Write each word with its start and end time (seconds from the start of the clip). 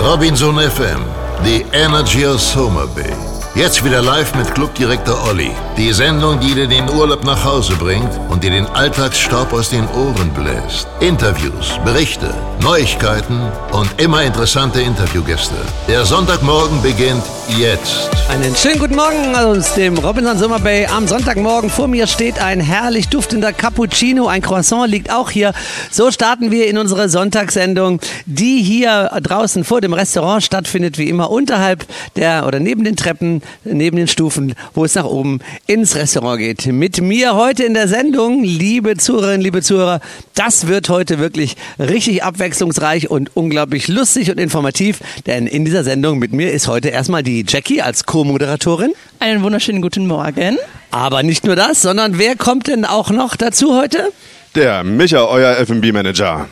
Robinson 0.00 0.54
FM, 0.54 1.04
the 1.44 1.62
energy 1.76 2.24
of 2.24 2.40
Summer 2.40 2.86
Bay. 2.86 3.29
Jetzt 3.60 3.84
wieder 3.84 4.00
live 4.00 4.34
mit 4.36 4.54
Clubdirektor 4.54 5.22
Olli. 5.28 5.50
Die 5.76 5.92
Sendung, 5.92 6.40
die 6.40 6.54
dir 6.54 6.66
den 6.66 6.88
Urlaub 6.88 7.24
nach 7.24 7.44
Hause 7.44 7.74
bringt 7.76 8.08
und 8.30 8.42
dir 8.42 8.48
den 8.48 8.64
Alltagsstaub 8.64 9.52
aus 9.52 9.68
den 9.68 9.86
Ohren 9.88 10.30
bläst. 10.30 10.88
Interviews, 11.00 11.78
Berichte, 11.84 12.32
Neuigkeiten 12.62 13.38
und 13.72 14.00
immer 14.00 14.22
interessante 14.22 14.80
Interviewgäste. 14.80 15.56
Der 15.88 16.06
Sonntagmorgen 16.06 16.80
beginnt 16.80 17.22
jetzt. 17.58 18.08
Einen 18.30 18.56
schönen 18.56 18.78
guten 18.78 18.96
Morgen 18.96 19.34
aus 19.34 19.74
dem 19.74 19.98
Robinson 19.98 20.38
Summer 20.38 20.60
Bay 20.60 20.86
am 20.86 21.06
Sonntagmorgen. 21.06 21.68
Vor 21.68 21.88
mir 21.88 22.06
steht 22.06 22.40
ein 22.40 22.60
herrlich 22.60 23.08
duftender 23.08 23.52
Cappuccino. 23.52 24.26
Ein 24.26 24.40
Croissant 24.40 24.88
liegt 24.88 25.12
auch 25.12 25.28
hier. 25.28 25.52
So 25.90 26.10
starten 26.10 26.50
wir 26.50 26.66
in 26.68 26.78
unsere 26.78 27.10
Sonntagssendung, 27.10 28.00
die 28.24 28.62
hier 28.62 29.10
draußen 29.22 29.64
vor 29.64 29.82
dem 29.82 29.92
Restaurant 29.92 30.42
stattfindet, 30.42 30.96
wie 30.96 31.10
immer 31.10 31.30
unterhalb 31.30 31.84
der 32.16 32.46
oder 32.46 32.58
neben 32.58 32.84
den 32.84 32.96
Treppen, 32.96 33.42
neben 33.64 33.96
den 33.96 34.08
Stufen, 34.08 34.54
wo 34.74 34.84
es 34.84 34.94
nach 34.94 35.04
oben 35.04 35.40
ins 35.66 35.96
Restaurant 35.96 36.38
geht. 36.38 36.66
Mit 36.66 37.00
mir 37.00 37.34
heute 37.34 37.64
in 37.64 37.74
der 37.74 37.88
Sendung, 37.88 38.42
liebe 38.42 38.96
Zuhörerinnen, 38.96 39.40
liebe 39.40 39.62
Zuhörer, 39.62 40.00
das 40.34 40.66
wird 40.66 40.88
heute 40.88 41.18
wirklich 41.18 41.56
richtig 41.78 42.22
abwechslungsreich 42.22 43.10
und 43.10 43.36
unglaublich 43.36 43.88
lustig 43.88 44.30
und 44.30 44.38
informativ, 44.38 45.00
denn 45.26 45.46
in 45.46 45.64
dieser 45.64 45.84
Sendung 45.84 46.18
mit 46.18 46.32
mir 46.32 46.52
ist 46.52 46.68
heute 46.68 46.88
erstmal 46.88 47.22
die 47.22 47.44
Jackie 47.46 47.82
als 47.82 48.06
Co-Moderatorin. 48.06 48.92
Einen 49.18 49.42
wunderschönen 49.42 49.82
guten 49.82 50.06
Morgen. 50.06 50.58
Aber 50.90 51.22
nicht 51.22 51.44
nur 51.44 51.56
das, 51.56 51.82
sondern 51.82 52.18
wer 52.18 52.36
kommt 52.36 52.66
denn 52.66 52.84
auch 52.84 53.10
noch 53.10 53.36
dazu 53.36 53.76
heute? 53.76 54.12
Der 54.54 54.82
Micha, 54.82 55.24
euer 55.24 55.56
F&B-Manager. 55.58 56.48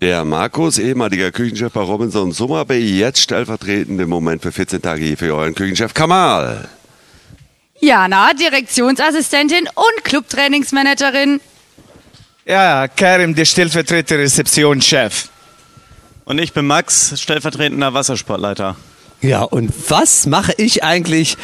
Der 0.00 0.24
Markus, 0.24 0.78
ehemaliger 0.78 1.30
Küchenchef 1.30 1.74
bei 1.74 1.82
Robinson 1.82 2.32
Summer 2.32 2.64
Bay, 2.64 2.80
jetzt 2.80 3.20
stellvertretend 3.20 4.00
im 4.00 4.08
Moment 4.08 4.40
für 4.40 4.50
14 4.50 4.80
Tage 4.80 5.04
hier 5.04 5.18
für 5.18 5.34
euren 5.34 5.54
Küchenchef 5.54 5.92
Kamal. 5.92 6.70
Jana, 7.80 8.32
Direktionsassistentin 8.32 9.68
und 9.74 10.04
Clubtrainingsmanagerin. 10.04 11.42
Ja, 12.46 12.88
Karim, 12.88 13.34
der 13.34 13.44
stellvertretende 13.44 14.24
Rezeptionschef. 14.24 15.28
Und 16.24 16.38
ich 16.38 16.54
bin 16.54 16.66
Max, 16.66 17.20
stellvertretender 17.20 17.92
Wassersportleiter. 17.92 18.76
Ja, 19.20 19.42
und 19.42 19.70
was 19.90 20.24
mache 20.24 20.54
ich 20.56 20.82
eigentlich 20.82 21.36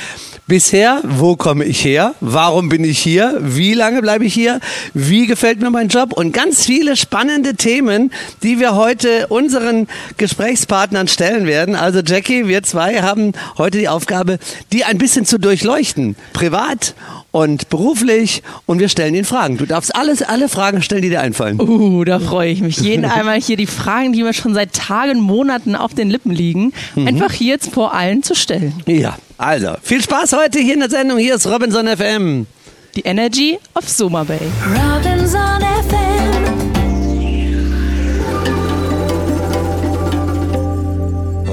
bisher? 0.46 1.00
Wo 1.04 1.36
komme 1.36 1.64
ich 1.64 1.84
her? 1.84 2.14
Warum 2.20 2.68
bin 2.68 2.84
ich 2.84 2.98
hier? 2.98 3.38
Wie 3.40 3.74
lange 3.74 4.00
bleibe 4.00 4.24
ich 4.24 4.34
hier? 4.34 4.60
Wie 4.94 5.26
gefällt 5.26 5.60
mir 5.60 5.70
mein 5.70 5.88
Job? 5.88 6.12
Und 6.12 6.32
ganz 6.32 6.64
viele 6.64 6.96
spannende 6.96 7.54
Themen, 7.54 8.12
die 8.42 8.58
wir 8.58 8.74
heute 8.74 9.26
unseren 9.28 9.88
Gesprächspartnern 10.16 11.08
stellen 11.08 11.46
werden. 11.46 11.74
Also 11.74 12.00
Jackie, 12.00 12.46
wir 12.48 12.62
zwei 12.62 13.02
haben 13.02 13.32
heute 13.58 13.78
die 13.78 13.88
Aufgabe, 13.88 14.38
die 14.72 14.84
ein 14.84 14.98
bisschen 14.98 15.26
zu 15.26 15.38
durchleuchten. 15.38 16.16
Privat 16.32 16.94
und 17.36 17.68
beruflich 17.68 18.42
und 18.64 18.78
wir 18.78 18.88
stellen 18.88 19.14
ihnen 19.14 19.26
Fragen. 19.26 19.58
Du 19.58 19.66
darfst 19.66 19.94
alles, 19.94 20.22
alle 20.22 20.48
Fragen 20.48 20.80
stellen, 20.80 21.02
die 21.02 21.10
dir 21.10 21.20
einfallen. 21.20 21.60
Uh, 21.60 22.02
da 22.04 22.18
freue 22.18 22.50
ich 22.50 22.62
mich. 22.62 22.78
Jeden 22.78 23.04
einmal 23.16 23.38
hier 23.38 23.58
die 23.58 23.66
Fragen, 23.66 24.14
die 24.14 24.22
mir 24.22 24.32
schon 24.32 24.54
seit 24.54 24.72
Tagen, 24.72 25.20
Monaten 25.20 25.76
auf 25.76 25.92
den 25.92 26.08
Lippen 26.08 26.30
liegen, 26.32 26.72
Mhm. 26.94 27.08
einfach 27.08 27.32
hier 27.32 27.48
jetzt 27.54 27.74
vor 27.74 27.92
allen 27.92 28.22
zu 28.22 28.34
stellen. 28.34 28.72
Ja, 28.86 29.16
also 29.36 29.74
viel 29.82 30.00
Spaß 30.02 30.32
heute 30.32 30.58
hier 30.60 30.74
in 30.74 30.80
der 30.80 30.88
Sendung. 30.90 31.18
Hier 31.18 31.34
ist 31.34 31.46
Robinson 31.46 31.86
FM. 31.86 32.46
Die 32.94 33.02
Energy 33.02 33.58
of 33.74 33.86
Summer 33.86 34.24
Bay. 34.24 34.38
Robinson 34.74 35.60
FM. 35.60 36.45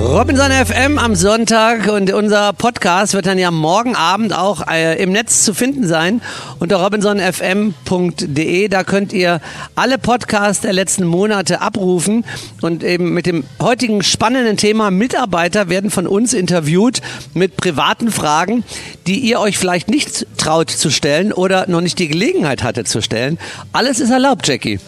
Robinson 0.03 0.51
FM 0.51 0.99
am 0.99 1.15
Sonntag 1.15 1.87
und 1.87 2.11
unser 2.11 2.51
Podcast 2.51 3.13
wird 3.13 3.25
dann 3.25 3.39
ja 3.39 3.51
morgen 3.51 3.95
Abend 3.95 4.33
auch 4.37 4.67
äh, 4.67 5.01
im 5.01 5.13
Netz 5.13 5.45
zu 5.45 5.53
finden 5.53 5.87
sein 5.87 6.21
unter 6.59 6.75
robinsonfm.de. 6.83 8.67
Da 8.67 8.83
könnt 8.83 9.13
ihr 9.13 9.39
alle 9.75 9.97
Podcasts 9.97 10.61
der 10.61 10.73
letzten 10.73 11.05
Monate 11.05 11.61
abrufen 11.61 12.25
und 12.61 12.83
eben 12.83 13.13
mit 13.13 13.25
dem 13.25 13.45
heutigen 13.61 14.03
spannenden 14.03 14.57
Thema 14.57 14.91
Mitarbeiter 14.91 15.69
werden 15.69 15.89
von 15.89 16.05
uns 16.05 16.33
interviewt 16.33 17.01
mit 17.33 17.55
privaten 17.55 18.11
Fragen, 18.11 18.65
die 19.07 19.19
ihr 19.19 19.39
euch 19.39 19.57
vielleicht 19.57 19.87
nicht 19.87 20.27
traut 20.35 20.69
zu 20.69 20.89
stellen 20.91 21.31
oder 21.31 21.69
noch 21.69 21.81
nicht 21.81 21.97
die 21.97 22.09
Gelegenheit 22.09 22.61
hatte 22.61 22.83
zu 22.83 23.01
stellen. 23.01 23.39
Alles 23.71 24.01
ist 24.01 24.09
erlaubt, 24.09 24.45
Jackie. 24.49 24.79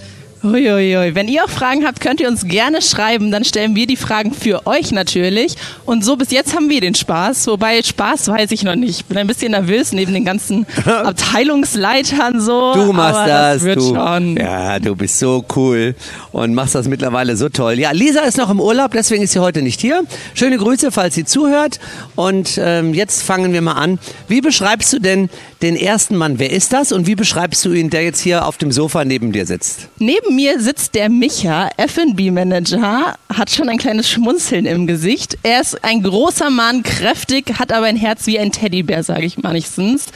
Uiuiui. 0.46 1.16
Wenn 1.16 1.28
ihr 1.28 1.44
auch 1.44 1.50
Fragen 1.50 1.86
habt, 1.86 2.00
könnt 2.02 2.20
ihr 2.22 2.28
uns 2.28 2.48
gerne 2.48 2.82
schreiben. 2.82 3.32
Dann 3.32 3.44
stellen 3.44 3.76
wir 3.76 3.88
die 3.88 3.96
Fragen 3.96 4.34
für 4.34 4.68
euch 4.68 4.92
natürlich. 4.92 5.56
Und 5.86 6.06
so 6.06 6.16
bis 6.16 6.32
jetzt 6.32 6.56
haben 6.56 6.70
wir 6.70 6.82
den 6.82 6.96
Spaß. 6.96 7.48
Wobei 7.48 7.82
Spaß 7.82 8.28
weiß 8.28 8.52
ich 8.52 8.64
noch 8.64 8.76
nicht. 8.76 9.00
Ich 9.00 9.06
bin 9.06 9.18
ein 9.18 9.28
bisschen 9.28 9.52
nervös 9.52 9.92
neben 9.92 10.14
den 10.14 10.26
ganzen 10.26 10.66
Abteilungsleitern 10.86 12.40
so. 12.40 12.74
Du 12.74 12.94
machst 12.94 13.16
aber 13.16 13.28
das, 13.28 13.54
das 13.56 13.64
wird 13.64 13.78
du. 13.78 13.96
schon. 13.96 14.38
Ja, 14.38 14.80
du 14.80 14.96
bist 14.96 15.20
so 15.20 15.44
cool 15.56 15.96
und 16.32 16.54
machst 16.54 16.76
das 16.76 16.88
mittlerweile 16.88 17.36
so 17.36 17.50
toll. 17.50 17.80
Ja, 17.80 17.92
Lisa 17.92 18.22
ist 18.22 18.38
noch 18.38 18.50
im 18.50 18.60
Urlaub, 18.60 18.92
deswegen 18.92 19.24
ist 19.24 19.32
sie 19.34 19.40
heute 19.40 19.62
nicht 19.62 19.82
hier. 19.82 20.04
Schöne 20.34 20.58
Grüße, 20.58 20.92
falls 20.92 21.16
sie 21.16 21.26
zuhört. 21.26 21.80
Und 22.16 22.60
ähm, 22.62 22.94
jetzt 22.94 23.24
fangen 23.24 23.54
wir 23.54 23.62
mal 23.62 23.74
an. 23.74 24.00
Wie 24.28 24.42
beschreibst 24.42 24.94
du 24.94 25.00
denn 25.00 25.30
den 25.62 25.76
ersten 25.76 26.16
Mann? 26.16 26.40
Wer 26.40 26.52
ist 26.52 26.74
das? 26.74 26.92
Und 26.92 27.08
wie 27.08 27.16
beschreibst 27.16 27.64
du 27.66 27.74
ihn, 27.74 27.90
der 27.90 28.04
jetzt 28.04 28.20
hier 28.22 28.46
auf 28.46 28.58
dem 28.58 28.72
Sofa 28.72 29.06
neben 29.06 29.32
dir 29.32 29.46
sitzt? 29.46 29.88
Neben 30.00 30.35
mir 30.36 30.60
sitzt 30.60 30.96
der 30.96 31.10
Micha, 31.10 31.70
F&B-Manager, 31.78 33.16
hat 33.34 33.52
schon 33.52 33.70
ein 33.70 33.78
kleines 33.78 34.10
Schmunzeln 34.10 34.66
im 34.66 34.86
Gesicht. 34.86 35.38
Er 35.44 35.62
ist 35.62 35.84
ein 35.84 36.04
großer 36.04 36.50
Mann, 36.50 36.84
kräftig, 36.84 37.58
hat 37.58 37.72
aber 37.72 37.86
ein 37.86 37.96
Herz 37.96 38.28
wie 38.28 38.38
ein 38.38 38.52
Teddybär, 38.52 39.04
sage 39.04 39.26
ich 39.26 39.38
manchstens. 39.38 40.08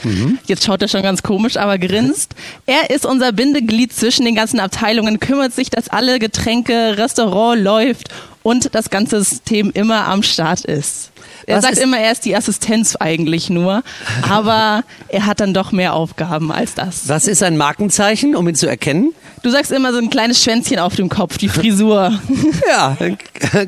Jetzt 0.46 0.64
schaut 0.64 0.82
er 0.82 0.88
schon 0.88 1.02
ganz 1.02 1.22
komisch, 1.22 1.56
aber 1.56 1.78
grinst. 1.78 2.34
Er 2.66 2.90
ist 2.90 3.06
unser 3.06 3.32
Bindeglied 3.32 3.92
zwischen 3.92 4.24
den 4.24 4.34
ganzen 4.34 4.60
Abteilungen, 4.60 5.20
kümmert 5.20 5.54
sich, 5.54 5.70
dass 5.70 5.88
alle 5.88 6.18
Getränke, 6.18 6.96
Restaurant 6.98 7.62
läuft 7.62 8.08
und 8.42 8.74
das 8.74 8.90
ganze 8.90 9.22
System 9.22 9.70
immer 9.72 10.06
am 10.06 10.22
Start 10.22 10.64
ist. 10.64 11.09
Er 11.50 11.56
Was 11.56 11.64
sagt 11.64 11.78
immer, 11.78 11.98
er 11.98 12.12
ist 12.12 12.24
die 12.24 12.36
Assistenz 12.36 12.94
eigentlich 12.94 13.50
nur, 13.50 13.82
aber 14.28 14.84
er 15.08 15.26
hat 15.26 15.40
dann 15.40 15.52
doch 15.52 15.72
mehr 15.72 15.94
Aufgaben 15.94 16.52
als 16.52 16.74
das. 16.74 17.08
Was 17.08 17.26
ist 17.26 17.42
ein 17.42 17.56
Markenzeichen, 17.56 18.36
um 18.36 18.48
ihn 18.48 18.54
zu 18.54 18.68
erkennen? 18.68 19.12
Du 19.42 19.50
sagst 19.50 19.72
immer 19.72 19.92
so 19.92 19.98
ein 19.98 20.10
kleines 20.10 20.42
Schwänzchen 20.44 20.78
auf 20.78 20.94
dem 20.94 21.08
Kopf, 21.08 21.38
die 21.38 21.48
Frisur. 21.48 22.18
Ja, 22.68 22.96
ein 23.00 23.18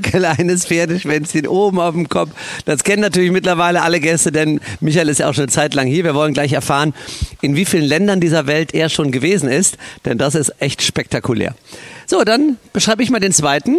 kleines 0.02 0.66
Pferdeschwänzchen 0.66 1.46
oben 1.48 1.80
auf 1.80 1.94
dem 1.94 2.08
Kopf. 2.08 2.30
Das 2.66 2.84
kennen 2.84 3.02
natürlich 3.02 3.32
mittlerweile 3.32 3.82
alle 3.82 3.98
Gäste, 4.00 4.30
denn 4.30 4.60
Michael 4.80 5.08
ist 5.08 5.18
ja 5.18 5.28
auch 5.28 5.34
schon 5.34 5.44
eine 5.44 5.52
Zeit 5.52 5.74
lang 5.74 5.88
hier. 5.88 6.04
Wir 6.04 6.14
wollen 6.14 6.34
gleich 6.34 6.52
erfahren, 6.52 6.94
in 7.40 7.56
wie 7.56 7.64
vielen 7.64 7.84
Ländern 7.84 8.20
dieser 8.20 8.46
Welt 8.46 8.74
er 8.74 8.90
schon 8.90 9.10
gewesen 9.10 9.48
ist, 9.48 9.78
denn 10.04 10.18
das 10.18 10.34
ist 10.34 10.52
echt 10.60 10.82
spektakulär. 10.82 11.54
So, 12.06 12.22
dann 12.22 12.58
beschreibe 12.72 13.02
ich 13.02 13.10
mal 13.10 13.18
den 13.18 13.32
zweiten. 13.32 13.78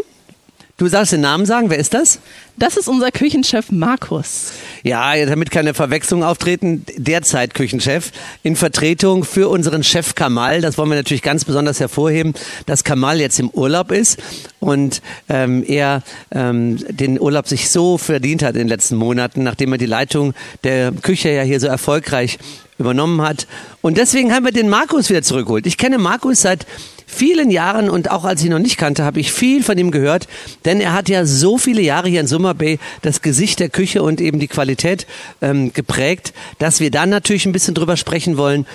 Du 0.78 0.89
darfst 0.89 1.11
den 1.11 1.22
Namen 1.22 1.45
sagen, 1.45 1.69
wer 1.69 1.78
ist 1.78 1.94
das? 1.94 2.17
Das 2.57 2.78
ist 2.78 2.88
unser 2.88 3.11
Küchenchef 3.11 3.72
Markus. 3.72 4.53
Ja, 4.81 5.23
damit 5.28 5.51
keine 5.51 5.75
Verwechslung 5.75 6.23
auftreten, 6.23 6.84
derzeit 6.97 7.53
Küchenchef 7.53 8.11
in 8.41 8.56
Vertretung 8.56 9.23
für 9.23 9.50
unseren 9.50 9.83
Chef 9.83 10.16
Kamal. 10.16 10.62
Das 10.62 10.79
wollen 10.79 10.89
wir 10.89 10.95
natürlich 10.95 11.22
ganz 11.22 11.45
besonders 11.45 11.79
hervorheben, 11.79 12.33
dass 12.66 12.83
Kamal 12.83 13.19
jetzt 13.19 13.39
im 13.39 13.51
Urlaub 13.51 13.91
ist 13.91 14.17
und 14.59 15.03
ähm, 15.29 15.63
er 15.63 16.01
ähm, 16.31 16.83
den 16.89 17.22
Urlaub 17.22 17.47
sich 17.47 17.69
so 17.69 18.00
verdient 18.00 18.41
hat 18.41 18.56
in 18.56 18.62
den 18.62 18.67
letzten 18.67 18.95
Monaten, 18.95 19.44
nachdem 19.44 19.73
er 19.73 19.78
die 19.78 19.85
Leitung 19.85 20.33
der 20.63 20.91
Küche 20.91 21.29
ja 21.29 21.44
hier 21.44 21.59
so 21.59 21.67
erfolgreich 21.67 22.39
übernommen 22.79 23.22
hat. 23.22 23.45
Und 23.81 23.97
deswegen 24.00 24.33
haben 24.33 24.45
wir 24.45 24.51
den 24.51 24.69
Markus 24.69 25.09
wieder 25.12 25.22
zurückgeholt. 25.22 25.67
Ich 25.67 25.78
kenne 25.78 26.00
Markus 26.00 26.42
seit 26.42 26.65
vielen 27.05 27.51
Jahren 27.51 27.89
und 27.89 28.11
auch 28.11 28.25
als 28.25 28.41
ich 28.41 28.47
ihn 28.47 28.51
noch 28.51 28.59
nicht 28.59 28.77
kannte, 28.77 29.03
habe 29.03 29.19
ich 29.19 29.31
viel 29.31 29.63
von 29.63 29.77
ihm 29.77 29.91
gehört, 29.91 30.27
denn 30.65 30.81
er 30.81 30.94
hat 30.94 31.09
ja 31.09 31.25
so 31.25 31.57
viele 31.57 31.81
Jahre 31.81 32.09
hier 32.09 32.21
in 32.21 32.27
Summer 32.27 32.53
Bay 32.53 32.79
das 33.01 33.21
Gesicht 33.21 33.59
der 33.59 33.69
Küche 33.69 34.03
und 34.03 34.21
eben 34.21 34.39
die 34.39 34.47
Qualität 34.47 35.07
ähm, 35.41 35.73
geprägt, 35.73 36.33
dass 36.59 36.79
wir 36.79 36.91
dann 36.91 37.09
natürlich 37.09 37.45
ein 37.45 37.51
bisschen 37.51 37.75
drüber 37.75 37.97
sprechen 37.97 38.38
wollen, 38.38 38.65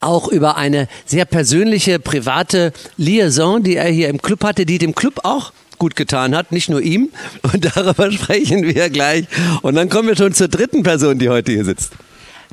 auch 0.00 0.28
über 0.28 0.56
eine 0.56 0.88
sehr 1.06 1.24
persönliche, 1.24 1.98
private 1.98 2.72
Liaison, 2.96 3.62
die 3.62 3.76
er 3.76 3.88
hier 3.88 4.08
im 4.08 4.20
Club 4.20 4.44
hatte, 4.44 4.66
die 4.66 4.78
dem 4.78 4.94
Club 4.94 5.20
auch 5.22 5.52
gut 5.78 5.96
getan 5.96 6.36
hat, 6.36 6.52
nicht 6.52 6.68
nur 6.68 6.80
ihm. 6.80 7.10
Und 7.42 7.64
darüber 7.74 8.12
sprechen 8.12 8.62
wir 8.62 8.90
gleich. 8.90 9.26
Und 9.62 9.74
dann 9.74 9.88
kommen 9.88 10.08
wir 10.08 10.16
schon 10.16 10.34
zur 10.34 10.48
dritten 10.48 10.82
Person, 10.82 11.18
die 11.18 11.28
heute 11.28 11.52
hier 11.52 11.64
sitzt. 11.64 11.92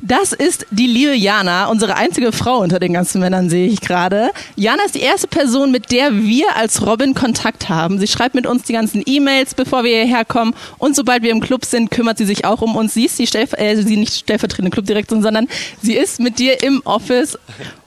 Das 0.04 0.32
ist 0.32 0.66
die 0.72 0.88
liebe 0.88 1.14
Jana, 1.14 1.66
unsere 1.66 1.94
einzige 1.94 2.32
Frau 2.32 2.58
unter 2.58 2.80
den 2.80 2.92
ganzen 2.92 3.20
Männern, 3.20 3.48
sehe 3.48 3.68
ich 3.68 3.80
gerade. 3.80 4.32
Jana 4.56 4.82
ist 4.84 4.96
die 4.96 5.00
erste 5.00 5.28
Person, 5.28 5.70
mit 5.70 5.92
der 5.92 6.12
wir 6.24 6.56
als 6.56 6.84
Robin 6.84 7.14
Kontakt 7.14 7.68
haben. 7.68 8.00
Sie 8.00 8.08
schreibt 8.08 8.34
mit 8.34 8.44
uns 8.44 8.64
die 8.64 8.72
ganzen 8.72 9.04
E-Mails, 9.06 9.54
bevor 9.54 9.84
wir 9.84 10.02
hierher 10.02 10.24
kommen. 10.24 10.54
Und 10.78 10.96
sobald 10.96 11.22
wir 11.22 11.30
im 11.30 11.40
Club 11.40 11.64
sind, 11.64 11.92
kümmert 11.92 12.18
sie 12.18 12.24
sich 12.24 12.44
auch 12.44 12.62
um 12.62 12.74
uns. 12.74 12.94
Sie 12.94 13.04
ist 13.04 13.16
die 13.16 13.28
Stellv 13.28 13.52
äh, 13.52 13.76
sie 13.76 13.96
nicht 13.96 14.12
stellvertretende 14.12 14.72
Clubdirektorin, 14.72 15.22
sondern 15.22 15.46
sie 15.80 15.94
ist 15.94 16.18
mit 16.18 16.40
dir 16.40 16.60
im 16.64 16.82
Office 16.84 17.38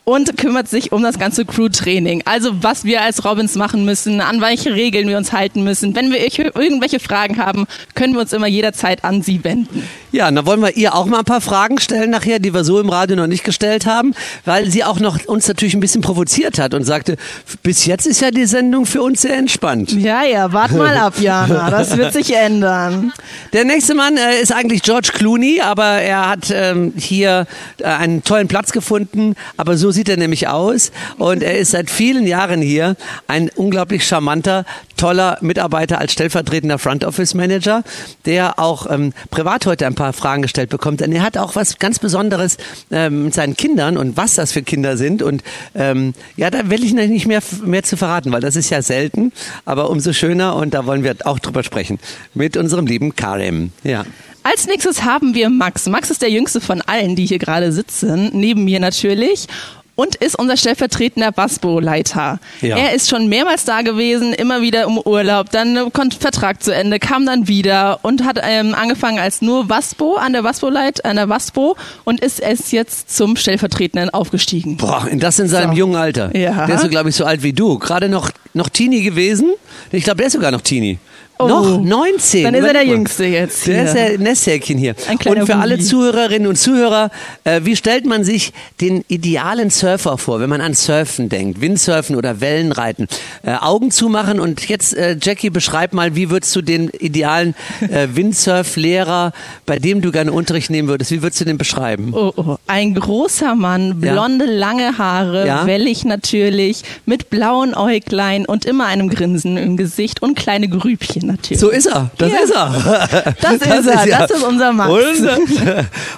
und 0.05 0.37
kümmert 0.37 0.69
sich 0.69 0.91
um 0.91 1.03
das 1.03 1.19
ganze 1.19 1.45
Crew-Training. 1.45 2.21
Also 2.25 2.63
was 2.63 2.85
wir 2.85 3.01
als 3.01 3.25
Robins 3.25 3.55
machen 3.55 3.85
müssen, 3.85 4.21
an 4.21 4.39
welche 4.39 4.73
Regeln 4.73 5.07
wir 5.07 5.17
uns 5.17 5.33
halten 5.33 5.63
müssen. 5.63 5.95
Wenn 5.95 6.11
wir 6.11 6.21
irgendwelche 6.21 6.99
Fragen 6.99 7.37
haben, 7.37 7.65
können 7.95 8.13
wir 8.13 8.21
uns 8.21 8.31
immer 8.31 8.47
jederzeit 8.47 9.03
an 9.03 9.23
sie 9.23 9.43
wenden. 9.43 9.87
Ja, 10.11 10.31
dann 10.31 10.45
wollen 10.45 10.61
wir 10.61 10.77
ihr 10.77 10.95
auch 10.95 11.07
mal 11.07 11.19
ein 11.19 11.25
paar 11.25 11.41
Fragen 11.41 11.79
stellen 11.79 12.11
nachher, 12.11 12.39
die 12.39 12.53
wir 12.53 12.63
so 12.63 12.79
im 12.79 12.87
Radio 12.87 13.17
noch 13.17 13.27
nicht 13.27 13.43
gestellt 13.43 13.85
haben, 13.85 14.13
weil 14.45 14.69
sie 14.69 14.83
auch 14.83 14.99
noch 14.99 15.25
uns 15.25 15.47
natürlich 15.47 15.73
ein 15.73 15.79
bisschen 15.79 16.01
provoziert 16.01 16.59
hat 16.59 16.73
und 16.73 16.83
sagte, 16.83 17.17
bis 17.63 17.85
jetzt 17.85 18.05
ist 18.05 18.21
ja 18.21 18.31
die 18.31 18.45
Sendung 18.45 18.85
für 18.85 19.01
uns 19.01 19.23
sehr 19.23 19.35
entspannt. 19.35 19.91
Ja, 19.91 20.23
ja, 20.23 20.53
wart 20.53 20.71
mal 20.71 20.95
ab, 20.95 21.15
Jana, 21.19 21.69
das 21.69 21.97
wird 21.97 22.13
sich 22.13 22.33
ändern. 22.33 23.11
Der 23.53 23.65
nächste 23.65 23.95
Mann 23.95 24.15
äh, 24.17 24.39
ist 24.39 24.53
eigentlich 24.53 24.83
George 24.83 25.09
Clooney, 25.13 25.61
aber 25.61 25.85
er 25.85 26.29
hat 26.29 26.51
ähm, 26.51 26.93
hier 26.95 27.47
äh, 27.79 27.85
einen 27.85 28.23
tollen 28.23 28.47
Platz 28.47 28.71
gefunden, 28.71 29.35
aber 29.57 29.75
so 29.77 29.91
sieht 29.95 30.09
er 30.09 30.17
nämlich 30.17 30.47
aus 30.47 30.91
und 31.17 31.41
er 31.41 31.57
ist 31.57 31.71
seit 31.71 31.89
vielen 31.89 32.27
Jahren 32.27 32.61
hier 32.61 32.95
ein 33.27 33.49
unglaublich 33.55 34.05
charmanter, 34.05 34.65
toller 34.97 35.37
Mitarbeiter 35.41 35.99
als 35.99 36.13
stellvertretender 36.13 36.77
Front 36.77 37.03
Office 37.03 37.33
Manager, 37.33 37.83
der 38.25 38.59
auch 38.59 38.89
ähm, 38.89 39.13
privat 39.31 39.65
heute 39.65 39.87
ein 39.87 39.95
paar 39.95 40.13
Fragen 40.13 40.41
gestellt 40.41 40.69
bekommt. 40.69 41.01
Denn 41.01 41.11
er 41.11 41.23
hat 41.23 41.37
auch 41.37 41.55
was 41.55 41.79
ganz 41.79 41.99
Besonderes 41.99 42.57
ähm, 42.91 43.25
mit 43.25 43.33
seinen 43.33 43.57
Kindern 43.57 43.97
und 43.97 44.17
was 44.17 44.35
das 44.35 44.51
für 44.51 44.61
Kinder 44.61 44.97
sind. 44.97 45.21
Und 45.21 45.43
ähm, 45.73 46.13
ja, 46.37 46.49
da 46.49 46.69
will 46.69 46.83
ich 46.83 46.93
nicht 46.93 47.27
mehr, 47.27 47.41
mehr 47.63 47.83
zu 47.83 47.97
verraten, 47.97 48.31
weil 48.31 48.41
das 48.41 48.55
ist 48.55 48.69
ja 48.69 48.81
selten, 48.81 49.31
aber 49.65 49.89
umso 49.89 50.13
schöner 50.13 50.55
und 50.55 50.73
da 50.73 50.85
wollen 50.85 51.03
wir 51.03 51.15
auch 51.25 51.39
drüber 51.39 51.63
sprechen 51.63 51.99
mit 52.33 52.57
unserem 52.57 52.85
lieben 52.85 53.15
Karim. 53.15 53.71
Ja. 53.83 54.05
Als 54.43 54.67
nächstes 54.67 55.03
haben 55.03 55.33
wir 55.33 55.49
Max. 55.49 55.87
Max 55.87 56.11
ist 56.11 56.21
der 56.21 56.29
jüngste 56.29 56.61
von 56.61 56.81
allen, 56.81 57.15
die 57.15 57.25
hier 57.25 57.39
gerade 57.39 57.71
sitzen, 57.71 58.29
neben 58.33 58.63
mir 58.63 58.79
natürlich 58.79 59.47
und 59.95 60.15
ist 60.15 60.37
unser 60.37 60.57
stellvertretender 60.57 61.31
Basbo-Leiter. 61.31 62.39
Ja. 62.61 62.77
Er 62.77 62.93
ist 62.93 63.09
schon 63.09 63.27
mehrmals 63.27 63.65
da 63.65 63.81
gewesen, 63.81 64.33
immer 64.33 64.61
wieder 64.61 64.83
im 64.83 64.97
Urlaub, 64.97 65.49
dann 65.51 65.91
kommt 65.93 66.13
Vertrag 66.15 66.61
zu 66.61 66.73
Ende, 66.73 66.99
kam 66.99 67.25
dann 67.25 67.47
wieder 67.47 67.99
und 68.03 68.23
hat 68.23 68.39
ähm, 68.43 68.75
angefangen 68.75 69.19
als 69.19 69.41
nur 69.41 69.65
Basbo 69.65 70.15
an 70.15 70.33
der 70.33 70.43
Basbo-Leit, 70.43 71.05
an 71.05 71.15
der 71.15 71.27
Basbo 71.27 71.75
und 72.03 72.19
ist 72.19 72.39
es 72.39 72.71
jetzt 72.71 73.15
zum 73.15 73.35
Stellvertretenden 73.35 74.09
aufgestiegen. 74.09 74.77
Boah, 74.77 75.07
das 75.13 75.39
in 75.39 75.47
seinem 75.47 75.71
so. 75.71 75.77
jungen 75.77 75.95
Alter. 75.95 76.35
Ja. 76.35 76.65
Der 76.65 76.75
ist 76.75 76.81
so, 76.81 76.89
glaube 76.89 77.09
ich, 77.09 77.15
so 77.15 77.25
alt 77.25 77.43
wie 77.43 77.53
du. 77.53 77.79
Gerade 77.79 78.09
noch, 78.09 78.31
noch 78.53 78.69
Teenie 78.69 79.01
gewesen. 79.01 79.53
Ich 79.91 80.03
glaube, 80.03 80.17
der 80.17 80.27
ist 80.27 80.33
sogar 80.33 80.51
noch 80.51 80.61
Teenie. 80.61 80.99
Oh. 81.37 81.47
Noch 81.47 81.81
19. 81.81 82.45
Dann 82.45 82.53
ist 82.53 82.63
er 82.63 82.73
der 82.73 82.85
Jüngste 82.85 83.25
jetzt. 83.25 83.67
Der 83.67 83.83
ist 83.83 83.93
der 83.93 84.17
Nesthäkchen 84.17 84.77
hier. 84.77 84.95
Ein 85.09 85.17
kleiner 85.17 85.41
und 85.41 85.47
für 85.47 85.57
alle 85.57 85.79
Zuhörerinnen 85.79 86.47
und 86.47 86.55
Zuhörer, 86.55 87.11
äh, 87.43 87.61
wie 87.63 87.75
stellt 87.75 88.05
man 88.05 88.23
sich 88.23 88.53
den 88.79 89.03
idealen 89.09 89.69
Surfer 89.69 90.17
vor, 90.17 90.39
wenn 90.39 90.49
man 90.49 90.61
an 90.61 90.73
Surfen 90.73 91.27
denkt? 91.27 91.59
Windsurfen 91.59 92.15
oder 92.15 92.39
Wellenreiten? 92.39 93.07
Äh, 93.43 93.55
Augen 93.55 93.91
zumachen 93.91 94.39
und 94.39 94.69
jetzt, 94.69 94.95
äh, 94.95 95.17
Jackie, 95.21 95.49
beschreib 95.49 95.93
mal, 95.93 96.15
wie 96.15 96.29
würdest 96.29 96.55
du 96.55 96.61
den 96.61 96.89
idealen 96.99 97.53
äh, 97.81 98.07
Windsurf-Lehrer, 98.13 99.33
bei 99.65 99.77
dem 99.77 100.01
du 100.01 100.11
gerne 100.13 100.31
Unterricht 100.31 100.69
nehmen 100.69 100.87
würdest, 100.87 101.11
wie 101.11 101.21
würdest 101.21 101.41
du 101.41 101.45
den 101.45 101.57
beschreiben? 101.57 102.13
Oh, 102.13 102.31
oh. 102.37 102.55
Ein 102.67 102.93
großer 102.95 103.55
Mann, 103.55 103.99
blonde, 103.99 104.45
ja. 104.45 104.51
lange 104.51 104.97
Haare, 104.97 105.45
ja? 105.45 105.65
wellig 105.65 106.05
natürlich, 106.05 106.83
mit 107.05 107.29
blauen 107.29 107.75
Äuglein 107.75 108.45
und 108.45 108.63
immer 108.63 108.85
einem 108.85 109.09
Grinsen 109.09 109.57
im 109.57 109.75
Gesicht 109.75 110.21
und 110.21 110.35
kleine 110.35 110.69
Grübchen 110.69 111.24
natürlich. 111.25 111.59
So 111.59 111.69
ist 111.69 111.85
er. 111.87 112.09
Das 112.17 112.31
Ja. 112.31 112.37
ist 112.39 112.51
er. 112.51 113.35
Das 113.41 113.53
ist 113.55 113.87
er. 113.87 114.07
ja 114.07 114.19
Das 114.27 114.31
ist 114.31 114.43
unser 114.43 114.71
Max. 114.73 114.91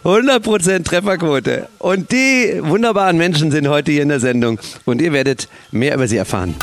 100 0.03 0.43
Prozent 0.43 0.87
Trefferquote. 0.87 1.67
Und 1.79 2.11
die 2.11 2.59
wunderbaren 2.61 3.17
Menschen 3.17 3.51
sind 3.51 3.67
heute 3.67 3.91
hier 3.91 4.03
in 4.03 4.09
der 4.09 4.19
Sendung. 4.19 4.59
Und 4.85 5.01
ihr 5.01 5.13
werdet 5.13 5.47
mehr 5.71 5.95
über 5.95 6.07
sie 6.07 6.17
erfahren. 6.17 6.55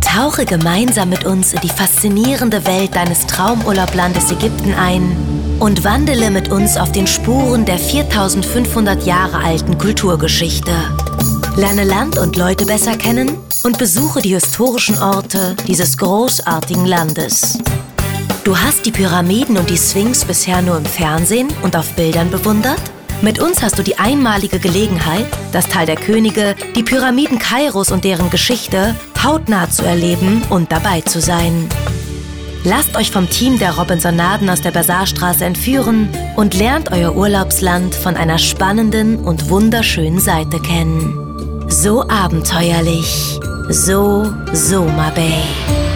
Tauche 0.00 0.46
gemeinsam 0.46 1.10
mit 1.10 1.24
uns 1.26 1.52
in 1.52 1.60
die 1.60 1.68
faszinierende 1.68 2.64
Welt 2.66 2.94
deines 2.94 3.26
Traumurlaublandes 3.26 4.30
Ägypten 4.32 4.72
ein 4.74 5.14
und 5.58 5.84
wandele 5.84 6.30
mit 6.30 6.50
uns 6.50 6.76
auf 6.76 6.92
den 6.92 7.06
Spuren 7.06 7.64
der 7.66 7.78
4500 7.78 9.04
Jahre 9.04 9.38
alten 9.44 9.76
Kulturgeschichte. 9.76 10.72
Lerne 11.56 11.84
Land 11.84 12.16
und 12.18 12.36
Leute 12.36 12.64
besser 12.64 12.96
kennen 12.96 13.30
und 13.64 13.78
besuche 13.78 14.22
die 14.22 14.34
historischen 14.34 14.98
Orte 14.98 15.56
dieses 15.66 15.98
großartigen 15.98 16.86
Landes. 16.86 17.58
Du 18.48 18.56
hast 18.56 18.86
die 18.86 18.92
Pyramiden 18.92 19.58
und 19.58 19.68
die 19.68 19.76
Sphinx 19.76 20.24
bisher 20.24 20.62
nur 20.62 20.78
im 20.78 20.86
Fernsehen 20.86 21.48
und 21.60 21.76
auf 21.76 21.92
Bildern 21.96 22.30
bewundert? 22.30 22.80
Mit 23.20 23.40
uns 23.40 23.60
hast 23.60 23.78
du 23.78 23.82
die 23.82 23.98
einmalige 23.98 24.58
Gelegenheit, 24.58 25.26
das 25.52 25.68
Tal 25.68 25.84
der 25.84 25.96
Könige, 25.96 26.54
die 26.74 26.82
Pyramiden 26.82 27.38
Kairos 27.38 27.92
und 27.92 28.04
deren 28.04 28.30
Geschichte 28.30 28.94
hautnah 29.22 29.68
zu 29.68 29.84
erleben 29.84 30.40
und 30.48 30.72
dabei 30.72 31.02
zu 31.02 31.20
sein. 31.20 31.68
Lasst 32.64 32.96
euch 32.96 33.10
vom 33.10 33.28
Team 33.28 33.58
der 33.58 33.76
Robinsonaden 33.76 34.48
aus 34.48 34.62
der 34.62 34.70
Basarstraße 34.70 35.44
entführen 35.44 36.08
und 36.34 36.54
lernt 36.54 36.90
euer 36.90 37.14
Urlaubsland 37.14 37.94
von 37.94 38.16
einer 38.16 38.38
spannenden 38.38 39.18
und 39.18 39.50
wunderschönen 39.50 40.20
Seite 40.20 40.58
kennen. 40.58 41.66
So 41.68 42.08
abenteuerlich, 42.08 43.38
so 43.68 44.32
Soma 44.54 45.10
Bay. 45.10 45.87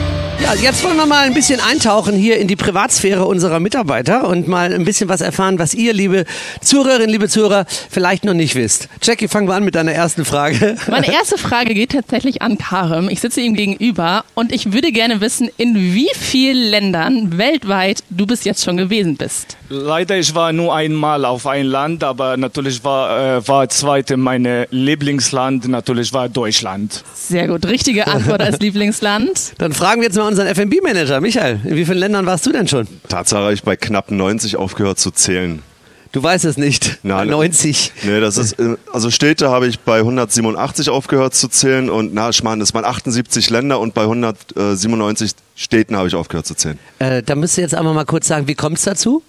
Ja, 0.42 0.54
jetzt 0.54 0.82
wollen 0.82 0.96
wir 0.96 1.06
mal 1.06 1.24
ein 1.24 1.34
bisschen 1.34 1.60
eintauchen 1.60 2.16
hier 2.16 2.36
in 2.38 2.48
die 2.48 2.56
Privatsphäre 2.56 3.24
unserer 3.26 3.60
Mitarbeiter 3.60 4.26
und 4.26 4.48
mal 4.48 4.74
ein 4.74 4.84
bisschen 4.84 5.08
was 5.08 5.20
erfahren, 5.20 5.60
was 5.60 5.72
ihr, 5.72 5.92
liebe 5.92 6.24
Zuhörerinnen, 6.60 7.08
liebe 7.10 7.28
Zuhörer, 7.28 7.64
vielleicht 7.90 8.24
noch 8.24 8.34
nicht 8.34 8.56
wisst. 8.56 8.88
Jackie, 9.00 9.28
fangen 9.28 9.46
wir 9.46 9.54
an 9.54 9.62
mit 9.62 9.76
deiner 9.76 9.92
ersten 9.92 10.24
Frage. 10.24 10.76
Meine 10.90 11.12
erste 11.12 11.38
Frage 11.38 11.74
geht 11.74 11.92
tatsächlich 11.92 12.42
an 12.42 12.58
Karim. 12.58 13.08
Ich 13.08 13.20
sitze 13.20 13.40
ihm 13.40 13.54
gegenüber 13.54 14.24
und 14.34 14.50
ich 14.50 14.72
würde 14.72 14.90
gerne 14.90 15.20
wissen, 15.20 15.48
in 15.58 15.76
wie 15.76 16.10
vielen 16.18 16.70
Ländern 16.70 17.38
weltweit 17.38 18.02
du 18.10 18.26
bis 18.26 18.42
jetzt 18.42 18.64
schon 18.64 18.76
gewesen 18.76 19.16
bist. 19.16 19.56
Leider, 19.68 20.18
ich 20.18 20.34
war 20.34 20.52
nur 20.52 20.74
einmal 20.74 21.24
auf 21.24 21.46
ein 21.46 21.66
Land, 21.66 22.02
aber 22.02 22.36
natürlich 22.36 22.82
war, 22.82 23.36
äh, 23.38 23.48
war 23.48 23.68
zweite 23.68 24.16
meine 24.16 24.66
Lieblingsland, 24.70 25.68
natürlich 25.68 26.12
war 26.12 26.28
Deutschland. 26.28 27.04
Sehr 27.14 27.46
gut, 27.46 27.64
richtige 27.64 28.08
Antwort 28.08 28.42
als 28.42 28.58
Lieblingsland. 28.60 29.54
Dann 29.58 29.72
fragen 29.72 30.00
wir 30.00 30.08
jetzt 30.08 30.16
mal 30.16 30.31
unseren 30.32 30.46
F&B-Manager. 30.48 31.20
Michael, 31.20 31.60
in 31.64 31.76
wie 31.76 31.84
vielen 31.84 31.98
Ländern 31.98 32.26
warst 32.26 32.46
du 32.46 32.52
denn 32.52 32.66
schon? 32.66 32.88
Tatsache 33.08 33.42
habe 33.42 33.54
ich 33.54 33.62
bei 33.62 33.76
knapp 33.76 34.10
90 34.10 34.56
aufgehört 34.56 34.98
zu 34.98 35.10
zählen. 35.10 35.62
Du 36.12 36.22
weißt 36.22 36.44
es 36.44 36.58
nicht. 36.58 36.98
Nein. 37.02 37.28
90. 37.28 37.92
Nee, 38.02 38.20
das 38.20 38.36
ist, 38.36 38.58
äh, 38.58 38.76
also 38.92 39.10
Städte 39.10 39.50
habe 39.50 39.66
ich 39.66 39.80
bei 39.80 39.98
187 39.98 40.90
aufgehört 40.90 41.34
zu 41.34 41.48
zählen 41.48 41.88
und 41.88 42.12
na, 42.12 42.28
ich 42.28 42.42
meine, 42.42 42.60
das 42.60 42.74
waren 42.74 42.84
78 42.84 43.48
Länder 43.48 43.80
und 43.80 43.94
bei 43.94 44.02
197 44.02 45.32
Städten 45.56 45.96
habe 45.96 46.08
ich 46.08 46.14
aufgehört 46.14 46.46
zu 46.46 46.54
zählen. 46.54 46.78
Äh, 46.98 47.22
da 47.22 47.34
müsst 47.34 47.56
ihr 47.56 47.62
jetzt 47.62 47.74
einmal 47.74 47.94
mal 47.94 48.04
kurz 48.04 48.28
sagen, 48.28 48.46
wie 48.46 48.54
kommt 48.54 48.76
es 48.76 48.84
dazu? 48.84 49.22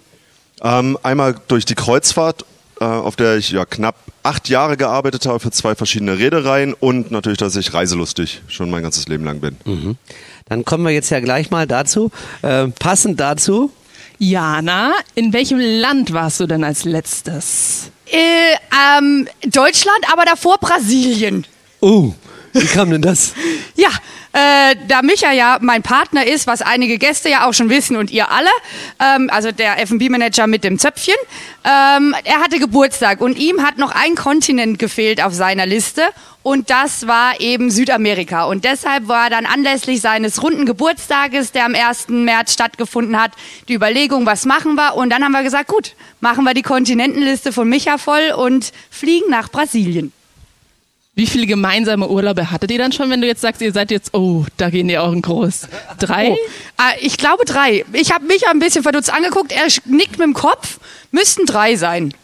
Ähm, 0.62 0.98
einmal 1.04 1.36
durch 1.48 1.64
die 1.64 1.76
Kreuzfahrt, 1.76 2.46
äh, 2.82 2.86
auf 2.86 3.16
der 3.16 3.38
ich 3.38 3.52
ja 3.52 3.66
knapp 3.66 3.96
acht 4.24 4.50
Jahre 4.50 4.76
gearbeitet 4.76 5.26
habe 5.26 5.40
für 5.40 5.52
zwei 5.52 5.76
verschiedene 5.76 6.18
Reedereien 6.18 6.74
und 6.74 7.12
natürlich, 7.12 7.38
dass 7.38 7.56
ich 7.56 7.74
reiselustig 7.74 8.42
schon 8.48 8.70
mein 8.70 8.84
ganzes 8.84 9.08
Leben 9.08 9.24
lang 9.24 9.40
bin. 9.40 9.58
Mhm. 9.66 9.98
Dann 10.46 10.66
kommen 10.66 10.84
wir 10.86 10.92
jetzt 10.92 11.10
ja 11.10 11.20
gleich 11.20 11.52
mal 11.52 11.68
dazu. 11.68 12.12
Äh, 12.42 12.68
passend 12.68 13.20
dazu. 13.20 13.72
Jana, 14.20 14.94
in 15.16 15.34
welchem 15.34 15.60
Land 15.60 16.14
warst 16.14 16.40
du 16.40 16.48
denn 16.48 16.64
als 16.64 16.86
letztes? 16.86 17.92
Äh, 18.06 18.56
ähm, 18.98 19.28
Deutschland, 19.46 20.00
aber 20.12 20.26
davor 20.26 20.58
Brasilien. 20.60 21.46
Oh, 21.80 22.14
wie 22.54 22.66
kam 22.68 22.92
denn 22.92 23.02
das? 23.02 23.34
Ja, 23.76 23.90
äh, 24.34 24.76
da 24.88 25.02
Micha 25.04 25.32
ja 25.32 25.60
mein 25.62 25.84
Partner 25.84 26.26
ist, 26.26 26.48
was 26.48 26.62
einige 26.62 26.98
Gäste 26.98 27.30
ja 27.30 27.48
auch 27.48 27.54
schon 27.54 27.70
wissen 27.70 27.96
und 27.96 28.12
ihr 28.12 28.32
alle, 28.32 28.50
ähm, 29.00 29.30
also 29.32 29.52
der 29.52 29.80
F&B-Manager 29.82 30.48
mit 30.48 30.64
dem 30.64 30.80
Zöpfchen, 30.80 31.16
ähm, 31.64 32.16
er 32.24 32.40
hatte 32.40 32.60
Geburtstag 32.60 33.22
und 33.22 33.38
ihm 33.38 33.62
hat 33.64 33.78
noch 33.78 33.92
ein 33.92 34.16
Kontinent 34.16 34.80
gefehlt 34.80 35.24
auf 35.24 35.34
seiner 35.34 35.66
Liste 35.66 36.02
und 36.42 36.70
das 36.70 37.08
war 37.08 37.40
eben 37.40 37.72
Südamerika. 37.72 38.46
Und 38.46 38.66
deshalb 38.66 39.08
war 39.08 39.30
dann 39.30 39.46
anlässlich 39.46 40.02
seines 40.02 40.44
runden 40.44 40.66
Geburtstages, 40.66 41.54
der 41.54 41.66
am 41.66 41.76
1. 41.76 42.10
März 42.10 42.54
stattgefunden 42.54 43.22
hat, 43.22 43.32
die 43.70 43.74
Überlegung, 43.74 44.26
was 44.26 44.46
machen 44.46 44.76
wir? 44.76 44.96
Und 44.96 45.10
dann 45.10 45.24
haben 45.24 45.32
wir 45.32 45.44
gesagt, 45.44 45.70
gut, 45.70 45.96
machen 46.20 46.44
wir 46.44 46.54
die 46.54 46.62
Kontinentenliste 46.62 47.54
von 47.54 47.70
Micha 47.70 47.98
voll 47.98 48.34
und 48.36 48.74
fliegen 48.90 49.30
nach 49.30 49.50
Brasilien. 49.50 50.12
Wie 51.16 51.28
viele 51.28 51.46
gemeinsame 51.46 52.08
Urlaube 52.08 52.50
hattet 52.50 52.72
ihr 52.72 52.80
dann 52.80 52.92
schon, 52.92 53.12
wenn 53.12 53.22
du 53.22 53.28
jetzt 53.28 53.42
sagst, 53.42 53.62
ihr 53.62 53.72
seid 53.72 53.92
jetzt, 53.92 54.16
oh, 54.16 54.46
da 54.58 54.72
gehen 54.72 54.88
die 54.88 54.98
Augen 54.98 55.22
groß? 55.22 55.68
Drei? 56.00 56.32
Oh, 56.32 56.38
äh, 56.82 57.00
ich 57.02 57.18
glaube 57.18 57.46
drei. 57.46 57.86
Ich 57.94 58.12
habe 58.12 58.26
Micha 58.26 58.50
ein 58.50 58.58
bisschen 58.58 58.82
verdutzt 58.82 59.14
angeguckt, 59.14 59.52
er 59.52 59.68
nickt 59.86 60.18
mit 60.18 60.22
dem 60.22 60.34
Kopf, 60.34 60.80
müssten 61.12 61.46
drei 61.46 61.76
sein. 61.76 62.16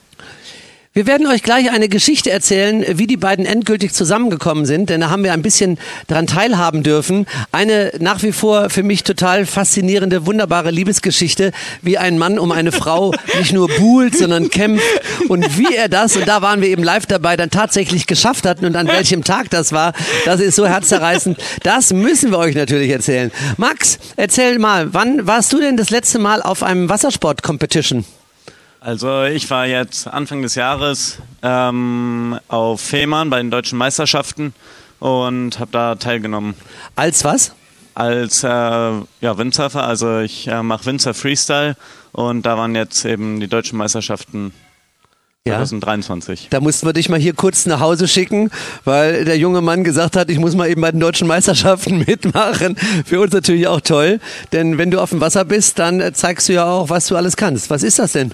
Wir 0.92 1.06
werden 1.06 1.28
euch 1.28 1.44
gleich 1.44 1.70
eine 1.70 1.88
Geschichte 1.88 2.32
erzählen, 2.32 2.84
wie 2.98 3.06
die 3.06 3.16
beiden 3.16 3.46
endgültig 3.46 3.94
zusammengekommen 3.94 4.66
sind, 4.66 4.90
denn 4.90 5.02
da 5.02 5.12
haben 5.12 5.24
wir 5.24 5.34
ein 5.34 5.44
bisschen 5.44 5.78
dran 6.08 6.26
teilhaben 6.26 6.82
dürfen. 6.82 7.28
Eine 7.52 7.92
nach 8.00 8.24
wie 8.24 8.32
vor 8.32 8.72
für 8.72 8.82
mich 8.82 9.04
total 9.04 9.46
faszinierende, 9.46 10.26
wunderbare 10.26 10.72
Liebesgeschichte, 10.72 11.52
wie 11.84 12.00
ein 12.00 12.18
Mann 12.18 12.40
um 12.40 12.52
eine 12.52 12.72
Frau 12.72 13.14
nicht 13.38 13.54
nur 13.54 13.68
buhlt, 13.68 14.18
sondern 14.18 14.50
kämpft 14.50 14.84
und 15.28 15.60
wie 15.60 15.76
er 15.76 15.90
das, 15.90 16.18
und 16.18 16.28
da 16.28 16.42
waren 16.42 16.60
wir 16.60 16.70
eben 16.70 16.84
live 16.84 17.06
dabei, 17.06 17.38
dann 17.38 17.52
tatsächlich 17.52 18.08
geschafft 18.08 18.48
hatten 18.48 18.66
und 18.66 18.76
an 18.76 18.88
welchem 18.88 19.24
Tag 19.24 19.52
das 19.52 19.72
war, 19.72 19.94
das 20.26 20.40
ist 20.42 20.56
so 20.56 20.66
herzzerreißend. 20.66 21.38
Das 21.62 21.94
müssen 21.94 22.32
wir 22.32 22.40
euch 22.40 22.56
natürlich 22.56 22.90
erzählen. 22.90 23.32
Max, 23.58 24.00
erzähl 24.16 24.58
mal, 24.58 24.92
wann 24.92 25.28
warst 25.28 25.54
du 25.54 25.60
denn 25.60 25.78
das 25.78 25.92
letzte 25.92 26.18
Mal 26.18 26.42
auf 26.42 26.64
einem 26.64 26.90
Wassersport-Competition? 26.90 28.06
Also 28.82 29.24
ich 29.24 29.50
war 29.50 29.66
jetzt 29.68 30.08
Anfang 30.08 30.42
des 30.42 30.56
Jahres 30.56 31.18
ähm, 31.44 32.40
auf 32.48 32.80
Fehmarn 32.80 33.30
bei 33.30 33.38
den 33.38 33.52
deutschen 33.52 33.78
Meisterschaften 33.78 34.54
und 35.00 35.60
habe 35.60 35.72
da 35.72 35.96
teilgenommen. 35.96 36.54
Als 36.96 37.26
was? 37.26 37.54
Als 37.94 38.44
äh, 38.44 38.48
ja, 38.48 39.38
Windsurfer, 39.38 39.84
also 39.84 40.20
ich 40.20 40.48
äh, 40.48 40.64
mache 40.64 40.86
Windsurf 40.86 41.18
Freestyle 41.18 41.76
und 42.14 42.46
da 42.46 42.58
waren 42.58 42.74
jetzt 42.74 43.04
eben 43.04 43.42
die 43.42 43.50
deutschen 43.50 43.78
Meisterschaften 43.78 44.54
Ja. 45.46 45.56
2023. 45.58 46.48
Da 46.50 46.62
mussten 46.62 46.88
wir 46.88 46.94
dich 46.94 47.10
mal 47.10 47.20
hier 47.20 47.34
kurz 47.34 47.66
nach 47.66 47.82
Hause 47.82 48.08
schicken, 48.08 48.50
weil 48.86 49.26
der 49.26 49.38
junge 49.38 49.60
Mann 49.60 49.84
gesagt 49.84 50.16
hat, 50.16 50.30
ich 50.30 50.40
muss 50.40 50.56
mal 50.56 50.70
eben 50.70 50.80
bei 50.80 50.92
den 50.92 51.02
deutschen 51.02 51.28
Meisterschaften 51.28 51.98
mitmachen. 52.08 52.78
Für 53.06 53.20
uns 53.20 53.34
natürlich 53.34 53.68
auch 53.68 53.82
toll, 53.82 54.22
denn 54.54 54.78
wenn 54.78 54.90
du 54.90 55.02
auf 55.02 55.10
dem 55.10 55.20
Wasser 55.20 55.44
bist, 55.44 55.80
dann 55.80 56.00
äh, 56.00 56.14
zeigst 56.14 56.48
du 56.48 56.54
ja 56.54 56.66
auch, 56.66 56.90
was 56.90 57.08
du 57.08 57.18
alles 57.18 57.36
kannst. 57.36 57.70
Was 57.70 57.84
ist 57.84 58.00
das 58.00 58.14
denn? 58.14 58.32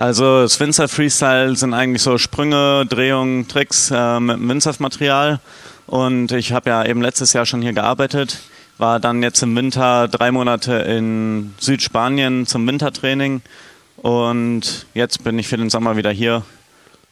Also 0.00 0.40
das 0.40 0.58
Windsurf 0.58 0.92
Freestyle 0.92 1.54
sind 1.56 1.74
eigentlich 1.74 2.00
so 2.00 2.16
Sprünge, 2.16 2.86
Drehungen, 2.88 3.46
Tricks 3.48 3.90
äh, 3.90 4.18
mit 4.18 4.40
Windsurf-Material. 4.40 5.40
Und 5.86 6.32
ich 6.32 6.54
habe 6.54 6.70
ja 6.70 6.86
eben 6.86 7.02
letztes 7.02 7.34
Jahr 7.34 7.44
schon 7.44 7.60
hier 7.60 7.74
gearbeitet, 7.74 8.38
war 8.78 8.98
dann 8.98 9.22
jetzt 9.22 9.42
im 9.42 9.54
Winter 9.54 10.08
drei 10.08 10.30
Monate 10.30 10.72
in 10.72 11.52
Südspanien 11.58 12.46
zum 12.46 12.66
Wintertraining 12.66 13.42
und 13.98 14.86
jetzt 14.94 15.22
bin 15.22 15.38
ich 15.38 15.48
für 15.48 15.58
den 15.58 15.68
Sommer 15.68 15.98
wieder 15.98 16.10
hier 16.10 16.44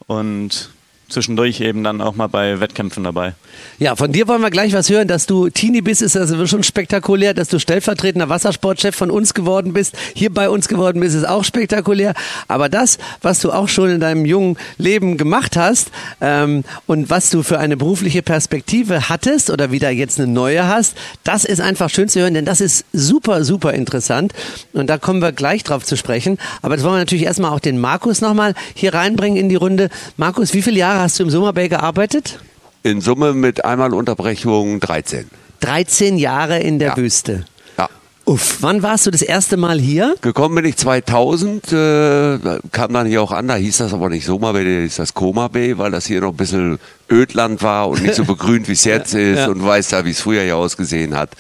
und 0.07 0.71
zwischendurch 1.08 1.60
eben 1.60 1.82
dann 1.84 2.00
auch 2.00 2.14
mal 2.14 2.26
bei 2.26 2.60
Wettkämpfen 2.60 3.04
dabei. 3.04 3.34
Ja, 3.78 3.96
von 3.96 4.12
dir 4.12 4.28
wollen 4.28 4.42
wir 4.42 4.50
gleich 4.50 4.72
was 4.72 4.90
hören, 4.90 5.08
dass 5.08 5.26
du 5.26 5.48
Teenie 5.48 5.80
bist, 5.80 6.02
ist 6.02 6.16
also 6.16 6.46
schon 6.46 6.62
spektakulär, 6.62 7.34
dass 7.34 7.48
du 7.48 7.58
stellvertretender 7.58 8.28
Wassersportchef 8.28 8.94
von 8.94 9.10
uns 9.10 9.34
geworden 9.34 9.72
bist, 9.72 9.96
hier 10.14 10.32
bei 10.32 10.50
uns 10.50 10.68
geworden 10.68 11.00
bist, 11.00 11.14
ist 11.14 11.26
auch 11.26 11.44
spektakulär. 11.44 12.14
Aber 12.46 12.68
das, 12.68 12.98
was 13.22 13.40
du 13.40 13.52
auch 13.52 13.68
schon 13.68 13.90
in 13.90 14.00
deinem 14.00 14.24
jungen 14.24 14.56
Leben 14.76 15.16
gemacht 15.16 15.56
hast 15.56 15.90
ähm, 16.20 16.64
und 16.86 17.10
was 17.10 17.30
du 17.30 17.42
für 17.42 17.58
eine 17.58 17.76
berufliche 17.76 18.22
Perspektive 18.22 19.08
hattest 19.08 19.50
oder 19.50 19.70
wieder 19.70 19.90
jetzt 19.90 20.20
eine 20.20 20.30
neue 20.30 20.66
hast, 20.66 20.96
das 21.24 21.44
ist 21.44 21.60
einfach 21.60 21.88
schön 21.90 22.08
zu 22.08 22.20
hören, 22.20 22.34
denn 22.34 22.44
das 22.44 22.60
ist 22.60 22.84
super, 22.92 23.44
super 23.44 23.72
interessant. 23.72 24.32
Und 24.72 24.88
da 24.88 24.98
kommen 24.98 25.22
wir 25.22 25.32
gleich 25.32 25.64
drauf 25.64 25.84
zu 25.84 25.96
sprechen. 25.96 26.38
Aber 26.62 26.74
jetzt 26.74 26.84
wollen 26.84 26.94
wir 26.94 26.98
natürlich 26.98 27.24
erstmal 27.24 27.52
auch 27.52 27.60
den 27.60 27.78
Markus 27.78 28.20
nochmal 28.20 28.54
hier 28.74 28.94
reinbringen 28.94 29.38
in 29.38 29.48
die 29.48 29.56
Runde. 29.56 29.88
Markus, 30.16 30.52
wie 30.52 30.62
viele 30.62 30.78
Jahre 30.78 30.98
hast 31.02 31.19
du 31.19 31.25
im 31.25 31.31
Summer 31.31 31.52
Bay 31.52 31.69
gearbeitet? 31.69 32.38
In 32.83 33.00
Summe 33.00 33.33
mit 33.35 33.64
einmal 33.64 33.93
Unterbrechung 33.95 34.81
13. 34.81 35.28
13 35.61 36.17
Jahre 36.17 36.59
in 36.61 36.78
der 36.78 36.88
Ja. 36.90 36.97
Wüste. 36.97 37.45
Ja. 37.76 37.88
Uff, 38.25 38.59
wann 38.61 38.83
warst 38.83 39.07
du 39.07 39.11
das 39.11 39.23
erste 39.23 39.57
Mal 39.57 39.78
hier? 39.81 40.14
Gekommen 40.21 40.55
bin 40.57 40.64
ich 40.64 40.76
2000, 40.76 41.73
äh, 41.73 42.38
kam 42.73 42.93
dann 42.93 43.07
hier 43.07 43.23
auch 43.23 43.33
an, 43.33 43.49
da 43.49 43.57
hieß 43.57 43.78
das 43.78 43.93
aber 43.93 44.09
nicht 44.09 44.25
Soma 44.26 44.52
Bay, 44.52 44.64
da 44.64 44.83
hieß 44.83 44.97
das 44.97 45.14
Koma 45.14 45.49
Bay, 45.49 45.76
weil 45.78 45.90
das 45.90 46.07
hier 46.07 46.21
noch 46.21 46.31
ein 46.31 46.37
bisschen 46.37 46.78
Ödland 47.11 47.62
war 47.62 47.88
und 47.88 48.02
nicht 48.02 48.14
so 48.14 48.25
begrünt, 48.26 48.69
wie 48.69 48.73
es 48.73 48.85
jetzt 48.85 49.14
ist 49.14 49.49
und 49.49 49.64
weiß 49.64 49.88
da, 49.88 50.05
wie 50.05 50.11
es 50.11 50.21
früher 50.21 50.43
hier 50.43 50.57
ausgesehen 50.57 51.17
hat. 51.17 51.31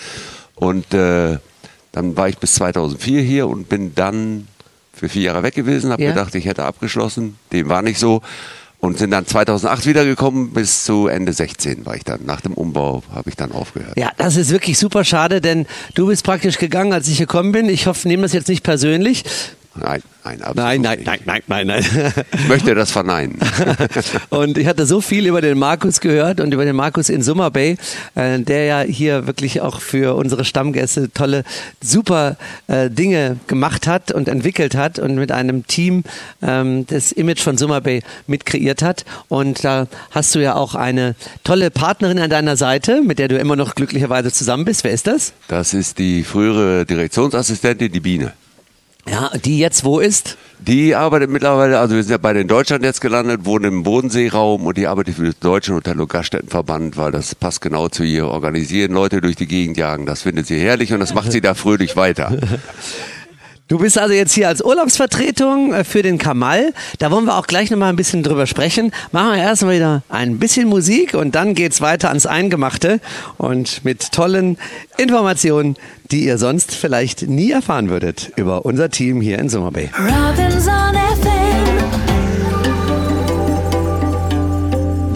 Und 0.56 0.92
äh, 0.92 1.38
dann 1.92 2.16
war 2.16 2.28
ich 2.28 2.38
bis 2.38 2.54
2004 2.54 3.22
hier 3.22 3.46
und 3.48 3.68
bin 3.68 3.94
dann 3.94 4.48
für 4.92 5.08
vier 5.08 5.22
Jahre 5.22 5.44
weg 5.44 5.54
gewesen, 5.54 5.92
habe 5.92 6.02
Ja. 6.02 6.10
gedacht, 6.10 6.34
ich 6.34 6.44
hätte 6.46 6.64
abgeschlossen, 6.64 7.36
dem 7.52 7.68
war 7.68 7.82
nicht 7.82 8.00
so. 8.00 8.20
Und 8.80 8.96
sind 8.96 9.10
dann 9.10 9.26
2008 9.26 9.86
wiedergekommen, 9.86 10.52
bis 10.52 10.84
zu 10.84 11.08
Ende 11.08 11.32
16 11.32 11.84
war 11.84 11.96
ich 11.96 12.04
dann. 12.04 12.24
Nach 12.24 12.40
dem 12.40 12.54
Umbau 12.54 13.02
habe 13.12 13.28
ich 13.28 13.34
dann 13.34 13.50
aufgehört. 13.50 13.98
Ja, 13.98 14.12
das 14.18 14.36
ist 14.36 14.50
wirklich 14.50 14.78
super 14.78 15.04
schade, 15.04 15.40
denn 15.40 15.66
du 15.94 16.06
bist 16.06 16.22
praktisch 16.22 16.58
gegangen, 16.58 16.92
als 16.92 17.08
ich 17.08 17.18
gekommen 17.18 17.50
bin. 17.50 17.68
Ich 17.68 17.88
hoffe, 17.88 18.06
nehme 18.06 18.22
das 18.22 18.32
jetzt 18.32 18.48
nicht 18.48 18.62
persönlich. 18.62 19.24
Nein, 19.80 20.02
nein, 20.24 20.42
absolut 20.42 20.56
Nein, 20.56 20.80
nein, 20.80 20.98
nicht. 20.98 21.06
nein, 21.06 21.20
nein, 21.24 21.42
nein, 21.46 21.66
nein. 21.66 22.12
Ich 22.32 22.48
möchte 22.48 22.74
das 22.74 22.90
verneinen. 22.90 23.38
und 24.30 24.58
ich 24.58 24.66
hatte 24.66 24.86
so 24.86 25.00
viel 25.00 25.26
über 25.26 25.40
den 25.40 25.58
Markus 25.58 26.00
gehört 26.00 26.40
und 26.40 26.52
über 26.52 26.64
den 26.64 26.76
Markus 26.76 27.08
in 27.08 27.22
Summer 27.22 27.50
Bay, 27.50 27.76
äh, 28.14 28.38
der 28.40 28.64
ja 28.64 28.80
hier 28.80 29.26
wirklich 29.26 29.60
auch 29.60 29.80
für 29.80 30.16
unsere 30.16 30.44
Stammgäste 30.44 31.12
tolle, 31.12 31.44
super 31.82 32.36
äh, 32.66 32.90
Dinge 32.90 33.36
gemacht 33.46 33.86
hat 33.86 34.10
und 34.12 34.28
entwickelt 34.28 34.74
hat 34.74 34.98
und 34.98 35.14
mit 35.14 35.32
einem 35.32 35.66
Team 35.66 36.04
ähm, 36.42 36.86
das 36.86 37.12
Image 37.12 37.40
von 37.40 37.56
Summer 37.58 37.80
Bay 37.80 38.02
mitkreiert 38.26 38.82
hat. 38.82 39.04
Und 39.28 39.64
da 39.64 39.86
hast 40.10 40.34
du 40.34 40.40
ja 40.40 40.54
auch 40.54 40.74
eine 40.74 41.14
tolle 41.44 41.70
Partnerin 41.70 42.18
an 42.18 42.30
deiner 42.30 42.56
Seite, 42.56 43.02
mit 43.02 43.18
der 43.18 43.28
du 43.28 43.38
immer 43.38 43.56
noch 43.56 43.74
glücklicherweise 43.74 44.32
zusammen 44.32 44.64
bist. 44.64 44.84
Wer 44.84 44.92
ist 44.92 45.06
das? 45.06 45.32
Das 45.48 45.74
ist 45.74 45.98
die 45.98 46.24
frühere 46.24 46.84
Direktionsassistentin, 46.86 47.92
die 47.92 48.00
Biene. 48.00 48.32
Ja, 49.10 49.30
die 49.44 49.58
jetzt 49.58 49.84
wo 49.84 50.00
ist? 50.00 50.36
Die 50.58 50.94
arbeitet 50.94 51.30
mittlerweile, 51.30 51.78
also 51.78 51.94
wir 51.94 52.02
sind 52.02 52.10
ja 52.10 52.18
bei 52.18 52.32
den 52.32 52.48
Deutschland 52.48 52.82
jetzt 52.82 53.00
gelandet, 53.00 53.44
wohnen 53.44 53.64
im 53.64 53.82
Bodenseeraum 53.84 54.66
und 54.66 54.76
die 54.76 54.86
arbeitet 54.86 55.14
für 55.14 55.22
den 55.22 55.34
Deutschen 55.40 55.76
Hotel- 55.76 56.00
und 56.00 56.08
Gaststättenverband, 56.08 56.96
weil 56.96 57.12
das 57.12 57.34
passt 57.34 57.60
genau 57.60 57.88
zu 57.88 58.02
ihr. 58.02 58.26
Organisieren, 58.26 58.92
Leute 58.92 59.20
durch 59.20 59.36
die 59.36 59.46
Gegend 59.46 59.76
jagen, 59.76 60.04
das 60.04 60.22
findet 60.22 60.46
sie 60.46 60.58
herrlich 60.58 60.92
und 60.92 61.00
das 61.00 61.14
macht 61.14 61.32
sie 61.32 61.40
da 61.40 61.54
fröhlich 61.54 61.96
weiter. 61.96 62.36
Du 63.68 63.76
bist 63.78 63.98
also 63.98 64.14
jetzt 64.14 64.32
hier 64.32 64.48
als 64.48 64.64
Urlaubsvertretung 64.64 65.74
äh, 65.74 65.84
für 65.84 66.02
den 66.02 66.16
Kamal. 66.16 66.72
Da 66.98 67.10
wollen 67.10 67.26
wir 67.26 67.36
auch 67.36 67.46
gleich 67.46 67.70
nochmal 67.70 67.90
ein 67.90 67.96
bisschen 67.96 68.22
drüber 68.22 68.46
sprechen. 68.46 68.92
Machen 69.12 69.32
wir 69.32 69.38
erstmal 69.38 69.76
wieder 69.76 70.02
ein 70.08 70.38
bisschen 70.38 70.68
Musik 70.68 71.12
und 71.12 71.34
dann 71.34 71.52
geht's 71.54 71.82
weiter 71.82 72.08
ans 72.08 72.24
Eingemachte 72.24 72.98
und 73.36 73.84
mit 73.84 74.10
tollen 74.12 74.56
Informationen, 74.96 75.76
die 76.10 76.24
ihr 76.24 76.38
sonst 76.38 76.74
vielleicht 76.74 77.28
nie 77.28 77.50
erfahren 77.50 77.90
würdet 77.90 78.32
über 78.36 78.64
unser 78.64 78.88
Team 78.88 79.20
hier 79.20 79.38
in 79.38 79.50
Summer 79.50 79.70
Bay. 79.70 79.90
Robinson 79.98 80.94
FM. 81.22 81.47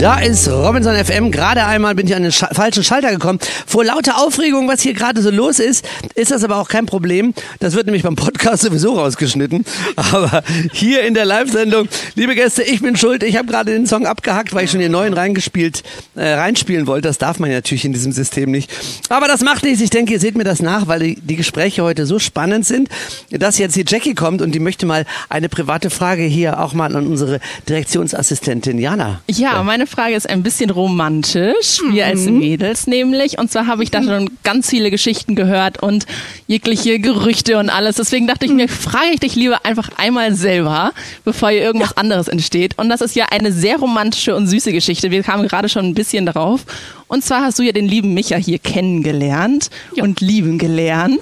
Da 0.02 0.18
ist 0.18 0.48
Robinson 0.48 0.96
FM. 0.96 1.30
Gerade 1.30 1.64
einmal 1.64 1.94
bin 1.94 2.08
ich 2.08 2.16
an 2.16 2.24
den 2.24 2.32
Scha 2.32 2.48
falschen 2.52 2.82
Schalter 2.82 3.12
gekommen. 3.12 3.38
Vor 3.68 3.84
lauter 3.84 4.18
Aufregung, 4.18 4.66
was 4.66 4.80
hier 4.80 4.94
gerade 4.94 5.22
so 5.22 5.30
los 5.30 5.60
ist, 5.60 5.88
ist 6.16 6.32
das 6.32 6.42
aber 6.42 6.56
auch 6.56 6.68
kein 6.68 6.86
Problem. 6.86 7.32
Das 7.60 7.74
wird 7.74 7.86
nämlich 7.86 8.02
beim 8.02 8.16
Podcast 8.16 8.64
sowieso 8.64 8.94
rausgeschnitten. 8.94 9.64
Aber 9.94 10.42
hier 10.72 11.04
in 11.04 11.14
der 11.14 11.24
Live-Sendung, 11.24 11.86
liebe 12.16 12.34
Gäste, 12.34 12.64
ich 12.64 12.82
bin 12.82 12.96
schuld. 12.96 13.22
Ich 13.22 13.36
habe 13.36 13.46
gerade 13.46 13.70
den 13.70 13.86
Song 13.86 14.04
abgehackt, 14.04 14.52
weil 14.52 14.64
ich 14.64 14.72
schon 14.72 14.80
den 14.80 14.90
neuen 14.90 15.14
reingespielt, 15.14 15.84
äh, 16.16 16.32
reinspielen 16.32 16.88
wollte. 16.88 17.06
Das 17.06 17.18
darf 17.18 17.38
man 17.38 17.50
ja 17.50 17.58
natürlich 17.58 17.84
in 17.84 17.92
diesem 17.92 18.10
System 18.10 18.50
nicht. 18.50 18.72
Aber 19.08 19.28
das 19.28 19.42
macht 19.42 19.62
nichts. 19.62 19.80
Ich 19.80 19.90
denke, 19.90 20.14
ihr 20.14 20.18
seht 20.18 20.36
mir 20.36 20.42
das 20.42 20.60
nach, 20.60 20.88
weil 20.88 20.98
die, 20.98 21.20
die 21.20 21.36
Gespräche 21.36 21.84
heute 21.84 22.06
so 22.06 22.18
spannend 22.18 22.66
sind, 22.66 22.88
dass 23.30 23.56
jetzt 23.56 23.76
die 23.76 23.84
Jackie 23.86 24.14
kommt 24.14 24.42
und 24.42 24.52
die 24.52 24.58
möchte 24.58 24.84
mal 24.84 25.06
eine 25.28 25.48
private 25.48 25.90
Frage 25.90 26.24
hier 26.24 26.58
auch 26.58 26.72
mal 26.72 26.96
an 26.96 27.06
unsere 27.06 27.38
Direktionsassistentin 27.68 28.80
Jana. 28.80 29.20
Ja, 29.28 29.62
meine 29.62 29.91
Frage 29.92 30.14
ist 30.14 30.28
ein 30.28 30.42
bisschen 30.42 30.70
romantisch, 30.70 31.80
wir 31.90 32.06
als 32.06 32.24
Mädels 32.24 32.86
nämlich. 32.86 33.38
Und 33.38 33.52
zwar 33.52 33.66
habe 33.66 33.82
ich 33.82 33.90
da 33.90 34.02
schon 34.02 34.30
ganz 34.42 34.70
viele 34.70 34.90
Geschichten 34.90 35.36
gehört 35.36 35.82
und 35.82 36.06
jegliche 36.46 36.98
Gerüchte 36.98 37.58
und 37.58 37.68
alles. 37.68 37.96
Deswegen 37.96 38.26
dachte 38.26 38.46
ich 38.46 38.52
mir, 38.52 38.68
frage 38.68 39.10
ich 39.12 39.20
dich 39.20 39.36
lieber 39.36 39.64
einfach 39.64 39.90
einmal 39.98 40.34
selber, 40.34 40.92
bevor 41.24 41.50
hier 41.50 41.62
irgendwas 41.62 41.96
anderes 41.96 42.28
entsteht. 42.28 42.78
Und 42.78 42.88
das 42.88 43.02
ist 43.02 43.14
ja 43.14 43.26
eine 43.30 43.52
sehr 43.52 43.76
romantische 43.76 44.34
und 44.34 44.46
süße 44.46 44.72
Geschichte. 44.72 45.10
Wir 45.10 45.22
kamen 45.22 45.46
gerade 45.46 45.68
schon 45.68 45.84
ein 45.84 45.94
bisschen 45.94 46.26
drauf. 46.26 46.64
Und 47.08 47.22
zwar 47.22 47.42
hast 47.42 47.58
du 47.58 47.62
ja 47.62 47.72
den 47.72 47.86
lieben 47.86 48.14
Micha 48.14 48.36
hier 48.36 48.58
kennengelernt 48.58 49.68
und 50.00 50.22
lieben 50.22 50.56
gelernt. 50.56 51.20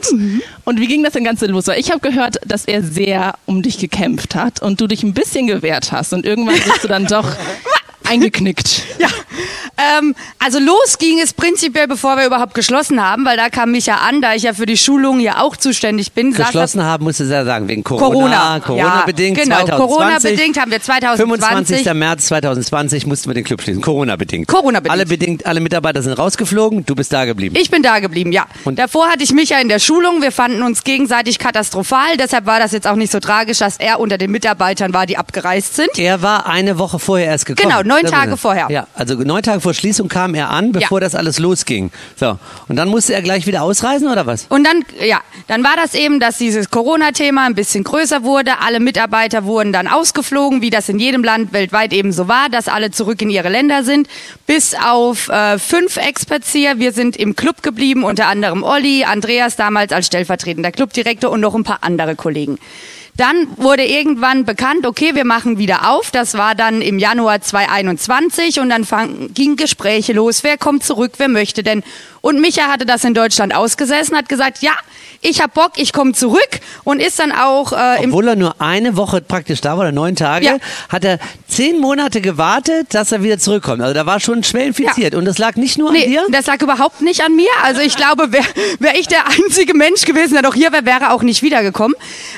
Und 0.65 0.79
wie 0.79 0.87
ging 0.87 1.03
das 1.03 1.15
denn 1.15 1.25
Ganze 1.25 1.47
los? 1.47 1.67
Weil 1.67 1.81
ich 1.81 1.91
habe 1.91 1.99
gehört, 1.99 2.37
dass 2.47 2.65
er 2.67 2.85
sehr 2.85 3.35
um 3.47 3.63
dich 3.63 3.79
gekämpft 3.79 4.37
hat 4.37 4.63
und 4.63 4.81
du 4.81 4.87
dich 4.87 5.03
ein 5.03 5.15
bisschen 5.15 5.49
gewehrt 5.49 5.91
hast. 5.91 6.13
Und 6.13 6.25
irgendwann 6.25 6.55
bist 6.55 6.85
du 6.85 6.89
dann 6.89 7.07
doch 7.07 7.27
eingeknickt. 8.11 8.83
Ja, 9.01 9.09
ähm, 9.99 10.15
also 10.39 10.59
los 10.59 10.99
ging 10.99 11.21
es 11.21 11.33
prinzipiell, 11.33 11.87
bevor 11.87 12.17
wir 12.19 12.27
überhaupt 12.27 12.53
geschlossen 12.53 13.03
haben, 13.03 13.25
weil 13.25 13.39
da 13.39 13.49
kam 13.49 13.71
mich 13.71 13.87
ja 13.87 13.97
an, 13.97 14.21
da 14.21 14.35
ich 14.35 14.43
ja 14.43 14.53
für 14.53 14.67
die 14.67 14.77
Schulung 14.77 15.21
ja 15.21 15.41
auch 15.41 15.57
zuständig 15.57 16.13
bin. 16.13 16.35
Geschlossen 16.35 16.85
haben, 16.85 17.05
musst 17.05 17.21
du 17.21 17.25
ja 17.25 17.45
sagen, 17.47 17.67
wegen 17.69 17.83
Corona. 17.83 18.09
Corona. 18.11 18.61
Corona-bedingt. 18.61 19.39
Ja, 19.39 19.45
genau, 19.45 19.57
2020. 19.67 19.89
Corona-bedingt 19.97 20.61
haben 20.61 20.71
wir 20.71 20.83
2020. 20.83 21.41
25. 21.79 21.95
März 21.95 22.27
2020 22.27 23.07
mussten 23.07 23.31
wir 23.31 23.35
den 23.35 23.45
Club 23.45 23.63
schließen. 23.63 23.81
Corona-bedingt. 23.81 24.49
Corona-bedingt. 24.49 24.93
Alle, 24.93 25.07
bedingt, 25.07 25.47
alle 25.47 25.61
Mitarbeiter 25.61 26.03
sind 26.03 26.13
rausgeflogen, 26.13 26.85
du 26.85 26.95
bist 26.95 27.13
da 27.15 27.25
geblieben. 27.25 27.57
Ich 27.59 27.71
bin 27.71 27.83
da 27.83 28.01
geblieben, 28.01 28.33
ja. 28.33 28.47
Und- 28.65 28.79
Davor 28.79 29.09
hatte 29.09 29.23
ich 29.23 29.33
mich 29.33 29.49
ja 29.49 29.61
in 29.61 29.69
der 29.69 29.79
Schulung. 29.79 30.21
Wir 30.21 30.33
fanden 30.33 30.63
uns 30.63 30.85
gegenseitig 30.85 31.39
katastrophal. 31.39 32.19
Deshalb 32.19 32.45
war 32.45 32.59
das 32.59 32.73
jetzt 32.73 32.87
auch 32.87 32.97
nicht 32.97 33.13
so 33.13 33.21
tragisch, 33.21 33.59
dass 33.59 33.79
er 33.79 33.99
unter 34.01 34.19
den 34.19 34.31
Mitarbeitern 34.31 34.93
war, 34.93 35.07
die 35.07 35.17
abgereist 35.17 35.77
sind. 35.77 35.89
er 35.97 36.21
war 36.21 36.47
eine 36.47 36.79
Woche 36.79 36.99
vorher 36.99 37.29
erst 37.29 37.47
gekommen. 37.47 37.69
Genau, 37.71 37.83
neun 38.03 38.13
Tage 38.13 38.37
vorher. 38.37 38.69
Ja, 38.71 38.87
also 38.95 39.15
neun 39.15 39.43
Tage 39.43 39.61
vor 39.61 39.75
Schließung 39.75 40.09
kam 40.09 40.35
er 40.35 40.51
an, 40.51 40.73
bevor 40.73 40.99
Ja. 41.01 41.05
das 41.07 41.15
alles 41.15 41.39
losging. 41.39 41.91
So. 42.17 42.39
Und 42.69 42.77
dann 42.77 42.89
musste 42.89 43.15
er 43.15 43.23
gleich 43.23 43.47
wieder 43.47 43.63
ausreisen, 43.63 44.09
oder 44.09 44.27
was? 44.27 44.47
Und 44.49 44.65
dann, 44.65 44.85
ja, 45.05 45.21
dann 45.49 45.63
war 45.65 45.75
das 45.77 45.95
eben, 45.95 46.21
dass 46.21 46.39
dieses 46.39 46.71
Corona-Thema 46.71 47.47
ein 47.47 47.55
bisschen 47.55 47.85
größer 47.85 48.23
wurde. 48.23 48.61
Alle 48.61 48.81
Mitarbeiter 48.81 49.45
wurden 49.45 49.73
dann 49.73 49.89
ausgeflogen, 49.89 50.63
wie 50.63 50.71
das 50.71 50.89
in 50.89 50.99
jedem 50.99 51.25
Land 51.25 51.53
weltweit 51.53 51.93
eben 51.93 52.13
so 52.13 52.29
war, 52.29 52.49
dass 52.49 52.69
alle 52.69 52.91
zurück 52.91 53.21
in 53.23 53.31
ihre 53.31 53.49
Länder 53.49 53.85
sind. 53.85 54.09
Bis 54.47 54.75
auf 54.75 55.29
äh, 55.29 55.59
fünf 55.59 55.97
Experts 55.97 56.53
hier. 56.53 56.79
Wir 56.79 56.93
sind 56.93 57.17
im 57.17 57.37
Club 57.37 57.63
geblieben, 57.63 58.05
unter 58.05 58.27
anderem 58.27 58.63
Olli, 58.63 59.05
Andreas 59.05 59.57
damals 59.57 59.93
als 59.93 60.07
stellvertretender 60.07 60.73
Clubdirektor 60.73 61.31
und 61.31 61.41
noch 61.41 61.55
ein 61.55 61.65
paar 61.65 61.79
andere 61.83 62.17
Kollegen. 62.17 62.59
Dann 63.21 63.49
wurde 63.59 63.85
irgendwann 63.85 64.47
bekannt, 64.47 64.87
okay, 64.87 65.15
wir 65.15 65.27
machen 65.27 65.59
wieder 65.59 65.91
auf. 65.91 66.11
Das 66.11 66.39
war 66.39 66.55
dann 66.55 66.81
im 66.81 66.99
Januar 66.99 67.43
2021 67.43 68.61
und 68.61 68.71
dann 68.71 68.87
fang, 68.87 69.35
ging 69.35 69.57
Gespräche 69.57 70.15
los. 70.15 70.43
Wer 70.43 70.57
kommt 70.57 70.85
zurück? 70.85 71.13
Wer 71.19 71.29
möchte 71.29 71.63
denn? 71.63 71.83
Und 72.23 72.41
Micha 72.41 72.69
hatte 72.69 72.87
das 72.87 73.05
in 73.05 73.13
Deutschland 73.13 73.55
ausgesessen, 73.55 74.17
hat 74.17 74.31
gesagt, 74.31 74.63
ja, 74.63 74.73
ich 75.23 75.41
hab 75.43 75.53
Bock, 75.55 75.73
ich 75.77 75.93
komme 75.93 76.13
zurück 76.13 76.49
und 76.85 77.01
ist 77.01 77.19
dann 77.19 77.31
auch 77.33 77.73
äh, 77.73 78.03
im 78.03 78.11
Obwohl 78.11 78.29
er 78.29 78.37
nur 78.37 78.61
eine 78.61 78.97
Woche 78.97 79.21
praktisch 79.21 79.61
da 79.61 79.73
war, 79.73 79.81
oder 79.81 79.93
neun 79.93 80.17
Tage, 80.17 80.47
Ja. 80.47 80.57
hat 80.89 81.05
er 81.05 81.19
zehn 81.47 81.79
Monate 81.79 82.21
gewartet, 82.23 82.95
dass 82.95 83.13
er 83.13 83.23
wieder 83.23 83.39
zurückkommt. 83.39 83.83
Also 83.83 83.93
da 83.93 84.07
war 84.07 84.19
schon 84.21 84.43
schwer 84.45 84.65
infiziert. 84.67 85.13
Ja. 85.13 85.19
Und 85.19 85.27
das 85.27 85.37
lag 85.39 85.57
nicht 85.57 85.77
nur 85.77 85.89
an 85.91 85.95
Nee, 85.95 86.07
dir? 86.07 86.25
das 86.31 86.47
lag 86.47 86.63
überhaupt 86.63 87.03
nicht 87.03 87.23
an 87.23 87.37
mir. 87.37 87.51
Also 87.63 87.81
ich 87.83 87.97
glaube, 87.97 88.33
wäre 88.33 88.45
wär 88.79 88.99
ich 88.99 89.09
der 89.09 89.27
einzige 89.29 89.75
Mensch 89.75 90.07
gewesen, 90.07 90.35
der 90.35 90.43
doch 90.43 90.55
hier 90.55 90.73
wäre, 90.73 90.87
wäre 90.87 91.13
auch 91.13 91.23
nicht 91.23 91.43
wiedergekommen. 91.43 91.97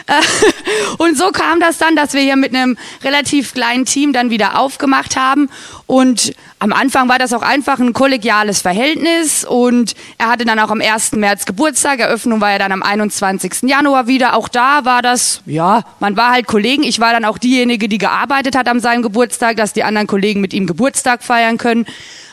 Äh, 0.09 0.15
Und 0.99 1.17
so 1.17 1.31
kam 1.31 1.61
das 1.61 1.79
dann, 1.79 1.95
dass 1.95 2.15
wir 2.15 2.21
hier 2.21 2.37
mit 2.37 2.55
einem 2.55 2.77
relativ 3.05 3.55
kleinen 3.55 3.85
Team 3.85 4.13
dann 4.13 4.31
wieder 4.31 4.59
aufgemacht 4.59 5.17
haben. 5.17 5.51
Und 5.87 6.33
am 6.59 6.73
Anfang 6.73 7.09
war 7.09 7.19
das 7.19 7.33
auch 7.33 7.43
einfach 7.43 7.79
ein 7.79 7.93
kollegiales 7.93 8.61
Verhältnis. 8.63 9.45
Und 9.45 9.95
er 10.19 10.29
hatte 10.29 10.45
dann 10.45 10.59
auch 10.59 10.71
am 10.71 10.81
1. 10.81 11.13
März 11.13 11.45
Geburtstag. 11.45 12.01
Eröffnung 12.01 12.41
war 12.41 12.51
ja 12.51 12.59
dann 12.59 12.72
am 12.73 12.83
21. 12.83 13.63
Januar 13.63 14.07
wieder. 14.07 14.35
Auch 14.37 14.49
da 14.49 14.85
war 14.85 15.03
das, 15.03 15.43
ja, 15.47 15.83
man 16.01 16.17
war 16.17 16.33
halt 16.33 16.47
Kollegen. 16.47 16.83
Ich 16.83 17.01
war 17.01 17.13
dann 17.13 17.25
auch 17.25 17.39
diejenige, 17.39 17.89
die 17.89 17.99
gearbeitet 17.99 18.57
hat 18.57 18.69
an 18.69 18.81
seinem 18.81 19.03
Geburtstag, 19.03 19.57
dass 19.57 19.73
die 19.73 19.85
anderen 19.85 20.07
Kollegen 20.07 20.41
mit 20.41 20.53
ihm 20.53 20.67
Geburtstag 20.67 21.23
feiern 21.23 21.59
können. 21.59 21.87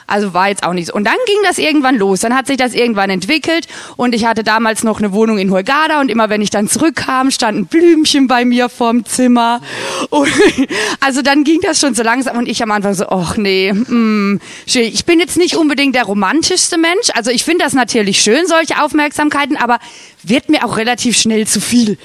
Also 0.10 0.34
war 0.34 0.50
jetzt 0.50 0.64
auch 0.64 0.74
nicht 0.74 0.88
so. 0.88 0.94
Und 0.94 1.06
dann 1.06 1.18
ging 1.26 1.38
das 1.44 1.58
irgendwann 1.58 1.96
los. 1.96 2.22
Dann 2.22 2.36
hat 2.36 2.48
sich 2.48 2.58
das 2.58 2.74
irgendwann 2.74 3.10
entwickelt 3.10 3.68
und 3.96 4.14
ich 4.16 4.26
hatte 4.26 4.44
damals 4.44 4.84
noch 4.84 5.00
eine 5.00 5.12
Wohnung 5.12 5.38
in 5.38 5.52
Hurghada 5.52 6.02
und 6.02 6.10
immer 6.10 6.30
wenn 6.30 6.42
ich 6.42 6.50
dann 6.50 6.68
zurückkam, 6.68 7.32
standen 7.32 7.66
Blümchen 7.66 8.28
bei 8.28 8.46
mir 8.46 8.70
vorm 8.70 9.06
Zimmer. 9.06 9.62
Und 10.10 10.30
also 11.00 11.22
dann 11.22 11.44
ging 11.44 11.60
das 11.62 11.80
schon 11.80 11.94
so 11.96 12.04
langsam 12.04 12.38
und 12.38 12.48
ich 12.48 12.62
am 12.64 12.72
Anfang 12.72 12.94
so, 12.94 13.08
ach 13.08 13.38
nee, 13.38 13.72
mm, 13.72 14.40
schön. 14.68 14.84
ich 14.84 15.06
bin 15.06 15.20
jetzt 15.20 15.38
nicht 15.38 15.56
unbedingt 15.56 15.96
der 15.96 16.04
romantischste 16.04 16.78
Mensch. 16.78 17.10
Also 17.14 17.32
ich 17.32 17.44
finde 17.44 17.64
das 17.64 17.74
natürlich 17.74 18.22
schön, 18.22 18.48
solche 18.48 18.82
Aufmerksamkeiten, 18.84 19.58
aber 19.58 19.80
wird 20.24 20.50
mir 20.50 20.66
auch 20.66 20.78
relativ 20.78 21.18
schnell 21.18 21.48
zu 21.48 21.62
viel. 21.62 21.98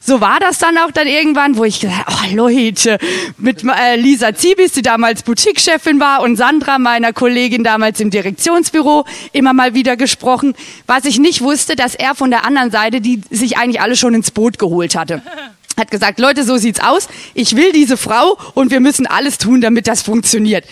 So 0.00 0.20
war 0.20 0.40
das 0.40 0.58
dann 0.58 0.78
auch 0.78 0.90
dann 0.90 1.06
irgendwann, 1.06 1.56
wo 1.56 1.64
ich 1.64 1.80
gesagt 1.80 2.06
oh 2.08 2.34
Leute, 2.34 2.98
mit 3.36 3.64
äh, 3.64 3.96
Lisa 3.96 4.34
Zibis, 4.34 4.72
die 4.72 4.82
damals 4.82 5.22
Boutique-Chefin 5.22 6.00
war, 6.00 6.22
und 6.22 6.36
Sandra, 6.36 6.78
meiner 6.78 7.12
Kollegin 7.12 7.64
damals 7.64 8.00
im 8.00 8.10
Direktionsbüro, 8.10 9.04
immer 9.32 9.52
mal 9.52 9.74
wieder 9.74 9.96
gesprochen. 9.96 10.54
Was 10.86 11.04
ich 11.04 11.18
nicht 11.18 11.42
wusste, 11.42 11.76
dass 11.76 11.94
er 11.94 12.14
von 12.14 12.30
der 12.30 12.44
anderen 12.44 12.70
Seite, 12.70 13.00
die 13.00 13.20
sich 13.30 13.58
eigentlich 13.58 13.80
alle 13.80 13.96
schon 13.96 14.14
ins 14.14 14.30
Boot 14.30 14.58
geholt 14.58 14.94
hatte. 14.94 15.22
Hat 15.76 15.90
gesagt, 15.90 16.18
Leute, 16.18 16.42
so 16.42 16.56
sieht's 16.56 16.80
aus. 16.80 17.08
Ich 17.34 17.54
will 17.54 17.72
diese 17.72 17.96
Frau 17.96 18.36
und 18.54 18.70
wir 18.70 18.80
müssen 18.80 19.06
alles 19.06 19.38
tun, 19.38 19.60
damit 19.60 19.86
das 19.86 20.02
funktioniert. 20.02 20.64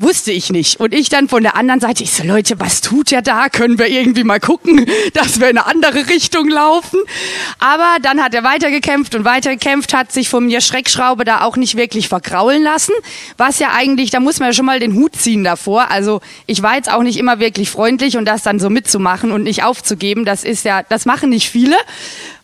Wusste 0.00 0.30
ich 0.30 0.50
nicht. 0.50 0.78
Und 0.78 0.94
ich 0.94 1.08
dann 1.08 1.28
von 1.28 1.42
der 1.42 1.56
anderen 1.56 1.80
Seite, 1.80 2.04
ich 2.04 2.12
so, 2.12 2.22
Leute, 2.22 2.60
was 2.60 2.82
tut 2.82 3.10
er 3.10 3.20
da? 3.20 3.48
Können 3.48 3.80
wir 3.80 3.88
irgendwie 3.88 4.22
mal 4.22 4.38
gucken, 4.38 4.86
dass 5.12 5.40
wir 5.40 5.50
in 5.50 5.58
eine 5.58 5.66
andere 5.66 6.08
Richtung 6.08 6.48
laufen? 6.48 7.00
Aber 7.58 7.96
dann 8.00 8.22
hat 8.22 8.32
er 8.32 8.44
weitergekämpft 8.44 9.16
und 9.16 9.24
weitergekämpft, 9.24 9.92
hat 9.94 10.12
sich 10.12 10.28
von 10.28 10.46
mir 10.46 10.60
Schreckschraube 10.60 11.24
da 11.24 11.40
auch 11.40 11.56
nicht 11.56 11.76
wirklich 11.76 12.06
verkraulen 12.06 12.62
lassen. 12.62 12.92
Was 13.38 13.58
ja 13.58 13.72
eigentlich, 13.74 14.10
da 14.10 14.20
muss 14.20 14.38
man 14.38 14.50
ja 14.50 14.52
schon 14.52 14.66
mal 14.66 14.78
den 14.78 14.94
Hut 14.94 15.16
ziehen 15.16 15.42
davor. 15.42 15.90
Also 15.90 16.20
ich 16.46 16.62
war 16.62 16.76
jetzt 16.76 16.92
auch 16.92 17.02
nicht 17.02 17.18
immer 17.18 17.40
wirklich 17.40 17.68
freundlich 17.68 18.16
und 18.16 18.24
das 18.24 18.44
dann 18.44 18.60
so 18.60 18.70
mitzumachen 18.70 19.32
und 19.32 19.42
nicht 19.42 19.64
aufzugeben, 19.64 20.24
das 20.24 20.44
ist 20.44 20.64
ja, 20.64 20.84
das 20.84 21.06
machen 21.06 21.30
nicht 21.30 21.50
viele 21.50 21.76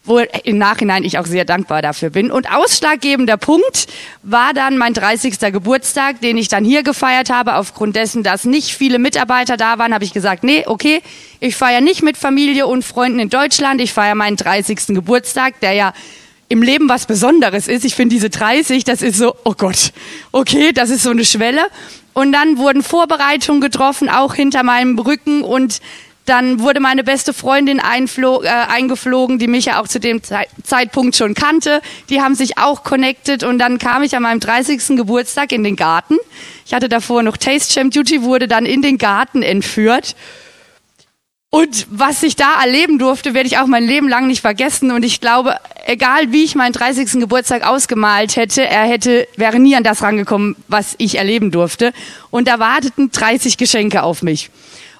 wo 0.04 0.18
im 0.18 0.58
Nachhinein 0.58 1.02
ich 1.02 1.18
auch 1.18 1.26
sehr 1.26 1.44
dankbar 1.46 1.80
dafür 1.80 2.10
bin. 2.10 2.30
Und 2.30 2.50
ausschlaggebender 2.52 3.38
Punkt 3.38 3.86
war 4.22 4.52
dann 4.52 4.76
mein 4.76 4.92
30. 4.92 5.38
Geburtstag, 5.52 6.20
den 6.20 6.36
ich 6.36 6.48
dann 6.48 6.64
hier 6.64 6.82
gefeiert 6.82 7.30
habe. 7.30 7.54
Aufgrund 7.54 7.96
dessen, 7.96 8.22
dass 8.22 8.44
nicht 8.44 8.74
viele 8.74 8.98
Mitarbeiter 8.98 9.56
da 9.56 9.78
waren, 9.78 9.94
habe 9.94 10.04
ich 10.04 10.12
gesagt, 10.12 10.44
nee, 10.44 10.64
okay, 10.66 11.00
ich 11.40 11.56
feiere 11.56 11.80
nicht 11.80 12.02
mit 12.02 12.18
Familie 12.18 12.66
und 12.66 12.84
Freunden 12.84 13.18
in 13.18 13.30
Deutschland. 13.30 13.80
Ich 13.80 13.94
feiere 13.94 14.14
meinen 14.14 14.36
30. 14.36 14.88
Geburtstag, 14.88 15.60
der 15.60 15.72
ja 15.72 15.94
im 16.48 16.62
Leben 16.62 16.88
was 16.90 17.06
Besonderes 17.06 17.66
ist. 17.66 17.86
Ich 17.86 17.94
finde 17.94 18.14
diese 18.14 18.28
30, 18.28 18.84
das 18.84 19.00
ist 19.00 19.16
so, 19.16 19.34
oh 19.44 19.54
Gott, 19.56 19.92
okay, 20.32 20.72
das 20.72 20.90
ist 20.90 21.02
so 21.02 21.10
eine 21.10 21.24
Schwelle. 21.24 21.62
Und 22.12 22.32
dann 22.32 22.58
wurden 22.58 22.82
Vorbereitungen 22.82 23.62
getroffen, 23.62 24.10
auch 24.10 24.34
hinter 24.34 24.62
meinem 24.62 24.98
Rücken 24.98 25.42
und 25.42 25.80
dann 26.24 26.60
wurde 26.60 26.80
meine 26.80 27.04
beste 27.04 27.34
Freundin 27.34 27.78
äh, 27.78 28.48
eingeflogen, 28.48 29.38
die 29.38 29.46
mich 29.46 29.66
ja 29.66 29.80
auch 29.80 29.88
zu 29.88 30.00
dem 30.00 30.22
Zei 30.22 30.46
Zeitpunkt 30.62 31.16
schon 31.16 31.34
kannte. 31.34 31.82
Die 32.08 32.22
haben 32.22 32.34
sich 32.34 32.56
auch 32.56 32.82
connected 32.82 33.44
und 33.44 33.58
dann 33.58 33.78
kam 33.78 34.02
ich 34.02 34.16
an 34.16 34.22
meinem 34.22 34.40
30. 34.40 34.96
Geburtstag 34.96 35.52
in 35.52 35.62
den 35.62 35.76
Garten. 35.76 36.16
Ich 36.64 36.72
hatte 36.72 36.88
davor 36.88 37.22
noch 37.22 37.36
Taste 37.36 37.74
Champ 37.74 37.92
Duty, 37.92 38.22
wurde 38.22 38.48
dann 38.48 38.64
in 38.64 38.80
den 38.80 38.96
Garten 38.96 39.42
entführt. 39.42 40.16
Und 41.50 41.86
was 41.88 42.24
ich 42.24 42.34
da 42.34 42.60
erleben 42.60 42.98
durfte, 42.98 43.32
werde 43.32 43.46
ich 43.46 43.58
auch 43.58 43.66
mein 43.66 43.84
Leben 43.84 44.08
lang 44.08 44.26
nicht 44.26 44.40
vergessen. 44.40 44.90
Und 44.90 45.04
ich 45.04 45.20
glaube, 45.20 45.56
egal 45.86 46.32
wie 46.32 46.42
ich 46.42 46.56
meinen 46.56 46.72
30. 46.72 47.20
Geburtstag 47.20 47.64
ausgemalt 47.64 48.34
hätte, 48.34 48.66
er 48.66 48.86
hätte, 48.86 49.28
wäre 49.36 49.60
nie 49.60 49.76
an 49.76 49.84
das 49.84 50.02
rangekommen, 50.02 50.56
was 50.66 50.96
ich 50.98 51.16
erleben 51.16 51.52
durfte. 51.52 51.92
Und 52.30 52.48
da 52.48 52.58
warteten 52.58 53.12
30 53.12 53.56
Geschenke 53.56 54.02
auf 54.02 54.22
mich. 54.22 54.50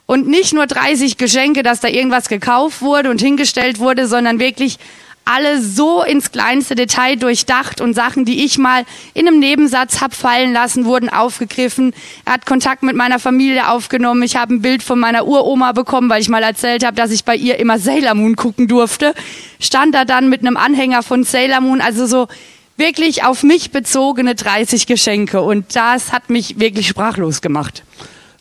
Und 0.07 0.29
nicht 0.29 0.53
nur 0.53 0.67
30 0.67 1.17
Geschenke, 1.17 1.63
dass 1.63 1.81
da 1.81 1.89
irgendwas 1.89 2.29
gekauft 2.29 2.83
wurde 2.83 3.11
und 3.11 3.21
hingestellt 3.21 3.79
wurde, 3.79 4.07
sondern 4.07 4.39
wirklich 4.39 4.79
alle 5.25 5.61
so 5.63 6.03
ins 6.03 6.33
kleinste 6.33 6.75
Detail 6.75 7.17
durchdacht 7.17 7.81
und 7.81 7.95
Sachen, 7.95 8.25
die 8.25 8.45
ich 8.45 8.59
mal 8.59 8.85
in 9.15 9.27
einem 9.27 9.39
Nebensatz 9.39 10.01
hab 10.01 10.15
fallen 10.15 10.53
lassen, 10.53 10.85
wurden 10.85 11.09
aufgegriffen. 11.09 11.95
Er 12.27 12.35
hat 12.35 12.47
Kontakt 12.47 12.83
mit 12.83 12.95
meiner 12.95 13.19
Familie 13.19 13.71
aufgenommen. 13.71 14.23
Ich 14.23 14.37
habe 14.37 14.55
ein 14.55 14.61
Bild 14.61 14.83
von 14.83 15.01
meiner 15.01 15.27
Uroma 15.27 15.73
bekommen, 15.73 16.11
weil 16.11 16.21
ich 16.21 16.29
mal 16.29 16.43
erzählt 16.43 16.85
habe, 16.85 16.97
dass 16.97 17.11
ich 17.11 17.25
bei 17.25 17.37
ihr 17.37 17.59
immer 17.59 17.79
Sailor 17.79 18.15
Moon 18.15 18.37
gucken 18.37 18.69
durfte. 18.69 19.15
Stand 19.61 19.95
da 19.95 20.05
dann 20.05 20.29
mit 20.29 20.41
einem 20.41 20.59
Anhänger 20.59 21.03
von 21.03 21.25
Sailor 21.25 21.63
Moon, 21.63 21.81
also 21.81 22.07
so 22.07 22.29
wirklich 22.77 23.25
auf 23.25 23.43
mich 23.43 23.71
bezogene 23.71 24.35
30 24.35 24.87
Geschenke. 24.87 25.41
Und 25.41 25.75
das 25.75 26.13
hat 26.13 26.29
mich 26.29 26.59
wirklich 26.61 26.87
sprachlos 26.87 27.41
gemacht. 27.41 27.83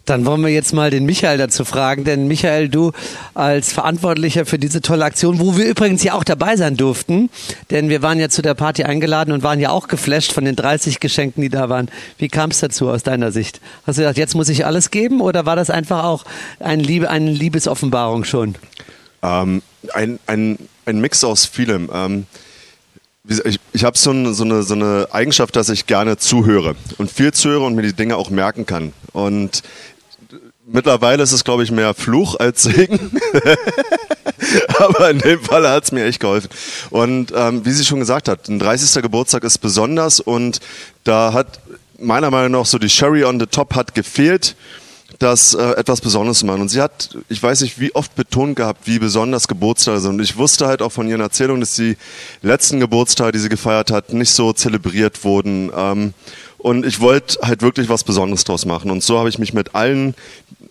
Dann 0.05 0.25
wollen 0.25 0.41
wir 0.41 0.49
jetzt 0.49 0.73
mal 0.73 0.89
den 0.89 1.05
Michael 1.05 1.37
dazu 1.37 1.63
fragen, 1.63 2.03
denn 2.03 2.27
Michael, 2.27 2.67
du 2.67 2.91
als 3.33 3.71
Verantwortlicher 3.71 4.45
für 4.45 4.59
diese 4.59 4.81
tolle 4.81 5.05
Aktion, 5.05 5.39
wo 5.39 5.55
wir 5.55 5.65
übrigens 5.65 6.03
ja 6.03 6.13
auch 6.13 6.25
dabei 6.25 6.57
sein 6.57 6.75
durften, 6.75 7.29
denn 7.71 7.87
wir 7.87 8.01
waren 8.01 8.19
ja 8.19 8.27
zu 8.27 8.41
der 8.41 8.53
Party 8.53 8.83
eingeladen 8.83 9.31
und 9.31 9.43
waren 9.43 9.61
ja 9.61 9.69
auch 9.69 9.87
geflasht 9.87 10.33
von 10.33 10.43
den 10.43 10.57
30 10.57 10.99
Geschenken, 10.99 11.41
die 11.41 11.49
da 11.49 11.69
waren. 11.69 11.89
Wie 12.17 12.27
kam 12.27 12.51
es 12.51 12.59
dazu 12.59 12.89
aus 12.89 13.03
deiner 13.03 13.31
Sicht? 13.31 13.61
Hast 13.87 13.97
du 13.97 14.01
gesagt, 14.01 14.17
jetzt 14.17 14.35
muss 14.35 14.49
ich 14.49 14.65
alles 14.65 14.91
geben 14.91 15.21
oder 15.21 15.45
war 15.45 15.55
das 15.55 15.69
einfach 15.69 16.03
auch 16.03 16.25
ein 16.59 16.81
Liebe, 16.81 17.09
eine 17.09 17.31
Liebesoffenbarung 17.31 18.25
schon? 18.25 18.55
Ähm, 19.21 19.61
ein, 19.93 20.19
ein, 20.27 20.57
ein 20.85 20.99
Mix 20.99 21.23
aus 21.23 21.45
vielem. 21.45 21.89
Ähm, 21.93 22.25
ich 23.25 23.57
ich 23.71 23.83
habe 23.83 23.97
so, 23.97 24.11
ein, 24.11 24.33
so, 24.33 24.43
eine, 24.43 24.63
so 24.63 24.75
eine 24.75 25.07
Eigenschaft, 25.11 25.55
dass 25.55 25.69
ich 25.69 25.87
gerne 25.87 26.17
zuhöre 26.17 26.75
und 26.97 27.09
viel 27.09 27.33
zuhöre 27.33 27.65
und 27.65 27.75
mir 27.75 27.81
die 27.81 27.93
Dinge 27.93 28.17
auch 28.17 28.29
merken 28.29 28.65
kann. 28.65 28.93
Und 29.13 29.63
mittlerweile 30.65 31.23
ist 31.23 31.31
es, 31.31 31.43
glaube 31.43 31.63
ich, 31.63 31.71
mehr 31.71 31.93
Fluch 31.93 32.35
als 32.39 32.63
Segen. 32.63 33.11
Aber 34.77 35.09
in 35.09 35.19
dem 35.19 35.41
Fall 35.41 35.67
hat 35.67 35.85
es 35.85 35.91
mir 35.91 36.05
echt 36.05 36.19
geholfen. 36.19 36.49
Und 36.89 37.33
ähm, 37.35 37.65
wie 37.65 37.71
sie 37.71 37.85
schon 37.85 37.99
gesagt 37.99 38.27
hat, 38.27 38.47
ein 38.47 38.59
30. 38.59 39.01
Geburtstag 39.01 39.43
ist 39.43 39.59
besonders 39.59 40.19
und 40.19 40.59
da 41.03 41.33
hat 41.33 41.59
meiner 41.99 42.31
Meinung 42.31 42.51
nach 42.51 42.65
so 42.65 42.77
die 42.77 42.89
Sherry 42.89 43.23
on 43.23 43.39
the 43.39 43.45
top 43.45 43.75
hat 43.75 43.95
gefehlt, 43.95 44.55
das 45.19 45.53
äh, 45.53 45.71
etwas 45.71 46.01
Besonderes 46.01 46.39
zu 46.39 46.45
machen. 46.45 46.61
Und 46.61 46.69
sie 46.69 46.81
hat, 46.81 47.17
ich 47.29 47.41
weiß 47.41 47.61
nicht, 47.61 47.79
wie 47.79 47.93
oft 47.95 48.15
betont 48.15 48.55
gehabt, 48.55 48.81
wie 48.85 48.99
besonders 48.99 49.47
Geburtstage 49.47 49.99
sind. 49.99 50.15
Und 50.15 50.21
ich 50.21 50.37
wusste 50.37 50.67
halt 50.67 50.81
auch 50.81 50.91
von 50.91 51.07
ihren 51.07 51.21
Erzählungen, 51.21 51.61
dass 51.61 51.75
die 51.75 51.97
letzten 52.41 52.79
Geburtstage, 52.79 53.31
die 53.31 53.39
sie 53.39 53.49
gefeiert 53.49 53.91
hat, 53.91 54.11
nicht 54.11 54.31
so 54.31 54.53
zelebriert 54.53 55.23
wurden. 55.23 55.71
Ähm, 55.75 56.13
und 56.63 56.85
ich 56.85 57.01
wollte 57.01 57.39
halt 57.41 57.61
wirklich 57.61 57.89
was 57.89 58.05
Besonderes 58.05 58.45
draus 58.45 58.65
machen. 58.65 58.89
Und 58.89 59.03
so 59.03 59.19
habe 59.19 59.27
ich 59.27 59.37
mich 59.37 59.53
mit 59.53 59.75
allen 59.75 60.15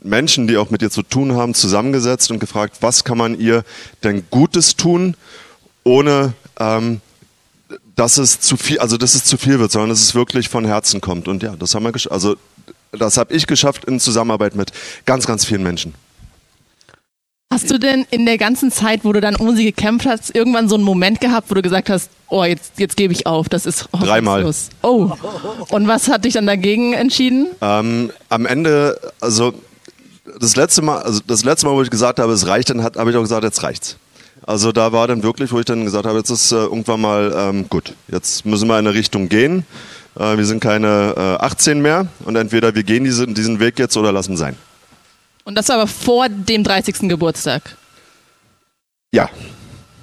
Menschen, 0.02 0.48
die 0.48 0.56
auch 0.56 0.70
mit 0.70 0.80
ihr 0.80 0.90
zu 0.90 1.02
tun 1.02 1.34
haben, 1.34 1.52
zusammengesetzt 1.52 2.30
und 2.30 2.38
gefragt, 2.38 2.78
was 2.80 3.04
kann 3.04 3.18
man 3.18 3.38
ihr 3.38 3.62
denn 4.02 4.24
Gutes 4.30 4.74
tun, 4.74 5.18
ohne 5.84 6.32
ähm, 6.58 7.02
dass 7.94 8.16
es 8.16 8.40
zu 8.40 8.56
viel, 8.56 8.78
also 8.78 8.96
dass 8.96 9.14
es 9.14 9.24
zu 9.24 9.36
viel 9.36 9.58
wird, 9.58 9.70
sondern 9.70 9.90
dass 9.90 10.00
es 10.00 10.14
wirklich 10.14 10.48
von 10.48 10.64
Herzen 10.64 11.02
kommt. 11.02 11.28
Und 11.28 11.42
ja, 11.42 11.56
das 11.56 11.74
haben 11.74 11.84
wir, 11.84 11.92
also 12.10 12.36
das 12.92 13.18
habe 13.18 13.34
ich 13.34 13.46
geschafft 13.46 13.84
in 13.84 14.00
Zusammenarbeit 14.00 14.54
mit 14.54 14.72
ganz, 15.04 15.26
ganz 15.26 15.44
vielen 15.44 15.62
Menschen. 15.62 15.94
Hast 17.52 17.70
du 17.70 17.78
denn 17.78 18.06
in 18.10 18.24
der 18.24 18.38
ganzen 18.38 18.72
Zeit, 18.72 19.04
wo 19.04 19.12
du 19.12 19.20
dann 19.20 19.36
um 19.36 19.54
sie 19.54 19.66
gekämpft 19.66 20.06
hast, 20.06 20.34
irgendwann 20.34 20.70
so 20.70 20.74
einen 20.74 20.84
Moment 20.84 21.20
gehabt, 21.20 21.50
wo 21.50 21.54
du 21.54 21.60
gesagt 21.60 21.90
hast, 21.90 22.08
oh, 22.30 22.44
jetzt, 22.44 22.78
jetzt 22.78 22.96
gebe 22.96 23.12
ich 23.12 23.26
auf, 23.26 23.50
das 23.50 23.66
ist 23.66 23.90
Dreimal. 23.92 24.50
Oh. 24.80 25.10
Und 25.68 25.86
was 25.86 26.08
hat 26.08 26.24
dich 26.24 26.32
dann 26.32 26.46
dagegen 26.46 26.94
entschieden? 26.94 27.48
Ähm, 27.60 28.10
am 28.30 28.46
Ende, 28.46 28.98
also 29.20 29.52
das 30.40 30.56
letzte 30.56 30.80
Mal, 30.80 31.02
also 31.02 31.20
das 31.26 31.44
letzte 31.44 31.66
Mal, 31.66 31.74
wo 31.74 31.82
ich 31.82 31.90
gesagt 31.90 32.20
habe, 32.20 32.32
es 32.32 32.46
reicht, 32.46 32.70
dann 32.70 32.82
habe 32.82 33.10
ich 33.10 33.16
auch 33.18 33.22
gesagt, 33.22 33.44
jetzt 33.44 33.62
reicht's. 33.62 33.98
Also 34.46 34.72
da 34.72 34.92
war 34.92 35.06
dann 35.06 35.22
wirklich, 35.22 35.52
wo 35.52 35.58
ich 35.58 35.66
dann 35.66 35.84
gesagt 35.84 36.06
habe, 36.06 36.16
jetzt 36.16 36.30
ist 36.30 36.52
äh, 36.52 36.56
irgendwann 36.56 37.02
mal 37.02 37.34
ähm, 37.36 37.68
gut. 37.68 37.92
Jetzt 38.08 38.46
müssen 38.46 38.66
wir 38.66 38.78
in 38.78 38.86
eine 38.86 38.96
Richtung 38.96 39.28
gehen. 39.28 39.66
Äh, 40.18 40.38
wir 40.38 40.46
sind 40.46 40.60
keine 40.60 41.14
äh, 41.38 41.44
18 41.44 41.82
mehr 41.82 42.06
und 42.24 42.34
entweder 42.36 42.74
wir 42.74 42.82
gehen 42.82 43.04
diese, 43.04 43.26
diesen 43.26 43.60
Weg 43.60 43.78
jetzt 43.78 43.94
oder 43.98 44.10
lassen 44.10 44.38
sein. 44.38 44.56
Und 45.44 45.56
das 45.56 45.68
war 45.68 45.76
aber 45.76 45.86
vor 45.86 46.28
dem 46.28 46.62
30. 46.62 47.08
Geburtstag. 47.08 47.76
Ja. 49.12 49.28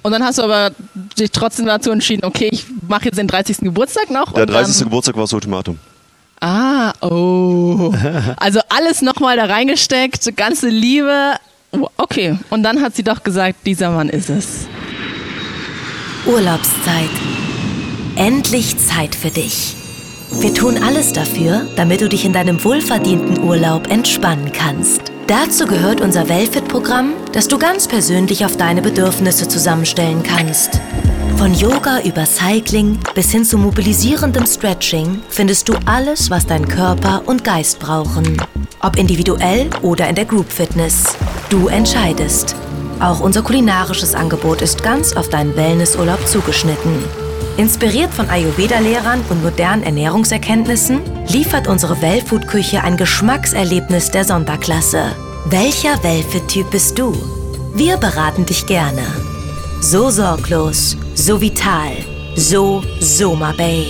Und 0.02 0.12
dann 0.12 0.22
hast 0.22 0.38
du 0.38 0.42
aber 0.42 0.70
dich 1.18 1.30
trotzdem 1.30 1.66
dazu 1.66 1.90
entschieden, 1.90 2.24
okay, 2.24 2.48
ich 2.50 2.66
mache 2.88 3.06
jetzt 3.06 3.18
den 3.18 3.26
30. 3.26 3.58
Geburtstag 3.58 4.10
noch. 4.10 4.32
Der 4.32 4.46
30. 4.46 4.84
Geburtstag 4.84 5.16
war 5.16 5.24
das 5.24 5.32
Ultimatum. 5.32 5.78
Ah, 6.40 6.92
oh. 7.02 7.92
Also 8.36 8.60
alles 8.68 9.02
nochmal 9.02 9.36
da 9.36 9.44
reingesteckt, 9.44 10.36
ganze 10.36 10.68
Liebe. 10.68 11.34
Okay, 11.98 12.38
und 12.48 12.62
dann 12.62 12.80
hat 12.80 12.96
sie 12.96 13.02
doch 13.02 13.22
gesagt, 13.22 13.66
dieser 13.66 13.90
Mann 13.90 14.08
ist 14.08 14.30
es. 14.30 14.66
Urlaubszeit. 16.26 17.10
Endlich 18.16 18.76
Zeit 18.78 19.14
für 19.14 19.30
dich. 19.30 19.76
Wir 20.32 20.54
tun 20.54 20.78
alles 20.82 21.12
dafür, 21.12 21.66
damit 21.76 22.00
du 22.00 22.08
dich 22.08 22.24
in 22.24 22.32
deinem 22.32 22.62
wohlverdienten 22.62 23.40
Urlaub 23.40 23.90
entspannen 23.90 24.52
kannst. 24.52 25.10
Dazu 25.30 25.64
gehört 25.64 26.00
unser 26.00 26.28
Wellfit-Programm, 26.28 27.12
das 27.30 27.46
du 27.46 27.56
ganz 27.56 27.86
persönlich 27.86 28.44
auf 28.44 28.56
deine 28.56 28.82
Bedürfnisse 28.82 29.46
zusammenstellen 29.46 30.24
kannst. 30.24 30.80
Von 31.36 31.54
Yoga 31.54 32.00
über 32.00 32.26
Cycling 32.26 32.98
bis 33.14 33.30
hin 33.30 33.44
zu 33.44 33.56
mobilisierendem 33.56 34.44
Stretching 34.44 35.22
findest 35.28 35.68
du 35.68 35.74
alles, 35.86 36.32
was 36.32 36.48
dein 36.48 36.66
Körper 36.66 37.22
und 37.26 37.44
Geist 37.44 37.78
brauchen. 37.78 38.42
Ob 38.80 38.96
individuell 38.96 39.70
oder 39.82 40.08
in 40.08 40.16
der 40.16 40.24
Group 40.24 40.50
Fitness. 40.50 41.16
Du 41.48 41.68
entscheidest. 41.68 42.56
Auch 42.98 43.20
unser 43.20 43.42
kulinarisches 43.42 44.16
Angebot 44.16 44.62
ist 44.62 44.82
ganz 44.82 45.16
auf 45.16 45.28
deinen 45.28 45.54
Wellnessurlaub 45.54 46.26
zugeschnitten. 46.26 47.04
Inspiriert 47.60 48.10
von 48.14 48.30
Ayurveda-Lehrern 48.30 49.22
und 49.28 49.42
modernen 49.42 49.82
Ernährungserkenntnissen 49.82 51.02
liefert 51.26 51.68
unsere 51.68 52.00
Wellfood-Küche 52.00 52.82
ein 52.82 52.96
Geschmackserlebnis 52.96 54.10
der 54.10 54.24
Sonderklasse. 54.24 55.14
Welcher 55.44 56.02
Wellfood-Typ 56.02 56.70
bist 56.70 56.98
du? 56.98 57.12
Wir 57.74 57.98
beraten 57.98 58.46
dich 58.46 58.64
gerne. 58.64 59.02
So 59.82 60.08
sorglos, 60.08 60.96
so 61.14 61.38
vital, 61.38 61.92
so 62.34 62.82
Soma 62.98 63.52
Bay. 63.52 63.88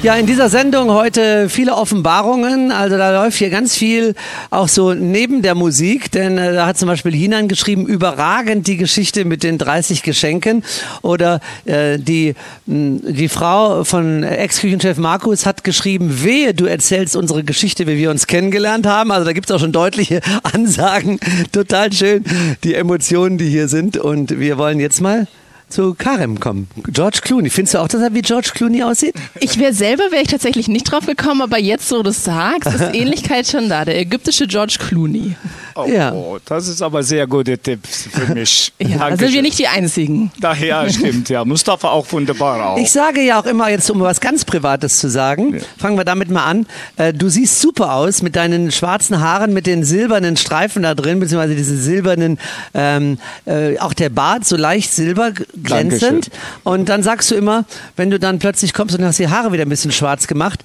Ja, 0.00 0.14
in 0.14 0.26
dieser 0.26 0.48
Sendung 0.48 0.92
heute 0.92 1.48
viele 1.48 1.74
Offenbarungen. 1.74 2.70
Also 2.70 2.96
da 2.96 3.20
läuft 3.20 3.36
hier 3.36 3.50
ganz 3.50 3.74
viel 3.74 4.14
auch 4.48 4.68
so 4.68 4.94
neben 4.94 5.42
der 5.42 5.56
Musik, 5.56 6.12
denn 6.12 6.38
äh, 6.38 6.52
da 6.52 6.66
hat 6.66 6.78
zum 6.78 6.86
Beispiel 6.86 7.12
Hinan 7.12 7.48
geschrieben, 7.48 7.84
überragend 7.84 8.68
die 8.68 8.76
Geschichte 8.76 9.24
mit 9.24 9.42
den 9.42 9.58
30 9.58 10.04
Geschenken. 10.04 10.62
Oder 11.02 11.40
äh, 11.64 11.98
die, 11.98 12.34
mh, 12.66 13.10
die 13.10 13.28
Frau 13.28 13.82
von 13.82 14.22
Ex-Küchenchef 14.22 14.98
Markus 14.98 15.46
hat 15.46 15.64
geschrieben, 15.64 16.22
wehe, 16.22 16.54
du 16.54 16.66
erzählst 16.66 17.16
unsere 17.16 17.42
Geschichte, 17.42 17.88
wie 17.88 17.98
wir 17.98 18.12
uns 18.12 18.28
kennengelernt 18.28 18.86
haben. 18.86 19.10
Also 19.10 19.24
da 19.24 19.32
gibt's 19.32 19.50
auch 19.50 19.58
schon 19.58 19.72
deutliche 19.72 20.20
Ansagen. 20.44 21.18
Total 21.50 21.92
schön, 21.92 22.24
die 22.62 22.74
Emotionen, 22.74 23.36
die 23.36 23.48
hier 23.50 23.66
sind. 23.66 23.96
Und 23.96 24.38
wir 24.38 24.58
wollen 24.58 24.78
jetzt 24.78 25.00
mal 25.00 25.26
zu 25.68 25.94
Karim 25.94 26.40
kommen. 26.40 26.68
George 26.88 27.18
Clooney. 27.22 27.50
Findest 27.50 27.74
du 27.74 27.78
auch, 27.78 27.88
dass 27.88 28.00
er 28.00 28.14
wie 28.14 28.22
George 28.22 28.50
Clooney 28.54 28.82
aussieht? 28.82 29.14
Ich 29.40 29.58
wäre 29.58 29.72
selber, 29.72 30.04
wäre 30.10 30.22
ich 30.22 30.28
tatsächlich 30.28 30.68
nicht 30.68 30.90
drauf 30.90 31.06
gekommen, 31.06 31.42
aber 31.42 31.58
jetzt, 31.58 31.88
so 31.88 31.98
du 31.98 32.04
das 32.04 32.24
sagst, 32.24 32.72
ist 32.72 32.80
Ähnlichkeit 32.94 33.46
schon 33.46 33.68
da. 33.68 33.84
Der 33.84 33.98
ägyptische 33.98 34.46
George 34.46 34.76
Clooney. 34.78 35.36
Oh, 35.74 35.84
Ja. 35.86 36.12
oh, 36.12 36.38
das 36.44 36.66
ist 36.68 36.82
aber 36.82 37.02
sehr 37.02 37.26
gute 37.26 37.56
Tipps 37.58 38.08
für 38.12 38.26
mich. 38.34 38.72
Ja, 38.80 39.10
da 39.10 39.16
sind 39.16 39.32
wir 39.32 39.42
nicht 39.42 39.58
die 39.58 39.68
Einzigen. 39.68 40.32
Daher 40.40 40.88
stimmt, 40.90 41.28
ja. 41.28 41.44
Mustafa 41.44 41.88
auch 41.90 42.10
wunderbar 42.10 42.70
auch. 42.70 42.78
Ich 42.78 42.90
sage 42.90 43.20
ja 43.22 43.40
auch 43.40 43.46
immer, 43.46 43.70
jetzt 43.70 43.88
um 43.90 44.00
was 44.00 44.20
ganz 44.20 44.44
Privates 44.44 44.98
zu 44.98 45.08
sagen, 45.08 45.60
fangen 45.76 45.96
wir 45.96 46.04
damit 46.04 46.30
mal 46.30 46.44
an. 46.44 46.66
Äh, 46.96 47.12
Du 47.12 47.28
siehst 47.28 47.60
super 47.60 47.94
aus 47.94 48.22
mit 48.22 48.36
deinen 48.36 48.70
schwarzen 48.72 49.20
Haaren, 49.20 49.52
mit 49.52 49.66
den 49.66 49.84
silbernen 49.84 50.36
Streifen 50.36 50.82
da 50.82 50.94
drin, 50.94 51.20
beziehungsweise 51.20 51.54
diese 51.54 51.76
silbernen, 51.76 52.38
ähm, 52.74 53.18
äh, 53.44 53.78
auch 53.78 53.92
der 53.94 54.08
Bart 54.08 54.44
so 54.46 54.56
leicht 54.56 54.92
silber 54.92 55.32
glänzend. 55.62 56.02
Dankeschön. 56.02 56.32
Und 56.64 56.88
dann 56.88 57.02
sagst 57.02 57.30
du 57.30 57.34
immer, 57.34 57.64
wenn 57.96 58.10
du 58.10 58.18
dann 58.18 58.38
plötzlich 58.38 58.72
kommst 58.72 58.98
und 58.98 59.04
hast 59.04 59.18
die 59.18 59.28
Haare 59.28 59.52
wieder 59.52 59.64
ein 59.64 59.68
bisschen 59.68 59.92
schwarz 59.92 60.26
gemacht, 60.26 60.62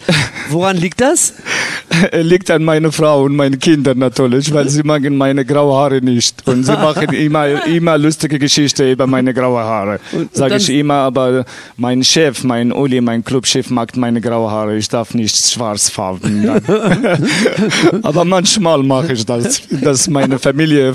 woran 0.49 0.77
liegt 0.77 1.01
das? 1.01 1.33
Liegt 2.21 2.49
an 2.51 2.63
meiner 2.63 2.91
Frau 2.91 3.23
und 3.23 3.35
meinen 3.35 3.59
Kindern 3.59 3.99
natürlich, 3.99 4.53
weil 4.53 4.69
sie 4.69 4.83
mögen 4.83 5.17
meine 5.17 5.45
graue 5.45 5.75
Haare 5.75 6.01
nicht. 6.01 6.47
Und 6.47 6.63
sie 6.65 6.73
machen 6.73 7.13
immer, 7.13 7.65
immer 7.65 7.97
lustige 7.97 8.39
Geschichten 8.39 8.89
über 8.91 9.07
meine 9.07 9.33
graue 9.33 9.61
Haare. 9.61 9.99
Sage 10.33 10.55
ich 10.57 10.69
immer, 10.69 10.95
aber 10.95 11.45
mein 11.77 12.03
Chef, 12.03 12.43
mein 12.43 12.71
Uli, 12.71 13.01
mein 13.01 13.23
Clubchef 13.23 13.69
mag 13.69 13.95
meine 13.97 14.21
graue 14.21 14.49
Haare. 14.51 14.77
Ich 14.77 14.89
darf 14.89 15.13
nicht 15.13 15.35
schwarzfarben. 15.51 16.43
Dann. 16.45 16.61
aber 18.03 18.25
manchmal 18.25 18.83
mache 18.83 19.13
ich 19.13 19.25
das, 19.25 19.61
dass 19.69 20.07
meine 20.09 20.39
Familie 20.39 20.93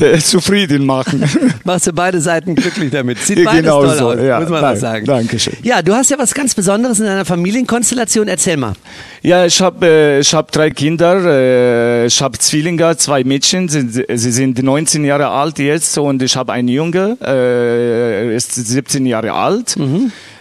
äh, 0.00 0.18
zufrieden 0.18 0.86
machen. 0.86 1.24
Machst 1.64 1.86
du 1.86 1.92
beide 1.92 2.20
Seiten 2.20 2.54
glücklich 2.54 2.90
damit. 2.90 3.18
Sieht 3.18 3.38
Ja, 3.38 3.44
beides 3.44 3.60
genau 3.62 3.84
toll 3.84 3.96
so, 3.96 4.10
aus, 4.10 4.16
ja. 4.20 4.40
muss 4.40 4.48
man 4.48 4.60
Dank- 4.62 4.74
mal 4.74 4.76
sagen. 4.76 5.06
Dankeschön. 5.06 5.54
Ja, 5.62 5.82
du 5.82 5.94
hast 5.94 6.10
ja 6.10 6.18
was 6.18 6.34
ganz 6.34 6.54
Besonderes 6.54 6.98
in 7.00 7.06
deiner 7.06 7.24
Familienkonstellation. 7.24 8.28
Erzähl 8.28 8.56
mal. 8.56 8.72
Ja, 9.22 9.44
ich 9.46 9.60
habe 9.60 9.86
äh, 10.02 10.20
ich 10.20 10.34
hab 10.34 10.50
drei 10.50 10.70
Kinder. 10.70 11.14
Äh, 11.24 12.06
ich 12.06 12.20
habe 12.20 12.38
Zwillinge, 12.38 12.96
zwei 12.96 13.24
Mädchen. 13.24 13.68
Sie, 13.68 14.04
sie 14.08 14.32
sind 14.32 14.62
19 14.62 15.04
Jahre 15.04 15.28
alt 15.28 15.58
jetzt 15.58 15.96
und 15.98 16.22
ich 16.22 16.36
habe 16.36 16.52
einen 16.52 16.68
Junge, 16.68 17.16
äh, 17.24 18.34
ist 18.36 18.54
17 18.54 19.06
Jahre 19.06 19.32
alt. 19.32 19.76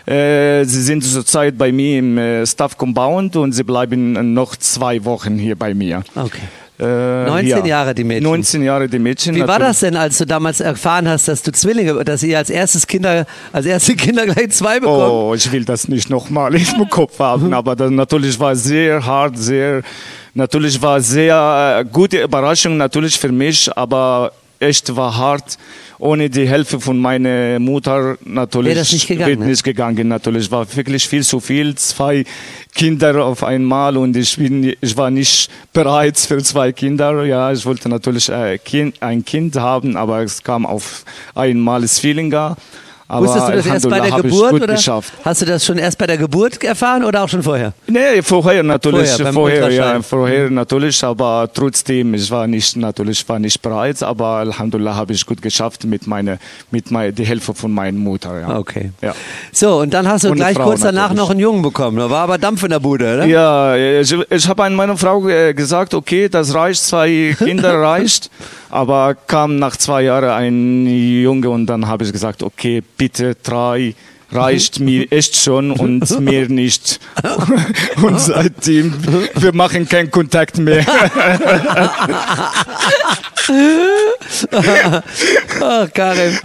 Äh, 0.06 0.66
sie 0.66 0.82
sind 0.82 1.04
zurzeit 1.04 1.58
bei 1.58 1.72
mir 1.72 2.00
im 2.00 2.18
äh, 2.18 2.46
Staff 2.46 2.78
Compound 2.78 3.36
und 3.36 3.52
sie 3.54 3.64
bleiben 3.64 4.34
noch 4.34 4.56
zwei 4.56 5.06
Wochen 5.06 5.38
hier 5.38 5.56
bei 5.56 5.74
mir. 5.74 6.04
Okay. 6.16 6.42
Äh, 6.82 7.26
19 7.26 7.66
Jahre 7.66 7.94
die 7.94 8.04
Mädchen. 8.04 8.24
19 8.24 8.64
Jahre 8.64 8.90
die 8.90 8.98
Mädchen. 8.98 9.36
Wie 9.36 9.42
war 9.42 9.60
natürlich. 9.60 9.68
das 9.68 9.80
denn, 9.82 9.96
als 9.96 10.18
du 10.18 10.26
damals 10.26 10.62
erfahren 10.62 11.08
hast, 11.08 11.28
dass 11.28 11.44
du 11.44 11.52
Zwillinge, 11.52 12.04
dass 12.04 12.24
ihr 12.24 12.38
als 12.40 12.50
erstes 12.50 12.88
Kinder, 12.88 13.28
als 13.54 13.68
erste 13.68 13.96
Kinder 13.96 14.26
gleich 14.26 14.50
zwei 14.50 14.80
bekommen? 14.80 15.12
Oh, 15.12 15.34
ich 15.36 15.52
will 15.52 15.64
das 15.64 15.88
nicht 15.88 16.10
nochmal 16.10 16.56
im 16.56 16.90
Kopf 16.90 17.20
haben, 17.20 17.54
aber 17.54 17.76
das 17.76 17.92
natürlich 17.92 18.40
war 18.40 18.56
sehr 18.56 19.06
hart, 19.06 19.38
sehr, 19.38 19.84
natürlich 20.34 20.82
war 20.82 21.00
sehr 21.02 21.82
äh, 21.82 21.86
gute 21.86 22.24
Überraschung 22.24 22.78
natürlich 22.78 23.20
für 23.20 23.32
mich, 23.32 23.70
aber 23.78 24.32
echt 24.60 24.96
war 24.96 25.16
hart. 25.16 25.58
Ohne 26.02 26.32
die 26.32 26.48
Hilfe 26.50 26.80
von 26.80 26.98
meiner 26.98 27.60
Mutter 27.60 28.18
natürlich 28.26 28.70
Wäre 28.70 28.80
das 28.80 28.92
nicht 28.92 29.08
gegangen, 29.08 29.40
ne? 29.40 29.46
nicht 29.46 29.64
gegangen. 29.64 30.08
Natürlich 30.08 30.50
war 30.50 30.66
wirklich 30.76 31.08
viel 31.08 31.24
zu 31.24 31.40
viel, 31.40 31.76
zwei 31.76 32.24
Kinder 32.74 33.24
auf 33.24 33.44
einmal 33.44 33.96
und 33.98 34.18
ich 34.18 34.36
bin, 34.36 34.74
ich 34.82 34.98
war 34.98 35.12
nicht 35.12 35.52
bereit 35.74 36.18
für 36.18 36.42
zwei 36.42 36.72
Kinder. 36.72 37.24
Ja, 37.26 37.52
ich 37.52 37.64
wollte 37.68 37.88
natürlich 37.88 38.34
ein 38.34 38.58
Kind, 38.64 38.96
ein 39.00 39.24
Kind 39.24 39.56
haben, 39.58 39.96
aber 39.96 40.24
es 40.24 40.42
kam 40.42 40.66
auf 40.66 41.06
einmal 41.36 41.84
Zwillinge. 41.84 42.56
Aber 43.12 43.26
Wusstest 43.28 43.50
du 43.50 43.56
das 43.58 43.66
erst 43.66 43.90
bei 43.90 44.00
der 44.00 44.22
Geburt 44.22 44.54
oder 44.54 44.68
geschafft. 44.68 45.12
hast 45.26 45.42
du 45.42 45.46
das 45.46 45.66
schon 45.66 45.78
erst 45.78 45.98
bei 45.98 46.08
der 46.08 46.18
Geburt 46.18 46.64
erfahren 46.64 47.04
oder 47.04 47.24
auch 47.24 47.28
schon 47.28 47.44
vorher? 47.44 47.74
Nee, 47.86 48.22
vorher 48.22 48.64
natürlich, 48.64 49.10
Vorher, 49.10 49.34
vorher, 49.34 49.70
ja, 49.70 50.02
vorher 50.02 50.50
natürlich, 50.50 51.04
aber 51.04 51.50
trotzdem, 51.54 52.14
ich 52.14 52.32
war 52.32 52.48
nicht, 52.48 52.78
natürlich 52.78 53.28
war 53.28 53.38
nicht 53.38 53.62
bereit, 53.62 54.02
aber 54.02 54.38
Alhamdulillah 54.38 54.96
habe 54.96 55.12
ich 55.12 55.26
gut 55.26 55.42
geschafft 55.42 55.84
mit 55.84 56.08
meiner, 56.08 56.38
mit 56.72 56.90
meiner, 56.90 57.12
die 57.12 57.26
Hilfe 57.26 57.54
von 57.54 57.74
meiner 57.74 57.98
Mutter, 57.98 58.40
ja. 58.40 58.58
Okay. 58.58 58.92
Ja. 59.02 59.14
So, 59.52 59.82
und 59.82 59.94
dann 59.94 60.08
hast 60.08 60.24
du 60.24 60.30
Und 60.30 60.36
gleich 60.38 60.56
Frau 60.56 60.64
kurz 60.64 60.80
danach 60.80 61.10
natürlich. 61.10 61.18
noch 61.20 61.30
einen 61.32 61.40
Jungen 61.42 61.62
bekommen. 61.64 61.98
Da 61.98 62.10
war 62.10 62.22
aber 62.24 62.38
Dampf 62.38 62.64
in 62.64 62.70
der 62.70 62.80
Bude, 62.80 63.14
oder? 63.14 63.26
Ja, 63.26 63.76
ich, 63.76 64.16
ich 64.30 64.48
habe 64.48 64.64
an 64.64 64.74
meine 64.74 64.96
Frau 64.96 65.28
äh, 65.28 65.54
gesagt, 65.54 65.94
okay, 65.94 66.30
das 66.30 66.56
reicht, 66.56 66.82
zwei 66.82 67.36
Kinder 67.38 67.74
reicht, 67.82 68.32
aber 68.70 69.16
kam 69.16 69.60
nach 69.60 69.76
zwei 69.76 70.04
Jahren 70.04 70.30
ein 70.30 70.88
Junge 70.88 71.50
und 71.50 71.66
dann 71.66 71.90
habe 71.90 72.06
ich 72.06 72.14
gesagt, 72.14 72.42
okay, 72.42 72.82
bitte 73.02 73.36
drei 73.42 73.96
reicht 74.32 74.80
mir 74.80 75.12
echt 75.12 75.36
schon 75.36 75.72
und 75.72 76.20
mehr 76.22 76.48
nicht. 76.50 77.00
Und 78.02 78.20
seitdem, 78.20 78.94
wir 79.36 79.54
machen 79.54 79.88
keinen 79.90 80.12
Kontakt 80.12 80.58
mehr. 80.58 80.86
Ach, 85.62 85.88
Karim. 85.94 86.38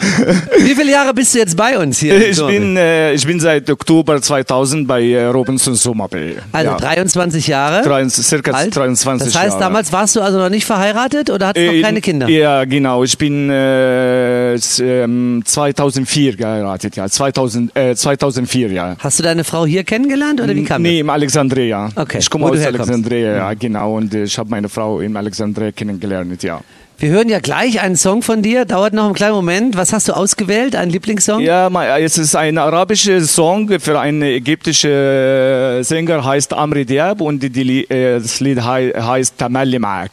Wie 0.59 0.75
viele 0.75 0.91
Jahre 0.91 1.15
bist 1.15 1.35
du 1.35 1.39
jetzt 1.39 1.57
bei 1.57 1.79
uns 1.79 1.99
hier? 1.99 2.29
Ich 2.31 2.37
bin, 2.45 2.77
äh, 2.77 3.13
ich 3.13 3.27
bin 3.27 3.41
seit 3.41 3.69
Oktober 3.71 4.21
2000 4.21 4.87
bei 4.87 5.03
äh, 5.03 5.25
Robinson 5.27 5.77
Bay. 6.11 6.37
also 6.53 6.71
ja. 6.73 6.77
23 6.77 7.47
Jahre 7.47 7.83
23, 7.83 8.27
circa 8.27 8.51
alt. 8.53 8.75
23 8.77 9.27
Das 9.33 9.37
heißt, 9.41 9.51
Jahre. 9.53 9.61
damals 9.61 9.93
warst 9.93 10.17
du 10.17 10.21
also 10.21 10.39
noch 10.39 10.49
nicht 10.49 10.65
verheiratet 10.65 11.31
oder 11.31 11.49
hattest 11.49 11.67
Äh, 11.67 11.77
noch 11.77 11.83
keine 11.83 12.01
Kinder? 12.01 12.29
Ja, 12.29 12.65
genau. 12.65 13.05
Ich 13.05 13.17
bin 13.17 13.51
äh, 13.51 14.55
s- 14.55 14.81
ähm, 14.81 15.43
2004 15.45 16.37
geheiratet, 16.37 16.97
ja. 16.97 17.09
2000, 17.09 17.76
äh, 17.77 17.95
2004, 17.95 18.73
ja. 18.73 18.97
Hast 18.99 19.19
du 19.19 19.23
deine 19.23 19.45
Frau 19.45 19.67
hier 19.67 19.85
kennengelernt 19.85 20.41
oder 20.41 20.55
wie 20.55 20.65
kam 20.65 20.83
Nee, 20.83 21.01
im 21.01 21.11
Alexandria. 21.11 21.91
Okay, 21.95 22.19
Ich 22.19 22.31
komme 22.31 22.47
aus. 22.47 22.59
Alexandria, 22.65 23.37
ja, 23.37 23.55
genau. 23.55 23.97
Und 23.97 24.15
äh, 24.15 24.25
ich 24.25 24.39
habe 24.39 24.51
meine 24.51 24.69
Frau 24.69 25.01
in 25.01 25.17
Alexandria 25.17 25.71
kennengelernt, 25.73 26.43
ja. 26.43 26.57
das? 26.57 26.65
Wir 26.99 27.11
hören 27.11 27.29
ja 27.29 27.41
gleich 27.41 27.81
einen 27.83 27.97
Song 27.97 28.23
von 28.23 28.41
dir. 28.41 28.65
Dauert 28.65 28.95
noch 28.95 29.05
einen 29.05 29.15
kleinen 29.15 29.35
Moment. 29.35 29.77
Was 29.77 29.93
hast 29.93 30.09
du 30.09 30.15
ausgewählt? 30.15 30.75
Einen 30.75 30.91
Lieblingssong? 30.91 31.41
Ja, 31.43 31.69
es 31.99 32.17
ist 32.17 32.35
ein 32.35 32.57
arabischer 32.57 33.21
Song 33.21 33.69
für 33.81 34.01
einen 34.01 34.23
ägyptischen 34.23 34.91
äh, 34.91 35.83
Sänger, 35.85 36.25
heißt 36.25 36.55
Amri 36.55 36.87
Diab 36.87 37.21
und 37.21 37.45
äh, 37.45 38.19
das 38.19 38.41
Lied 38.41 38.65
hei- 38.65 38.93
heißt 38.97 39.37
Tamalli 39.37 39.77
Ma'ak. 39.77 40.09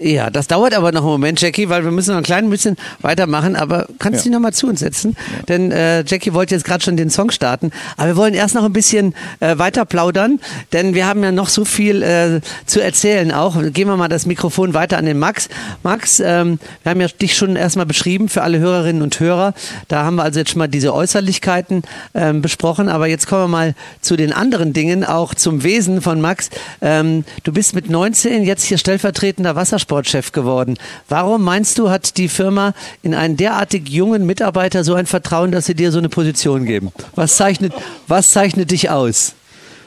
Ja, 0.00 0.30
das 0.30 0.46
dauert 0.46 0.74
aber 0.74 0.92
noch 0.92 1.00
einen 1.00 1.10
Moment, 1.10 1.40
Jackie, 1.40 1.68
weil 1.68 1.82
wir 1.82 1.90
müssen 1.90 2.10
noch 2.12 2.18
ein 2.18 2.22
klein 2.22 2.48
bisschen 2.50 2.76
weitermachen. 3.00 3.56
Aber 3.56 3.86
kannst 3.98 4.20
du 4.20 4.28
Ja. 4.28 4.30
dich 4.30 4.32
noch 4.32 4.40
mal 4.40 4.52
zu 4.52 4.68
uns 4.68 4.78
setzen? 4.78 5.16
Denn 5.48 5.72
äh, 5.72 6.04
Jackie 6.06 6.32
wollte 6.34 6.54
jetzt 6.54 6.64
gerade 6.64 6.84
schon 6.84 6.96
den 6.96 7.10
Song 7.10 7.32
starten. 7.32 7.72
Aber 7.96 8.06
wir 8.08 8.16
wollen 8.16 8.34
erst 8.34 8.54
noch 8.54 8.64
ein 8.64 8.72
bisschen 8.72 9.14
äh, 9.40 9.58
weiter 9.58 9.84
plaudern, 9.84 10.38
denn 10.72 10.94
wir 10.94 11.06
haben 11.06 11.24
ja 11.24 11.32
noch 11.32 11.48
so 11.48 11.64
viel 11.64 12.02
äh, 12.04 12.40
zu 12.66 12.80
erzählen 12.80 13.32
auch. 13.32 13.56
Gehen 13.72 13.88
wir 13.88 13.96
mal 13.96 14.06
das 14.08 14.24
Mikrofon 14.24 14.72
weiter 14.72 14.98
an 14.98 15.04
den 15.04 15.18
Max. 15.18 15.48
Max, 15.82 16.20
ähm, 16.20 16.60
wir 16.84 16.90
haben 16.90 17.00
ja 17.00 17.08
dich 17.08 17.36
schon 17.36 17.56
erstmal 17.56 17.86
beschrieben 17.86 18.28
für 18.28 18.42
alle 18.42 18.60
Hörerinnen 18.60 19.02
und 19.02 19.18
Hörer. 19.18 19.52
Da 19.88 20.04
haben 20.04 20.14
wir 20.16 20.22
also 20.22 20.38
jetzt 20.38 20.50
schon 20.50 20.60
mal 20.60 20.68
diese 20.68 20.94
Äußerlichkeiten 20.94 21.82
ähm, 22.14 22.40
besprochen. 22.40 22.88
Aber 22.88 23.08
jetzt 23.08 23.26
kommen 23.26 23.42
wir 23.42 23.48
mal 23.48 23.74
zu 24.00 24.16
den 24.16 24.32
anderen 24.32 24.72
Dingen, 24.72 25.02
auch 25.02 25.34
zum 25.34 25.64
Wesen 25.64 26.02
von 26.02 26.20
Max. 26.20 26.50
Ähm, 26.80 27.24
du 27.42 27.52
bist 27.52 27.74
mit 27.74 27.90
19 27.90 28.44
jetzt 28.44 28.62
hier 28.62 28.78
stellvertretender 28.78 29.56
Wassersportchef 29.88 30.32
geworden. 30.32 30.78
Warum 31.08 31.42
meinst 31.42 31.78
du, 31.78 31.90
hat 31.90 32.16
die 32.16 32.28
Firma 32.28 32.74
in 33.02 33.14
einen 33.14 33.36
derartig 33.36 33.88
jungen 33.88 34.26
Mitarbeiter 34.26 34.84
so 34.84 34.94
ein 34.94 35.06
Vertrauen, 35.06 35.50
dass 35.52 35.66
sie 35.66 35.74
dir 35.74 35.90
so 35.90 35.98
eine 35.98 36.08
Position 36.08 36.64
geben? 36.64 36.92
Was 37.14 37.36
zeichnet, 37.36 37.72
was 38.06 38.30
zeichnet 38.30 38.70
dich 38.70 38.90
aus? 38.90 39.34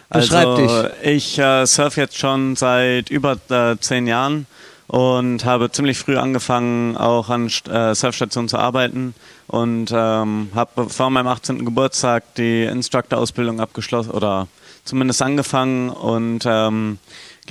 Beschreib 0.10 0.48
also, 0.48 0.84
dich. 0.84 0.92
Ich 1.04 1.40
äh, 1.40 1.66
surfe 1.66 2.02
jetzt 2.02 2.18
schon 2.18 2.56
seit 2.56 3.10
über 3.10 3.38
äh, 3.50 3.78
zehn 3.80 4.08
Jahren 4.08 4.46
und 4.88 5.46
habe 5.46 5.72
ziemlich 5.72 5.98
früh 5.98 6.18
angefangen, 6.18 6.98
auch 6.98 7.30
an 7.30 7.48
äh, 7.70 7.96
Surfstationen 7.96 8.50
zu 8.50 8.58
arbeiten 8.58 9.14
und 9.48 9.92
ähm, 9.94 10.50
habe 10.54 10.90
vor 10.90 11.10
meinem 11.10 11.28
18. 11.28 11.64
Geburtstag 11.64 12.36
die 12.36 12.64
Instructor-Ausbildung 12.64 13.62
abgeschlossen 13.62 14.12
oder 14.12 14.50
zumindest 14.84 15.22
angefangen 15.22 15.90
und 15.90 16.44
ähm, 16.46 16.98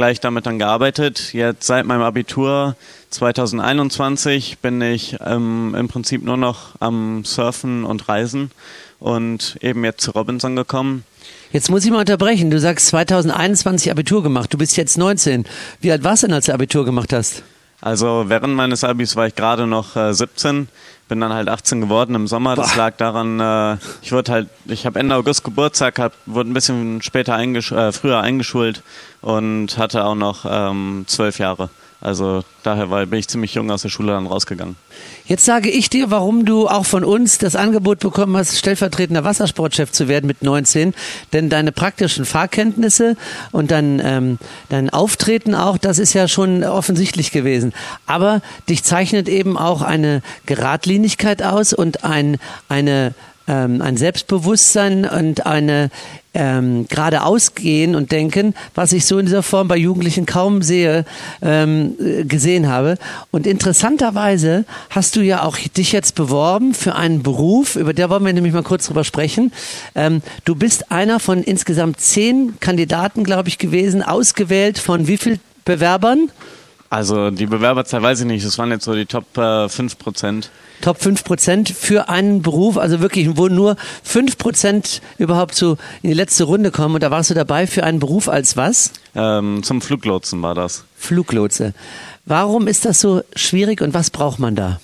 gleich 0.01 0.19
damit 0.19 0.47
dann 0.47 0.59
gearbeitet. 0.59 1.35
Jetzt 1.35 1.67
seit 1.67 1.85
meinem 1.85 2.01
Abitur 2.01 2.75
2021 3.11 4.61
bin 4.61 4.81
ich 4.81 5.19
ähm, 5.23 5.77
im 5.79 5.89
Prinzip 5.89 6.25
nur 6.25 6.39
noch 6.39 6.71
am 6.81 7.23
Surfen 7.27 7.85
und 7.85 8.09
Reisen 8.09 8.51
und 8.99 9.59
eben 9.61 9.85
jetzt 9.85 10.01
zu 10.01 10.13
Robinson 10.13 10.57
gekommen. 10.57 11.05
Jetzt 11.53 11.69
muss 11.69 11.85
ich 11.85 11.91
mal 11.91 11.99
unterbrechen. 11.99 12.51
Du 12.51 12.59
sagst 12.59 12.87
2021 12.87 13.91
Abitur 13.91 14.23
gemacht. 14.23 14.51
Du 14.55 14.57
bist 14.57 14.75
jetzt 14.79 14.97
19. 14.97 15.45
Wie 15.83 15.93
alt 15.93 16.03
warst 16.03 16.23
du 16.23 16.29
denn, 16.29 16.35
als 16.35 16.47
du 16.47 16.55
Abitur 16.55 16.87
gemacht 16.87 17.13
hast? 17.13 17.43
Also 17.83 18.25
während 18.29 18.55
meines 18.55 18.85
Abis 18.85 19.17
war 19.17 19.27
ich 19.27 19.35
gerade 19.35 19.67
noch 19.67 19.97
äh, 19.97 20.15
17, 20.15 20.69
bin 21.11 21.21
dann 21.21 21.33
halt 21.35 21.49
18 21.49 21.81
geworden 21.81 22.15
im 22.15 22.27
Sommer. 22.29 22.55
Das 22.55 22.77
lag 22.77 22.97
daran, 22.97 23.41
äh, 23.41 23.77
ich 24.01 24.13
wurde 24.13 24.33
halt, 24.33 24.49
ich 24.67 24.87
habe 24.87 24.99
Ende 24.99 25.17
August 25.17 25.45
Geburtstag, 25.45 25.99
hab, 25.99 26.13
wurde 26.25 26.49
ein 26.49 26.55
bisschen 26.55 27.03
später 27.03 27.35
eingesch 27.35 27.73
äh, 27.73 27.93
früher 27.93 28.21
eingeschult 28.21 28.83
und 29.21 29.77
hatte 29.77 30.05
auch 30.05 30.15
noch 30.15 30.47
ähm, 30.49 31.05
zwölf 31.09 31.39
Jahre. 31.39 31.69
Also 32.01 32.45
daher 32.63 32.91
war, 32.91 33.05
bin 33.05 33.19
ich 33.19 33.29
ziemlich 33.29 33.55
jung 33.55 33.71
aus 33.71 33.83
der 33.83 33.91
Schule 33.91 34.13
dann 34.13 34.27
rausgegangen. 34.27 34.77
Jetzt 35.27 35.45
sage 35.45 35.71
ich 35.71 35.91
dir, 35.91 36.11
warum 36.11 36.47
du 36.47 36.67
auch 36.67 36.87
von 36.87 37.05
uns 37.05 37.37
das 37.37 37.57
Angebot 37.57 37.99
bekommen 37.99 38.37
hast, 38.39 38.57
stellvertretender 38.57 39.23
Wassersportchef 39.23 39.93
zu 39.93 40.09
werden 40.09 40.27
mit 40.27 40.43
19. 40.43 40.95
Denn 41.35 41.51
deine 41.51 41.73
praktischen 41.73 42.25
Fahrkenntnisse 42.25 43.17
und 43.53 43.71
dein, 43.71 44.01
ähm, 44.03 44.39
dein 44.71 44.89
Auftreten 44.89 45.55
auch, 45.55 45.77
das 45.77 45.99
ist 45.99 46.15
ja 46.15 46.27
schon 46.27 46.65
offensichtlich 46.65 47.33
gewesen. 47.33 47.75
Aber 48.07 48.41
dich 48.69 48.83
zeichnet 48.83 49.29
eben 49.29 49.59
auch 49.59 49.83
eine 49.83 50.23
Geradlinigkeit 50.47 51.43
aus 51.43 51.75
und 51.75 52.03
ein, 52.03 52.39
eine, 52.71 53.15
ähm, 53.51 53.83
ein 53.83 53.97
Selbstbewusstsein 53.97 55.05
und 55.05 55.45
eine 55.45 55.91
ähm, 56.33 56.87
geradeaus 56.89 57.57
gehen 57.57 57.97
und 57.97 58.13
denken, 58.13 58.55
was 58.77 58.93
ich 58.93 59.05
so 59.05 59.19
in 59.19 59.27
dieser 59.27 59.43
Form 59.43 59.67
bei 59.67 59.77
Jugendlichen 59.77 60.25
kaum 60.25 60.63
sehe, 60.63 61.05
ähm, 61.43 61.97
äh, 61.99 62.25
gesehen 62.25 62.69
habe. 62.69 62.97
Und 63.33 63.49
interessanterweise 63.49 64.65
hast 64.91 65.17
du 65.17 65.23
ja 65.23 65.43
auch 65.43 65.59
dich 65.59 65.91
jetzt 65.91 66.15
beworben 66.15 66.73
für 66.73 66.95
einen 66.95 67.25
Beruf, 67.25 67.75
über 67.75 67.93
der 67.93 68.09
wollen 68.09 68.25
wir 68.25 68.33
nämlich 68.33 68.55
mal 68.55 68.63
kurz 68.63 68.87
drüber 68.87 69.03
sprechen. 69.03 69.53
Ähm, 69.97 70.23
du 70.45 70.55
bist 70.55 70.93
einer 70.93 71.19
von 71.19 71.43
insgesamt 71.43 72.01
zehn 72.01 72.55
Kandidaten, 72.61 73.25
glaube 73.25 73.49
ich, 73.49 73.59
gewesen, 73.59 74.03
ausgewählt 74.03 74.79
von 74.79 75.09
wie 75.09 75.17
viel 75.17 75.41
Bewerbern? 75.65 76.31
Also 76.91 77.31
die 77.31 77.47
Bewerberzahl 77.47 78.03
weiß 78.03 78.21
ich 78.21 78.27
nicht, 78.27 78.45
das 78.45 78.59
waren 78.59 78.73
jetzt 78.73 78.85
so 78.85 78.95
die 78.97 79.07
Top 79.07 79.39
äh, 79.39 79.69
5 79.69 79.97
Prozent. 79.97 80.51
Top 80.81 81.01
5 81.01 81.23
Prozent 81.23 81.69
für 81.69 82.09
einen 82.09 82.43
Beruf, 82.43 82.77
also 82.77 83.01
wirklich, 83.01 83.37
wo 83.37 83.47
nur 83.47 83.77
5 84.03 84.37
Prozent 84.37 85.01
überhaupt 85.17 85.55
so 85.55 85.79
in 86.03 86.11
die 86.11 86.17
letzte 86.17 86.45
Runde 86.45 86.73
kommen. 86.73 86.97
Und 86.97 87.05
da 87.05 87.13
warst 87.13 87.31
du 87.31 87.35
dabei 87.35 87.69
für 87.69 87.85
einen 87.85 88.01
Beruf 88.01 88.29
als 88.29 88.57
was? 88.57 88.93
Ähm, 89.15 89.63
zum 89.63 89.81
Fluglotsen 89.81 90.43
war 90.43 90.57
das. 90.57 90.85
Fluglotse. 90.97 91.75
Warum 92.25 92.67
ist 92.67 92.85
das 92.85 93.01
so 93.01 93.23
schwierig 93.37 93.83
und 93.83 93.95
was 93.95 94.11
braucht 94.11 94.41
man 94.41 94.57
da? 94.57 94.81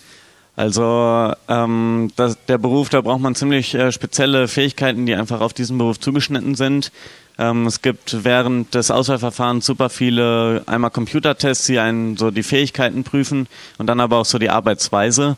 Also 0.54 1.32
ähm, 1.48 2.12
das, 2.14 2.38
der 2.46 2.58
Beruf, 2.58 2.88
da 2.88 3.00
braucht 3.00 3.20
man 3.20 3.34
ziemlich 3.34 3.74
äh, 3.74 3.90
spezielle 3.90 4.46
Fähigkeiten, 4.46 5.06
die 5.06 5.14
einfach 5.14 5.40
auf 5.40 5.52
diesen 5.52 5.76
Beruf 5.76 5.98
zugeschnitten 5.98 6.54
sind. 6.54 6.92
Ähm, 7.38 7.66
es 7.66 7.82
gibt 7.82 8.24
während 8.24 8.74
des 8.74 8.90
Auswahlverfahrens 8.90 9.66
super 9.66 9.90
viele 9.90 10.62
einmal 10.66 10.90
Computertests, 10.90 11.66
die 11.66 11.78
einen 11.78 12.16
so 12.16 12.30
die 12.30 12.42
Fähigkeiten 12.42 13.04
prüfen 13.04 13.46
und 13.78 13.86
dann 13.86 14.00
aber 14.00 14.18
auch 14.18 14.24
so 14.24 14.38
die 14.38 14.50
Arbeitsweise. 14.50 15.36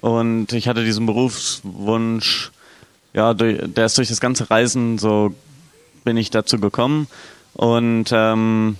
Und 0.00 0.52
ich 0.52 0.68
hatte 0.68 0.84
diesen 0.84 1.06
Berufswunsch, 1.06 2.50
ja, 3.12 3.34
durch, 3.34 3.58
der 3.64 3.86
ist 3.86 3.98
durch 3.98 4.08
das 4.08 4.20
ganze 4.20 4.50
Reisen 4.50 4.98
so 4.98 5.34
bin 6.04 6.16
ich 6.16 6.30
dazu 6.30 6.58
gekommen. 6.58 7.08
Und 7.54 8.06
ähm, 8.12 8.76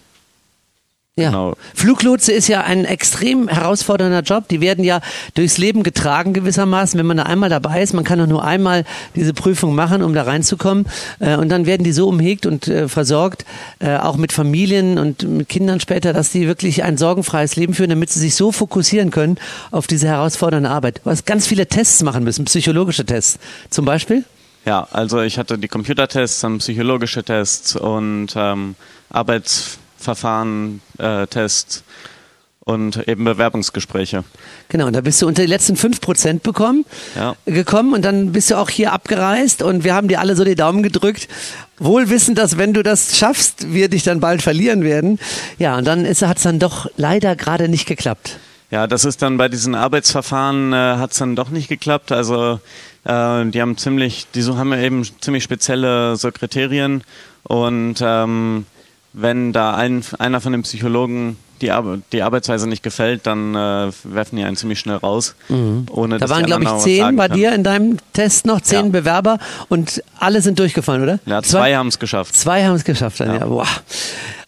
Ja. 1.20 1.30
Genau. 1.30 1.54
Fluglotse 1.74 2.32
ist 2.32 2.48
ja 2.48 2.62
ein 2.62 2.84
extrem 2.84 3.48
herausfordernder 3.48 4.22
Job. 4.22 4.48
Die 4.48 4.60
werden 4.60 4.84
ja 4.84 5.00
durchs 5.34 5.58
Leben 5.58 5.82
getragen 5.82 6.32
gewissermaßen, 6.32 6.98
wenn 6.98 7.06
man 7.06 7.16
da 7.16 7.24
einmal 7.24 7.50
dabei 7.50 7.82
ist. 7.82 7.92
Man 7.92 8.04
kann 8.04 8.18
doch 8.18 8.26
nur 8.26 8.44
einmal 8.44 8.84
diese 9.14 9.34
Prüfung 9.34 9.74
machen, 9.74 10.02
um 10.02 10.14
da 10.14 10.22
reinzukommen. 10.22 10.86
Äh, 11.18 11.36
Und 11.36 11.48
dann 11.48 11.66
werden 11.66 11.84
die 11.84 11.92
so 11.92 12.08
umhegt 12.08 12.46
und 12.46 12.68
äh, 12.68 12.88
versorgt, 12.88 13.44
äh, 13.78 13.96
auch 13.96 14.16
mit 14.16 14.32
Familien 14.32 14.98
und 14.98 15.22
mit 15.22 15.48
Kindern 15.48 15.80
später, 15.80 16.12
dass 16.12 16.30
die 16.30 16.46
wirklich 16.46 16.82
ein 16.82 16.96
sorgenfreies 16.96 17.56
Leben 17.56 17.74
führen, 17.74 17.90
damit 17.90 18.10
sie 18.10 18.20
sich 18.20 18.34
so 18.34 18.52
fokussieren 18.52 19.10
können 19.10 19.38
auf 19.70 19.86
diese 19.86 20.08
herausfordernde 20.08 20.70
Arbeit. 20.70 21.00
Hast 21.04 21.26
ganz 21.26 21.46
viele 21.46 21.66
Tests 21.66 22.02
machen 22.02 22.24
müssen, 22.24 22.44
psychologische 22.44 23.04
Tests. 23.04 23.38
Zum 23.70 23.84
Beispiel? 23.84 24.24
Ja, 24.66 24.86
also 24.90 25.20
ich 25.22 25.38
hatte 25.38 25.56
die 25.58 25.68
Computertests, 25.68 26.40
dann 26.40 26.58
psychologische 26.58 27.24
Tests 27.24 27.76
und 27.76 28.28
ähm, 28.36 28.74
Arbeitsverfahren 30.00 30.80
äh, 30.98 31.26
Tests 31.26 31.84
und 32.60 33.08
eben 33.08 33.24
Bewerbungsgespräche. 33.24 34.24
Genau, 34.68 34.86
und 34.86 34.94
da 34.94 35.00
bist 35.00 35.20
du 35.20 35.26
unter 35.26 35.42
die 35.42 35.48
letzten 35.48 35.74
5% 35.76 36.40
bekommen, 36.40 36.84
Ja. 37.16 37.34
gekommen 37.46 37.94
und 37.94 38.04
dann 38.04 38.32
bist 38.32 38.50
du 38.50 38.56
auch 38.56 38.70
hier 38.70 38.92
abgereist 38.92 39.62
und 39.62 39.84
wir 39.84 39.94
haben 39.94 40.08
dir 40.08 40.20
alle 40.20 40.36
so 40.36 40.44
die 40.44 40.54
Daumen 40.54 40.82
gedrückt, 40.82 41.28
wohl 41.78 42.10
wissend, 42.10 42.38
dass 42.38 42.58
wenn 42.58 42.72
du 42.72 42.82
das 42.82 43.16
schaffst, 43.16 43.72
wir 43.72 43.88
dich 43.88 44.02
dann 44.04 44.20
bald 44.20 44.42
verlieren 44.42 44.84
werden. 44.84 45.18
Ja, 45.58 45.76
und 45.76 45.84
dann 45.86 46.06
hat 46.06 46.36
es 46.36 46.42
dann 46.42 46.58
doch 46.58 46.86
leider 46.96 47.34
gerade 47.36 47.68
nicht 47.68 47.86
geklappt. 47.86 48.38
Ja, 48.70 48.86
das 48.86 49.04
ist 49.04 49.20
dann 49.22 49.36
bei 49.36 49.48
diesen 49.48 49.74
Arbeitsverfahren 49.74 50.72
äh, 50.72 50.76
hat 50.76 51.10
es 51.12 51.18
dann 51.18 51.34
doch 51.34 51.50
nicht 51.50 51.68
geklappt. 51.68 52.12
Also 52.12 52.60
äh, 53.04 53.44
die 53.46 53.60
haben 53.60 53.76
ziemlich, 53.76 54.28
die 54.34 54.42
so 54.42 54.56
haben 54.58 54.72
ja 54.72 54.78
eben 54.78 55.04
ziemlich 55.20 55.42
spezielle 55.42 56.16
so 56.16 56.30
Kriterien 56.30 57.02
und 57.42 57.96
ähm, 58.00 58.66
wenn 59.12 59.52
da 59.52 59.74
ein, 59.74 60.04
einer 60.18 60.40
von 60.40 60.52
den 60.52 60.62
Psychologen 60.62 61.36
die, 61.60 61.70
Ar 61.72 61.98
die 62.12 62.22
Arbeitsweise 62.22 62.68
nicht 62.68 62.82
gefällt, 62.82 63.26
dann 63.26 63.54
äh, 63.54 63.90
werfen 64.04 64.36
die 64.36 64.44
einen 64.44 64.56
ziemlich 64.56 64.78
schnell 64.80 64.96
raus. 64.96 65.34
Ohne, 65.90 66.18
Da 66.18 66.28
waren, 66.30 66.46
glaube 66.46 66.64
ich, 66.64 66.76
zehn 66.78 67.16
bei 67.16 67.28
dir 67.28 67.52
in 67.54 67.64
deinem 67.64 67.98
Test 68.12 68.46
noch, 68.46 68.60
zehn 68.62 68.86
Ja. 68.86 68.90
Bewerber 68.90 69.38
und 69.68 70.02
alle 70.18 70.40
sind 70.40 70.58
durchgefallen, 70.58 71.02
oder? 71.02 71.18
Ja, 71.26 71.42
zwei 71.42 71.76
haben 71.76 71.88
es 71.88 71.98
geschafft. 71.98 72.34
Zwei 72.34 72.64
haben 72.64 72.76
es 72.76 72.84
geschafft 72.84 73.20
dann, 73.20 73.34
ja. 73.34 73.46
Boah. 73.46 73.66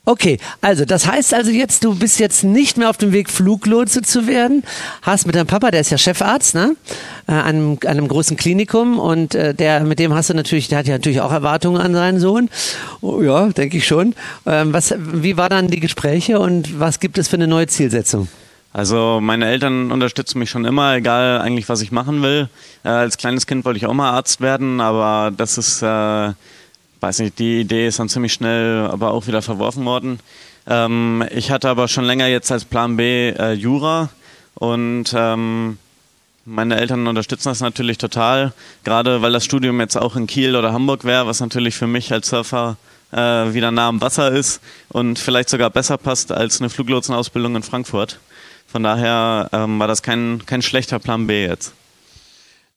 Okay, 0.04 0.38
also 0.60 0.84
das 0.84 1.06
heißt 1.06 1.32
also 1.32 1.52
jetzt, 1.52 1.84
du 1.84 1.94
bist 1.94 2.18
jetzt 2.18 2.42
nicht 2.42 2.76
mehr 2.76 2.90
auf 2.90 2.96
dem 2.96 3.12
Weg, 3.12 3.30
Fluglotse 3.30 4.02
zu 4.02 4.26
werden. 4.26 4.64
Hast 5.02 5.26
mit 5.26 5.36
deinem 5.36 5.46
Papa, 5.46 5.70
der 5.70 5.80
ist 5.80 5.90
ja 5.90 5.98
Chefarzt, 5.98 6.56
ne? 6.56 6.74
Äh, 7.28 7.32
einem, 7.34 7.78
einem 7.86 8.08
großen 8.08 8.36
Klinikum 8.36 8.98
und 8.98 9.36
äh, 9.36 9.54
der, 9.54 9.78
mit 9.84 10.00
dem 10.00 10.12
hast 10.12 10.28
du 10.28 10.34
natürlich, 10.34 10.66
der 10.66 10.78
hat 10.78 10.88
ja 10.88 10.94
natürlich 10.94 11.20
auch 11.20 11.30
Erwartungen 11.30 11.80
an 11.80 11.94
seinen 11.94 12.18
Sohn. 12.18 12.50
Oh, 13.00 13.22
ja, 13.22 13.46
denke 13.50 13.76
ich 13.76 13.86
schon. 13.86 14.16
Ähm, 14.44 14.72
was, 14.72 14.92
wie 14.98 15.36
war 15.36 15.48
dann 15.48 15.68
die 15.68 15.78
Gespräche 15.78 16.40
und 16.40 16.80
was 16.80 16.98
gibt 16.98 17.16
es 17.16 17.28
für 17.28 17.36
eine 17.36 17.46
neue 17.46 17.68
Zielsetzung? 17.68 18.26
Also 18.72 19.20
meine 19.22 19.46
Eltern 19.46 19.92
unterstützen 19.92 20.40
mich 20.40 20.50
schon 20.50 20.64
immer, 20.64 20.96
egal 20.96 21.40
eigentlich 21.40 21.68
was 21.68 21.80
ich 21.80 21.92
machen 21.92 22.22
will. 22.22 22.48
Äh, 22.82 22.88
als 22.88 23.18
kleines 23.18 23.46
Kind 23.46 23.64
wollte 23.64 23.76
ich 23.76 23.86
auch 23.86 23.92
mal 23.92 24.10
Arzt 24.10 24.40
werden, 24.40 24.80
aber 24.80 25.30
das 25.30 25.58
ist, 25.58 25.80
äh, 25.80 26.32
weiß 27.02 27.18
nicht, 27.18 27.38
die 27.38 27.60
Idee 27.60 27.88
ist 27.88 27.98
dann 27.98 28.08
ziemlich 28.08 28.32
schnell 28.32 28.86
aber 28.86 29.10
auch 29.10 29.26
wieder 29.26 29.42
verworfen 29.42 29.84
worden. 29.84 30.20
Ähm, 30.66 31.24
ich 31.30 31.50
hatte 31.50 31.68
aber 31.68 31.88
schon 31.88 32.04
länger 32.04 32.28
jetzt 32.28 32.52
als 32.52 32.64
Plan 32.64 32.96
B 32.96 33.30
äh, 33.30 33.52
Jura 33.52 34.10
und 34.54 35.12
ähm, 35.14 35.78
meine 36.44 36.76
Eltern 36.76 37.06
unterstützen 37.06 37.48
das 37.48 37.60
natürlich 37.60 37.98
total, 37.98 38.52
gerade 38.84 39.22
weil 39.22 39.32
das 39.32 39.44
Studium 39.44 39.80
jetzt 39.80 39.96
auch 39.96 40.16
in 40.16 40.26
Kiel 40.26 40.56
oder 40.56 40.72
Hamburg 40.72 41.04
wäre, 41.04 41.26
was 41.26 41.40
natürlich 41.40 41.74
für 41.74 41.86
mich 41.86 42.12
als 42.12 42.28
Surfer 42.28 42.76
äh, 43.12 43.16
wieder 43.16 43.70
nah 43.70 43.88
am 43.88 44.00
Wasser 44.00 44.30
ist 44.30 44.60
und 44.88 45.18
vielleicht 45.18 45.48
sogar 45.48 45.70
besser 45.70 45.98
passt 45.98 46.32
als 46.32 46.60
eine 46.60 46.70
Fluglotsenausbildung 46.70 47.56
in 47.56 47.62
Frankfurt. 47.62 48.18
Von 48.66 48.82
daher 48.82 49.50
ähm, 49.52 49.78
war 49.78 49.86
das 49.86 50.02
kein, 50.02 50.44
kein 50.46 50.62
schlechter 50.62 50.98
Plan 50.98 51.26
B 51.26 51.44
jetzt. 51.46 51.74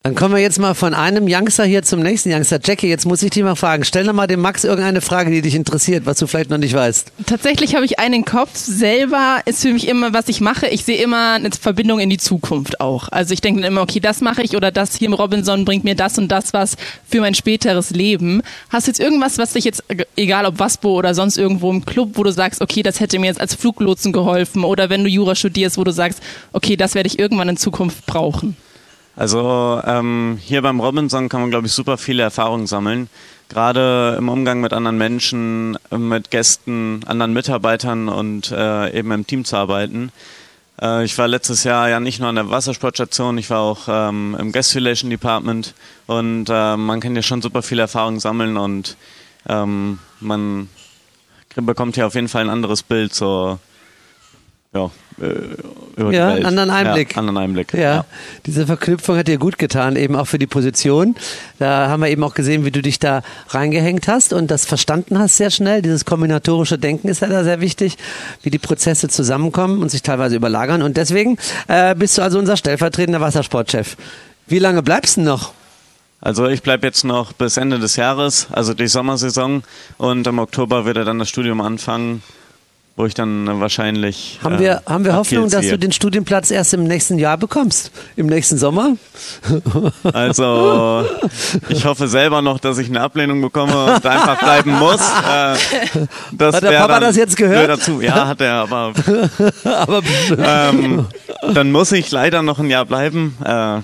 Dann 0.05 0.13
kommen 0.13 0.35
wir 0.35 0.39
jetzt 0.39 0.59
mal 0.59 0.75
von 0.75 0.93
einem 0.93 1.25
Youngster 1.27 1.63
hier 1.63 1.81
zum 1.81 1.99
nächsten 1.99 2.31
Youngster. 2.31 2.59
Jackie, 2.63 2.87
jetzt 2.87 3.07
muss 3.07 3.23
ich 3.23 3.31
dich 3.31 3.41
mal 3.41 3.55
fragen. 3.55 3.83
Stell 3.83 4.03
doch 4.03 4.13
mal 4.13 4.27
dem 4.27 4.39
Max 4.39 4.63
irgendeine 4.63 5.01
Frage, 5.01 5.31
die 5.31 5.41
dich 5.41 5.55
interessiert, 5.55 6.05
was 6.05 6.19
du 6.19 6.27
vielleicht 6.27 6.51
noch 6.51 6.59
nicht 6.59 6.75
weißt. 6.75 7.11
Tatsächlich 7.25 7.73
habe 7.73 7.85
ich 7.85 7.97
einen 7.97 8.23
Kopf. 8.23 8.51
Selber 8.53 9.39
ist 9.45 9.63
für 9.63 9.73
mich 9.73 9.87
immer, 9.87 10.13
was 10.13 10.27
ich 10.27 10.41
mache, 10.41 10.67
ich 10.67 10.85
sehe 10.85 11.01
immer 11.01 11.31
eine 11.31 11.49
Verbindung 11.49 11.99
in 11.99 12.11
die 12.11 12.19
Zukunft 12.19 12.81
auch. 12.81 13.09
Also 13.09 13.33
ich 13.33 13.41
denke 13.41 13.65
immer, 13.65 13.81
okay, 13.81 13.99
das 13.99 14.21
mache 14.21 14.43
ich 14.43 14.55
oder 14.55 14.69
das 14.69 14.95
hier 14.95 15.07
im 15.07 15.15
Robinson 15.15 15.65
bringt 15.65 15.83
mir 15.83 15.95
das 15.95 16.19
und 16.19 16.27
das 16.27 16.53
was 16.53 16.75
für 17.09 17.21
mein 17.21 17.33
späteres 17.33 17.89
Leben. 17.89 18.43
Hast 18.69 18.85
du 18.85 18.91
jetzt 18.91 18.99
irgendwas, 18.99 19.39
was 19.39 19.53
dich 19.53 19.63
jetzt, 19.63 19.83
egal 20.15 20.45
ob 20.45 20.59
Waspo 20.59 20.89
oder 20.89 21.15
sonst 21.15 21.39
irgendwo 21.39 21.71
im 21.71 21.83
Club, 21.83 22.11
wo 22.13 22.21
du 22.21 22.31
sagst, 22.31 22.61
okay, 22.61 22.83
das 22.83 22.99
hätte 22.99 23.17
mir 23.17 23.25
jetzt 23.25 23.41
als 23.41 23.55
Fluglotsen 23.55 24.13
geholfen 24.13 24.65
oder 24.65 24.91
wenn 24.91 25.03
du 25.03 25.09
Jura 25.09 25.33
studierst, 25.33 25.79
wo 25.79 25.83
du 25.83 25.91
sagst, 25.91 26.21
okay, 26.53 26.75
das 26.75 26.93
werde 26.93 27.07
ich 27.07 27.17
irgendwann 27.17 27.49
in 27.49 27.57
Zukunft 27.57 28.05
brauchen? 28.05 28.55
Also 29.15 29.81
ähm, 29.85 30.37
hier 30.41 30.61
beim 30.61 30.79
Robinson 30.79 31.29
kann 31.29 31.41
man, 31.41 31.49
glaube 31.49 31.67
ich, 31.67 31.73
super 31.73 31.97
viele 31.97 32.23
Erfahrungen 32.23 32.67
sammeln. 32.67 33.09
Gerade 33.47 34.15
im 34.17 34.27
Umgang 34.27 34.59
mit 34.59 34.73
anderen 34.73 34.97
Menschen, 34.97 35.77
mit 35.91 36.31
Gästen, 36.31 37.01
anderen 37.05 37.33
Mitarbeitern 37.33 38.09
und 38.09 38.51
äh, 38.51 38.97
eben 38.97 39.11
im 39.11 39.27
Team 39.27 39.45
zu 39.45 39.55
arbeiten. 39.55 40.11
Äh, 40.81 41.05
ich 41.05 41.17
war 41.17 41.27
letztes 41.27 41.63
Jahr 41.63 41.89
ja 41.89 41.99
nicht 41.99 42.19
nur 42.19 42.29
an 42.29 42.35
der 42.35 42.49
Wassersportstation, 42.49 43.37
ich 43.37 43.49
war 43.49 43.59
auch 43.59 43.81
ähm, 43.87 44.35
im 44.39 44.51
Guest 44.51 44.75
Relation 44.75 45.09
Department 45.09 45.73
und 46.07 46.49
äh, 46.49 46.75
man 46.75 46.99
kann 46.99 47.13
hier 47.13 47.23
schon 47.23 47.41
super 47.41 47.61
viele 47.61 47.83
Erfahrungen 47.83 48.19
sammeln 48.19 48.57
und 48.57 48.97
ähm, 49.47 49.99
man 50.19 50.69
bekommt 51.55 51.95
hier 51.95 52.07
auf 52.07 52.15
jeden 52.15 52.27
Fall 52.27 52.41
ein 52.41 52.49
anderes 52.49 52.83
Bild 52.83 53.13
so 53.13 53.59
ja, 54.75 54.91
äh, 55.21 55.25
über 55.95 56.11
Ja, 56.11 56.29
die 56.31 56.35
Welt. 56.37 56.45
anderen 56.45 56.69
Einblick. 56.69 57.13
Ja, 57.13 57.17
anderen 57.17 57.37
Einblick. 57.37 57.73
Ja, 57.73 58.05
diese 58.45 58.65
Verknüpfung 58.67 59.17
hat 59.17 59.27
dir 59.27 59.37
gut 59.37 59.57
getan, 59.57 59.95
eben 59.95 60.15
auch 60.15 60.25
für 60.27 60.37
die 60.37 60.47
Position. 60.47 61.15
Da 61.57 61.87
haben 61.87 62.01
wir 62.01 62.09
eben 62.09 62.23
auch 62.23 62.33
gesehen, 62.33 62.65
wie 62.65 62.71
du 62.71 62.81
dich 62.81 62.99
da 62.99 63.21
reingehängt 63.49 64.07
hast 64.07 64.33
und 64.33 64.51
das 64.51 64.65
verstanden 64.65 65.17
hast 65.17 65.37
sehr 65.37 65.51
schnell. 65.51 65.81
Dieses 65.81 66.05
kombinatorische 66.05 66.77
Denken 66.77 67.07
ist 67.07 67.21
ja 67.21 67.27
da 67.29 67.43
sehr 67.43 67.61
wichtig, 67.61 67.97
wie 68.43 68.49
die 68.49 68.59
Prozesse 68.59 69.07
zusammenkommen 69.07 69.81
und 69.81 69.89
sich 69.89 70.01
teilweise 70.01 70.35
überlagern. 70.35 70.81
Und 70.81 70.97
deswegen 70.97 71.37
äh, 71.67 71.95
bist 71.95 72.17
du 72.17 72.21
also 72.21 72.37
unser 72.37 72.57
stellvertretender 72.57 73.21
Wassersportchef. 73.21 73.95
Wie 74.47 74.59
lange 74.59 74.83
bleibst 74.83 75.17
du 75.17 75.21
noch? 75.21 75.53
Also 76.21 76.47
ich 76.47 76.63
bleibe 76.63 76.87
jetzt 76.87 77.03
noch 77.03 77.33
bis 77.33 77.57
Ende 77.57 77.77
des 77.77 77.97
Jahres, 77.97 78.47
also 78.51 78.73
die 78.73 78.87
Sommersaison 78.87 79.63
und 79.97 80.25
im 80.25 80.39
Oktober 80.39 80.85
wird 80.85 80.97
er 80.97 81.05
dann 81.05 81.19
das 81.19 81.29
Studium 81.29 81.61
anfangen, 81.61 82.23
wo 82.97 83.05
ich 83.05 83.13
dann 83.13 83.47
äh, 83.47 83.59
wahrscheinlich 83.59 84.39
Haben 84.43 84.55
äh, 84.55 84.59
wir, 84.59 84.81
haben 84.85 85.03
wir 85.03 85.15
Hoffnung, 85.15 85.49
dass 85.49 85.67
du 85.67 85.77
den 85.77 85.91
Studienplatz 85.91 86.49
erst 86.51 86.73
im 86.73 86.83
nächsten 86.83 87.17
Jahr 87.17 87.37
bekommst? 87.37 87.91
Im 88.15 88.27
nächsten 88.27 88.57
Sommer? 88.57 88.95
Also 90.13 91.05
ich 91.69 91.85
hoffe 91.85 92.07
selber 92.07 92.41
noch, 92.41 92.59
dass 92.59 92.77
ich 92.77 92.87
eine 92.87 93.01
Ablehnung 93.01 93.41
bekomme 93.41 93.95
und 93.95 94.05
einfach 94.05 94.39
bleiben 94.39 94.71
muss. 94.79 95.01
Äh, 95.01 95.55
Hat 96.53 96.63
der 96.63 96.79
Papa 96.79 96.99
das 96.99 97.15
jetzt 97.15 97.35
gehört? 97.35 97.65
gehört 97.65 97.81
Dazu. 97.81 98.01
Ja, 98.01 98.27
hat 98.27 98.41
er, 98.41 98.53
aber 98.55 98.93
Aber 99.63 100.01
ähm, 100.37 101.07
dann 101.53 101.71
muss 101.71 101.91
ich 101.91 102.11
leider 102.11 102.41
noch 102.41 102.59
ein 102.59 102.69
Jahr 102.69 102.85
bleiben. 102.85 103.37
Äh, 103.43 103.79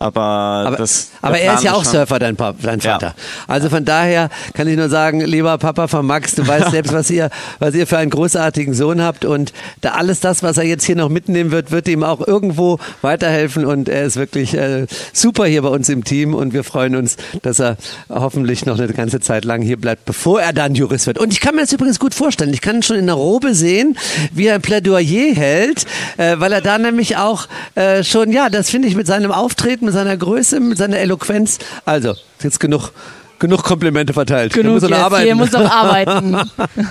aber, 0.00 0.22
Aber, 0.66 0.76
das, 0.76 1.08
aber 1.22 1.38
er 1.38 1.54
ist 1.54 1.64
ja 1.64 1.72
auch 1.72 1.82
schon- 1.82 1.92
Surfer, 1.92 2.18
dein, 2.18 2.36
Pap 2.36 2.56
dein 2.62 2.78
Ja. 2.80 2.92
Vater. 2.92 3.14
Also 3.48 3.68
von 3.68 3.84
daher 3.84 4.30
kann 4.54 4.68
ich 4.68 4.76
nur 4.76 4.88
sagen, 4.88 5.20
lieber 5.20 5.58
Papa 5.58 5.88
von 5.88 6.06
Max, 6.06 6.34
du 6.36 6.46
weißt 6.46 6.70
selbst, 6.70 6.92
was 6.92 7.10
ihr, 7.10 7.30
was 7.58 7.74
ihr 7.74 7.86
für 7.86 7.98
einen 7.98 8.10
großartigen 8.10 8.74
Sohn 8.74 9.02
habt 9.02 9.24
und 9.24 9.52
da 9.80 9.90
alles 9.92 10.20
das, 10.20 10.42
was 10.42 10.56
er 10.56 10.64
jetzt 10.64 10.84
hier 10.84 10.94
noch 10.96 11.08
mitnehmen 11.08 11.50
wird, 11.50 11.70
wird 11.72 11.88
ihm 11.88 12.04
auch 12.04 12.26
irgendwo 12.26 12.78
weiterhelfen 13.02 13.64
und 13.66 13.88
er 13.88 14.04
ist 14.04 14.16
wirklich 14.16 14.54
äh, 14.54 14.86
super 15.12 15.46
hier 15.46 15.62
bei 15.62 15.68
uns 15.68 15.88
im 15.88 16.04
Team 16.04 16.34
und 16.34 16.52
wir 16.52 16.62
freuen 16.64 16.94
uns, 16.94 17.16
dass 17.42 17.58
er 17.58 17.76
hoffentlich 18.08 18.64
noch 18.66 18.78
eine 18.78 18.92
ganze 18.92 19.18
Zeit 19.20 19.44
lang 19.44 19.62
hier 19.62 19.78
bleibt, 19.80 20.04
bevor 20.04 20.40
er 20.40 20.52
dann 20.52 20.74
Jurist 20.76 21.06
wird. 21.08 21.18
Und 21.18 21.32
ich 21.32 21.40
kann 21.40 21.56
mir 21.56 21.62
das 21.62 21.72
übrigens 21.72 21.98
gut 21.98 22.14
vorstellen. 22.14 22.54
Ich 22.54 22.60
kann 22.60 22.82
schon 22.84 22.96
in 22.96 23.06
der 23.06 23.16
Robe 23.16 23.54
sehen, 23.54 23.98
wie 24.32 24.46
er 24.46 24.54
ein 24.54 24.62
Plädoyer 24.62 25.34
hält, 25.34 25.86
äh, 26.18 26.36
weil 26.38 26.52
er 26.52 26.60
da 26.60 26.78
nämlich 26.78 27.16
auch 27.16 27.48
äh, 27.74 28.04
schon, 28.04 28.30
ja, 28.32 28.48
das 28.48 28.70
finde 28.70 28.86
ich 28.88 28.94
mit 28.94 29.06
seinem 29.06 29.32
Auftreten, 29.32 29.87
mit 29.88 29.94
seiner 29.94 30.18
Größe, 30.18 30.60
mit 30.60 30.76
seiner 30.76 30.98
Eloquenz. 30.98 31.58
Also, 31.86 32.14
jetzt 32.42 32.60
genug. 32.60 32.90
Genug 33.38 33.62
Komplimente 33.62 34.12
verteilt. 34.12 34.52
Genug 34.52 34.82
er 34.82 34.88
muss 34.88 34.90
noch 34.90 35.18
Hier 35.20 35.34
muss 35.36 35.52
noch 35.52 35.70
arbeiten. 35.70 36.36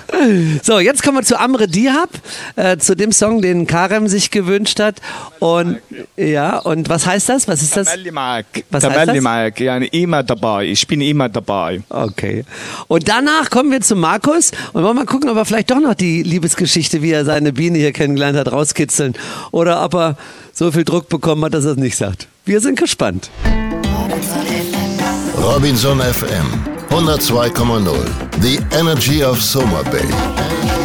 so, 0.63 0.79
jetzt 0.79 1.03
kommen 1.03 1.17
wir 1.17 1.23
zu 1.23 1.39
Amre 1.39 1.67
Dihab, 1.67 2.09
äh, 2.55 2.77
zu 2.77 2.95
dem 2.95 3.11
Song, 3.11 3.41
den 3.41 3.67
Karem 3.67 4.07
sich 4.07 4.31
gewünscht 4.31 4.79
hat. 4.79 5.01
Und 5.39 5.79
ja, 6.15 6.57
und 6.59 6.87
was 6.87 7.05
heißt 7.05 7.27
das? 7.27 7.47
Was 7.47 7.61
ist 7.61 7.75
das? 7.75 7.87
Was 7.87 8.83
heißt 8.83 9.09
das? 9.09 9.59
Ja, 9.59 9.77
immer 9.77 10.23
dabei. 10.23 10.65
Ich 10.65 10.87
bin 10.87 11.01
immer 11.01 11.27
dabei. 11.27 11.81
Okay. 11.89 12.45
Und 12.87 13.09
danach 13.09 13.49
kommen 13.49 13.71
wir 13.71 13.81
zu 13.81 13.95
Markus 13.95 14.51
und 14.71 14.83
wollen 14.83 14.95
mal 14.95 15.05
gucken, 15.05 15.29
ob 15.29 15.37
er 15.37 15.45
vielleicht 15.45 15.71
doch 15.71 15.81
noch 15.81 15.95
die 15.95 16.23
Liebesgeschichte, 16.23 17.01
wie 17.01 17.11
er 17.11 17.25
seine 17.25 17.51
Biene 17.51 17.77
hier 17.77 17.91
kennengelernt 17.91 18.37
hat, 18.37 18.51
rauskitzeln. 18.51 19.15
Oder 19.51 19.83
ob 19.83 19.95
er 19.95 20.17
so 20.53 20.71
viel 20.71 20.85
Druck 20.85 21.09
bekommen 21.09 21.43
hat, 21.43 21.53
dass 21.53 21.65
er 21.65 21.71
es 21.71 21.77
nicht 21.77 21.97
sagt. 21.97 22.27
Wir 22.45 22.61
sind 22.61 22.79
gespannt. 22.79 23.29
Robinson 25.37 25.99
FM 25.99 26.45
102,0. 26.89 28.41
The 28.41 28.57
Energy 28.75 29.21
of 29.21 29.41
Soma 29.41 29.83
Bay. 29.83 30.76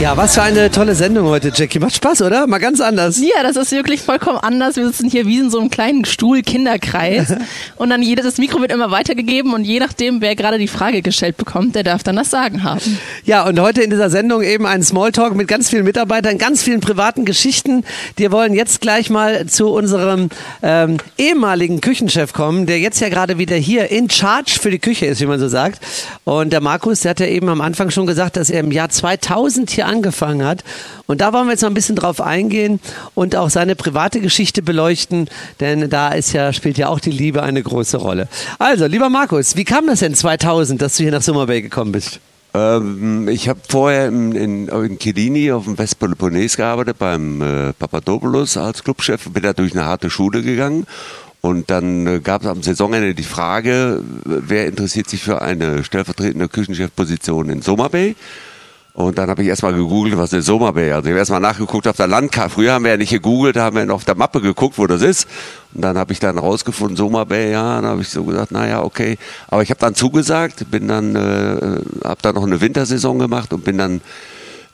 Ja, 0.00 0.16
was 0.16 0.36
für 0.36 0.42
eine 0.42 0.70
tolle 0.70 0.94
Sendung 0.94 1.26
heute, 1.26 1.50
Jackie. 1.52 1.80
Macht 1.80 1.96
Spaß, 1.96 2.22
oder? 2.22 2.46
Mal 2.46 2.58
ganz 2.58 2.80
anders. 2.80 3.18
Ja, 3.18 3.42
das 3.42 3.56
ist 3.56 3.72
wirklich 3.72 4.00
vollkommen 4.00 4.38
anders. 4.38 4.76
Wir 4.76 4.86
sitzen 4.86 5.10
hier 5.10 5.26
wie 5.26 5.38
in 5.38 5.50
so 5.50 5.58
einem 5.58 5.70
kleinen 5.70 6.04
Stuhl, 6.04 6.42
Kinderkreis. 6.42 7.34
Und 7.76 7.90
dann 7.90 8.00
jedes, 8.02 8.24
das 8.24 8.38
Mikro 8.38 8.60
wird 8.60 8.70
immer 8.70 8.92
weitergegeben 8.92 9.54
und 9.54 9.64
je 9.64 9.78
nachdem, 9.78 10.20
wer 10.20 10.36
gerade 10.36 10.58
die 10.58 10.68
Frage 10.68 11.02
gestellt 11.02 11.36
bekommt, 11.36 11.74
der 11.74 11.82
darf 11.82 12.02
dann 12.02 12.16
das 12.16 12.30
Sagen 12.30 12.64
haben. 12.64 12.98
Ja, 13.24 13.44
und 13.46 13.60
heute 13.60 13.82
in 13.82 13.90
dieser 13.90 14.10
Sendung 14.10 14.42
eben 14.42 14.66
ein 14.66 14.82
Smalltalk 14.82 15.34
mit 15.36 15.46
ganz 15.46 15.70
vielen 15.70 15.84
Mitarbeitern, 15.84 16.38
ganz 16.38 16.62
vielen 16.62 16.80
privaten 16.80 17.24
Geschichten. 17.24 17.84
Wir 18.16 18.32
wollen 18.32 18.54
jetzt 18.54 18.80
gleich 18.80 19.10
mal 19.10 19.46
zu 19.46 19.68
unserem 19.68 20.28
ähm, 20.62 20.98
ehemaligen 21.18 21.80
Küchenchef 21.80 22.32
kommen, 22.32 22.66
der 22.66 22.80
jetzt 22.80 23.00
ja 23.00 23.08
gerade 23.08 23.38
wieder 23.38 23.56
hier 23.56 23.90
in 23.90 24.10
Charge 24.10 24.58
für 24.60 24.70
die 24.70 24.80
Küche 24.80 25.06
ist, 25.06 25.20
wie 25.20 25.26
man 25.26 25.38
so 25.38 25.48
sagt. 25.48 25.80
Und 26.24 26.52
der 26.52 26.60
Markus, 26.60 27.00
der 27.00 27.10
hat 27.10 27.20
ja 27.20 27.26
eben 27.26 27.48
am 27.48 27.60
Anfang 27.60 27.90
schon 27.90 28.06
gesagt, 28.06 28.36
dass 28.36 28.50
er 28.50 28.60
im 28.60 28.72
Jahr 28.72 28.88
2000 28.88 29.70
hier 29.70 29.87
angefangen 29.88 30.44
hat. 30.44 30.62
Und 31.06 31.20
da 31.20 31.32
wollen 31.32 31.46
wir 31.46 31.52
jetzt 31.52 31.62
noch 31.62 31.70
ein 31.70 31.74
bisschen 31.74 31.96
drauf 31.96 32.20
eingehen 32.20 32.80
und 33.14 33.34
auch 33.34 33.50
seine 33.50 33.74
private 33.74 34.20
Geschichte 34.20 34.62
beleuchten, 34.62 35.28
denn 35.60 35.90
da 35.90 36.10
ist 36.10 36.32
ja, 36.32 36.52
spielt 36.52 36.78
ja 36.78 36.88
auch 36.88 37.00
die 37.00 37.10
Liebe 37.10 37.42
eine 37.42 37.62
große 37.62 37.96
Rolle. 37.96 38.28
Also, 38.58 38.86
lieber 38.86 39.08
Markus, 39.08 39.56
wie 39.56 39.64
kam 39.64 39.86
das 39.86 40.00
denn 40.00 40.14
2000, 40.14 40.80
dass 40.80 40.96
du 40.96 41.02
hier 41.02 41.12
nach 41.12 41.22
Summer 41.22 41.46
Bay 41.46 41.62
gekommen 41.62 41.92
bist? 41.92 42.20
Ähm, 42.54 43.28
ich 43.28 43.48
habe 43.48 43.60
vorher 43.68 44.08
in, 44.08 44.32
in, 44.32 44.68
in 44.68 44.98
Kilini 44.98 45.52
auf 45.52 45.64
dem 45.64 45.78
Westpeloponnes 45.78 46.56
gearbeitet, 46.56 46.98
beim 46.98 47.42
äh, 47.42 47.72
Papadopoulos 47.72 48.56
als 48.56 48.82
Clubchef, 48.82 49.30
bin 49.30 49.42
da 49.42 49.52
durch 49.52 49.72
eine 49.72 49.84
harte 49.84 50.10
Schule 50.10 50.42
gegangen. 50.42 50.86
Und 51.40 51.70
dann 51.70 52.06
äh, 52.06 52.20
gab 52.20 52.42
es 52.42 52.48
am 52.48 52.62
Saisonende 52.62 53.14
die 53.14 53.22
Frage, 53.22 54.02
wer 54.24 54.66
interessiert 54.66 55.08
sich 55.08 55.22
für 55.22 55.40
eine 55.42 55.84
stellvertretende 55.84 56.48
Küchenchefposition 56.48 57.48
in 57.48 57.62
Soma 57.62 57.88
Bay? 57.88 58.16
Und 58.98 59.16
dann 59.16 59.30
habe 59.30 59.44
ich 59.44 59.48
erstmal 59.48 59.74
gegoogelt, 59.74 60.18
was 60.18 60.32
ist 60.32 60.46
Soma 60.46 60.72
Bay? 60.72 60.90
Also 60.90 61.06
ich 61.06 61.12
habe 61.12 61.20
erstmal 61.20 61.38
nachgeguckt 61.38 61.86
auf 61.86 61.94
der 61.94 62.08
Landkarte. 62.08 62.50
Früher 62.50 62.72
haben 62.72 62.82
wir 62.82 62.90
ja 62.90 62.96
nicht 62.96 63.10
gegoogelt, 63.10 63.54
da 63.54 63.62
haben 63.62 63.76
wir 63.76 63.94
auf 63.94 64.04
der 64.04 64.16
Mappe 64.16 64.40
geguckt, 64.40 64.76
wo 64.76 64.88
das 64.88 65.02
ist. 65.02 65.28
Und 65.72 65.82
dann 65.82 65.96
habe 65.96 66.12
ich 66.12 66.18
dann 66.18 66.36
rausgefunden, 66.36 66.96
Soma 66.96 67.22
Bay, 67.22 67.52
ja, 67.52 67.80
dann 67.80 67.90
habe 67.90 68.02
ich 68.02 68.08
so 68.08 68.24
gesagt, 68.24 68.50
naja, 68.50 68.82
okay. 68.82 69.16
Aber 69.46 69.62
ich 69.62 69.70
habe 69.70 69.78
dann 69.78 69.94
zugesagt, 69.94 70.68
bin 70.72 70.88
dann, 70.88 71.14
äh, 71.14 71.80
habe 72.04 72.20
dann 72.22 72.34
noch 72.34 72.42
eine 72.42 72.60
Wintersaison 72.60 73.20
gemacht 73.20 73.52
und 73.52 73.62
bin 73.62 73.78
dann 73.78 74.00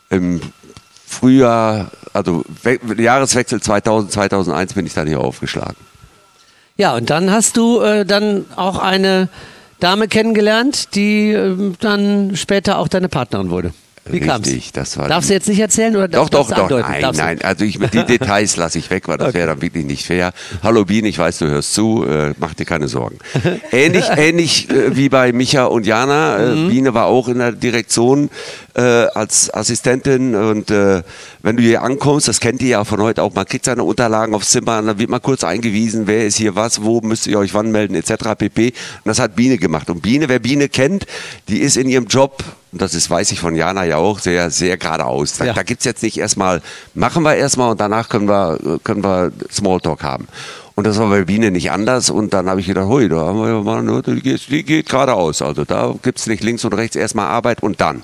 im 0.09 0.41
Frühjahr, 1.05 1.91
also 2.11 2.43
We 2.63 2.79
Jahreswechsel 2.97 3.61
2000, 3.61 4.11
2001 4.11 4.73
bin 4.73 4.87
ich 4.87 4.95
dann 4.95 5.07
hier 5.07 5.19
aufgeschlagen. 5.19 5.77
Ja, 6.77 6.95
und 6.95 7.11
dann 7.11 7.29
hast 7.29 7.57
du 7.57 7.79
äh, 7.81 8.07
dann 8.07 8.45
auch 8.55 8.79
eine 8.79 9.29
Dame 9.79 10.07
kennengelernt, 10.07 10.95
die 10.95 11.29
äh, 11.29 11.73
dann 11.79 12.35
später 12.35 12.79
auch 12.79 12.87
deine 12.87 13.07
Partnerin 13.07 13.51
wurde. 13.51 13.71
Wie 14.07 14.19
kam's? 14.19 14.45
Richtig, 14.47 14.71
das 14.73 14.97
war. 14.97 15.07
Darfst 15.07 15.29
du 15.29 15.33
jetzt 15.33 15.47
nicht 15.47 15.59
erzählen 15.59 15.95
oder 15.95 16.07
Doch, 16.07 16.29
doch, 16.29 16.49
doch. 16.49 16.69
Nein, 16.69 17.01
Darfst 17.01 17.19
du? 17.19 17.25
nein. 17.25 17.41
Also 17.41 17.65
ich, 17.65 17.79
die 17.79 18.03
Details 18.05 18.55
lasse 18.55 18.77
ich 18.77 18.89
weg, 18.89 19.07
weil 19.07 19.17
das 19.17 19.33
wäre 19.33 19.47
dann 19.47 19.61
wirklich 19.61 19.85
nicht 19.85 20.05
fair. 20.05 20.31
Hallo 20.61 20.85
Bien, 20.85 21.05
ich 21.05 21.17
weiß, 21.17 21.39
du 21.39 21.47
hörst 21.47 21.73
zu. 21.73 22.05
Äh, 22.07 22.33
mach 22.37 22.53
dir 22.53 22.65
keine 22.65 22.87
Sorgen. 22.87 23.17
ähnlich, 23.71 24.05
ähnlich 24.15 24.69
äh, 24.69 24.95
wie 24.95 25.09
bei 25.09 25.31
Micha 25.33 25.65
und 25.65 25.85
Jana. 25.85 26.37
Äh, 26.37 26.55
Mhm. 26.55 26.69
Biene 26.69 26.93
war 26.93 27.05
auch 27.07 27.27
in 27.27 27.39
der 27.39 27.51
Direktion 27.51 28.29
äh, 28.75 28.81
als 28.81 29.51
Assistentin 29.53 30.35
und 30.35 30.69
äh, 30.71 31.01
wenn 31.41 31.57
du 31.57 31.63
hier 31.63 31.81
ankommst, 31.81 32.27
das 32.27 32.39
kennt 32.39 32.61
ihr 32.61 32.69
ja 32.69 32.83
von 32.83 33.01
heute 33.01 33.23
auch, 33.23 33.33
man 33.33 33.45
kriegt 33.45 33.65
seine 33.65 33.83
Unterlagen 33.83 34.33
aufs 34.35 34.51
Zimmer, 34.51 34.79
und 34.79 34.87
dann 34.87 34.99
wird 34.99 35.09
mal 35.09 35.19
kurz 35.19 35.43
eingewiesen, 35.43 36.07
wer 36.07 36.25
ist 36.25 36.37
hier 36.37 36.55
was, 36.55 36.83
wo 36.83 37.01
müsst 37.01 37.27
ihr 37.27 37.39
euch 37.39 37.53
wann 37.53 37.71
melden, 37.71 37.95
etc. 37.95 38.35
pp. 38.37 38.67
Und 38.67 38.73
das 39.05 39.19
hat 39.19 39.35
Biene 39.35 39.57
gemacht. 39.57 39.89
Und 39.89 40.01
Biene, 40.01 40.29
wer 40.29 40.39
Biene 40.39 40.69
kennt, 40.69 41.05
die 41.49 41.59
ist 41.59 41.77
in 41.77 41.89
ihrem 41.89 42.05
Job, 42.07 42.43
und 42.75 42.81
das 42.81 42.93
ist, 42.93 43.09
weiß 43.09 43.31
ich 43.31 43.39
von 43.39 43.55
Jana 43.55 43.85
ja 43.85 43.95
auch, 43.95 44.19
sehr, 44.19 44.51
sehr 44.51 44.75
geradeaus. 44.75 45.37
Da, 45.37 45.45
Ja. 45.45 45.53
da 45.53 45.63
gibt's 45.63 45.85
jetzt 45.85 46.03
nicht 46.03 46.17
erstmal, 46.17 46.61
machen 46.93 47.23
wir 47.23 47.33
erstmal 47.35 47.71
und 47.71 47.79
danach 47.79 48.09
können 48.09 48.27
wir, 48.27 48.59
können 48.83 49.01
wir 49.01 49.31
Smalltalk 49.49 50.03
haben. 50.03 50.27
Und 50.75 50.85
das 50.85 50.99
war 50.99 51.07
bei 51.09 51.23
Biene 51.23 51.51
nicht 51.51 51.71
anders. 51.71 52.09
Und 52.09 52.33
dann 52.33 52.49
habe 52.49 52.59
ich 52.59 52.67
gedacht, 52.67 52.87
hui, 52.87 53.07
da 53.07 53.15
haben 53.27 53.39
wir 53.39 53.47
ja 53.47 53.61
mal, 53.61 53.81
ne, 53.81 54.01
die 54.05 54.19
geht, 54.19 54.49
die 54.49 54.63
geht 54.65 54.89
geradeaus. 54.89 55.41
Also 55.41 55.63
da 55.63 55.95
gibt's 56.03 56.27
nicht 56.27 56.43
links 56.43 56.65
und 56.65 56.73
rechts 56.73 56.97
erstmal 56.97 57.27
Arbeit 57.27 57.63
und 57.63 57.79
dann. 57.79 58.03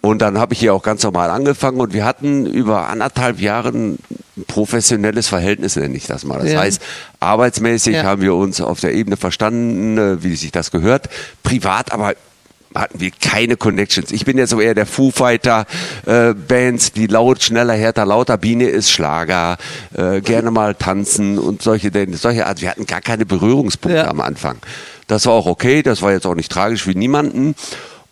Und 0.00 0.18
dann 0.20 0.36
habe 0.36 0.52
ich 0.54 0.58
hier 0.58 0.74
auch 0.74 0.82
ganz 0.82 1.04
normal 1.04 1.30
angefangen 1.30 1.78
und 1.80 1.92
wir 1.92 2.04
hatten 2.04 2.44
über 2.46 2.88
anderthalb 2.88 3.38
Jahre 3.40 3.68
ein 3.68 3.98
professionelles 4.48 5.28
Verhältnis, 5.28 5.76
nenne 5.76 5.94
ich 5.96 6.08
das 6.08 6.24
mal. 6.24 6.40
Das 6.40 6.50
Ja. 6.50 6.58
heißt, 6.58 6.82
arbeitsmäßig 7.20 7.94
Ja. 7.94 8.02
haben 8.02 8.20
wir 8.20 8.34
uns 8.34 8.60
auf 8.60 8.80
der 8.80 8.94
Ebene 8.94 9.16
verstanden, 9.16 10.24
wie 10.24 10.34
sich 10.34 10.50
das 10.50 10.72
gehört. 10.72 11.08
Privat 11.44 11.92
aber 11.92 12.14
hatten 12.74 13.00
wir 13.00 13.10
keine 13.20 13.56
Connections. 13.56 14.10
Ich 14.12 14.24
bin 14.24 14.38
ja 14.38 14.46
so 14.46 14.60
eher 14.60 14.74
der 14.74 14.86
Foo 14.86 15.10
Fighter 15.10 15.66
äh, 16.06 16.34
Bands, 16.34 16.92
die 16.92 17.06
laut, 17.06 17.42
schneller, 17.42 17.74
härter, 17.74 18.06
lauter. 18.06 18.38
Biene 18.38 18.64
ist 18.66 18.90
Schlager, 18.90 19.56
äh, 19.94 20.20
gerne 20.20 20.50
mal 20.50 20.74
tanzen 20.74 21.38
und 21.38 21.62
solche 21.62 21.90
Dinge. 21.90 22.16
Solche 22.16 22.46
Art. 22.46 22.60
Wir 22.60 22.70
hatten 22.70 22.86
gar 22.86 23.00
keine 23.00 23.26
Berührungspunkte 23.26 23.98
Ja. 23.98 24.08
am 24.08 24.20
Anfang. 24.20 24.56
Das 25.06 25.26
war 25.26 25.32
auch 25.34 25.46
okay. 25.46 25.82
Das 25.82 26.02
war 26.02 26.12
jetzt 26.12 26.26
auch 26.26 26.34
nicht 26.34 26.50
tragisch 26.50 26.82
für 26.84 26.92
niemanden. 26.92 27.54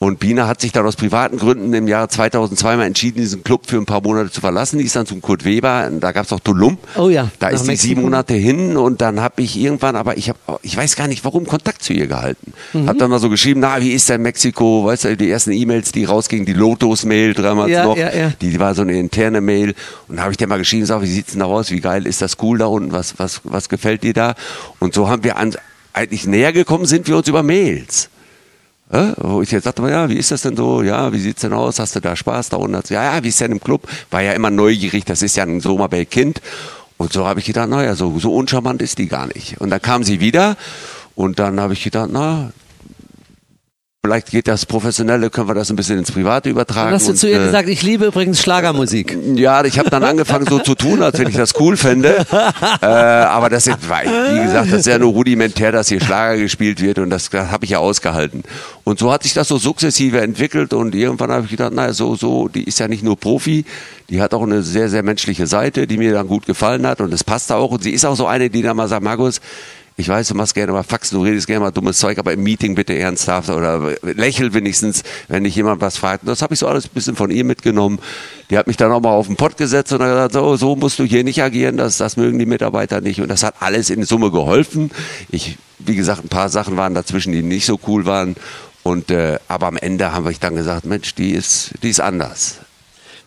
Und 0.02 0.18
Biene 0.18 0.46
hat 0.48 0.62
sich 0.62 0.72
dann 0.72 0.86
aus 0.86 0.96
privaten 0.96 1.36
Gründen 1.36 1.74
im 1.74 1.86
Jahr 1.86 2.08
2002 2.08 2.76
mal 2.78 2.86
entschieden, 2.86 3.18
diesen 3.18 3.44
Club 3.44 3.66
für 3.66 3.76
ein 3.76 3.84
paar 3.84 4.00
Monate 4.00 4.30
zu 4.30 4.40
verlassen. 4.40 4.78
Die 4.78 4.86
ist 4.86 4.96
dann 4.96 5.04
zum 5.04 5.20
Kurt 5.20 5.44
Weber. 5.44 5.90
Da 6.00 6.12
gab's 6.12 6.32
auch 6.32 6.40
Tulum. 6.40 6.78
Oh 6.96 7.10
ja, 7.10 7.30
Da 7.38 7.48
ist 7.48 7.64
die 7.64 7.66
Mexiko. 7.66 7.86
sieben 7.88 8.00
Monate 8.00 8.32
hin 8.32 8.78
und 8.78 9.02
dann 9.02 9.20
habe 9.20 9.42
ich 9.42 9.58
irgendwann, 9.58 9.96
aber 9.96 10.16
ich 10.16 10.30
habe, 10.30 10.38
ich 10.62 10.74
weiß 10.74 10.96
gar 10.96 11.06
nicht, 11.06 11.22
warum 11.26 11.46
Kontakt 11.46 11.82
zu 11.82 11.92
ihr 11.92 12.06
gehalten. 12.06 12.54
Mhm. 12.72 12.88
Hab 12.88 12.96
dann 12.96 13.10
mal 13.10 13.18
so 13.18 13.28
geschrieben, 13.28 13.60
na, 13.60 13.78
wie 13.82 13.92
ist 13.92 14.08
denn 14.08 14.22
Mexiko? 14.22 14.86
Weißt 14.86 15.04
du, 15.04 15.16
die 15.18 15.30
ersten 15.30 15.52
E-Mails, 15.52 15.92
die 15.92 16.06
rausgingen, 16.06 16.46
die 16.46 16.54
Lotus-Mail 16.54 17.34
damals 17.34 17.70
Ja, 17.70 17.84
noch, 17.84 17.98
ja, 17.98 18.10
ja. 18.10 18.32
die 18.40 18.58
war 18.58 18.74
so 18.74 18.80
eine 18.80 18.98
interne 18.98 19.42
Mail. 19.42 19.74
Und 20.08 20.16
da 20.16 20.22
habe 20.22 20.30
ich 20.32 20.38
dir 20.38 20.46
mal 20.46 20.56
geschrieben, 20.56 20.86
sag, 20.86 21.02
wie 21.02 21.08
sieht's 21.08 21.32
denn 21.32 21.40
da 21.40 21.44
aus? 21.46 21.70
Wie 21.70 21.80
geil 21.80 22.06
ist 22.06 22.22
das 22.22 22.38
cool 22.40 22.56
da 22.56 22.64
unten? 22.66 22.92
Was, 22.92 23.18
was, 23.18 23.42
was 23.44 23.68
gefällt 23.68 24.02
dir 24.02 24.14
da? 24.14 24.34
Und 24.78 24.94
so 24.94 25.10
haben 25.10 25.24
wir 25.24 25.36
an, 25.36 25.54
eigentlich 25.92 26.26
näher 26.26 26.54
gekommen, 26.54 26.86
sind 26.86 27.06
wir 27.06 27.18
uns 27.18 27.28
über 27.28 27.42
Mails. 27.42 28.08
Ja, 28.92 29.14
wo 29.18 29.40
ich 29.40 29.50
jetzt 29.52 29.64
sagte, 29.64 29.88
ja, 29.88 30.08
wie 30.08 30.16
ist 30.16 30.32
das 30.32 30.42
denn 30.42 30.56
so? 30.56 30.82
Ja, 30.82 31.12
wie 31.12 31.20
sieht's 31.20 31.42
denn 31.42 31.52
aus? 31.52 31.78
Hast 31.78 31.94
du 31.94 32.00
da 32.00 32.16
Spaß 32.16 32.48
da 32.48 32.56
unten? 32.56 32.82
Ja, 32.92 33.14
ja, 33.14 33.22
wie 33.22 33.28
ist 33.28 33.40
denn 33.40 33.52
im 33.52 33.60
Club? 33.60 33.86
War 34.10 34.20
ja 34.20 34.32
immer 34.32 34.50
neugierig, 34.50 35.04
das 35.04 35.22
ist 35.22 35.36
ja 35.36 35.44
ein 35.44 35.60
Sommerbay-Kind. 35.60 36.40
Und 36.96 37.12
so 37.12 37.26
habe 37.26 37.40
ich 37.40 37.46
gedacht, 37.46 37.68
naja, 37.68 37.94
so, 37.94 38.18
so 38.18 38.34
uncharmant 38.34 38.82
ist 38.82 38.98
die 38.98 39.06
gar 39.06 39.26
nicht. 39.28 39.60
Und 39.60 39.70
dann 39.70 39.80
kam 39.80 40.02
sie 40.02 40.20
wieder 40.20 40.56
und 41.14 41.38
dann 41.38 41.60
habe 41.60 41.72
ich 41.72 41.84
gedacht, 41.84 42.10
na, 42.12 42.52
vielleicht 44.02 44.30
geht 44.30 44.48
das 44.48 44.64
Professionelle, 44.64 45.28
können 45.28 45.46
wir 45.46 45.54
das 45.54 45.68
ein 45.68 45.76
bisschen 45.76 45.98
ins 45.98 46.10
Private 46.10 46.48
übertragen. 46.48 46.92
Hast 46.94 47.06
du 47.06 47.10
und, 47.10 47.18
zu 47.18 47.28
ihr 47.28 47.38
äh, 47.38 47.44
gesagt, 47.44 47.68
ich 47.68 47.82
liebe 47.82 48.06
übrigens 48.06 48.40
Schlagermusik. 48.40 49.16
ja, 49.34 49.62
ich 49.62 49.78
habe 49.78 49.90
dann 49.90 50.02
angefangen 50.04 50.46
so 50.46 50.58
zu 50.58 50.74
tun, 50.74 51.02
als 51.02 51.18
wenn 51.18 51.28
ich 51.28 51.36
das 51.36 51.58
cool 51.60 51.76
fände. 51.76 52.26
Äh, 52.82 52.86
aber 52.86 53.50
das 53.50 53.66
ist, 53.66 53.78
wie 53.82 54.42
gesagt, 54.42 54.72
das 54.72 54.80
ist 54.80 54.86
ja 54.86 54.98
nur 54.98 55.12
rudimentär, 55.12 55.70
dass 55.70 55.88
hier 55.88 56.00
Schlager 56.00 56.38
gespielt 56.38 56.80
wird 56.80 56.98
und 56.98 57.10
das, 57.10 57.28
das 57.28 57.50
habe 57.50 57.64
ich 57.64 57.72
ja 57.72 57.78
ausgehalten. 57.78 58.42
Und 58.84 58.98
so 58.98 59.12
hat 59.12 59.22
sich 59.22 59.34
das 59.34 59.48
so 59.48 59.58
sukzessive 59.58 60.20
entwickelt 60.20 60.72
und 60.72 60.94
irgendwann 60.94 61.30
habe 61.30 61.44
ich 61.44 61.50
gedacht, 61.50 61.72
naja, 61.72 61.92
so, 61.92 62.14
so, 62.14 62.48
die 62.48 62.64
ist 62.64 62.78
ja 62.78 62.88
nicht 62.88 63.02
nur 63.02 63.18
Profi, 63.18 63.64
die 64.08 64.22
hat 64.22 64.34
auch 64.34 64.42
eine 64.42 64.62
sehr, 64.62 64.88
sehr 64.88 65.02
menschliche 65.02 65.46
Seite, 65.46 65.86
die 65.86 65.98
mir 65.98 66.12
dann 66.12 66.26
gut 66.26 66.46
gefallen 66.46 66.86
hat 66.86 67.00
und 67.00 67.12
es 67.12 67.22
passt 67.22 67.52
auch. 67.52 67.70
Und 67.70 67.82
sie 67.82 67.90
ist 67.90 68.04
auch 68.04 68.16
so 68.16 68.26
eine, 68.26 68.48
die 68.50 68.62
dann 68.62 68.76
mal 68.76 68.88
sagt, 68.88 69.02
Markus, 69.02 69.40
ich 70.00 70.08
weiß, 70.08 70.28
du 70.28 70.34
machst 70.34 70.54
gerne 70.54 70.72
mal 70.72 70.82
Faxen, 70.82 71.18
du 71.18 71.24
redest 71.24 71.46
gerne 71.46 71.60
mal 71.60 71.70
dummes 71.70 71.98
Zeug, 71.98 72.18
aber 72.18 72.32
im 72.32 72.42
Meeting 72.42 72.74
bitte 72.74 72.96
ernsthaft 72.98 73.50
oder 73.50 73.94
lächel 74.02 74.52
wenigstens, 74.54 75.02
wenn 75.28 75.44
dich 75.44 75.54
jemand 75.54 75.80
was 75.80 75.98
fragt. 75.98 76.26
Das 76.26 76.42
habe 76.42 76.54
ich 76.54 76.60
so 76.60 76.66
alles 76.66 76.86
ein 76.86 76.90
bisschen 76.94 77.16
von 77.16 77.30
ihr 77.30 77.44
mitgenommen. 77.44 77.98
Die 78.50 78.58
hat 78.58 78.66
mich 78.66 78.76
dann 78.76 78.90
auch 78.90 79.00
mal 79.00 79.10
auf 79.10 79.26
den 79.26 79.36
Pott 79.36 79.56
gesetzt 79.56 79.92
und 79.92 80.00
hat 80.00 80.08
gesagt, 80.08 80.32
so, 80.32 80.56
so 80.56 80.74
musst 80.74 80.98
du 80.98 81.04
hier 81.04 81.22
nicht 81.22 81.42
agieren, 81.42 81.76
das, 81.76 81.98
das 81.98 82.16
mögen 82.16 82.38
die 82.38 82.46
Mitarbeiter 82.46 83.00
nicht. 83.00 83.20
Und 83.20 83.28
das 83.28 83.42
hat 83.42 83.54
alles 83.60 83.90
in 83.90 84.02
Summe 84.04 84.30
geholfen. 84.30 84.90
Ich, 85.28 85.58
wie 85.78 85.96
gesagt, 85.96 86.24
ein 86.24 86.28
paar 86.28 86.48
Sachen 86.48 86.76
waren 86.76 86.94
dazwischen, 86.94 87.32
die 87.32 87.42
nicht 87.42 87.66
so 87.66 87.78
cool 87.86 88.06
waren. 88.06 88.36
Und 88.82 89.10
äh, 89.10 89.38
aber 89.46 89.66
am 89.66 89.76
Ende 89.76 90.12
haben 90.12 90.24
wir 90.24 90.34
dann 90.40 90.56
gesagt, 90.56 90.86
Mensch, 90.86 91.14
die 91.14 91.32
ist, 91.32 91.72
die 91.82 91.90
ist 91.90 92.00
anders. 92.00 92.60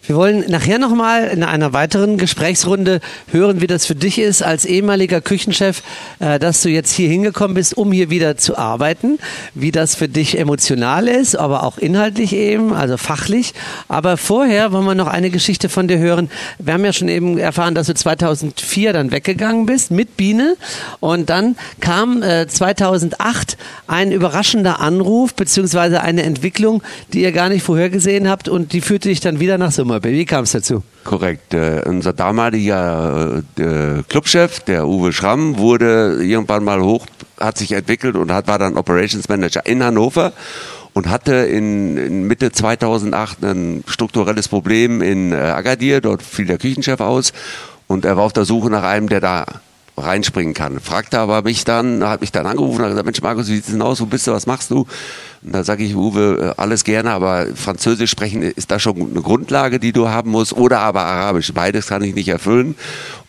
Wir 0.06 0.18
wollen 0.18 0.44
nachher 0.50 0.80
nochmal 0.80 1.30
in 1.30 1.44
einer 1.44 1.72
weiteren 1.72 2.18
Gesprächsrunde 2.18 3.00
hören, 3.32 3.62
wie 3.62 3.68
das 3.68 3.86
für 3.86 3.96
dich 3.96 4.20
ist, 4.20 4.44
als 4.44 4.66
ehemaliger 4.66 5.22
Küchenchef, 5.22 5.82
äh, 6.20 6.40
dass 6.40 6.62
du 6.62 6.68
jetzt 6.68 6.92
hier 6.92 7.08
hingekommen 7.08 7.54
bist, 7.54 7.78
um 7.78 7.90
hier 7.94 8.10
wieder 8.10 8.36
zu 8.36 8.58
arbeiten, 8.58 9.18
wie 9.54 9.72
das 9.72 9.96
für 9.96 10.10
dich 10.10 10.38
emotional 10.38 11.08
ist, 11.08 11.38
aber 11.38 11.64
auch 11.64 11.78
inhaltlich 11.78 12.34
eben, 12.34 12.74
also 12.74 12.98
fachlich. 12.98 13.54
Aber 13.88 14.18
vorher 14.18 14.74
wollen 14.74 14.84
wir 14.84 14.94
noch 14.94 15.08
eine 15.08 15.30
Geschichte 15.30 15.70
von 15.70 15.88
dir 15.88 16.00
hören. 16.00 16.30
Wir 16.60 16.74
haben 16.74 16.84
ja 16.84 16.92
schon 16.92 17.08
eben 17.08 17.38
erfahren, 17.38 17.74
dass 17.74 17.88
du 17.88 17.94
2004 17.94 18.92
dann 18.92 19.10
weggegangen 19.12 19.66
bist 19.66 19.90
mit 19.90 20.18
Biene 20.18 20.58
und 21.00 21.30
dann 21.30 21.56
kam 21.80 22.22
äh, 22.24 22.46
2008 22.46 23.56
ein 23.88 24.12
überraschender 24.12 24.82
Anruf 24.82 25.34
beziehungsweise 25.34 26.02
eine 26.02 26.24
Entwicklung, 26.24 26.84
die 27.14 27.22
ihr 27.22 27.32
gar 27.32 27.48
nicht 27.48 27.64
vorhergesehen 27.64 28.28
habt 28.28 28.50
und 28.50 28.74
die 28.74 28.82
führte 28.82 29.08
dich 29.08 29.22
dann 29.22 29.40
wieder 29.40 29.58
nach 29.58 29.72
Summerby. 29.94 30.14
Wie 30.14 30.26
kam 30.26 30.44
es 30.44 30.52
dazu? 30.52 30.84
Korrekt. 31.04 31.54
Äh, 31.54 31.84
unser 31.86 32.14
damaliger 32.14 33.44
äh, 33.58 34.02
Clubchef, 34.10 34.62
der 34.62 34.88
Uwe 34.88 35.14
Schramm, 35.14 35.58
wurde 35.58 36.20
irgendwann 36.24 36.64
mal 36.64 36.82
hoch, 36.82 37.06
hat 37.40 37.58
sich 37.58 37.74
entwickelt 37.74 38.16
und 38.16 38.32
hat, 38.32 38.48
war 38.48 38.58
dann 38.58 38.76
Operations 38.76 39.30
Manager 39.30 39.66
in 39.66 39.84
Hannover 39.84 40.34
und 40.94 41.10
hatte 41.10 41.36
in, 41.36 41.98
in 41.98 42.24
Mitte 42.24 42.52
2008 42.52 43.44
ein 43.44 43.84
strukturelles 43.88 44.48
Problem 44.48 45.02
in 45.02 45.32
äh, 45.32 45.36
Agadir. 45.36 46.02
Dort 46.02 46.24
fiel 46.24 46.46
der 46.46 46.58
Küchenchef 46.58 47.00
aus 47.00 47.34
und 47.88 48.06
er 48.06 48.18
war 48.18 48.24
auf 48.24 48.34
der 48.34 48.46
Suche 48.46 48.70
nach 48.70 48.84
einem, 48.84 49.10
der 49.10 49.22
da 49.22 49.46
reinspringen 49.98 50.54
kann. 50.54 50.80
Fragte 50.80 51.20
aber 51.20 51.44
mich 51.44 51.66
dann, 51.66 52.04
hat 52.04 52.22
mich 52.22 52.32
dann 52.32 52.46
angerufen 52.46 52.78
und 52.80 52.84
hat 52.84 52.90
gesagt, 52.92 53.06
Mensch 53.06 53.22
Markus, 53.22 53.48
wie 53.48 53.56
sieht's 53.56 53.68
denn 53.68 53.82
aus? 53.82 54.02
Wo 54.02 54.06
bist 54.06 54.26
du? 54.26 54.32
Was 54.32 54.48
machst 54.48 54.72
du? 54.72 54.88
Und 55.44 55.54
da 55.54 55.64
sage 55.64 55.84
ich, 55.84 55.96
Uwe, 55.96 56.56
äh, 56.58 56.62
alles 56.62 56.84
gerne, 56.84 57.12
aber 57.12 57.48
Französisch 57.56 58.10
sprechen 58.10 58.42
ist 58.42 58.72
da 58.72 58.80
schon 58.80 59.00
eine 59.00 59.22
Grundlage, 59.22 59.80
die 59.80 59.92
du 59.92 60.10
haben 60.10 60.32
musst, 60.32 60.54
oder 60.54 60.80
aber 60.80 61.04
Arabisch. 61.04 61.54
Beides 61.54 61.88
kann 61.88 62.02
ich 62.02 62.16
nicht 62.16 62.30
erfüllen. 62.30 62.76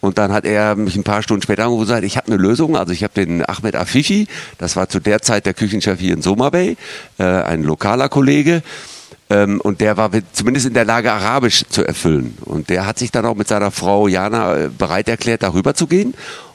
Und 0.00 0.18
dann 0.18 0.32
hat 0.32 0.44
er 0.44 0.74
mich 0.76 0.96
ein 0.96 1.04
paar 1.04 1.22
Stunden 1.22 1.42
später 1.42 1.64
angerufen 1.64 1.82
und 1.82 1.88
gesagt, 1.88 2.04
ich 2.04 2.16
habe 2.16 2.28
eine 2.28 2.36
Lösung. 2.36 2.76
Also 2.76 2.92
ich 2.92 3.02
habe 3.02 3.14
den 3.14 3.44
Ahmed 3.44 3.76
Afifi, 3.76 4.26
das 4.58 4.76
war 4.76 4.88
zu 4.88 5.00
der 5.00 5.20
Zeit 5.22 5.46
der 5.46 5.54
Küchenchef 5.54 6.00
hier 6.00 6.14
in 6.14 6.22
Soma 6.22 6.50
Bay, 6.50 6.76
äh, 7.18 7.24
ein 7.24 7.62
lokaler 7.62 8.08
Kollege. 8.08 8.56
Äh, 8.56 8.62
Ähm, 9.30 9.60
und 9.60 9.80
der 9.80 9.96
war 9.96 10.10
zumindest 10.32 10.66
in 10.66 10.74
der 10.74 10.84
Lage, 10.84 11.10
Arabisch 11.10 11.64
zu 11.68 11.82
erfüllen. 11.82 12.36
Und 12.44 12.68
der 12.68 12.86
hat 12.86 12.98
sich 12.98 13.10
dann 13.10 13.24
auch 13.24 13.34
mit 13.34 13.48
seiner 13.48 13.70
Frau 13.70 14.06
Jana 14.06 14.56
äh, 14.56 14.68
bereit 14.68 15.08
erklärt, 15.08 15.42
darüber 15.42 15.74
zu 15.74 15.86
gehen. 15.86 16.14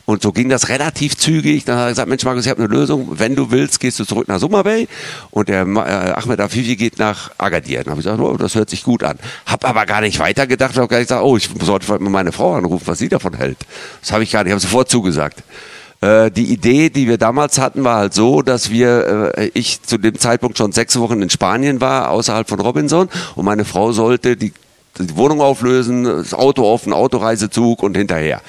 Und 0.10 0.24
so 0.24 0.32
ging 0.32 0.50
das 0.50 0.70
relativ 0.70 1.16
zügig. 1.18 1.66
Dann 1.66 1.78
hat 1.78 1.86
er 1.86 1.90
gesagt, 1.90 2.10
Mensch 2.10 2.24
Markus, 2.24 2.44
ich 2.44 2.50
habe 2.50 2.64
eine 2.64 2.74
Lösung. 2.74 3.20
Wenn 3.20 3.36
du 3.36 3.52
willst, 3.52 3.80
gehst 3.80 4.00
du 4.00 4.06
zurück 4.06 4.28
nach 4.28 4.40
Summer 4.40 4.64
Bay 4.64 4.88
und 5.30 5.50
der 5.50 5.68
äh, 5.68 6.14
Ahmed 6.14 6.40
Afifi 6.40 6.78
geht 6.78 6.98
nach 6.98 7.30
Agadir. 7.38 7.84
Dann 7.84 7.92
habe 7.92 8.02
ich 8.02 8.08
gesagt, 8.08 8.20
oh, 8.20 8.36
das 8.36 8.56
hört 8.56 8.72
sich 8.72 8.84
gut 8.84 9.04
an. 9.04 9.20
Hab 9.46 9.64
aber 9.66 9.86
gar 9.86 10.02
nicht 10.02 10.18
weitergedacht. 10.18 10.78
Habe 10.78 10.88
gar 10.88 10.98
nicht 10.98 11.10
gesagt, 11.10 11.24
oh, 11.24 11.38
ich 11.38 11.48
sollte 11.62 11.88
mal 12.00 12.10
meine 12.10 12.32
Frau 12.32 12.56
anrufen, 12.56 12.88
was 12.88 12.98
sie 12.98 13.08
davon 13.08 13.36
hält. 13.36 13.60
Das 14.02 14.12
habe 14.12 14.24
ich 14.24 14.32
gar 14.32 14.44
nicht. 14.44 14.48
Ich 14.50 14.54
habe 14.54 14.62
sofort 14.62 14.90
zugesagt. 14.90 15.44
Äh, 16.02 16.32
die 16.32 16.46
Idee, 16.46 16.90
die 16.90 17.08
wir 17.08 17.20
damals 17.20 17.60
hatten, 17.60 17.84
war 17.84 17.98
halt 17.98 18.16
so, 18.16 18.42
dass 18.42 18.72
wir, 18.72 19.36
äh, 19.38 19.52
ich 19.54 19.84
zu 19.84 20.00
dem 20.00 20.18
Zeitpunkt 20.18 20.58
schon 20.58 20.72
sechs 20.72 20.98
Wochen 21.00 21.22
in 21.22 21.30
Spanien 21.30 21.82
war, 21.82 22.10
außerhalb 22.10 22.50
von 22.50 22.60
Robinson, 22.60 23.10
und 23.36 23.46
meine 23.46 23.64
Frau 23.64 23.92
sollte 23.92 24.36
die 24.36 24.54
die 25.00 25.16
Wohnung 25.16 25.42
auflösen, 25.42 26.04
das 26.04 26.34
Auto 26.34 26.78
einen 26.84 26.94
Autoreisezug 26.94 27.84
und 27.84 27.96
hinterher. 27.96 28.42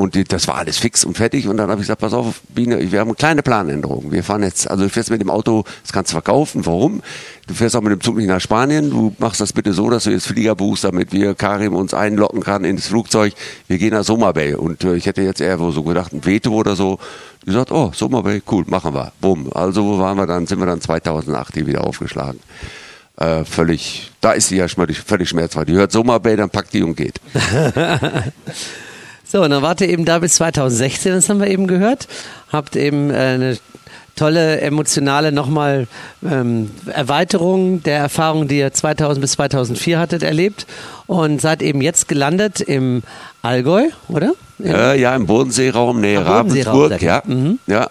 Und 0.00 0.14
die, 0.14 0.22
das 0.22 0.46
war 0.46 0.58
alles 0.58 0.78
fix 0.78 1.02
und 1.02 1.16
fertig. 1.16 1.48
Und 1.48 1.56
dann 1.56 1.68
habe 1.70 1.80
ich 1.80 1.88
gesagt, 1.88 2.00
pass 2.00 2.12
auf, 2.12 2.40
Biene, 2.54 2.92
wir 2.92 3.00
haben 3.00 3.08
eine 3.08 3.16
kleine 3.16 3.42
Planänderung. 3.42 4.12
Wir 4.12 4.22
fahren 4.22 4.44
jetzt, 4.44 4.70
also 4.70 4.84
du 4.84 4.90
fährst 4.90 5.10
mit 5.10 5.20
dem 5.20 5.28
Auto, 5.28 5.64
das 5.82 5.92
kannst 5.92 6.12
du 6.12 6.14
verkaufen. 6.14 6.64
Warum? 6.66 7.02
Du 7.48 7.54
fährst 7.54 7.74
auch 7.74 7.80
mit 7.80 7.90
dem 7.90 8.00
Zug 8.00 8.16
nicht 8.16 8.28
nach 8.28 8.40
Spanien. 8.40 8.90
Du 8.90 9.12
machst 9.18 9.40
das 9.40 9.52
bitte 9.52 9.72
so, 9.72 9.90
dass 9.90 10.04
du 10.04 10.10
jetzt 10.10 10.28
Flieger 10.28 10.54
buchst, 10.54 10.84
damit 10.84 11.12
wir 11.12 11.34
Karim 11.34 11.74
uns 11.74 11.94
einlocken 11.94 12.44
kann 12.44 12.62
ins 12.64 12.86
Flugzeug. 12.86 13.34
Wir 13.66 13.78
gehen 13.78 13.90
nach 13.90 14.04
Summer 14.04 14.32
Bay. 14.32 14.54
Und 14.54 14.84
äh, 14.84 14.94
ich 14.94 15.06
hätte 15.06 15.22
jetzt 15.22 15.40
eher 15.40 15.58
so 15.58 15.82
gedacht, 15.82 16.12
ein 16.12 16.24
Veto 16.24 16.52
oder 16.52 16.76
so. 16.76 17.00
Die 17.44 17.50
sagt, 17.50 17.72
oh, 17.72 17.90
Summer 17.92 18.22
Bay, 18.22 18.40
cool, 18.52 18.62
machen 18.68 18.94
wir. 18.94 19.10
Bumm. 19.20 19.50
Also 19.52 19.84
wo 19.84 19.98
waren 19.98 20.16
wir 20.16 20.28
dann? 20.28 20.46
Sind 20.46 20.60
wir 20.60 20.66
dann 20.66 20.80
2008 20.80 21.54
hier 21.54 21.66
wieder 21.66 21.82
aufgeschlagen. 21.82 22.38
Äh, 23.16 23.44
völlig, 23.44 24.12
da 24.20 24.30
ist 24.30 24.46
sie 24.46 24.58
ja 24.58 24.68
völlig 24.68 25.28
schmerzfrei. 25.28 25.64
Die 25.64 25.72
hört 25.72 25.90
Summer 25.90 26.20
Bay, 26.20 26.36
dann 26.36 26.50
packt 26.50 26.72
die 26.72 26.84
und 26.84 26.96
geht. 26.96 27.20
So, 29.30 29.42
und 29.42 29.50
dann 29.50 29.62
wart 29.62 29.82
ihr 29.82 29.90
eben 29.90 30.06
da 30.06 30.20
bis 30.20 30.36
2016, 30.36 31.12
das 31.12 31.28
haben 31.28 31.40
wir 31.40 31.48
eben 31.48 31.66
gehört. 31.66 32.08
Habt 32.50 32.76
eben 32.76 33.10
äh, 33.10 33.14
eine 33.14 33.58
tolle 34.16 34.60
emotionale 34.60 35.32
nochmal 35.32 35.86
ähm, 36.28 36.70
Erweiterung 36.86 37.82
der 37.82 37.98
Erfahrung, 37.98 38.48
die 38.48 38.58
ihr 38.58 38.72
2000 38.72 39.20
bis 39.20 39.32
2004 39.32 39.98
hattet, 39.98 40.22
erlebt 40.22 40.66
und 41.06 41.40
seid 41.40 41.62
eben 41.62 41.82
jetzt 41.82 42.08
gelandet 42.08 42.60
im 42.60 43.02
Allgäu, 43.42 43.88
oder? 44.08 44.32
Im 44.58 44.66
ja, 44.66 44.94
ja, 44.94 45.14
im 45.14 45.26
Bodenseeraum, 45.26 46.00
nee, 46.00 46.16
Ravensburg, 46.16 47.00
ja. 47.00 47.22
Mhm. 47.24 47.58
ja. 47.66 47.88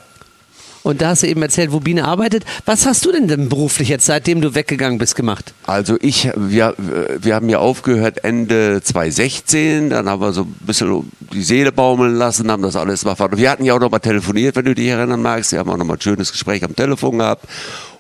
Und 0.84 1.02
da 1.02 1.10
hast 1.10 1.24
du 1.24 1.28
eben 1.28 1.42
erzählt, 1.42 1.72
wo 1.72 1.80
Biene 1.80 2.06
arbeitet. 2.06 2.46
Was 2.66 2.86
hast 2.86 3.06
du 3.06 3.12
denn 3.12 3.28
denn 3.28 3.50
beruflich 3.50 3.90
jetzt, 3.90 4.06
seitdem 4.06 4.42
du 4.42 4.56
weggegangen 4.56 4.98
bist, 4.98 5.16
gemacht? 5.16 5.54
Also 5.66 5.98
ich, 6.02 6.30
wir, 6.36 6.76
wir 6.78 7.36
haben 7.36 7.50
ja 7.50 7.60
aufgehört 7.60 8.24
Ende 8.24 8.82
2016, 8.82 9.90
dann 9.90 10.10
haben 10.10 10.22
wir 10.22 10.34
so 10.34 10.44
ein 10.44 10.56
bisschen 10.62 11.12
die 11.34 11.44
Seele 11.44 11.72
baumeln 11.72 12.16
lassen, 12.16 12.52
haben 12.52 12.64
das 12.64 12.76
alles 12.76 13.04
mal 13.06 13.18
Wir 13.18 13.50
hatten 13.50 13.66
ja 13.66 13.74
auch 13.74 13.80
noch 13.80 13.92
mal 13.92 14.00
telefoniert, 14.00 14.56
wenn 14.56 14.66
du 14.66 14.76
dich 14.76 14.88
erinnern 14.88 15.22
magst. 15.22 15.52
Wir 15.52 15.60
haben 15.60 15.70
auch 15.70 15.78
noch 15.78 15.86
mal 15.86 15.96
ein 15.96 16.02
schönes 16.02 16.32
Gespräch 16.32 16.64
am 16.64 16.76
Telefon 16.76 17.20
gehabt. 17.20 17.46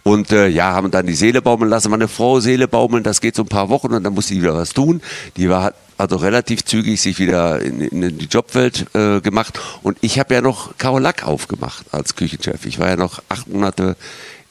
Und 0.07 0.31
äh, 0.31 0.47
ja, 0.47 0.71
haben 0.71 0.89
dann 0.89 1.05
die 1.05 1.15
Seele 1.15 1.41
baumeln 1.41 1.69
lassen. 1.69 1.91
Meine 1.91 2.07
Frau 2.07 2.39
Seele 2.39 2.69
baumeln, 2.69 3.03
das 3.03 3.19
geht 3.19 3.35
so 3.35 3.43
ein 3.43 3.49
paar 3.49 3.67
Wochen 3.67 3.87
und 3.93 4.05
dann 4.05 4.13
muss 4.13 4.27
sie 4.27 4.41
wieder 4.41 4.55
was 4.55 4.69
tun. 4.73 5.01
Die 5.35 5.49
war 5.49 5.73
also 5.97 6.15
relativ 6.15 6.63
zügig 6.63 7.01
sich 7.01 7.19
wieder 7.19 7.59
in, 7.61 7.81
in 7.81 8.17
die 8.17 8.27
Jobwelt 8.27 8.85
äh, 8.95 9.19
gemacht. 9.19 9.59
Und 9.83 9.97
ich 9.99 10.17
habe 10.17 10.33
ja 10.33 10.39
noch 10.39 10.77
Kaolack 10.77 11.27
aufgemacht 11.27 11.87
als 11.91 12.15
Küchenchef. 12.15 12.65
Ich 12.65 12.79
war 12.79 12.87
ja 12.87 12.95
noch 12.95 13.21
acht 13.27 13.49
Monate 13.49 13.97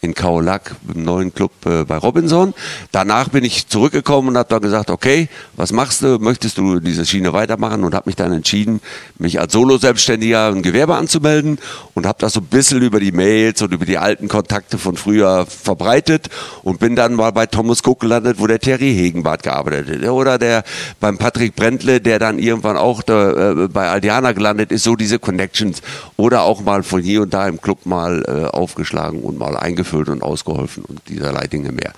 in 0.01 0.13
Kaolack 0.13 0.75
im 0.93 1.03
neuen 1.03 1.33
Club 1.33 1.51
äh, 1.65 1.83
bei 1.83 1.97
Robinson. 1.97 2.53
Danach 2.91 3.29
bin 3.29 3.43
ich 3.43 3.67
zurückgekommen 3.67 4.29
und 4.29 4.37
habe 4.37 4.49
dann 4.49 4.61
gesagt, 4.61 4.91
okay, 4.91 5.27
was 5.55 5.71
machst 5.71 6.03
du? 6.03 6.19
Möchtest 6.19 6.57
du 6.57 6.79
diese 6.79 7.05
Schiene 7.05 7.33
weitermachen? 7.33 7.83
Und 7.83 7.95
habe 7.95 8.07
mich 8.07 8.15
dann 8.15 8.31
entschieden, 8.31 8.79
mich 9.17 9.39
als 9.39 9.53
Solo-Selbstständiger 9.53 10.49
ein 10.49 10.61
Gewerbe 10.61 10.95
anzumelden 10.95 11.57
und 11.95 12.05
habe 12.05 12.19
das 12.19 12.33
so 12.33 12.41
ein 12.41 12.45
bisschen 12.45 12.81
über 12.83 12.99
die 12.99 13.11
Mails 13.11 13.61
und 13.63 13.73
über 13.73 13.85
die 13.85 13.97
alten 13.97 14.27
Kontakte 14.27 14.77
von 14.77 14.97
früher 14.97 15.47
verbreitet 15.47 16.29
und 16.61 16.79
bin 16.79 16.95
dann 16.95 17.15
mal 17.15 17.31
bei 17.31 17.47
Thomas 17.47 17.81
Cook 17.83 18.01
gelandet, 18.01 18.37
wo 18.39 18.45
der 18.45 18.59
Terry 18.59 18.93
Hegenbart 18.93 19.41
gearbeitet 19.41 20.03
hat. 20.03 20.09
Oder 20.09 20.37
der 20.37 20.63
beim 20.99 21.17
Patrick 21.17 21.55
Brentle, 21.55 22.01
der 22.01 22.19
dann 22.19 22.37
irgendwann 22.37 22.77
auch 22.77 23.01
da, 23.01 23.63
äh, 23.63 23.67
bei 23.67 23.89
Aldiana 23.89 24.33
gelandet 24.33 24.71
ist, 24.71 24.83
so 24.83 24.95
diese 24.95 25.17
Connections. 25.17 25.81
Oder 26.17 26.43
auch 26.43 26.61
mal 26.61 26.83
von 26.83 27.01
hier 27.01 27.23
und 27.23 27.33
da 27.33 27.47
im 27.47 27.59
Club 27.59 27.85
mal 27.85 28.23
äh, 28.27 28.55
aufgeschlagen 28.55 29.21
und 29.21 29.39
mal 29.39 29.57
eingeführt 29.57 29.86
ausgefüllt 29.87 30.09
und 30.09 30.23
ausgeholfen 30.23 30.83
und 30.85 31.01
dieserlei 31.07 31.47
Dinge 31.47 31.71
mehr. 31.71 31.93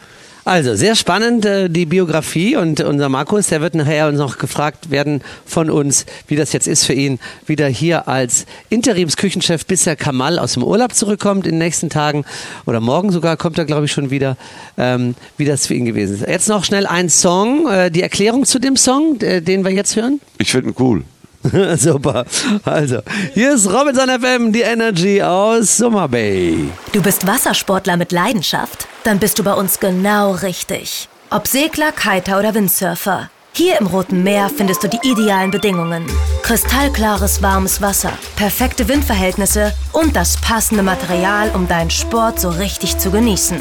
Also 0.45 0.73
sehr 0.73 0.95
spannend 0.95 1.45
äh, 1.45 1.69
die 1.69 1.85
Biografie 1.85 2.55
und 2.55 2.79
unser 2.79 3.09
Markus, 3.09 3.47
der 3.47 3.61
wird 3.61 3.75
nachher 3.75 4.07
uns 4.07 4.17
noch 4.17 4.37
gefragt 4.37 4.89
werden 4.89 5.21
von 5.45 5.69
uns, 5.69 6.05
wie 6.27 6.37
das 6.37 6.53
jetzt 6.53 6.67
ist 6.67 6.85
für 6.85 6.93
ihn, 6.93 7.19
wieder 7.45 7.67
hier 7.67 8.07
als 8.07 8.45
Interimsküchenchef, 8.69 9.65
bis 9.65 9.83
der 9.83 9.95
Kamal 9.95 10.39
aus 10.39 10.53
dem 10.53 10.63
Urlaub 10.63 10.95
zurückkommt 10.95 11.45
in 11.45 11.53
den 11.53 11.59
nächsten 11.59 11.89
Tagen 11.89 12.25
oder 12.65 12.79
morgen 12.79 13.11
sogar 13.11 13.37
kommt 13.37 13.59
er 13.59 13.65
glaube 13.65 13.85
ich 13.85 13.91
schon 13.91 14.09
wieder, 14.11 14.37
ähm, 14.77 15.13
wie 15.37 15.45
das 15.45 15.67
für 15.67 15.75
ihn 15.75 15.85
gewesen 15.85 16.15
ist. 16.15 16.27
Jetzt 16.27 16.47
noch 16.47 16.63
schnell 16.63 16.87
ein 16.87 17.09
Song, 17.09 17.69
äh, 17.69 17.91
die 17.91 18.01
Erklärung 18.01 18.45
zu 18.45 18.59
dem 18.59 18.75
Song, 18.75 19.19
äh, 19.21 19.41
den 19.41 19.63
wir 19.63 19.71
jetzt 19.71 19.97
hören. 19.97 20.19
Ich 20.39 20.51
finde 20.51 20.69
ihn 20.69 20.75
cool. 20.79 21.03
Super. 21.77 22.25
Also, 22.65 22.99
hier 23.33 23.53
ist 23.53 23.67
Robinson 23.67 24.09
FM, 24.09 24.51
die 24.51 24.61
Energy 24.61 25.21
aus 25.21 25.77
Summer 25.77 26.07
Bay. 26.07 26.69
Du 26.91 27.01
bist 27.01 27.25
Wassersportler 27.25 27.97
mit 27.97 28.11
Leidenschaft? 28.11 28.87
Dann 29.03 29.19
bist 29.19 29.39
du 29.39 29.43
bei 29.43 29.53
uns 29.53 29.79
genau 29.79 30.31
richtig. 30.31 31.07
Ob 31.29 31.47
Segler, 31.47 31.91
Kiter 31.91 32.39
oder 32.39 32.53
Windsurfer. 32.53 33.29
Hier 33.53 33.79
im 33.79 33.87
Roten 33.87 34.23
Meer 34.23 34.49
findest 34.55 34.83
du 34.83 34.87
die 34.87 34.99
idealen 35.03 35.51
Bedingungen. 35.51 36.05
Kristallklares, 36.43 37.41
warmes 37.41 37.81
Wasser, 37.81 38.13
perfekte 38.35 38.87
Windverhältnisse 38.87 39.73
und 39.91 40.15
das 40.15 40.37
passende 40.37 40.83
Material, 40.83 41.51
um 41.53 41.67
deinen 41.67 41.89
Sport 41.89 42.39
so 42.39 42.49
richtig 42.49 42.97
zu 42.97 43.11
genießen. 43.11 43.59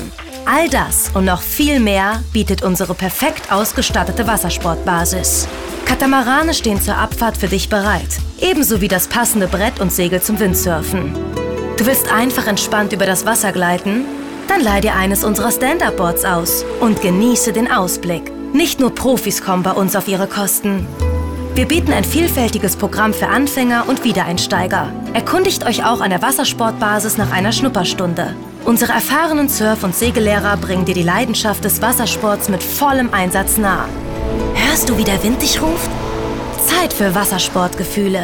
All 0.51 0.67
das 0.71 1.11
und 1.13 1.27
noch 1.27 1.43
viel 1.43 1.79
mehr 1.79 2.23
bietet 2.33 2.63
unsere 2.63 2.95
perfekt 2.95 3.53
ausgestattete 3.53 4.27
Wassersportbasis. 4.27 5.47
Katamarane 5.85 6.55
stehen 6.55 6.81
zur 6.81 6.97
Abfahrt 6.97 7.37
für 7.37 7.49
dich 7.49 7.69
bereit, 7.69 8.09
ebenso 8.41 8.81
wie 8.81 8.89
das 8.89 9.09
passende 9.09 9.47
Brett 9.47 9.79
und 9.79 9.93
Segel 9.93 10.23
zum 10.23 10.41
Windsurfen. 10.41 11.13
Du 11.77 11.85
willst 11.85 12.11
einfach 12.11 12.47
entspannt 12.47 12.95
über 12.95 13.05
das 13.05 13.27
Wasser 13.27 13.53
gleiten? 13.53 14.07
Dann 14.49 14.63
leih 14.63 14.81
dir 14.81 14.95
eines 14.95 15.23
unserer 15.23 15.53
Stand-Up-Boards 15.53 16.25
aus 16.25 16.65
und 16.81 17.03
genieße 17.03 17.53
den 17.53 17.71
Ausblick. 17.71 18.33
Nicht 18.55 18.81
nur 18.81 18.95
Profis 18.95 19.43
kommen 19.43 19.63
bei 19.63 19.73
uns 19.73 19.95
auf 19.97 20.09
ihre 20.09 20.29
Kosten. 20.29 20.87
Wir 21.57 21.67
bieten 21.67 21.93
ein 21.93 22.05
vielfältiges 22.05 22.77
Programm 22.77 23.13
für 23.13 23.29
Anfänger 23.29 23.85
und 23.87 24.03
Wiedereinsteiger. 24.03 24.91
Erkundigt 25.13 25.67
euch 25.67 25.85
auch 25.85 26.01
an 26.01 26.09
der 26.09 26.23
Wassersportbasis 26.23 27.19
nach 27.19 27.33
einer 27.33 27.53
Schnupperstunde. 27.53 28.35
Unsere 28.69 28.93
erfahrenen 28.93 29.49
Surf- 29.49 29.83
und 29.83 29.95
Segellehrer 29.95 30.59
bringen 30.59 30.85
dir 30.85 30.93
die 30.93 31.03
Leidenschaft 31.03 31.65
des 31.65 31.81
Wassersports 31.81 32.51
mit 32.51 32.63
vollem 32.63 33.15
Einsatz 33.15 33.57
nah. 33.57 33.89
Hörst 34.55 34.91
du, 34.91 34.99
wie 34.99 35.05
der 35.05 35.23
Wind 35.23 35.41
dich 35.41 35.63
ruft? 35.63 35.91
Zeit 36.67 36.93
für 36.93 37.15
Wassersportgefühle. 37.15 38.21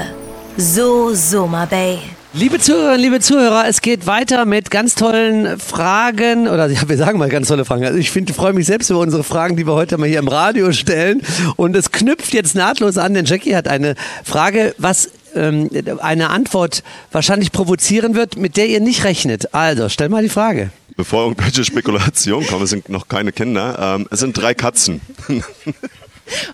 So 0.59 1.15
Soma 1.15 1.65
Bay. 1.65 1.97
Liebe 2.35 2.59
Zuhörerinnen, 2.59 3.01
liebe 3.01 3.21
Zuhörer, 3.21 3.65
es 3.69 3.81
geht 3.81 4.07
weiter 4.07 4.45
mit 4.45 4.71
ganz 4.71 4.95
tollen 4.95 5.59
Fragen 5.59 6.47
oder 6.47 6.67
ja, 6.67 6.87
wir 6.87 6.99
sagen 6.99 7.19
mal 7.19 7.31
ganz 7.31 7.49
tolle 7.49 7.65
Fragen. 7.65 7.87
Also 7.87 7.97
ich 7.97 8.11
finde, 8.11 8.35
freue 8.35 8.53
mich 8.53 8.67
selbst 8.67 8.91
über 8.91 8.99
unsere 8.99 9.25
Fragen, 9.25 9.57
die 9.57 9.67
wir 9.67 9.73
heute 9.73 9.97
mal 9.97 10.11
hier 10.11 10.19
im 10.19 10.29
Radio 10.29 10.73
stellen. 10.73 11.23
Und 11.57 11.75
es 11.75 11.91
knüpft 11.91 12.35
jetzt 12.35 12.55
nahtlos 12.55 12.99
an, 12.99 13.15
denn 13.15 13.25
Jackie 13.25 13.57
hat 13.57 13.67
eine 13.67 13.95
Frage, 14.23 14.75
was 14.77 15.09
ähm, 15.35 15.71
eine 16.01 16.31
Antwort 16.31 16.83
wahrscheinlich 17.13 17.53
provozieren 17.53 18.15
wird, 18.15 18.37
mit 18.37 18.57
der 18.57 18.67
ihr 18.69 18.81
nicht 18.81 19.05
rechnet. 19.05 19.55
Also, 19.55 19.89
stell 19.89 20.09
mal 20.09 20.23
die 20.23 20.29
Frage. 20.29 20.71
Bevor 20.97 21.25
irgendwelche 21.25 21.65
Spekulationen 21.65 22.47
kommen, 22.47 22.65
es 22.65 22.71
sind 22.71 22.89
noch 22.89 23.09
keine 23.09 23.33
Kinder. 23.33 23.97
Ähm, 23.97 24.07
es 24.11 24.21
sind 24.21 24.37
drei 24.37 24.55
Katzen. 24.55 25.01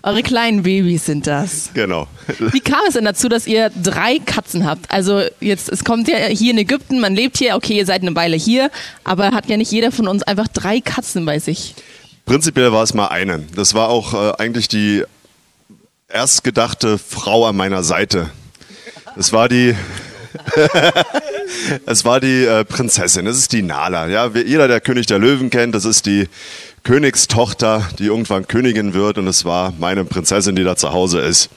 Eure 0.03 0.21
kleinen 0.21 0.63
Babys 0.63 1.05
sind 1.05 1.27
das. 1.27 1.69
Genau. 1.73 2.07
Wie 2.51 2.59
kam 2.59 2.81
es 2.87 2.95
denn 2.95 3.05
dazu, 3.05 3.29
dass 3.29 3.47
ihr 3.47 3.69
drei 3.69 4.19
Katzen 4.19 4.65
habt? 4.65 4.91
Also 4.91 5.21
jetzt, 5.39 5.69
es 5.69 5.83
kommt 5.83 6.07
ja 6.07 6.17
hier 6.25 6.51
in 6.51 6.57
Ägypten, 6.57 6.99
man 6.99 7.15
lebt 7.15 7.37
hier, 7.37 7.55
okay, 7.55 7.77
ihr 7.77 7.85
seid 7.85 8.01
eine 8.01 8.15
Weile 8.15 8.35
hier, 8.35 8.69
aber 9.03 9.31
hat 9.31 9.47
ja 9.47 9.57
nicht 9.57 9.71
jeder 9.71 9.91
von 9.91 10.07
uns 10.07 10.23
einfach 10.23 10.47
drei 10.49 10.81
Katzen 10.81 11.25
bei 11.25 11.39
sich. 11.39 11.75
Prinzipiell 12.25 12.71
war 12.73 12.83
es 12.83 12.93
mal 12.93 13.07
eine. 13.07 13.45
Das 13.55 13.73
war 13.73 13.89
auch 13.89 14.13
äh, 14.13 14.33
eigentlich 14.41 14.67
die 14.67 15.03
erstgedachte 16.09 16.97
Frau 16.97 17.45
an 17.45 17.55
meiner 17.55 17.83
Seite. 17.83 18.29
Es 19.17 19.33
war 19.33 19.49
die, 19.49 19.75
es 21.85 22.05
war 22.05 22.19
die 22.19 22.45
äh, 22.45 22.63
Prinzessin, 22.63 23.25
das 23.25 23.37
ist 23.37 23.51
die 23.51 23.61
Nala. 23.61 24.07
Ja, 24.07 24.27
jeder, 24.27 24.67
der 24.67 24.79
König 24.79 25.05
der 25.07 25.19
Löwen 25.19 25.49
kennt, 25.49 25.75
das 25.75 25.85
ist 25.85 26.05
die 26.05 26.29
Königstochter, 26.83 27.87
die 27.99 28.05
irgendwann 28.05 28.47
Königin 28.47 28.93
wird 28.93 29.17
und 29.17 29.27
es 29.27 29.43
war 29.43 29.73
meine 29.79 30.05
Prinzessin, 30.05 30.55
die 30.55 30.63
da 30.63 30.75
zu 30.75 30.93
Hause 30.93 31.19
ist. 31.19 31.49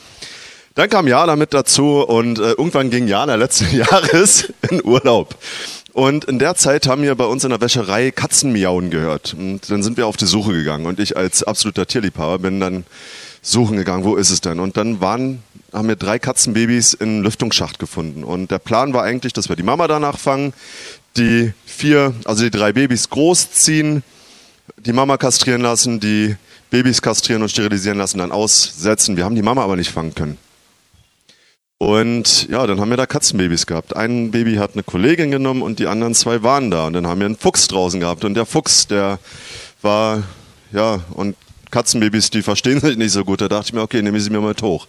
Dann 0.74 0.90
kam 0.90 1.06
Jana 1.06 1.36
mit 1.36 1.54
dazu 1.54 2.00
und 2.00 2.40
äh, 2.40 2.52
irgendwann 2.52 2.90
ging 2.90 3.06
Jana 3.06 3.36
letzten 3.36 3.74
Jahres 3.76 4.52
in 4.70 4.84
Urlaub. 4.84 5.36
Und 5.92 6.24
in 6.24 6.40
der 6.40 6.56
Zeit 6.56 6.88
haben 6.88 7.02
wir 7.02 7.14
bei 7.14 7.26
uns 7.26 7.44
in 7.44 7.50
der 7.50 7.60
Wäscherei 7.60 8.10
Katzen 8.10 8.52
miauen 8.52 8.90
gehört. 8.90 9.36
Und 9.38 9.70
dann 9.70 9.84
sind 9.84 9.96
wir 9.96 10.08
auf 10.08 10.16
die 10.16 10.26
Suche 10.26 10.52
gegangen. 10.52 10.86
Und 10.86 10.98
ich 10.98 11.16
als 11.16 11.44
absoluter 11.44 11.86
Tierliebhaber 11.86 12.40
bin 12.40 12.58
dann 12.58 12.84
suchen 13.42 13.76
gegangen, 13.76 14.02
wo 14.02 14.16
ist 14.16 14.30
es 14.30 14.40
denn? 14.40 14.58
Und 14.58 14.76
dann 14.76 15.00
waren, 15.00 15.44
haben 15.74 15.88
wir 15.88 15.96
drei 15.96 16.18
Katzenbabys 16.18 16.94
in 16.94 17.22
Lüftungsschacht 17.22 17.78
gefunden. 17.78 18.24
Und 18.24 18.50
der 18.50 18.58
Plan 18.58 18.94
war 18.94 19.02
eigentlich, 19.02 19.32
dass 19.32 19.48
wir 19.48 19.56
die 19.56 19.62
Mama 19.62 19.88
danach 19.88 20.18
fangen, 20.18 20.54
die 21.16 21.52
vier, 21.66 22.14
also 22.24 22.44
die 22.44 22.50
drei 22.50 22.72
Babys 22.72 23.10
großziehen, 23.10 24.02
die 24.78 24.92
Mama 24.92 25.16
kastrieren 25.16 25.60
lassen, 25.60 26.00
die 26.00 26.36
Babys 26.70 27.02
kastrieren 27.02 27.42
und 27.42 27.50
sterilisieren 27.50 27.98
lassen, 27.98 28.18
dann 28.18 28.32
aussetzen. 28.32 29.16
Wir 29.16 29.24
haben 29.24 29.34
die 29.34 29.42
Mama 29.42 29.62
aber 29.62 29.76
nicht 29.76 29.90
fangen 29.90 30.14
können. 30.14 30.38
Und 31.78 32.48
ja, 32.48 32.66
dann 32.66 32.80
haben 32.80 32.90
wir 32.90 32.96
da 32.96 33.06
Katzenbabys 33.06 33.66
gehabt. 33.66 33.96
Ein 33.96 34.30
Baby 34.30 34.54
hat 34.54 34.72
eine 34.72 34.82
Kollegin 34.82 35.30
genommen 35.30 35.60
und 35.60 35.80
die 35.80 35.86
anderen 35.86 36.14
zwei 36.14 36.42
waren 36.42 36.70
da. 36.70 36.86
Und 36.86 36.94
dann 36.94 37.06
haben 37.06 37.20
wir 37.20 37.26
einen 37.26 37.36
Fuchs 37.36 37.68
draußen 37.68 38.00
gehabt. 38.00 38.24
Und 38.24 38.34
der 38.34 38.46
Fuchs, 38.46 38.86
der 38.86 39.18
war, 39.82 40.22
ja, 40.72 41.00
und 41.12 41.36
Katzenbabys, 41.70 42.30
die 42.30 42.42
verstehen 42.42 42.80
sich 42.80 42.96
nicht 42.96 43.12
so 43.12 43.24
gut. 43.24 43.40
Da 43.40 43.48
dachte 43.48 43.66
ich 43.66 43.72
mir, 43.72 43.82
okay, 43.82 44.00
nehme 44.00 44.16
ich 44.16 44.24
sie 44.24 44.30
mir 44.30 44.40
mal 44.40 44.48
mit 44.48 44.62
hoch. 44.62 44.86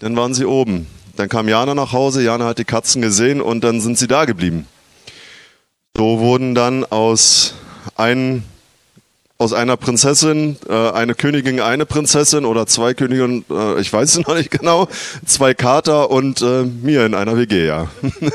Dann 0.00 0.16
waren 0.16 0.34
sie 0.34 0.44
oben. 0.44 0.86
Dann 1.16 1.28
kam 1.28 1.48
Jana 1.48 1.74
nach 1.74 1.92
Hause. 1.92 2.22
Jana 2.22 2.46
hat 2.46 2.58
die 2.58 2.64
Katzen 2.64 3.02
gesehen 3.02 3.40
und 3.40 3.62
dann 3.62 3.80
sind 3.80 3.98
sie 3.98 4.08
da 4.08 4.24
geblieben. 4.24 4.66
So 5.96 6.18
wurden 6.18 6.54
dann 6.54 6.84
aus 6.84 7.54
ein 7.96 8.44
aus 9.40 9.54
einer 9.54 9.78
Prinzessin, 9.78 10.58
äh, 10.68 10.90
eine 10.90 11.14
Königin, 11.14 11.60
eine 11.60 11.86
Prinzessin 11.86 12.44
oder 12.44 12.66
zwei 12.66 12.92
Königinnen, 12.92 13.46
äh, 13.50 13.80
ich 13.80 13.90
weiß 13.90 14.18
es 14.18 14.18
noch 14.26 14.34
nicht 14.34 14.50
genau, 14.50 14.86
zwei 15.24 15.54
Kater 15.54 16.10
und 16.10 16.42
äh, 16.42 16.64
mir 16.64 17.06
in 17.06 17.14
einer 17.14 17.38
WG, 17.38 17.66
ja. 17.66 17.88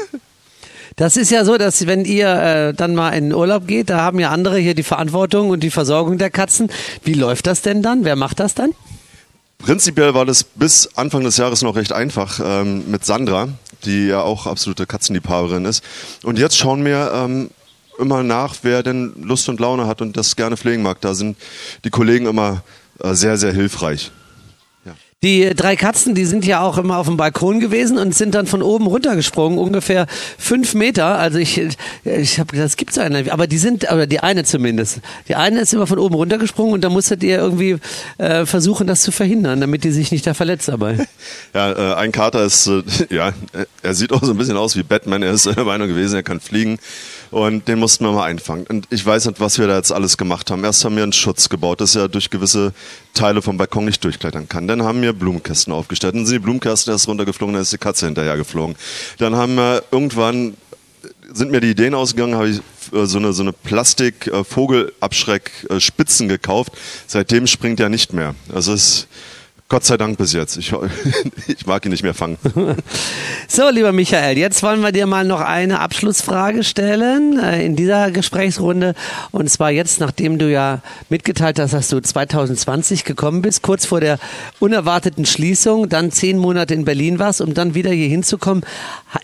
Das 0.98 1.18
ist 1.18 1.30
ja 1.30 1.44
so, 1.44 1.58
dass 1.58 1.88
wenn 1.88 2.06
ihr 2.06 2.30
äh, 2.30 2.74
dann 2.74 2.96
mal 2.96 3.10
in 3.10 3.34
Urlaub 3.34 3.68
geht, 3.68 3.90
da 3.90 4.00
haben 4.00 4.18
ja 4.18 4.30
andere 4.30 4.58
hier 4.60 4.76
die 4.76 4.84
Verantwortung 4.84 5.50
und 5.50 5.60
die 5.60 5.70
Versorgung 5.70 6.18
der 6.18 6.30
Katzen. 6.30 6.72
Wie 7.04 7.16
läuft 7.16 7.48
das 7.48 7.62
denn 7.62 7.82
dann? 7.82 8.06
Wer 8.06 8.16
macht 8.16 8.40
das 8.40 8.56
dann? 8.56 8.72
Prinzipiell 9.58 10.14
war 10.14 10.26
das 10.26 10.44
bis 10.44 10.90
Anfang 10.96 11.24
des 11.24 11.38
Jahres 11.38 11.62
noch 11.62 11.76
recht 11.76 11.92
einfach 11.92 12.40
ähm, 12.44 12.90
mit 12.92 13.06
Sandra, 13.06 13.48
die 13.86 14.08
ja 14.08 14.22
auch 14.22 14.46
absolute 14.46 14.86
Katzenliebhaberin 14.86 15.66
ist. 15.66 15.84
Und 16.24 16.38
jetzt 16.38 16.58
schauen 16.58 16.86
wir 16.86 17.12
ähm, 17.14 17.50
immer 17.98 18.24
nach, 18.24 18.56
wer 18.62 18.84
denn 18.84 19.14
Lust 19.24 19.50
und 19.50 19.60
Laune 19.60 19.88
hat 19.88 20.02
und 20.02 20.18
das 20.18 20.36
gerne 20.36 20.58
pflegen 20.58 20.84
mag. 20.84 21.02
Da 21.02 21.14
sind 21.14 21.38
die 21.84 21.90
Kollegen 21.90 22.28
immer 22.28 22.64
äh, 23.00 23.14
sehr, 23.14 23.38
sehr 23.38 23.54
hilfreich. 23.54 24.12
Die 25.26 25.56
drei 25.56 25.76
Katzen, 25.76 26.14
die 26.14 26.26
sind 26.26 26.46
ja 26.46 26.62
auch 26.62 26.78
immer 26.78 27.00
auf 27.00 27.08
dem 27.08 27.18
Balkon 27.18 27.60
gewesen 27.60 27.98
und 27.98 28.14
sind 28.14 28.36
dann 28.36 28.46
von 28.46 28.62
oben 28.62 28.86
runtergesprungen, 28.86 29.58
ungefähr 29.58 30.06
fünf 30.38 30.76
Meter. 30.76 31.18
Also 31.18 31.40
ich, 31.40 31.60
ich 32.04 32.40
habe 32.40 32.56
das 32.56 32.78
gibt's 32.78 33.00
eine, 33.00 33.34
aber 33.34 33.48
die 33.48 33.58
sind, 33.58 33.92
oder 33.92 34.06
die 34.06 34.20
eine 34.20 34.44
zumindest. 34.44 35.00
Die 35.28 35.34
eine 35.34 35.62
ist 35.62 35.74
immer 35.74 35.88
von 35.88 35.98
oben 35.98 36.14
runtergesprungen 36.14 36.76
und 36.76 36.84
da 36.84 36.92
musstet 36.92 37.24
ihr 37.24 37.40
irgendwie 37.40 37.78
äh, 38.20 38.46
versuchen, 38.46 38.86
das 38.86 39.02
zu 39.02 39.12
verhindern, 39.12 39.62
damit 39.62 39.84
die 39.84 39.90
sich 39.90 40.12
nicht 40.12 40.28
da 40.28 40.36
verletzt 40.36 40.68
dabei. 40.68 41.08
Ja, 41.56 41.72
äh, 41.72 41.96
ein 41.96 42.12
Kater 42.12 42.44
ist, 42.44 42.68
äh, 42.68 42.84
ja, 43.10 43.34
er 43.82 43.94
sieht 43.94 44.12
auch 44.12 44.22
so 44.22 44.32
ein 44.32 44.38
bisschen 44.38 44.58
aus 44.58 44.76
wie 44.76 44.84
Batman. 44.84 45.24
Er 45.24 45.32
ist 45.32 45.46
der 45.46 45.64
Meinung 45.64 45.88
gewesen, 45.88 46.16
er 46.16 46.24
kann 46.24 46.40
fliegen. 46.40 46.78
Und 47.32 47.68
den 47.68 47.80
mussten 47.80 48.06
wir 48.06 48.12
mal 48.12 48.26
einfangen. 48.26 48.66
Und 48.68 48.88
ich 48.90 49.06
weiß 49.06 49.26
nicht, 49.26 49.40
was 49.40 49.60
wir 49.60 49.68
da 49.68 49.78
jetzt 49.78 49.92
alles 49.92 50.18
gemacht 50.18 50.52
haben. 50.52 50.64
Erst 50.64 50.86
haben 50.86 50.96
wir 50.96 51.04
einen 51.04 51.14
Schutz 51.14 51.50
gebaut, 51.50 51.82
dass 51.82 51.96
er 51.96 52.08
durch 52.08 52.30
gewisse 52.30 52.74
Teile 53.14 53.42
vom 53.42 53.58
Balkon 53.58 53.86
nicht 53.86 54.04
durchklettern 54.04 54.50
kann. 54.50 54.68
Dann 54.68 54.84
haben 54.84 55.02
wir 55.02 55.14
Blumenkästen 55.14 55.74
aufgestellt. 55.74 56.16
Dann 56.16 56.26
sind 56.26 56.36
die 56.36 56.40
Blumenkästen 56.40 56.94
erst 56.94 57.08
runtergeflogen, 57.08 57.54
dann 57.54 57.64
ist 57.64 57.74
die 57.74 57.78
Katze 57.78 58.06
hinterher 58.06 58.38
geflogen. 58.38 58.76
Dann 59.18 59.36
haben 59.36 59.56
wir 59.56 59.84
irgendwann 59.92 60.56
sind 61.34 61.52
mir 61.52 61.62
die 61.62 61.72
Ideen 61.72 61.94
ausgegangen, 61.94 62.36
habe 62.36 62.50
ich 62.50 62.62
äh, 62.94 63.06
so 63.06 63.18
eine, 63.18 63.34
so 63.34 63.44
eine 63.44 63.52
Plastik-Vogelabschreck-Spitzen 63.54 66.28
gekauft. 66.28 66.74
Seitdem 67.08 67.48
springt 67.48 67.80
er 67.80 67.88
nicht 67.90 68.14
mehr. 68.14 68.36
Also 68.54 68.74
es 68.74 69.08
Gott 69.68 69.84
sei 69.84 69.98
Dank 69.98 70.20
bis 70.20 70.32
jetzt. 70.34 70.58
Ich, 70.58 70.72
ich 71.48 71.66
mag 71.66 71.84
ihn 71.86 71.92
nicht 71.92 72.04
mehr 72.04 72.14
fangen. 72.14 72.38
So, 73.48 73.70
lieber 73.70 73.92
Michael, 73.92 74.40
jetzt 74.40 74.64
wollen 74.64 74.82
wir 74.82 74.92
dir 74.92 75.06
mal 75.06 75.24
noch 75.24 75.40
eine 75.40 75.80
Abschlussfrage 75.80 76.64
stellen 76.64 77.40
äh, 77.40 77.64
in 77.64 77.76
dieser 77.76 78.10
Gesprächsrunde. 78.10 78.96
Und 79.32 79.52
zwar 79.52 79.70
jetzt, 79.70 80.00
nachdem 80.00 80.40
du 80.40 80.50
ja 80.50 80.82
mitgeteilt 81.10 81.60
hast, 81.60 81.74
dass 81.74 81.90
du 81.90 82.02
2020 82.02 83.04
gekommen 83.04 83.44
bist, 83.44 83.62
kurz 83.62 83.86
vor 83.86 84.02
der 84.02 84.18
unerwarteten 84.60 85.28
Schließung, 85.28 85.90
dann 85.90 86.12
zehn 86.12 86.40
Monate 86.40 86.74
in 86.74 86.86
Berlin 86.86 87.20
warst, 87.20 87.40
um 87.40 87.54
dann 87.54 87.76
wieder 87.76 87.92
hier 87.92 88.10
hinzukommen. 88.10 88.66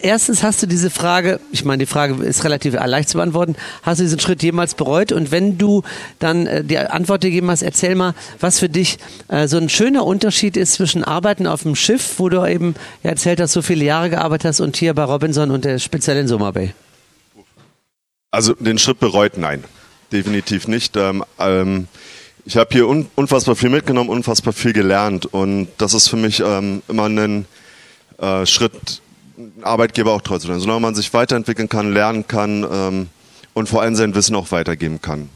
Erstens 0.01 0.43
hast 0.43 0.61
du 0.61 0.67
diese 0.67 0.91
Frage, 0.91 1.39
ich 1.51 1.65
meine, 1.65 1.79
die 1.79 1.87
Frage 1.87 2.23
ist 2.23 2.43
relativ 2.43 2.75
leicht 2.75 3.09
zu 3.09 3.17
beantworten, 3.17 3.55
hast 3.81 3.99
du 3.99 4.03
diesen 4.03 4.19
Schritt 4.19 4.43
jemals 4.43 4.75
bereut? 4.75 5.11
Und 5.11 5.31
wenn 5.31 5.57
du 5.57 5.81
dann 6.19 6.45
äh, 6.45 6.63
die 6.63 6.77
Antwort 6.77 7.21
gegeben 7.21 7.49
hast, 7.49 7.63
erzähl 7.63 7.95
mal, 7.95 8.13
was 8.39 8.59
für 8.59 8.69
dich 8.69 8.99
äh, 9.29 9.47
so 9.47 9.57
ein 9.57 9.67
schöner 9.67 10.05
Unterschied 10.05 10.30
ist 10.57 10.73
zwischen 10.73 11.03
Arbeiten 11.03 11.47
auf 11.47 11.63
dem 11.63 11.75
Schiff, 11.75 12.15
wo 12.17 12.29
du 12.29 12.45
eben 12.45 12.75
ja, 13.03 13.11
erzählt 13.11 13.39
hast, 13.39 13.53
so 13.53 13.61
viele 13.61 13.85
Jahre 13.85 14.09
gearbeitet 14.09 14.49
hast 14.49 14.59
und 14.59 14.77
hier 14.77 14.93
bei 14.93 15.03
Robinson 15.03 15.51
und 15.51 15.65
der 15.65 15.79
speziell 15.79 16.17
in 16.17 16.27
Summer 16.27 16.51
Bay? 16.51 16.73
Also 18.31 18.53
den 18.53 18.77
Schritt 18.77 18.99
bereut, 18.99 19.37
nein, 19.37 19.63
definitiv 20.11 20.67
nicht. 20.67 20.95
Ähm, 20.95 21.23
ähm, 21.37 21.87
ich 22.45 22.57
habe 22.57 22.69
hier 22.71 22.87
un 22.87 23.07
unfassbar 23.15 23.55
viel 23.55 23.69
mitgenommen, 23.69 24.09
unfassbar 24.09 24.53
viel 24.53 24.73
gelernt 24.73 25.25
und 25.25 25.67
das 25.77 25.93
ist 25.93 26.07
für 26.07 26.15
mich 26.15 26.39
ähm, 26.39 26.81
immer 26.87 27.07
ein 27.07 27.45
äh, 28.17 28.45
Schritt, 28.45 29.01
Arbeitgeber 29.61 30.13
auch 30.13 30.21
treu 30.21 30.37
zu 30.37 30.47
sein. 30.47 30.59
Solange 30.59 30.79
man 30.79 30.95
sich 30.95 31.13
weiterentwickeln 31.13 31.69
kann, 31.69 31.93
lernen 31.93 32.27
kann 32.27 32.65
ähm, 32.71 33.09
und 33.53 33.69
vor 33.69 33.81
allem 33.81 33.95
sein 33.95 34.15
Wissen 34.15 34.35
auch 34.35 34.51
weitergeben 34.51 35.01
kann. 35.01 35.29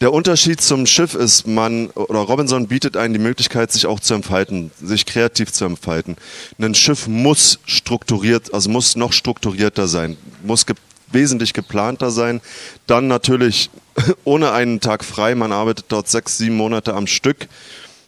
Der 0.00 0.12
Unterschied 0.12 0.60
zum 0.60 0.86
Schiff 0.86 1.14
ist, 1.14 1.48
man 1.48 1.88
oder 1.90 2.20
Robinson 2.20 2.68
bietet 2.68 2.96
einen 2.96 3.14
die 3.14 3.18
Möglichkeit, 3.18 3.72
sich 3.72 3.86
auch 3.86 3.98
zu 3.98 4.14
entfalten, 4.14 4.70
sich 4.80 5.06
kreativ 5.06 5.52
zu 5.52 5.64
entfalten. 5.64 6.16
Ein 6.60 6.76
Schiff 6.76 7.08
muss 7.08 7.58
strukturiert, 7.66 8.54
also 8.54 8.70
muss 8.70 8.94
noch 8.94 9.12
strukturierter 9.12 9.88
sein, 9.88 10.16
muss 10.44 10.66
ge 10.66 10.76
wesentlich 11.10 11.52
geplanter 11.52 12.10
sein. 12.12 12.40
Dann 12.86 13.08
natürlich 13.08 13.70
ohne 14.24 14.52
einen 14.52 14.78
Tag 14.78 15.04
frei. 15.04 15.34
Man 15.34 15.50
arbeitet 15.50 15.86
dort 15.88 16.06
sechs, 16.06 16.38
sieben 16.38 16.56
Monate 16.56 16.94
am 16.94 17.08
Stück, 17.08 17.48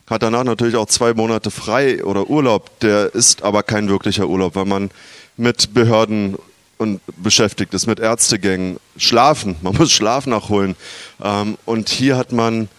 hat 0.07 0.23
danach 0.23 0.45
natürlich 0.45 0.77
auch 0.77 0.87
zwei 0.87 1.15
Monate 1.15 1.51
frei 1.51 2.05
oder 2.05 2.31
Urlaub. 2.31 2.79
Der 2.81 3.13
ist 3.17 3.43
aber 3.43 3.65
kein 3.65 3.89
wirklicher 3.89 4.29
Urlaub, 4.29 4.55
weil 4.55 4.67
man 4.67 4.91
mit 5.37 5.75
Behörden 5.75 6.37
und 6.81 7.03
beschäftigt 7.23 7.75
ist 7.75 7.87
mit 7.87 8.01
Ärztegängen, 8.01 8.81
schlafen, 8.97 9.57
man 9.61 9.77
muss 9.77 9.93
Schlaf 9.93 10.27
nachholen. 10.27 10.77
Ähm, 11.23 11.59
und 11.67 11.91
hier 11.91 12.17
hat 12.17 12.33
man 12.33 12.71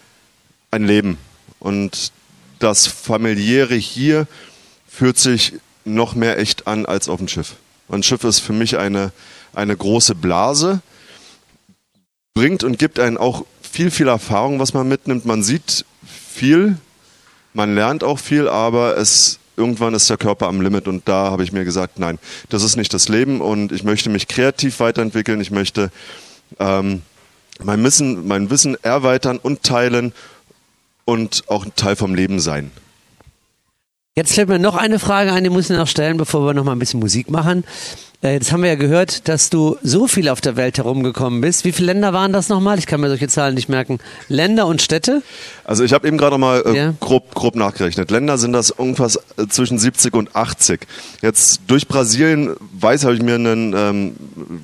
ein 0.72 0.84
Leben. 0.84 1.18
Und 1.60 2.10
das 2.58 2.88
familiäre 2.88 3.76
hier 3.76 4.26
fühlt 4.88 5.18
sich 5.18 5.54
noch 5.84 6.16
mehr 6.16 6.36
echt 6.38 6.66
an 6.66 6.84
als 6.84 7.08
auf 7.08 7.18
dem 7.18 7.28
Schiff. 7.28 7.54
Ein 7.88 8.02
Schiff 8.02 8.24
ist 8.24 8.40
für 8.40 8.52
mich 8.52 8.76
eine, 8.76 9.12
eine 9.54 9.76
große 9.76 10.16
Blase, 10.16 10.80
bringt 12.34 12.64
und 12.64 12.80
gibt 12.80 12.98
einen 12.98 13.18
auch 13.18 13.44
viel, 13.60 13.92
viel 13.92 14.08
Erfahrung, 14.08 14.58
was 14.58 14.74
man 14.74 14.88
mitnimmt. 14.88 15.26
Man 15.26 15.44
sieht 15.44 15.84
viel, 16.04 16.76
man 17.54 17.76
lernt 17.76 18.02
auch 18.02 18.18
viel, 18.18 18.48
aber 18.48 18.96
es 18.96 19.38
irgendwann 19.56 19.94
ist 19.94 20.08
der 20.08 20.16
Körper 20.16 20.48
am 20.48 20.60
Limit 20.60 20.88
und 20.88 21.08
da 21.08 21.30
habe 21.30 21.44
ich 21.44 21.52
mir 21.52 21.64
gesagt, 21.64 21.98
nein, 21.98 22.18
das 22.48 22.62
ist 22.62 22.76
nicht 22.76 22.92
das 22.94 23.08
Leben 23.08 23.40
und 23.40 23.72
ich 23.72 23.84
möchte 23.84 24.10
mich 24.10 24.28
kreativ 24.28 24.80
weiterentwickeln, 24.80 25.40
ich 25.40 25.50
möchte 25.50 25.90
ähm, 26.58 27.02
mein, 27.62 27.82
Wissen, 27.84 28.26
mein 28.26 28.50
Wissen 28.50 28.76
erweitern 28.82 29.38
und 29.38 29.62
teilen 29.62 30.12
und 31.04 31.44
auch 31.48 31.64
ein 31.64 31.74
Teil 31.76 31.96
vom 31.96 32.14
Leben 32.14 32.40
sein. 32.40 32.70
Jetzt 34.14 34.34
fällt 34.34 34.48
mir 34.48 34.58
noch 34.58 34.76
eine 34.76 34.98
Frage 34.98 35.32
ein, 35.32 35.42
die 35.42 35.50
muss 35.50 35.70
ich 35.70 35.76
noch 35.76 35.88
stellen, 35.88 36.18
bevor 36.18 36.44
wir 36.44 36.54
noch 36.54 36.64
mal 36.64 36.72
ein 36.72 36.78
bisschen 36.78 37.00
Musik 37.00 37.30
machen. 37.30 37.64
Äh, 38.22 38.34
jetzt 38.34 38.52
haben 38.52 38.62
wir 38.62 38.70
ja 38.70 38.76
gehört, 38.76 39.28
dass 39.28 39.50
du 39.50 39.76
so 39.82 40.06
viel 40.06 40.28
auf 40.28 40.40
der 40.40 40.54
Welt 40.56 40.78
herumgekommen 40.78 41.40
bist. 41.40 41.64
Wie 41.64 41.72
viele 41.72 41.86
Länder 41.92 42.12
waren 42.12 42.32
das 42.32 42.48
nochmal? 42.48 42.78
Ich 42.78 42.86
kann 42.86 43.00
mir 43.00 43.08
solche 43.08 43.26
Zahlen 43.26 43.54
nicht 43.54 43.68
merken. 43.68 43.98
Länder 44.28 44.66
und 44.66 44.80
Städte? 44.80 45.22
Also 45.64 45.82
ich 45.82 45.92
habe 45.92 46.06
eben 46.06 46.18
gerade 46.18 46.38
mal 46.38 46.62
äh, 46.64 46.76
ja. 46.76 46.94
grob, 47.00 47.34
grob 47.34 47.56
nachgerechnet. 47.56 48.12
Länder 48.12 48.38
sind 48.38 48.52
das 48.52 48.70
irgendwas 48.70 49.16
äh, 49.16 49.48
zwischen 49.48 49.78
70 49.78 50.14
und 50.14 50.36
80. 50.36 50.86
Jetzt 51.20 51.62
durch 51.66 51.88
Brasilien, 51.88 52.54
weiß, 52.78 53.04
habe 53.04 53.14
ich 53.14 53.22
mir 53.22 53.34
einen, 53.34 53.74
ähm, 53.76 54.14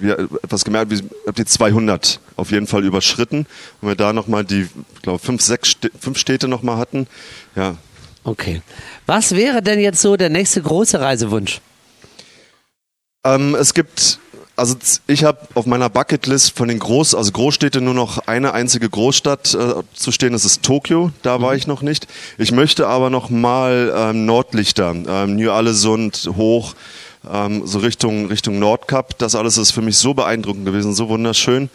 wie, 0.01 0.11
etwas 0.11 0.65
gemerkt, 0.65 0.93
ich 0.93 1.03
habe 1.27 1.33
die 1.33 1.45
200 1.45 2.21
auf 2.37 2.53
jeden 2.53 2.69
Fall 2.69 2.85
überschritten. 2.85 3.47
Und 3.81 3.89
wir 3.89 3.97
da 3.97 4.13
nochmal 4.13 4.45
die, 4.45 4.69
ich 4.95 5.03
glaube, 5.03 5.19
fünf, 5.19 5.43
sechs, 5.43 5.73
fünf 5.99 6.17
Städte 6.17 6.47
nochmal 6.47 6.77
hatten. 6.77 7.09
Ja. 7.57 7.75
Okay. 8.23 8.63
Was 9.07 9.35
wäre 9.35 9.63
denn 9.63 9.81
jetzt 9.81 10.01
so 10.01 10.17
der 10.17 10.29
nächste 10.29 10.63
große 10.63 11.01
Reisewunsch? 11.01 11.61
Ähm, 13.35 13.55
es 13.55 13.75
gibt, 13.75 14.19
also 14.57 14.77
ich 15.07 15.25
habe 15.25 15.41
auf 15.55 15.67
meiner 15.67 15.89
Bucketlist 15.89 16.57
von 16.57 16.69
den 16.69 16.79
Groß, 16.79 17.15
also 17.15 17.33
Großstädten 17.33 17.85
nur 17.85 17.95
noch 17.95 18.27
eine 18.27 18.55
einzige 18.55 18.89
Großstadt 18.89 19.55
äh, 19.55 19.83
zu 19.95 20.13
stehen, 20.13 20.33
das 20.33 20.45
ist 20.45 20.63
Tokio, 20.63 21.11
da 21.23 21.41
war 21.41 21.53
mhm. 21.53 21.59
ich 21.59 21.67
noch 21.67 21.83
nicht. 21.83 22.07
Ich 22.39 22.53
möchte 22.53 22.87
aber 22.87 23.11
noch 23.11 23.31
mal 23.31 23.93
ähm, 23.95 24.27
Nordlichter, 24.27 24.91
ähm, 24.91 25.37
New 25.37 25.51
Allesund 25.51 26.31
hoch, 26.37 26.75
ähm, 27.31 27.67
so 27.67 27.81
Richtung, 27.81 28.27
Richtung 28.27 28.59
Nordkap. 28.59 29.19
Das 29.19 29.35
alles 29.35 29.59
ist 29.59 29.73
für 29.73 29.83
mich 29.83 29.99
so 29.99 30.15
beeindruckend 30.15 30.65
gewesen, 30.65 30.95
so 30.95 31.09
wunderschön. 31.09 31.69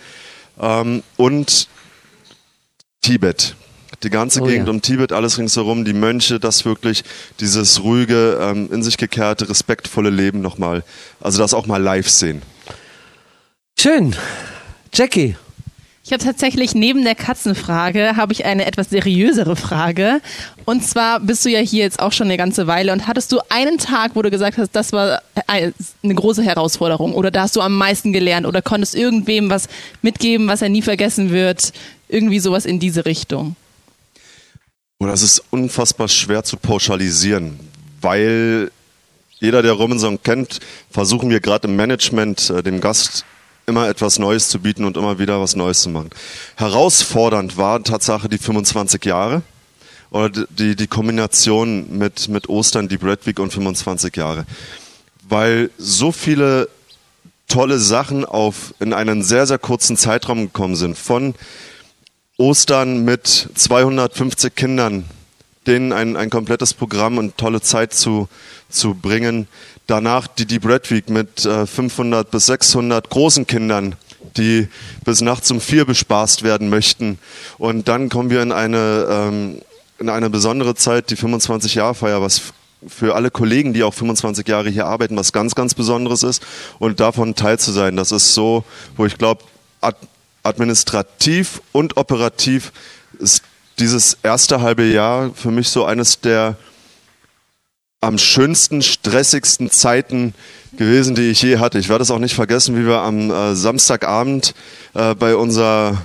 Ähm, 0.60 1.04
und 1.18 1.68
Tibet. 3.01 3.56
Die 4.04 4.10
ganze 4.10 4.41
Oh 4.41 4.45
Gegend 4.45 4.68
ja. 4.68 4.74
um 4.74 4.82
Tibet, 4.82 5.12
alles 5.12 5.38
ringsherum, 5.38 5.86
die 5.86 5.93
Mönche, 5.93 6.39
das 6.39 6.66
wirklich, 6.66 7.04
dieses 7.39 7.84
ruhige, 7.84 8.38
ähm, 8.41 8.70
in 8.72 8.84
sich 8.84 8.97
gekehrte, 8.97 9.49
respektvolle 9.49 10.10
Leben 10.10 10.41
nochmal. 10.41 10.84
Also 11.22 11.39
das 11.39 11.54
auch 11.54 11.66
mal 11.66 11.82
live 11.82 12.10
sehen. 12.10 12.41
Schön. 13.80 14.16
Jackie. 14.93 15.36
Ich 16.06 16.12
habe 16.12 16.22
tatsächlich 16.22 16.76
neben 16.76 17.06
der 17.06 17.16
Katzenfrage 17.16 18.18
habe 18.18 18.34
ich 18.34 18.43
eine 18.43 18.66
etwas 18.66 18.89
seriösere 18.89 19.56
Frage. 19.56 20.20
Und 20.66 20.84
zwar 20.84 21.22
bist 21.22 21.45
du 21.45 21.49
ja 21.49 21.60
hier 21.60 21.84
jetzt 21.84 21.99
auch 21.99 22.12
schon 22.12 22.28
eine 22.28 22.36
ganze 22.36 22.68
Weile 22.68 22.91
und 22.91 23.08
hattest 23.08 23.32
du 23.32 23.39
einen 23.47 23.78
Tag, 23.78 24.12
wo 24.16 24.22
du 24.22 24.30
gesagt 24.30 24.58
hast, 24.58 24.76
das 24.76 24.91
war 24.91 25.22
eine 25.47 25.74
große 26.04 26.43
Herausforderung 26.43 27.14
oder 27.14 27.32
da 27.32 27.43
hast 27.43 27.56
du 27.56 27.62
am 27.62 27.78
meisten 27.78 28.12
gelernt 28.12 28.45
oder 28.45 28.62
konntest 28.62 28.95
irgendwem 28.95 29.49
was 29.49 29.70
mitgeben, 30.01 30.47
was 30.47 30.62
er 30.62 30.68
nie 30.68 30.82
vergessen 30.82 31.32
wird? 31.32 31.72
Irgendwie 32.10 32.39
sowas 32.39 32.66
in 32.66 32.80
diese 32.80 33.06
Richtung. 33.06 33.56
Das 35.08 35.22
ist 35.22 35.43
unfassbar 35.49 36.08
schwer 36.08 36.43
zu 36.43 36.58
pauschalisieren, 36.58 37.60
weil 38.01 38.72
jeder, 39.39 39.62
der 39.62 39.74
Robinson 39.74 40.22
kennt, 40.24 40.60
versuchen 40.89 41.30
wir 41.30 41.39
gerade 41.39 41.68
im 41.68 41.76
Management 41.76 42.49
äh, 42.49 42.64
dem 42.64 42.80
Gast 42.80 43.26
immer 43.66 43.88
etwas 43.88 44.20
Neues 44.20 44.49
zu 44.49 44.60
bieten 44.60 44.84
und 44.86 44.97
immer 44.97 45.20
wieder 45.20 45.39
was 45.39 45.56
Neues 45.56 45.82
zu 45.82 45.89
machen. 45.89 46.10
Herausfordernd 46.56 47.58
war 47.58 47.84
Tatsache 47.84 48.28
die 48.30 48.38
25 48.38 49.04
Jahre 49.06 49.41
oder 50.12 50.30
die- 50.30 50.45
die, 50.49 50.76
die 50.76 50.88
Kombination 50.88 51.97
mit, 51.97 52.28
mit 52.30 52.49
Ostern, 52.49 52.88
die 52.88 52.97
Bread 52.97 53.26
Week 53.26 53.39
und 53.39 53.51
25 53.54 54.16
Jahre. 54.16 54.45
Weil 55.28 55.70
so 55.78 56.12
viele 56.12 56.68
tolle 57.47 57.80
Sachen 57.80 58.26
auf, 58.26 58.74
in 58.80 58.93
einen 58.93 59.24
sehr, 59.24 59.45
sehr 59.47 59.60
kurzen 59.60 59.95
Zeitraum 59.97 60.45
gekommen 60.47 60.76
sind. 60.76 60.97
Von 60.97 61.36
Ostern 62.44 63.06
mit 63.06 63.26
250 63.56 64.54
Kindern, 64.54 65.06
denen 65.66 65.94
ein, 65.94 66.18
ein 66.18 66.30
komplettes 66.30 66.74
Programm 66.74 67.18
und 67.18 67.38
tolle 67.38 67.62
Zeit 67.62 67.94
zu, 67.94 68.28
zu 68.68 68.96
bringen. 68.96 69.48
Danach 69.88 70.28
die 70.28 70.46
Deep 70.46 70.66
Red 70.66 70.91
Week 70.91 71.10
mit 71.10 71.46
äh, 71.46 71.66
500 71.66 72.30
bis 72.30 72.48
600 72.48 73.10
großen 73.10 73.48
Kindern, 73.48 73.96
die 74.36 74.68
bis 75.06 75.22
nachts 75.22 75.52
um 75.52 75.62
vier 75.62 75.86
bespaßt 75.86 76.44
werden 76.44 76.68
möchten. 76.68 77.18
Und 77.60 77.88
dann 77.88 78.10
kommen 78.10 78.30
wir 78.30 78.41
in 78.41 78.52
eine, 78.52 79.08
ähm, 79.10 79.62
in 80.00 80.10
eine 80.10 80.30
besondere 80.30 80.76
Zeit, 80.76 81.12
die 81.12 81.16
25-Jahr-Feier, 81.16 82.22
was 82.22 82.41
für 82.86 83.16
alle 83.16 83.32
Kollegen, 83.32 83.72
die 83.72 83.84
auch 83.84 83.94
25 83.94 84.46
Jahre 84.46 84.70
hier 84.70 84.86
arbeiten, 84.86 85.16
was 85.16 85.32
ganz, 85.32 85.56
ganz 85.56 85.76
Besonderes 85.76 86.24
ist. 86.24 86.44
Und 86.78 87.00
davon 87.00 87.36
teil 87.36 87.58
zu 87.58 87.72
sein, 87.72 87.96
das 87.96 88.12
ist 88.12 88.34
so, 88.34 88.66
wo 88.98 89.06
ich 89.06 89.18
glaube, 89.18 89.46
administrativ 90.44 91.62
und 91.72 91.98
operativ 91.98 92.72
ist 93.20 93.44
dieses 93.80 94.18
erste 94.22 94.62
halbe 94.62 94.84
Jahr 94.84 95.32
für 95.34 95.52
mich 95.52 95.70
so 95.70 95.86
eines 95.86 96.20
der 96.20 96.58
am 98.02 98.18
schönsten, 98.18 98.82
stressigsten 98.82 99.72
Zeiten 99.72 100.34
gewesen, 100.78 101.16
die 101.16 101.30
ich 101.30 101.41
je 101.41 101.58
hatte. 101.58 101.80
Ich 101.80 101.88
werde 101.88 102.02
es 102.02 102.12
auch 102.12 102.20
nicht 102.20 102.36
vergessen, 102.36 102.76
wie 102.76 102.86
wir 102.86 102.98
am 102.98 103.32
äh, 103.32 103.56
Samstagabend 103.56 104.54
äh, 104.94 105.16
bei 105.16 105.36
unserer 105.36 106.02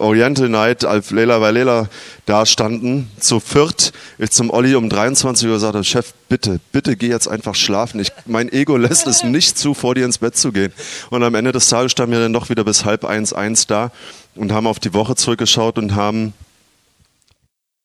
Oriental 0.00 0.48
Night, 0.48 0.84
als 0.84 1.10
Lela 1.10 1.38
bei 1.38 1.50
Lela 1.50 1.88
da 2.26 2.46
standen, 2.46 3.10
zu 3.20 3.38
viert. 3.38 3.92
Ich 4.18 4.30
zum 4.30 4.50
Olli 4.50 4.74
um 4.74 4.88
23 4.88 5.48
Uhr 5.48 5.58
sagte, 5.58 5.84
Chef, 5.84 6.12
bitte, 6.28 6.60
bitte 6.72 6.96
geh 6.96 7.08
jetzt 7.08 7.28
einfach 7.28 7.54
schlafen. 7.54 8.00
Ich, 8.00 8.12
mein 8.26 8.50
Ego 8.50 8.76
lässt 8.76 9.06
es 9.06 9.22
nicht 9.24 9.58
zu, 9.58 9.74
vor 9.74 9.94
dir 9.94 10.04
ins 10.04 10.18
Bett 10.18 10.36
zu 10.36 10.52
gehen. 10.52 10.72
Und 11.10 11.22
am 11.22 11.34
Ende 11.34 11.52
des 11.52 11.68
Tages 11.68 11.92
standen 11.92 12.12
wir 12.12 12.20
dann 12.20 12.32
doch 12.32 12.48
wieder 12.48 12.64
bis 12.64 12.84
halb 12.84 13.04
eins, 13.04 13.32
eins 13.32 13.66
da 13.66 13.92
und 14.34 14.52
haben 14.52 14.66
auf 14.66 14.78
die 14.78 14.94
Woche 14.94 15.16
zurückgeschaut 15.16 15.78
und 15.78 15.94
haben 15.94 16.32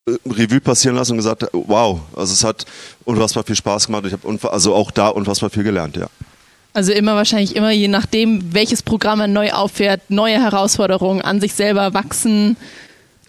äh, 0.07 0.13
Revue 0.26 0.61
passieren 0.61 0.95
lassen 0.95 1.11
und 1.11 1.18
gesagt, 1.18 1.45
wow, 1.51 1.99
also 2.16 2.34
es 2.34 2.43
hat 2.43 2.66
unfassbar 3.03 3.43
viel 3.43 3.55
Spaß 3.55 3.88
gemacht. 3.88 4.05
Ich 4.05 4.13
habe 4.13 4.51
also 4.51 4.74
auch 4.74 4.91
da 4.91 5.09
unfassbar 5.09 5.49
viel 5.49 5.63
gelernt, 5.63 5.97
ja. 5.97 6.07
Also 6.76 6.91
immer 6.91 7.15
wahrscheinlich 7.15 7.55
immer 7.55 7.71
je 7.71 7.88
nachdem, 7.88 8.53
welches 8.53 8.84
Programm 8.84 9.21
er 9.21 9.28
neu 9.28 9.51
auffährt, 9.51 10.01
neue 10.09 10.41
Herausforderungen 10.41 11.21
an 11.21 11.39
sich 11.39 11.53
selber 11.53 11.93
wachsen, 11.93 12.57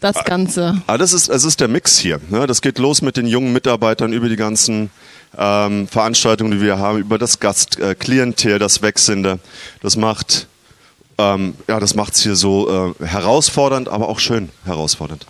das 0.01 0.25
Ganze. 0.25 0.83
Aber 0.89 0.99
das 0.99 1.13
ist, 1.13 1.29
es 1.29 1.45
ist 1.45 1.61
der 1.61 1.69
Mix 1.69 1.97
hier. 1.97 2.21
Ne? 2.29 2.47
Das 2.49 2.61
geht 2.61 2.79
los 2.79 3.03
mit 3.03 3.17
den 3.17 3.27
jungen 3.27 3.53
Mitarbeitern 3.53 4.13
über 4.13 4.29
die 4.29 4.37
ganzen 4.37 4.91
ähm, 5.39 5.87
Veranstaltungen, 5.87 6.51
die 6.51 6.61
wir 6.61 6.79
haben, 6.79 6.99
über 6.99 7.19
das 7.19 7.39
Gastklientel, 7.39 8.57
äh, 8.57 8.59
das 8.59 8.83
Wechselnde. 8.83 9.39
Das 9.81 9.97
macht 9.97 10.49
ähm, 11.19 11.55
ja, 11.69 11.81
das 11.81 11.95
macht's 11.95 12.23
hier 12.23 12.37
so 12.37 12.95
äh, 13.01 13.05
herausfordernd, 13.07 13.89
aber 13.89 14.09
auch 14.09 14.19
schön 14.19 14.51
herausfordernd. 14.65 15.27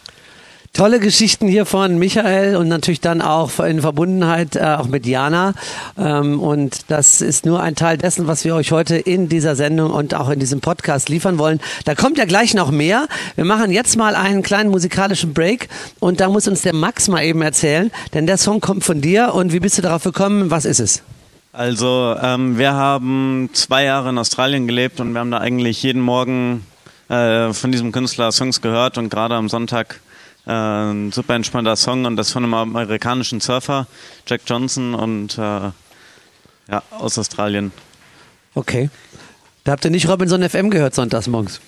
Tolle 0.73 1.01
Geschichten 1.01 1.49
hier 1.49 1.65
von 1.65 1.99
Michael 1.99 2.57
und 2.57 2.69
natürlich 2.69 3.01
dann 3.01 3.23
auch 3.23 3.59
in 3.61 3.81
Verbundenheit 3.81 4.57
äh, 4.57 4.77
auch 4.79 4.89
mit 4.89 5.07
Jana. 5.07 5.55
Ähm, 5.99 6.41
und 6.41 6.91
das 6.91 7.21
ist 7.21 7.47
nur 7.47 7.61
ein 7.63 7.75
Teil 7.75 7.97
dessen, 7.97 8.27
was 8.27 8.45
wir 8.45 8.55
euch 8.55 8.73
heute 8.73 8.97
in 8.97 9.29
dieser 9.29 9.57
Sendung 9.57 9.91
und 9.91 10.15
auch 10.15 10.29
in 10.29 10.39
diesem 10.39 10.61
Podcast 10.61 11.09
liefern 11.09 11.39
wollen. 11.39 11.61
Da 11.85 11.95
kommt 11.95 12.19
ja 12.19 12.25
gleich 12.25 12.55
noch 12.55 12.71
mehr. 12.71 13.09
Wir 13.37 13.45
machen 13.45 13.71
jetzt 13.71 13.97
mal 13.97 14.15
einen 14.15 14.43
kleinen 14.43 14.71
musikalischen 14.71 15.33
Break 15.33 15.69
und 16.01 16.21
da 16.21 16.29
muss 16.29 16.47
uns 16.47 16.63
der 16.63 16.75
Max 16.75 17.09
mal 17.09 17.25
eben 17.25 17.43
erzählen, 17.43 17.91
denn 18.13 18.27
der 18.27 18.37
Song 18.37 18.61
kommt 18.61 18.85
von 18.85 19.01
dir 19.01 19.35
und 19.35 19.53
wie 19.53 19.61
bist 19.61 19.79
du 19.79 19.83
darauf 19.83 20.05
gekommen? 20.05 20.51
Was 20.51 20.65
ist 20.65 20.81
es? 20.81 21.03
Also 21.53 22.15
ähm, 22.21 22.59
wir 22.59 22.75
haben 22.75 23.49
zwei 23.55 23.85
Jahre 23.85 24.11
in 24.11 24.19
Australien 24.19 24.67
gelebt 24.67 25.01
und 25.01 25.15
wir 25.15 25.21
haben 25.21 25.31
da 25.31 25.39
eigentlich 25.39 25.83
jeden 25.83 26.03
Morgen 26.03 26.67
äh, 27.09 27.53
von 27.55 27.73
diesem 27.73 27.93
Künstler 27.93 28.31
Songs 28.31 28.61
gehört 28.61 28.99
und 28.99 29.09
gerade 29.09 29.37
am 29.37 29.49
Sonntag 29.49 30.01
ein 30.47 31.11
super 31.13 31.35
entspannter 31.35 31.77
Song 31.77 32.05
und 32.05 32.17
das 32.17 32.31
von 32.33 32.45
einem 32.45 32.55
amerikanischen 32.55 33.41
Surfer, 33.41 33.87
Jack 34.27 34.43
Johnson 34.47 34.95
und 34.95 35.37
äh, 35.39 35.41
ja, 35.41 36.83
aus 36.91 37.19
Australien. 37.19 37.73
Okay. 38.55 38.91
Da 39.65 39.73
habt 39.73 39.85
ihr 39.85 39.91
nicht 39.91 40.09
Robinson 40.09 40.49
FM 40.49 40.71
gehört 40.71 40.95
sonntags 40.95 41.27
morgens. 41.27 41.61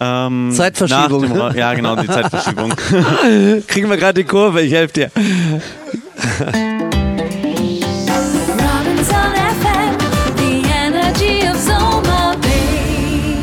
Ähm, 0.00 0.52
Zeitverschiebung. 0.54 1.22
dem 1.22 1.32
Ra- 1.32 1.54
ja, 1.56 1.74
genau, 1.74 1.96
die 1.96 2.06
Zeitverschiebung. 2.06 2.70
Kriegen 3.66 3.90
wir 3.90 3.96
gerade 3.96 4.22
die 4.22 4.28
Kurve, 4.28 4.62
ich 4.62 4.72
helfe 4.72 4.94
dir. 4.94 5.10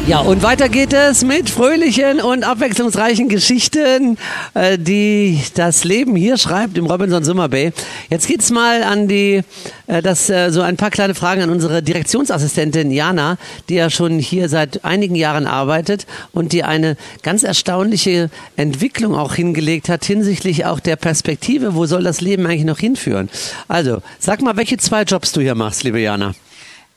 Ja, 0.10 0.22
und 0.22 0.42
weiter 0.42 0.70
geht 0.70 0.92
es 0.92 1.24
mit 1.24 1.52
fröhlichen 1.52 2.20
und 2.20 2.44
abwechslungsreichen 2.44 3.30
Geschichten, 3.30 4.18
äh, 4.56 4.80
die 4.80 5.40
das 5.54 5.84
Leben 5.84 6.16
hier 6.16 6.40
schreibt 6.40 6.80
im 6.80 6.88
Robinson 6.88 7.24
Summer 7.24 7.48
Bay. 7.48 7.74
Jetzt 8.10 8.26
geht's 8.26 8.50
mal 8.50 8.82
an 8.82 9.08
die, 9.08 9.44
äh, 9.86 10.02
das, 10.02 10.28
äh, 10.32 10.50
so 10.50 10.62
ein 10.62 10.78
paar 10.78 10.90
kleine 10.90 11.14
Fragen 11.14 11.44
an 11.44 11.52
unsere 11.52 11.84
Direktionsassistentin 11.84 12.90
Jana, 12.90 13.38
die 13.70 13.76
ja 13.76 13.92
schon 13.92 14.18
hier 14.18 14.50
seit 14.50 14.84
einigen 14.84 15.14
Jahren 15.14 15.46
arbeitet 15.46 16.08
und 16.32 16.54
die 16.54 16.64
eine 16.64 16.98
ganz 17.22 17.44
erstaunliche 17.44 18.32
Entwicklung 18.56 19.14
auch 19.14 19.36
hingelegt 19.36 19.90
hat 19.90 20.04
hinsichtlich 20.06 20.66
auch 20.66 20.80
der 20.80 20.96
Perspektive, 20.96 21.76
wo 21.76 21.86
soll 21.86 22.02
das 22.02 22.20
Leben 22.20 22.48
eigentlich 22.48 22.66
noch 22.66 22.80
hinführen. 22.80 23.30
Also, 23.68 24.02
sag 24.18 24.42
mal, 24.42 24.58
welche 24.58 24.78
zwei 24.78 25.04
Jobs 25.04 25.34
du 25.34 25.42
hier 25.42 25.54
machst, 25.54 25.84
liebe 25.84 26.00
Jana. 26.00 26.34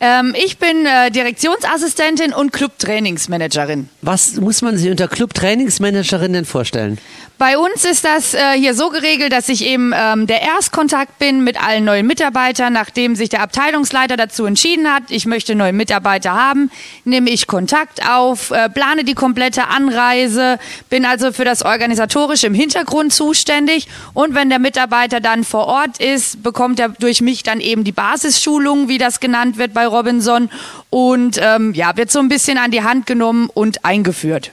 Ähm, 0.05 0.35
ich 0.37 0.59
bin 0.59 0.85
äh, 0.85 1.13
Direktionsassistentin 1.13 2.33
und 2.33 2.53
Clubtrainingsmanagerin. 2.53 3.89
Was 4.01 4.35
muss 4.35 4.61
man 4.61 4.77
sich 4.77 4.91
unter 4.91 5.07
Club-Trainingsmanagerin 5.07 6.33
denn 6.33 6.45
vorstellen? 6.45 6.99
Bei 7.43 7.59
uns 7.59 7.85
ist 7.85 8.05
das 8.05 8.35
äh, 8.35 8.53
hier 8.57 8.73
so 8.73 8.91
geregelt, 8.91 9.33
dass 9.33 9.49
ich 9.49 9.65
eben 9.65 9.93
ähm, 9.93 10.29
der 10.29 10.43
Erstkontakt 10.43 11.19
bin 11.19 11.43
mit 11.43 11.61
allen 11.61 11.85
neuen 11.85 12.07
Mitarbeitern. 12.07 12.73
Nachdem 12.73 13.17
sich 13.17 13.31
der 13.31 13.43
Abteilungsleiter 13.43 14.17
dazu 14.17 14.45
entschieden 14.45 14.89
hat, 14.89 15.03
ich 15.09 15.27
möchte 15.27 15.57
neue 15.57 15.73
Mitarbeiter 15.73 16.35
haben, 16.35 16.71
nehme 17.05 17.31
ich 17.31 17.49
Kontakt 17.49 18.09
auf, 18.09 18.53
äh, 18.53 18.69
plane 18.69 19.03
die 19.03 19.15
komplette 19.15 19.67
Anreise, 19.67 20.61
bin 20.89 21.05
also 21.05 21.33
für 21.33 21.45
das 21.45 21.65
Organisatorische 21.65 22.47
im 22.47 22.55
Hintergrund 22.55 23.13
zuständig. 23.13 23.89
Und 24.15 24.37
wenn 24.37 24.49
der 24.49 24.61
Mitarbeiter 24.61 25.19
dann 25.19 25.43
vor 25.43 25.67
Ort 25.67 25.99
ist, 25.99 26.45
bekommt 26.45 26.79
er 26.79 26.91
durch 26.91 27.23
mich 27.23 27.43
dann 27.43 27.59
eben 27.59 27.83
die 27.83 27.91
Basisschulung, 27.91 28.89
wie 28.89 28.99
das 28.99 29.19
genannt 29.19 29.59
wird 29.59 29.75
bei 29.75 29.85
Robinson. 29.85 30.49
Und 30.91 31.41
ähm, 31.43 31.75
ja, 31.75 31.97
wird 31.97 32.13
so 32.13 32.21
ein 32.21 32.29
bisschen 32.29 32.57
an 32.57 32.71
die 32.71 32.85
Hand 32.85 33.07
genommen 33.07 33.51
und 33.53 33.85
eingeführt. 33.85 34.53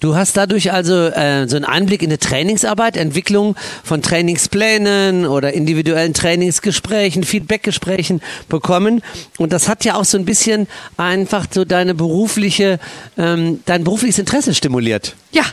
Du 0.00 0.16
hast 0.16 0.36
dadurch 0.36 0.72
also 0.72 0.94
äh, 0.94 1.46
so 1.46 1.56
einen 1.56 1.66
Einblick 1.66 2.02
in 2.02 2.08
die 2.08 2.16
Trainingsarbeit, 2.16 2.96
Entwicklung 2.96 3.54
von 3.84 4.00
Trainingsplänen 4.00 5.26
oder 5.26 5.52
individuellen 5.52 6.14
Trainingsgesprächen, 6.14 7.22
Feedbackgesprächen 7.22 8.22
bekommen. 8.48 9.02
Und 9.36 9.52
das 9.52 9.68
hat 9.68 9.84
ja 9.84 9.96
auch 9.96 10.06
so 10.06 10.16
ein 10.16 10.24
bisschen 10.24 10.68
einfach 10.96 11.46
so 11.50 11.66
deine 11.66 11.94
berufliche, 11.94 12.78
ähm, 13.18 13.60
dein 13.66 13.84
berufliches 13.84 14.18
Interesse 14.18 14.54
stimuliert. 14.54 15.16
Ja, 15.32 15.44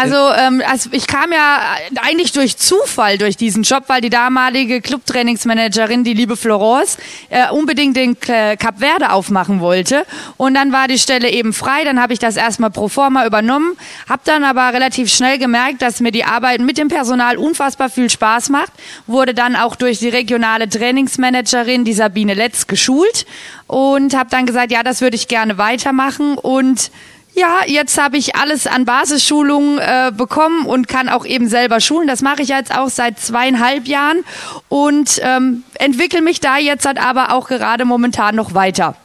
Also, 0.00 0.16
ähm, 0.32 0.62
also 0.66 0.88
ich 0.92 1.06
kam 1.06 1.30
ja 1.30 1.60
eigentlich 2.02 2.32
durch 2.32 2.56
Zufall 2.56 3.18
durch 3.18 3.36
diesen 3.36 3.64
Job, 3.64 3.84
weil 3.88 4.00
die 4.00 4.08
damalige 4.08 4.80
Clubtrainingsmanagerin, 4.80 6.04
die 6.04 6.14
liebe 6.14 6.36
Florence, 6.36 6.96
äh, 7.28 7.50
unbedingt 7.50 7.96
den 7.96 8.18
K 8.18 8.56
Cap 8.56 8.78
Verde 8.78 9.12
aufmachen 9.12 9.60
wollte. 9.60 10.06
Und 10.38 10.54
dann 10.54 10.72
war 10.72 10.88
die 10.88 10.98
Stelle 10.98 11.28
eben 11.30 11.52
frei. 11.52 11.84
Dann 11.84 12.00
habe 12.00 12.14
ich 12.14 12.18
das 12.18 12.36
erstmal 12.36 12.70
pro 12.70 12.88
forma 12.88 13.26
übernommen, 13.26 13.76
habe 14.08 14.22
dann 14.24 14.44
aber 14.44 14.72
relativ 14.72 15.12
schnell 15.12 15.38
gemerkt, 15.38 15.82
dass 15.82 16.00
mir 16.00 16.12
die 16.12 16.24
Arbeit 16.24 16.60
mit 16.60 16.78
dem 16.78 16.88
Personal 16.88 17.36
unfassbar 17.36 17.90
viel 17.90 18.08
Spaß 18.08 18.48
macht. 18.48 18.72
Wurde 19.06 19.34
dann 19.34 19.54
auch 19.54 19.76
durch 19.76 19.98
die 19.98 20.08
regionale 20.08 20.68
Trainingsmanagerin, 20.68 21.84
die 21.84 21.92
Sabine 21.92 22.32
Letz, 22.32 22.66
geschult 22.66 23.26
und 23.66 24.16
habe 24.16 24.30
dann 24.30 24.46
gesagt, 24.46 24.72
ja, 24.72 24.82
das 24.82 25.00
würde 25.00 25.16
ich 25.16 25.28
gerne 25.28 25.58
weitermachen 25.58 26.38
und 26.38 26.90
ja, 27.34 27.60
jetzt 27.66 28.00
habe 28.00 28.16
ich 28.16 28.36
alles 28.36 28.66
an 28.66 28.84
Basisschulungen 28.84 29.78
äh, 29.78 30.12
bekommen 30.14 30.66
und 30.66 30.88
kann 30.88 31.08
auch 31.08 31.24
eben 31.24 31.48
selber 31.48 31.80
schulen. 31.80 32.08
Das 32.08 32.22
mache 32.22 32.42
ich 32.42 32.48
jetzt 32.48 32.76
auch 32.76 32.88
seit 32.88 33.18
zweieinhalb 33.18 33.86
Jahren 33.86 34.24
und 34.68 35.20
ähm, 35.22 35.64
entwickle 35.74 36.22
mich 36.22 36.40
da 36.40 36.58
jetzt 36.58 36.86
halt 36.86 36.98
aber 36.98 37.32
auch 37.32 37.48
gerade 37.48 37.84
momentan 37.84 38.34
noch 38.34 38.54
weiter. 38.54 38.96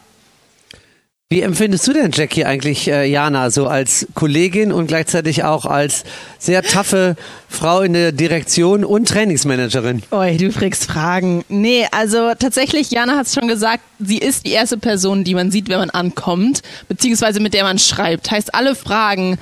Wie 1.32 1.41
empfindest 1.41 1.88
du 1.88 1.93
denn, 1.93 2.11
Jackie, 2.13 2.45
eigentlich 2.45 2.88
äh, 2.88 3.09
Jana, 3.09 3.49
so 3.49 3.65
als 3.65 4.05
Kollegin 4.13 4.71
und 4.71 4.86
gleichzeitig 4.86 5.43
auch 5.43 5.65
als 5.65 6.03
sehr 6.38 6.61
taffe 6.61 7.15
Frau 7.49 7.82
in 7.82 7.93
der 7.93 8.11
Direktion 8.11 8.86
und 8.86 9.07
Trainingsmanagerin? 9.07 10.03
Oi, 10.11 10.38
du 10.38 10.51
fragst 10.51 10.86
Fragen. 10.86 11.43
Nee, 11.49 11.88
also 11.89 12.34
tatsächlich, 12.38 12.91
Jana 12.91 13.15
hat 13.15 13.26
es 13.26 13.34
schon 13.34 13.47
gesagt, 13.47 13.82
sie 13.97 14.19
ist 14.19 14.45
die 14.45 14.51
erste 14.51 14.78
Person, 14.78 15.23
die 15.23 15.34
man 15.34 15.49
sieht, 15.49 15.67
wenn 15.67 15.80
man 15.80 15.89
ankommt, 15.89 16.61
beziehungsweise 16.89 17.39
mit 17.39 17.55
der 17.55 17.63
man 17.63 17.80
schreibt. 17.80 18.30
Heißt, 18.30 18.53
alle 18.53 18.76
Fragen, 18.76 19.39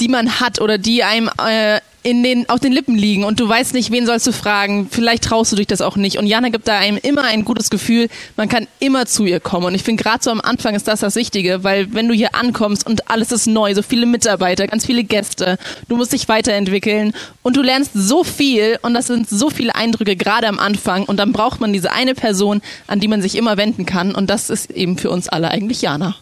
die 0.00 0.08
man 0.08 0.40
hat 0.40 0.62
oder 0.62 0.78
die 0.78 1.02
einem 1.02 1.28
äh, 1.36 1.80
in 2.06 2.22
den, 2.22 2.48
auf 2.48 2.60
den 2.60 2.70
Lippen 2.70 2.94
liegen 2.94 3.24
und 3.24 3.40
du 3.40 3.48
weißt 3.48 3.74
nicht, 3.74 3.90
wen 3.90 4.06
sollst 4.06 4.28
du 4.28 4.32
fragen, 4.32 4.86
vielleicht 4.88 5.24
traust 5.24 5.50
du 5.50 5.56
dich 5.56 5.66
das 5.66 5.80
auch 5.80 5.96
nicht. 5.96 6.18
Und 6.18 6.28
Jana 6.28 6.50
gibt 6.50 6.68
da 6.68 6.78
einem 6.78 6.98
immer 6.98 7.24
ein 7.24 7.44
gutes 7.44 7.68
Gefühl, 7.68 8.06
man 8.36 8.48
kann 8.48 8.68
immer 8.78 9.06
zu 9.06 9.24
ihr 9.24 9.40
kommen. 9.40 9.66
Und 9.66 9.74
ich 9.74 9.82
finde, 9.82 10.04
gerade 10.04 10.22
so 10.22 10.30
am 10.30 10.40
Anfang 10.40 10.76
ist 10.76 10.86
das 10.86 11.00
das 11.00 11.16
Wichtige, 11.16 11.64
weil 11.64 11.92
wenn 11.94 12.06
du 12.06 12.14
hier 12.14 12.36
ankommst 12.36 12.86
und 12.86 13.10
alles 13.10 13.32
ist 13.32 13.48
neu, 13.48 13.74
so 13.74 13.82
viele 13.82 14.06
Mitarbeiter, 14.06 14.68
ganz 14.68 14.86
viele 14.86 15.02
Gäste, 15.02 15.58
du 15.88 15.96
musst 15.96 16.12
dich 16.12 16.28
weiterentwickeln 16.28 17.12
und 17.42 17.56
du 17.56 17.62
lernst 17.62 17.90
so 17.92 18.22
viel 18.22 18.78
und 18.82 18.94
das 18.94 19.08
sind 19.08 19.28
so 19.28 19.50
viele 19.50 19.74
Eindrücke 19.74 20.14
gerade 20.14 20.46
am 20.46 20.60
Anfang 20.60 21.06
und 21.06 21.16
dann 21.16 21.32
braucht 21.32 21.60
man 21.60 21.72
diese 21.72 21.90
eine 21.90 22.14
Person, 22.14 22.62
an 22.86 23.00
die 23.00 23.08
man 23.08 23.20
sich 23.20 23.34
immer 23.34 23.56
wenden 23.56 23.84
kann 23.84 24.14
und 24.14 24.30
das 24.30 24.48
ist 24.48 24.70
eben 24.70 24.96
für 24.96 25.10
uns 25.10 25.28
alle 25.28 25.50
eigentlich 25.50 25.82
Jana. 25.82 26.14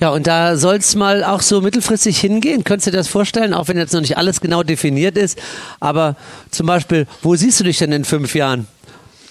Ja, 0.00 0.10
und 0.10 0.26
da 0.26 0.56
soll 0.56 0.76
es 0.76 0.94
mal 0.96 1.22
auch 1.22 1.42
so 1.42 1.60
mittelfristig 1.60 2.18
hingehen. 2.18 2.64
Könntest 2.64 2.86
du 2.86 2.90
dir 2.90 2.96
das 2.96 3.08
vorstellen, 3.08 3.52
auch 3.52 3.68
wenn 3.68 3.76
jetzt 3.76 3.92
noch 3.92 4.00
nicht 4.00 4.16
alles 4.16 4.40
genau 4.40 4.62
definiert 4.62 5.18
ist? 5.18 5.38
Aber 5.78 6.16
zum 6.50 6.66
Beispiel, 6.66 7.06
wo 7.20 7.36
siehst 7.36 7.60
du 7.60 7.64
dich 7.64 7.76
denn 7.78 7.92
in 7.92 8.06
fünf 8.06 8.34
Jahren 8.34 8.66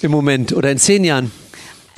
im 0.02 0.12
Moment 0.12 0.54
oder 0.54 0.70
in 0.70 0.78
zehn 0.78 1.04
Jahren? 1.04 1.32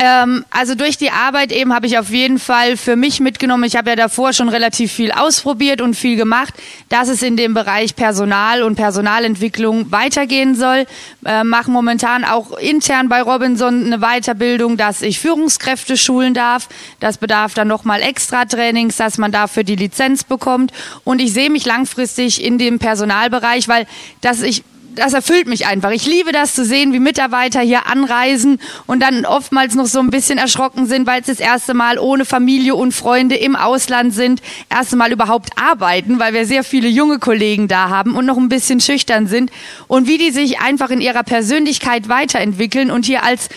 Ähm, 0.03 0.45
also 0.49 0.73
durch 0.73 0.97
die 0.97 1.11
Arbeit 1.11 1.51
eben 1.51 1.75
habe 1.75 1.85
ich 1.85 1.99
auf 1.99 2.09
jeden 2.09 2.39
Fall 2.39 2.75
für 2.75 2.95
mich 2.95 3.19
mitgenommen, 3.19 3.65
ich 3.65 3.75
habe 3.75 3.91
ja 3.91 3.95
davor 3.95 4.33
schon 4.33 4.49
relativ 4.49 4.91
viel 4.91 5.11
ausprobiert 5.11 5.79
und 5.79 5.93
viel 5.93 6.15
gemacht, 6.15 6.55
dass 6.89 7.07
es 7.07 7.21
in 7.21 7.37
dem 7.37 7.53
Bereich 7.53 7.95
Personal 7.95 8.63
und 8.63 8.77
Personalentwicklung 8.77 9.91
weitergehen 9.91 10.55
soll. 10.55 10.87
Äh, 11.23 11.43
mache 11.43 11.69
momentan 11.69 12.23
auch 12.23 12.57
intern 12.57 13.09
bei 13.09 13.21
Robinson 13.21 13.85
eine 13.85 13.99
Weiterbildung, 13.99 14.75
dass 14.75 15.03
ich 15.03 15.19
Führungskräfte 15.19 15.95
schulen 15.97 16.33
darf. 16.33 16.67
Das 16.99 17.19
bedarf 17.19 17.53
dann 17.53 17.67
nochmal 17.67 18.01
extra 18.01 18.45
Trainings, 18.45 18.95
dass 18.95 19.19
man 19.19 19.31
dafür 19.31 19.63
die 19.63 19.75
Lizenz 19.75 20.23
bekommt. 20.23 20.73
Und 21.03 21.21
ich 21.21 21.31
sehe 21.31 21.51
mich 21.51 21.65
langfristig 21.65 22.43
in 22.43 22.57
dem 22.57 22.79
Personalbereich, 22.79 23.67
weil 23.67 23.85
dass 24.21 24.41
ich 24.41 24.63
das 24.95 25.13
erfüllt 25.13 25.47
mich 25.47 25.67
einfach. 25.67 25.91
Ich 25.91 26.05
liebe 26.05 26.31
das 26.31 26.53
zu 26.53 26.65
sehen, 26.65 26.93
wie 26.93 26.99
Mitarbeiter 26.99 27.61
hier 27.61 27.87
anreisen 27.87 28.59
und 28.87 29.01
dann 29.01 29.25
oftmals 29.25 29.75
noch 29.75 29.85
so 29.85 29.99
ein 29.99 30.09
bisschen 30.09 30.37
erschrocken 30.37 30.85
sind, 30.85 31.07
weil 31.07 31.21
es 31.21 31.27
das 31.27 31.39
erste 31.39 31.73
Mal 31.73 31.99
ohne 31.99 32.25
Familie 32.25 32.75
und 32.75 32.91
Freunde 32.91 33.35
im 33.35 33.55
Ausland 33.55 34.13
sind, 34.13 34.41
erste 34.69 34.95
Mal 34.95 35.11
überhaupt 35.11 35.51
arbeiten, 35.61 36.19
weil 36.19 36.33
wir 36.33 36.45
sehr 36.45 36.63
viele 36.63 36.87
junge 36.87 37.19
Kollegen 37.19 37.67
da 37.67 37.89
haben 37.89 38.15
und 38.15 38.25
noch 38.25 38.37
ein 38.37 38.49
bisschen 38.49 38.79
schüchtern 38.79 39.27
sind 39.27 39.51
und 39.87 40.07
wie 40.07 40.17
die 40.17 40.31
sich 40.31 40.59
einfach 40.59 40.89
in 40.89 41.01
ihrer 41.01 41.23
Persönlichkeit 41.23 42.09
weiterentwickeln 42.09 42.91
und 42.91 43.05
hier 43.05 43.23
als 43.23 43.49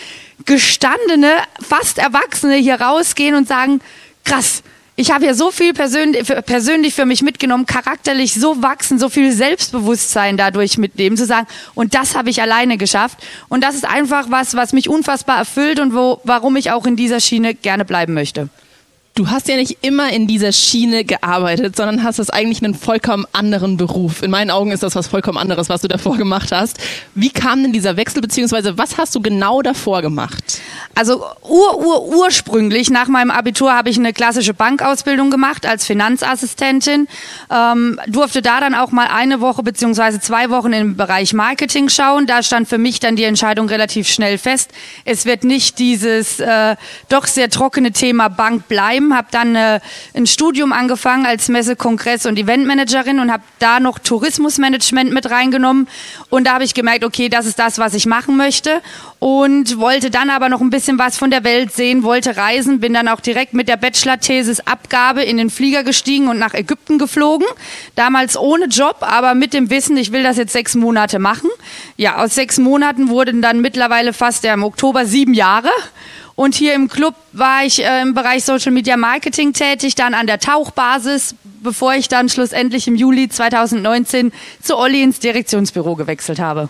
gestandene, 0.45 1.31
fast 1.61 1.97
Erwachsene 1.97 2.55
hier 2.55 2.81
rausgehen 2.81 3.35
und 3.35 3.47
sagen, 3.47 3.79
krass, 4.23 4.63
ich 4.95 5.11
habe 5.11 5.25
ja 5.25 5.33
so 5.33 5.51
viel 5.51 5.73
persönlich, 5.73 6.25
persönlich 6.45 6.93
für 6.93 7.05
mich 7.05 7.21
mitgenommen, 7.21 7.65
charakterlich 7.65 8.33
so 8.33 8.61
wachsen, 8.61 8.97
so 8.97 9.09
viel 9.09 9.31
Selbstbewusstsein 9.31 10.37
dadurch 10.37 10.77
mitnehmen, 10.77 11.17
zu 11.17 11.25
sagen, 11.25 11.47
und 11.73 11.95
das 11.95 12.15
habe 12.15 12.29
ich 12.29 12.41
alleine 12.41 12.77
geschafft. 12.77 13.19
Und 13.49 13.63
das 13.63 13.75
ist 13.75 13.85
einfach 13.85 14.27
was, 14.29 14.55
was 14.55 14.71
mich 14.71 14.87
unfassbar 14.87 15.37
erfüllt 15.37 15.79
und 15.79 15.93
wo, 15.93 16.21
warum 16.23 16.55
ich 16.55 16.71
auch 16.71 16.85
in 16.85 16.95
dieser 16.95 17.19
Schiene 17.19 17.53
gerne 17.55 17.83
bleiben 17.83 18.13
möchte 18.13 18.49
du 19.15 19.29
hast 19.29 19.47
ja 19.47 19.55
nicht 19.55 19.77
immer 19.81 20.11
in 20.11 20.27
dieser 20.27 20.51
Schiene 20.51 21.05
gearbeitet, 21.05 21.77
sondern 21.77 22.03
hast 22.03 22.19
das 22.19 22.29
eigentlich 22.29 22.61
einen 22.61 22.75
vollkommen 22.75 23.25
anderen 23.31 23.77
Beruf. 23.77 24.21
In 24.21 24.29
meinen 24.29 24.51
Augen 24.51 24.71
ist 24.71 24.83
das 24.83 24.93
was 24.93 25.07
vollkommen 25.07 25.37
anderes, 25.37 25.69
was 25.69 25.81
du 25.81 25.87
davor 25.87 26.17
gemacht 26.17 26.51
hast. 26.51 26.77
Wie 27.15 27.29
kam 27.29 27.63
denn 27.63 27.71
dieser 27.71 27.95
Wechsel, 27.95 28.21
beziehungsweise 28.21 28.77
was 28.77 28.97
hast 28.97 29.15
du 29.15 29.21
genau 29.21 29.61
davor 29.61 30.01
gemacht? 30.01 30.59
Also 30.95 31.23
ur, 31.43 31.77
ur, 31.77 32.07
ursprünglich 32.07 32.89
nach 32.89 33.07
meinem 33.07 33.31
Abitur 33.31 33.73
habe 33.73 33.89
ich 33.89 33.97
eine 33.97 34.11
klassische 34.11 34.53
Bankausbildung 34.53 35.31
gemacht 35.31 35.65
als 35.65 35.85
Finanzassistentin. 35.85 37.07
Ähm, 37.49 37.99
durfte 38.07 38.41
da 38.41 38.59
dann 38.59 38.75
auch 38.75 38.91
mal 38.91 39.07
eine 39.07 39.39
Woche 39.39 39.63
beziehungsweise 39.63 40.19
zwei 40.19 40.49
Wochen 40.49 40.73
im 40.73 40.97
Bereich 40.97 41.33
Marketing 41.33 41.87
schauen. 41.87 42.27
Da 42.27 42.43
stand 42.43 42.67
für 42.67 42.77
mich 42.77 42.99
dann 42.99 43.15
die 43.15 43.23
Entscheidung 43.23 43.69
relativ 43.69 44.09
schnell 44.09 44.37
fest. 44.37 44.71
Es 45.05 45.25
wird 45.25 45.45
nicht 45.45 45.79
dieses 45.79 46.41
äh, 46.41 46.75
doch 47.07 47.27
sehr 47.27 47.49
trockene 47.49 47.93
Thema 47.93 48.27
Bank 48.27 48.67
bleiben 48.67 49.04
Unternehmen, 49.05 49.15
habe 49.15 49.27
dann 49.31 49.55
äh, 49.55 49.79
ein 50.13 50.27
Studium 50.27 50.73
angefangen 50.73 51.25
als 51.25 51.49
Messe-, 51.49 51.75
Kongress- 51.75 52.25
und 52.25 52.37
Eventmanagerin 52.37 53.19
und 53.19 53.31
habe 53.31 53.43
da 53.59 53.79
noch 53.79 53.99
Tourismusmanagement 53.99 55.11
mit 55.11 55.29
reingenommen. 55.29 55.87
Und 56.29 56.47
da 56.47 56.53
habe 56.53 56.63
ich 56.63 56.73
gemerkt, 56.73 57.03
okay, 57.03 57.29
das 57.29 57.45
ist 57.45 57.59
das, 57.59 57.77
was 57.77 57.93
ich 57.93 58.05
machen 58.05 58.37
möchte. 58.37 58.81
Und 59.19 59.79
wollte 59.79 60.11
dann 60.11 60.29
aber 60.29 60.49
noch 60.49 60.61
ein 60.61 60.69
bisschen 60.69 60.99
was 60.99 61.17
von 61.17 61.31
der 61.31 61.43
Welt 61.43 61.71
sehen, 61.71 62.03
wollte 62.03 62.37
reisen, 62.37 62.79
bin 62.79 62.93
dann 62.93 63.07
auch 63.07 63.21
direkt 63.21 63.53
mit 63.53 63.67
der 63.67 63.77
Bachelor-Thesis 63.77 64.61
Abgabe 64.61 65.23
in 65.23 65.37
den 65.37 65.49
Flieger 65.49 65.83
gestiegen 65.83 66.27
und 66.27 66.37
nach 66.37 66.53
Ägypten 66.53 66.97
geflogen. 66.97 67.47
Damals 67.95 68.37
ohne 68.37 68.65
Job, 68.65 68.97
aber 69.01 69.33
mit 69.33 69.53
dem 69.53 69.69
Wissen, 69.69 69.97
ich 69.97 70.11
will 70.11 70.23
das 70.23 70.37
jetzt 70.37 70.53
sechs 70.53 70.75
Monate 70.75 71.19
machen. 71.19 71.49
Ja, 71.97 72.17
aus 72.17 72.35
sechs 72.35 72.57
Monaten 72.59 73.09
wurden 73.09 73.41
dann 73.41 73.61
mittlerweile 73.61 74.13
fast 74.13 74.43
ja, 74.43 74.53
im 74.53 74.63
Oktober 74.63 75.05
sieben 75.05 75.33
Jahre. 75.33 75.69
Und 76.35 76.53
hier 76.53 76.73
im 76.73 76.89
Club 76.89 77.15
war 77.31 77.63
ich 77.63 77.83
äh, 77.83 78.01
im 78.01 78.13
Bereich 78.13 78.43
Social 78.43 78.71
Media 78.71 78.97
Marketing 78.97 79.53
tätig, 79.53 79.95
dann 79.95 80.13
an 80.13 80.27
der 80.27 80.39
Tauchbasis, 80.39 81.35
bevor 81.63 81.93
ich 81.93 82.09
dann 82.09 82.27
schlussendlich 82.27 82.87
im 82.87 82.95
Juli 82.95 83.29
2019 83.29 84.33
zu 84.61 84.77
Olli 84.77 85.01
ins 85.01 85.19
Direktionsbüro 85.19 85.95
gewechselt 85.95 86.39
habe. 86.39 86.69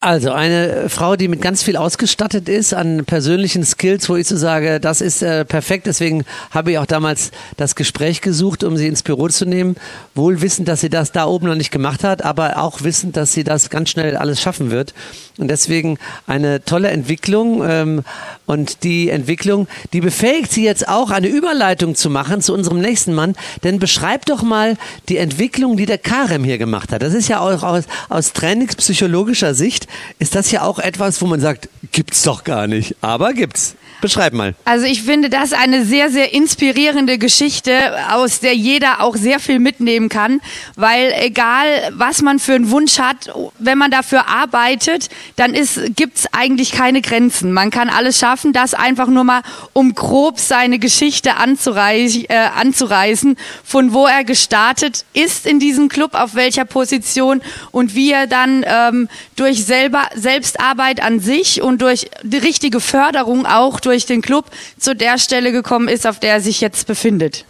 Also 0.00 0.30
eine 0.30 0.90
Frau, 0.90 1.16
die 1.16 1.26
mit 1.26 1.40
ganz 1.40 1.62
viel 1.62 1.78
ausgestattet 1.78 2.50
ist 2.50 2.74
an 2.74 3.06
persönlichen 3.06 3.64
Skills, 3.64 4.10
wo 4.10 4.16
ich 4.16 4.28
so 4.28 4.36
sage, 4.36 4.78
das 4.78 5.00
ist 5.00 5.22
äh, 5.22 5.46
perfekt. 5.46 5.86
Deswegen 5.86 6.26
habe 6.50 6.70
ich 6.70 6.78
auch 6.78 6.86
damals 6.86 7.30
das 7.56 7.74
Gespräch 7.74 8.20
gesucht, 8.20 8.62
um 8.62 8.76
sie 8.76 8.88
ins 8.88 9.02
Büro 9.02 9.28
zu 9.28 9.46
nehmen. 9.46 9.74
Wohl 10.14 10.42
wissend, 10.42 10.68
dass 10.68 10.82
sie 10.82 10.90
das 10.90 11.12
da 11.12 11.24
oben 11.24 11.46
noch 11.46 11.54
nicht 11.54 11.70
gemacht 11.70 12.04
hat, 12.04 12.22
aber 12.22 12.58
auch 12.58 12.82
wissend, 12.82 13.16
dass 13.16 13.32
sie 13.32 13.42
das 13.42 13.70
ganz 13.70 13.88
schnell 13.88 14.18
alles 14.18 14.40
schaffen 14.40 14.70
wird. 14.70 14.92
Und 15.38 15.48
deswegen 15.48 15.98
eine 16.26 16.62
tolle 16.62 16.88
Entwicklung. 16.88 17.62
Ähm, 17.66 18.04
und 18.44 18.84
die 18.84 19.10
Entwicklung, 19.10 19.66
die 19.92 20.00
befähigt 20.00 20.52
sie 20.52 20.62
jetzt 20.62 20.88
auch, 20.88 21.10
eine 21.10 21.26
Überleitung 21.26 21.94
zu 21.94 22.10
machen 22.10 22.42
zu 22.42 22.52
unserem 22.52 22.80
nächsten 22.80 23.12
Mann. 23.14 23.34
Denn 23.64 23.78
beschreib 23.78 24.26
doch 24.26 24.42
mal 24.42 24.76
die 25.08 25.16
Entwicklung, 25.16 25.76
die 25.76 25.86
der 25.86 25.98
Karem 25.98 26.44
hier 26.44 26.58
gemacht 26.58 26.92
hat. 26.92 27.02
Das 27.02 27.14
ist 27.14 27.28
ja 27.28 27.40
auch 27.40 27.62
aus, 27.62 27.84
aus 28.08 28.34
trainingspsychologischer 28.34 29.54
Sicht, 29.54 29.85
ist 30.18 30.34
das 30.34 30.50
ja 30.50 30.62
auch 30.62 30.78
etwas, 30.78 31.20
wo 31.22 31.26
man 31.26 31.40
sagt, 31.40 31.68
gibt's 31.92 32.22
doch 32.22 32.44
gar 32.44 32.66
nicht. 32.66 32.96
Aber 33.00 33.32
gibt's. 33.32 33.76
Beschreib 34.00 34.34
mal. 34.34 34.54
Also 34.64 34.86
ich 34.86 35.02
finde 35.02 35.30
das 35.30 35.52
eine 35.52 35.84
sehr, 35.84 36.10
sehr 36.10 36.34
inspirierende 36.34 37.18
Geschichte, 37.18 37.72
aus 38.10 38.40
der 38.40 38.54
jeder 38.54 39.00
auch 39.00 39.16
sehr 39.16 39.40
viel 39.40 39.58
mitnehmen 39.58 40.08
kann, 40.08 40.40
weil 40.76 41.12
egal, 41.18 41.66
was 41.92 42.20
man 42.22 42.38
für 42.38 42.54
einen 42.54 42.70
Wunsch 42.70 42.98
hat, 42.98 43.30
wenn 43.58 43.78
man 43.78 43.90
dafür 43.90 44.28
arbeitet, 44.28 45.08
dann 45.36 45.54
gibt 45.94 46.18
es 46.18 46.32
eigentlich 46.32 46.72
keine 46.72 47.00
Grenzen. 47.00 47.52
Man 47.52 47.70
kann 47.70 47.88
alles 47.88 48.18
schaffen, 48.18 48.52
das 48.52 48.74
einfach 48.74 49.08
nur 49.08 49.24
mal, 49.24 49.42
um 49.72 49.94
grob 49.94 50.38
seine 50.40 50.78
Geschichte 50.78 51.30
äh, 51.30 52.36
anzureißen, 52.36 53.36
von 53.64 53.92
wo 53.92 54.06
er 54.06 54.24
gestartet 54.24 55.04
ist 55.14 55.46
in 55.46 55.58
diesem 55.58 55.88
Club, 55.88 56.14
auf 56.14 56.34
welcher 56.34 56.64
Position 56.64 57.40
und 57.70 57.94
wie 57.94 58.12
er 58.12 58.26
dann 58.26 58.64
ähm, 58.66 59.08
durch 59.36 59.64
selber 59.64 60.02
Selbstarbeit 60.14 61.02
an 61.02 61.20
sich 61.20 61.62
und 61.62 61.82
durch 61.82 62.08
die 62.22 62.38
richtige 62.38 62.80
Förderung 62.80 63.46
auch 63.46 63.80
durch 63.86 64.06
den 64.06 64.22
Club 64.22 64.46
zu 64.78 64.94
der 64.94 65.18
Stelle 65.18 65.52
gekommen 65.52 65.88
ist, 65.88 66.06
auf 66.06 66.20
der 66.20 66.32
er 66.34 66.40
sich 66.40 66.60
jetzt 66.60 66.86
befindet. 66.86 67.44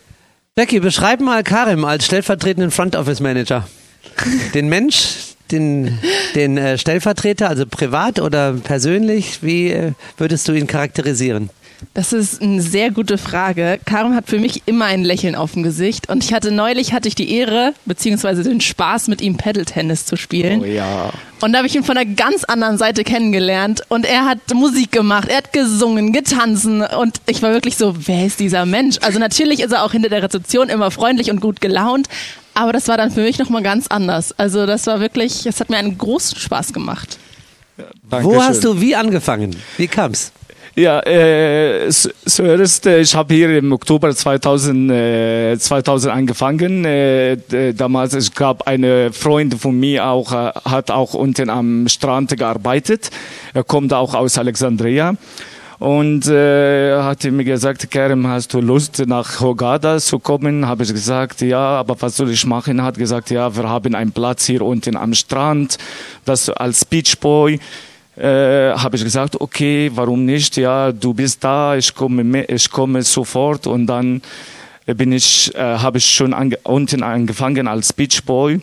Becky, 0.55 0.80
beschreib 0.80 1.20
mal 1.20 1.43
Karim 1.43 1.84
als 1.84 2.07
stellvertretenden 2.07 2.70
Front 2.70 2.97
Office 2.97 3.20
Manager. 3.20 3.68
Den 4.55 4.68
Mensch, 4.68 5.34
den, 5.51 5.99
den 6.34 6.57
äh, 6.57 6.78
Stellvertreter, 6.78 7.49
also 7.49 7.66
privat 7.66 8.20
oder 8.20 8.53
persönlich, 8.55 9.43
wie 9.43 9.70
äh, 9.70 9.93
würdest 10.16 10.49
du 10.49 10.53
ihn 10.53 10.66
charakterisieren? 10.66 11.51
Das 11.95 12.12
ist 12.12 12.43
eine 12.43 12.62
sehr 12.62 12.91
gute 12.91 13.18
Frage. 13.18 13.79
Karim 13.85 14.14
hat 14.14 14.29
für 14.29 14.39
mich 14.39 14.62
immer 14.66 14.87
ein 14.87 15.05
Lächeln 15.05 15.35
auf 15.35 15.53
dem 15.53 15.62
Gesicht 15.62 16.09
und 16.09 16.24
ich 16.24 16.33
hatte 16.33 16.51
neulich 16.51 16.93
hatte 16.93 17.09
ich 17.09 17.14
die 17.14 17.31
Ehre 17.33 17.74
beziehungsweise 17.85 18.43
den 18.43 18.61
Spaß 18.61 19.09
mit 19.09 19.20
ihm 19.20 19.37
Paddle-Tennis 19.37 20.07
zu 20.07 20.16
spielen. 20.16 20.62
Oh 20.62 20.64
ja. 20.64 21.11
Und 21.41 21.53
da 21.53 21.59
habe 21.59 21.68
ich 21.68 21.74
ihn 21.74 21.85
von 21.85 21.97
einer 21.97 22.11
ganz 22.11 22.45
anderen 22.45 22.79
Seite 22.79 23.05
kennengelernt 23.05 23.83
und 23.89 24.07
er 24.07 24.24
hat 24.24 24.39
Musik 24.55 24.91
gemacht, 24.91 25.29
er 25.29 25.39
hat 25.39 25.53
gesungen, 25.53 26.12
getanzen 26.12 26.83
und 26.83 27.20
ich 27.27 27.43
war 27.43 27.53
wirklich 27.53 27.77
so, 27.77 27.95
wer 28.07 28.27
ist 28.27 28.41
dieser 28.41 28.64
Mensch? 28.64 28.97
Also 29.03 29.18
natürlich 29.18 29.61
ist 29.61 29.72
er 29.72 29.85
auch 29.85 29.93
hinter 29.93 30.09
der 30.09 30.22
Rezeption 30.22 30.70
immer 30.70 30.91
freundlich 30.91 31.31
und 31.31 31.41
gut 31.41 31.61
gelaunt, 31.61 32.09
aber 32.55 32.72
das 32.72 32.89
war 32.89 32.97
dann 32.97 33.11
für 33.11 33.20
mich 33.20 33.39
nochmal 33.39 33.62
ganz 33.62 33.87
anders. 33.89 34.33
Also 34.39 34.64
das 34.64 34.87
war 34.87 35.01
wirklich, 35.01 35.45
es 35.45 35.61
hat 35.61 35.68
mir 35.68 35.77
einen 35.77 35.99
großen 35.99 36.39
Spaß 36.39 36.72
gemacht. 36.72 37.18
Wo 38.09 38.43
hast 38.43 38.64
du 38.64 38.81
wie 38.81 38.97
angefangen? 38.97 39.55
Wie 39.77 39.89
kam's? 39.89 40.33
Ja, 40.79 41.01
äh, 41.07 41.89
zuerst, 41.89 42.85
äh, 42.85 43.01
ich 43.01 43.14
habe 43.14 43.33
hier 43.33 43.57
im 43.57 43.72
Oktober 43.72 44.14
2000, 44.14 44.91
äh, 44.91 45.57
2000 45.59 46.12
angefangen. 46.12 46.85
Äh, 46.85 47.39
damals, 47.72 48.12
es 48.12 48.35
gab 48.35 48.68
eine 48.68 49.11
Freund 49.11 49.55
von 49.55 49.81
mir 49.81 50.05
auch, 50.07 50.33
äh, 50.33 50.53
hat 50.66 50.91
auch 50.91 51.14
unten 51.14 51.49
am 51.49 51.89
Strand 51.89 52.37
gearbeitet. 52.37 53.11
Er 53.55 53.64
kommt 53.64 53.95
auch 53.95 54.12
aus 54.12 54.37
Alexandria. 54.37 55.14
Und 55.79 56.27
äh, 56.27 57.01
hatte 57.01 57.31
mir 57.31 57.45
gesagt, 57.45 57.91
Kerem, 57.91 58.27
hast 58.27 58.53
du 58.53 58.61
Lust 58.61 59.03
nach 59.07 59.41
Hogada 59.41 59.99
zu 59.99 60.18
kommen? 60.18 60.66
Habe 60.66 60.83
ich 60.83 60.93
gesagt, 60.93 61.41
ja, 61.41 61.59
aber 61.59 61.97
was 62.01 62.18
soll 62.18 62.31
ich 62.31 62.45
machen? 62.45 62.83
Hat 62.83 62.99
gesagt, 62.99 63.31
ja, 63.31 63.57
wir 63.57 63.66
haben 63.66 63.95
einen 63.95 64.12
Platz 64.12 64.45
hier 64.45 64.61
unten 64.61 64.99
am 64.99 65.14
Strand, 65.14 65.79
das 66.27 66.51
als 66.51 66.85
Beachboy 66.85 67.61
äh, 68.17 68.73
habe 68.73 68.97
ich 68.97 69.05
gesagt, 69.05 69.41
okay, 69.41 69.91
warum 69.95 70.25
nicht? 70.25 70.57
Ja, 70.57 70.93
du 70.93 71.12
bist 71.14 71.43
da, 71.45 71.77
ich 71.77 71.95
komme, 71.95 72.25
me- 72.25 72.45
ich 72.47 72.71
komme 72.71 73.03
sofort 73.03 73.67
und 73.67 73.87
dann 73.87 74.23
bin 74.87 75.12
ich, 75.12 75.55
äh, 75.55 75.59
habe 75.59 75.99
ich 75.99 76.07
schon 76.07 76.33
ange 76.33 76.59
unten 76.62 77.03
angefangen 77.03 77.67
als 77.69 77.93
Beach 77.93 78.23
Boy 78.25 78.61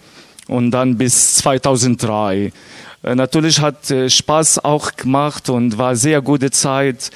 und 0.48 0.72
dann 0.72 0.98
bis 0.98 1.36
2003. 1.36 2.52
Äh, 3.04 3.16
natürlich 3.16 3.60
hat 3.60 3.92
äh, 3.92 4.10
Spaß 4.10 4.64
auch 4.64 4.96
gemacht 4.96 5.50
und 5.50 5.78
war 5.78 5.96
sehr 5.96 6.22
gute 6.22 6.50
Zeit. 6.52 7.12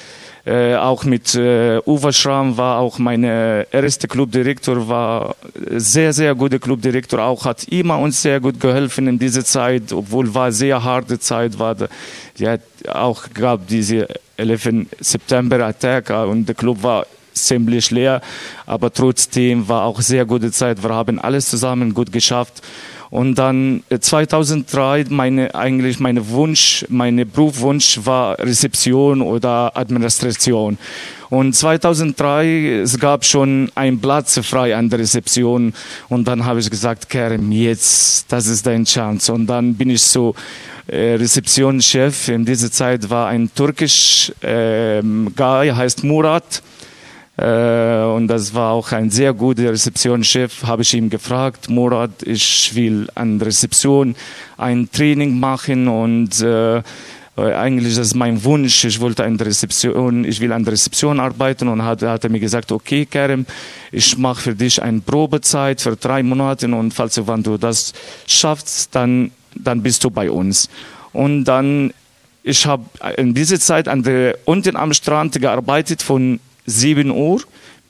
Äh, 0.48 0.76
auch 0.76 1.04
mit 1.04 1.34
äh, 1.34 1.78
Uwe 1.84 2.10
Schramm 2.10 2.56
war 2.56 2.78
auch 2.78 2.98
mein 2.98 3.22
äh, 3.22 3.66
erster 3.70 4.08
Clubdirektor, 4.08 4.88
war 4.88 5.36
sehr, 5.76 6.14
sehr 6.14 6.34
guter 6.34 6.58
Clubdirektor, 6.58 7.20
auch 7.22 7.44
hat 7.44 7.64
immer 7.64 7.98
uns 7.98 8.22
sehr 8.22 8.40
gut 8.40 8.58
geholfen 8.58 9.08
in 9.08 9.18
dieser 9.18 9.44
Zeit, 9.44 9.92
obwohl 9.92 10.34
war 10.34 10.50
sehr 10.50 10.82
harte 10.82 11.18
Zeit, 11.20 11.58
war 11.58 11.76
ja, 12.38 12.56
auch 12.90 13.24
gab 13.34 13.66
diese 13.66 14.08
11. 14.38 14.86
September 15.00 15.66
Attack 15.66 16.08
äh, 16.08 16.14
und 16.14 16.46
der 16.46 16.54
Club 16.54 16.82
war 16.82 17.04
ziemlich 17.34 17.90
leer, 17.90 18.22
aber 18.64 18.90
trotzdem 18.90 19.68
war 19.68 19.84
auch 19.84 20.00
sehr 20.00 20.24
gute 20.24 20.50
Zeit. 20.50 20.82
Wir 20.82 20.94
haben 20.94 21.18
alles 21.18 21.50
zusammen 21.50 21.92
gut 21.92 22.10
geschafft. 22.10 22.62
Und 23.10 23.36
dann 23.36 23.82
äh, 23.88 23.98
2003 23.98 25.06
meine 25.08 25.54
eigentlich 25.54 25.98
meine 25.98 26.28
Wunsch, 26.28 26.84
meine 26.88 27.24
Berufswunsch 27.24 28.00
war 28.04 28.38
Rezeption 28.38 29.22
oder 29.22 29.76
Administration. 29.76 30.78
Und 31.30 31.54
2003 31.54 32.80
es 32.82 32.98
gab 32.98 33.24
schon 33.24 33.70
einen 33.74 34.00
Platz 34.00 34.38
frei 34.42 34.74
an 34.74 34.88
der 34.88 34.98
Rezeption 34.98 35.74
und 36.08 36.26
dann 36.26 36.44
habe 36.44 36.60
ich 36.60 36.70
gesagt, 36.70 37.08
Kerem, 37.08 37.52
jetzt 37.52 38.32
das 38.32 38.46
ist 38.46 38.66
dein 38.66 38.84
Chance. 38.84 39.32
Und 39.32 39.46
dann 39.46 39.74
bin 39.74 39.90
ich 39.90 40.02
so 40.02 40.34
äh, 40.86 41.14
Rezeptionschef. 41.14 42.28
In 42.28 42.44
dieser 42.44 42.70
Zeit 42.70 43.08
war 43.10 43.28
ein 43.28 43.50
türkisch 43.54 44.32
ähm, 44.42 45.32
Guy, 45.36 45.68
heißt 45.68 46.04
Murat. 46.04 46.62
Äh, 47.38 48.02
und 48.02 48.26
das 48.26 48.52
war 48.52 48.72
auch 48.72 48.90
ein 48.90 49.10
sehr 49.10 49.32
guter 49.32 49.70
Rezeptionschef. 49.70 50.64
Habe 50.64 50.82
ich 50.82 50.92
ihm 50.94 51.08
gefragt, 51.08 51.70
Murat, 51.70 52.22
ich 52.24 52.74
will 52.74 53.08
an 53.14 53.38
der 53.38 53.46
Rezeption 53.46 54.16
ein 54.56 54.90
Training 54.90 55.38
machen 55.38 55.86
und 55.86 56.40
äh, 56.40 56.82
eigentlich 57.36 57.94
das 57.94 58.14
mein 58.14 58.42
Wunsch. 58.42 58.84
Ich 58.84 58.98
wollte 58.98 59.24
an 59.24 59.38
der 59.38 59.46
Rezeption, 59.46 60.24
ich 60.24 60.40
will 60.40 60.52
an 60.52 60.64
der 60.64 60.72
Rezeption 60.72 61.20
arbeiten 61.20 61.68
und 61.68 61.84
hat, 61.84 62.02
hat 62.02 62.24
er 62.24 62.30
mir 62.30 62.40
gesagt, 62.40 62.72
okay, 62.72 63.06
Kerem, 63.06 63.46
ich 63.92 64.18
mache 64.18 64.42
für 64.42 64.54
dich 64.56 64.82
eine 64.82 64.98
Probezeit 64.98 65.80
für 65.80 65.94
drei 65.94 66.24
Monate 66.24 66.66
und 66.66 66.92
falls 66.92 67.14
du, 67.14 67.28
wenn 67.28 67.44
du 67.44 67.56
das 67.56 67.92
schaffst, 68.26 68.92
dann, 68.96 69.30
dann 69.54 69.80
bist 69.80 70.02
du 70.02 70.10
bei 70.10 70.28
uns. 70.28 70.68
Und 71.12 71.44
dann, 71.44 71.94
ich 72.42 72.66
habe 72.66 72.84
in 73.16 73.32
dieser 73.32 73.60
Zeit 73.60 73.86
an 73.86 74.02
der, 74.02 74.38
unten 74.44 74.74
am 74.74 74.92
Strand 74.92 75.40
gearbeitet 75.40 76.02
von 76.02 76.40
7 76.68 77.10
Uhr 77.10 77.40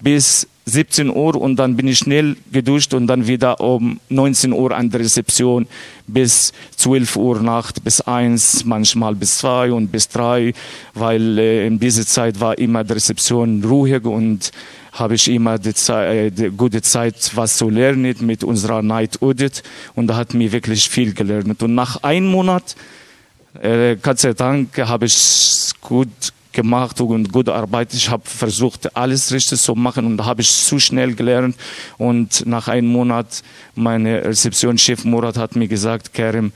bis 0.00 0.46
17 0.66 1.08
Uhr 1.08 1.34
und 1.34 1.56
dann 1.56 1.76
bin 1.76 1.88
ich 1.88 1.98
schnell 1.98 2.36
geduscht 2.52 2.92
und 2.94 3.06
dann 3.06 3.26
wieder 3.26 3.60
um 3.60 3.98
19 4.10 4.52
Uhr 4.52 4.72
an 4.72 4.90
der 4.90 5.00
Rezeption 5.00 5.66
bis 6.06 6.52
12 6.76 7.16
Uhr 7.16 7.40
Nacht, 7.40 7.82
bis 7.82 8.00
1, 8.02 8.64
manchmal 8.66 9.14
bis 9.14 9.38
2 9.38 9.72
und 9.72 9.88
bis 9.88 10.08
3, 10.08 10.52
weil 10.94 11.38
äh, 11.38 11.66
in 11.66 11.78
dieser 11.78 12.06
Zeit 12.06 12.38
war 12.38 12.58
immer 12.58 12.84
die 12.84 12.92
Rezeption 12.92 13.64
ruhig 13.64 14.04
und 14.04 14.52
habe 14.92 15.14
ich 15.14 15.28
immer 15.28 15.58
die, 15.58 15.74
Zeit, 15.74 16.14
äh, 16.14 16.30
die 16.30 16.50
gute 16.50 16.82
Zeit, 16.82 17.30
was 17.34 17.56
zu 17.56 17.70
lernen 17.70 18.14
mit 18.20 18.44
unserer 18.44 18.82
Night 18.82 19.22
Audit 19.22 19.62
und 19.94 20.08
da 20.08 20.16
hat 20.16 20.34
mir 20.34 20.52
wirklich 20.52 20.88
viel 20.88 21.14
gelernt. 21.14 21.62
Und 21.62 21.74
nach 21.74 22.02
einem 22.02 22.30
Monat, 22.30 22.76
äh, 23.62 23.96
Gott 23.96 24.18
sei 24.18 24.34
Dank, 24.34 24.76
habe 24.78 25.06
ich 25.06 25.72
gut 25.80 26.08
gemacht 26.52 27.00
und 27.00 27.32
gute 27.32 27.54
Arbeit. 27.54 27.94
Ich 27.94 28.10
habe 28.10 28.22
versucht, 28.24 28.96
alles 28.96 29.32
richtig 29.32 29.60
zu 29.60 29.74
machen 29.74 30.06
und 30.06 30.24
habe 30.24 30.42
ich 30.42 30.50
zu 30.50 30.78
schnell 30.78 31.14
gelernt. 31.14 31.56
Und 31.98 32.46
nach 32.46 32.68
einem 32.68 32.88
Monat, 32.88 33.42
mein 33.74 34.06
Rezeptionschef 34.06 35.04
Murat 35.04 35.36
hat 35.36 35.56
mir 35.56 35.68
gesagt, 35.68 36.12
Kerem, 36.12 36.52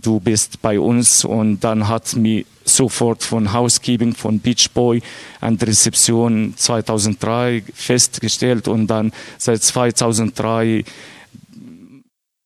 du 0.00 0.20
bist 0.20 0.60
bei 0.62 0.78
uns. 0.78 1.24
Und 1.24 1.60
dann 1.60 1.88
hat 1.88 2.14
mir 2.16 2.44
sofort 2.64 3.22
von 3.22 3.52
Housekeeping, 3.52 4.14
von 4.14 4.38
Beach 4.38 4.70
Boy 4.72 5.02
an 5.40 5.58
der 5.58 5.68
Rezeption 5.68 6.54
2003 6.56 7.64
festgestellt 7.74 8.68
und 8.68 8.86
dann 8.86 9.12
seit 9.38 9.62
2003 9.62 10.66
äh, 10.66 10.84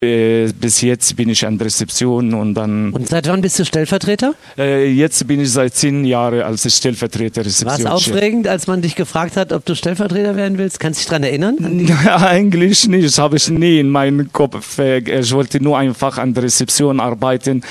bis 0.01 0.83
jetzt 0.83 1.17
bin 1.17 1.31
ich 1.31 1.47
an 1.47 1.57
der 1.57 1.67
Rezeption 1.69 2.35
und 2.35 2.53
dann 2.53 2.93
Und 2.93 3.09
seit 3.09 3.27
wann 3.29 3.41
bist 3.41 3.59
du 3.59 3.65
Stellvertreter? 3.65 4.35
äh, 4.59 4.87
jetzt 4.91 5.27
bin 5.27 5.41
ich 5.41 5.51
seit 5.51 5.75
zehn 5.75 6.05
Jahren 6.05 6.43
als 6.43 6.71
Stellvertreter 6.77 7.43
War 7.65 7.79
es 7.79 7.87
aufregend, 7.87 8.47
als 8.47 8.67
man 8.67 8.83
dich 8.83 8.95
gefragt 8.95 9.39
hat, 9.39 9.55
ob 9.55 9.65
du 9.65 9.75
Stellvertreter 9.75 10.37
werden 10.37 10.59
willst? 10.59 10.81
Kannst 10.81 11.01
du 11.01 11.03
dich 11.03 11.09
daran 11.09 11.23
erinnern? 11.23 11.57
Eigentlich 12.07 12.87
nicht, 12.89 13.07
das 13.07 13.17
habe 13.19 13.39
ich 13.39 13.49
nie 13.49 13.81
in 13.81 13.89
meinem 13.89 14.31
Kopf. 14.33 14.79
äh, 14.79 14.99
Ich 14.99 15.33
wollte 15.33 15.63
nur 15.63 15.79
einfach 15.79 16.19
an 16.19 16.35
der 16.35 16.43
Rezeption 16.43 17.01
arbeiten. 17.01 17.63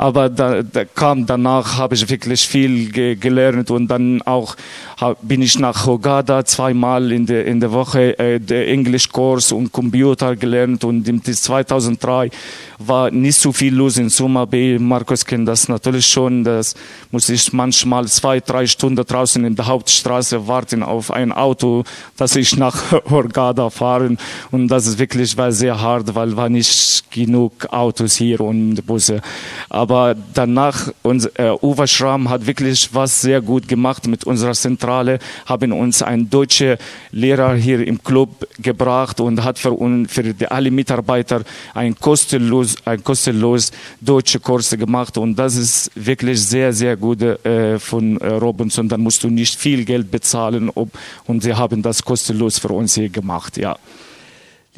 Aber 0.00 0.28
da, 0.28 0.62
da 0.62 0.84
kam 0.84 1.26
danach, 1.26 1.76
habe 1.76 1.96
ich 1.96 2.08
wirklich 2.08 2.46
viel 2.46 2.92
ge 2.92 3.16
gelernt 3.16 3.68
und 3.72 3.88
dann 3.88 4.22
auch 4.22 4.54
hab, 4.96 5.18
bin 5.26 5.42
ich 5.42 5.58
nach 5.58 5.86
Hogada 5.86 6.44
zweimal 6.44 7.10
in 7.10 7.26
der 7.26 7.46
in 7.46 7.58
der 7.58 7.72
Woche 7.72 8.16
äh, 8.16 8.38
der 8.38 8.68
Englischkurs 8.68 9.50
und 9.50 9.72
Computer 9.72 10.36
gelernt 10.36 10.84
und 10.84 11.08
im 11.08 11.20
2003 11.24 12.30
war 12.78 13.10
nicht 13.10 13.40
so 13.40 13.52
viel 13.52 13.74
los 13.74 13.96
in 13.96 14.08
Summa 14.08 14.44
Bay. 14.44 14.78
Markus 14.78 15.24
kennt 15.24 15.48
das 15.48 15.68
natürlich 15.68 16.06
schon. 16.06 16.44
Das 16.44 16.76
muss 17.10 17.28
ich 17.28 17.52
manchmal 17.52 18.06
zwei, 18.06 18.38
drei 18.38 18.68
Stunden 18.68 19.04
draußen 19.04 19.44
in 19.44 19.56
der 19.56 19.66
Hauptstraße 19.66 20.46
warten 20.46 20.84
auf 20.84 21.10
ein 21.10 21.32
Auto, 21.32 21.82
dass 22.16 22.36
ich 22.36 22.56
nach 22.56 22.92
Hurghada 23.10 23.68
fahren. 23.68 24.16
Und 24.52 24.68
das 24.68 24.86
ist 24.86 25.00
wirklich 25.00 25.36
war 25.36 25.50
sehr 25.50 25.80
hart, 25.80 26.14
weil 26.14 26.36
war 26.36 26.48
nicht 26.48 27.10
genug 27.10 27.66
Autos 27.72 28.14
hier 28.14 28.40
und 28.40 28.86
Busse. 28.86 29.20
Aber 29.68 29.87
danach, 30.34 30.92
unser, 31.02 31.30
äh, 31.38 31.56
Uwe 31.62 31.86
Schramm 31.86 32.28
hat 32.28 32.46
wirklich 32.46 32.88
was 32.92 33.20
sehr 33.20 33.40
gut 33.40 33.66
gemacht 33.68 34.06
mit 34.06 34.24
unserer 34.24 34.52
Zentrale, 34.52 35.18
haben 35.46 35.72
uns 35.72 36.02
einen 36.02 36.30
deutschen 36.30 36.76
Lehrer 37.12 37.54
hier 37.54 37.86
im 37.86 38.02
Club 38.02 38.46
gebracht 38.58 39.20
und 39.20 39.42
hat 39.42 39.58
für, 39.58 39.72
uns, 39.72 40.12
für 40.12 40.50
alle 40.50 40.70
Mitarbeiter 40.70 41.42
ein 41.74 41.94
kostenlos, 41.94 42.76
ein 42.84 43.02
kostenlos 43.02 43.72
deutsche 44.00 44.40
Kurse 44.40 44.78
gemacht 44.78 45.18
und 45.18 45.36
das 45.36 45.56
ist 45.56 45.90
wirklich 45.94 46.40
sehr, 46.40 46.72
sehr 46.72 46.96
gut 46.96 47.22
äh, 47.22 47.78
von 47.78 48.20
äh, 48.20 48.26
Robinson. 48.34 48.88
Dann 48.88 49.00
musst 49.00 49.22
du 49.24 49.28
nicht 49.30 49.58
viel 49.58 49.84
Geld 49.84 50.10
bezahlen 50.10 50.70
ob, 50.74 50.90
und 51.26 51.42
sie 51.42 51.54
haben 51.54 51.82
das 51.82 52.02
kostenlos 52.02 52.58
für 52.58 52.68
uns 52.68 52.94
hier 52.94 53.08
gemacht, 53.08 53.56
ja. 53.56 53.76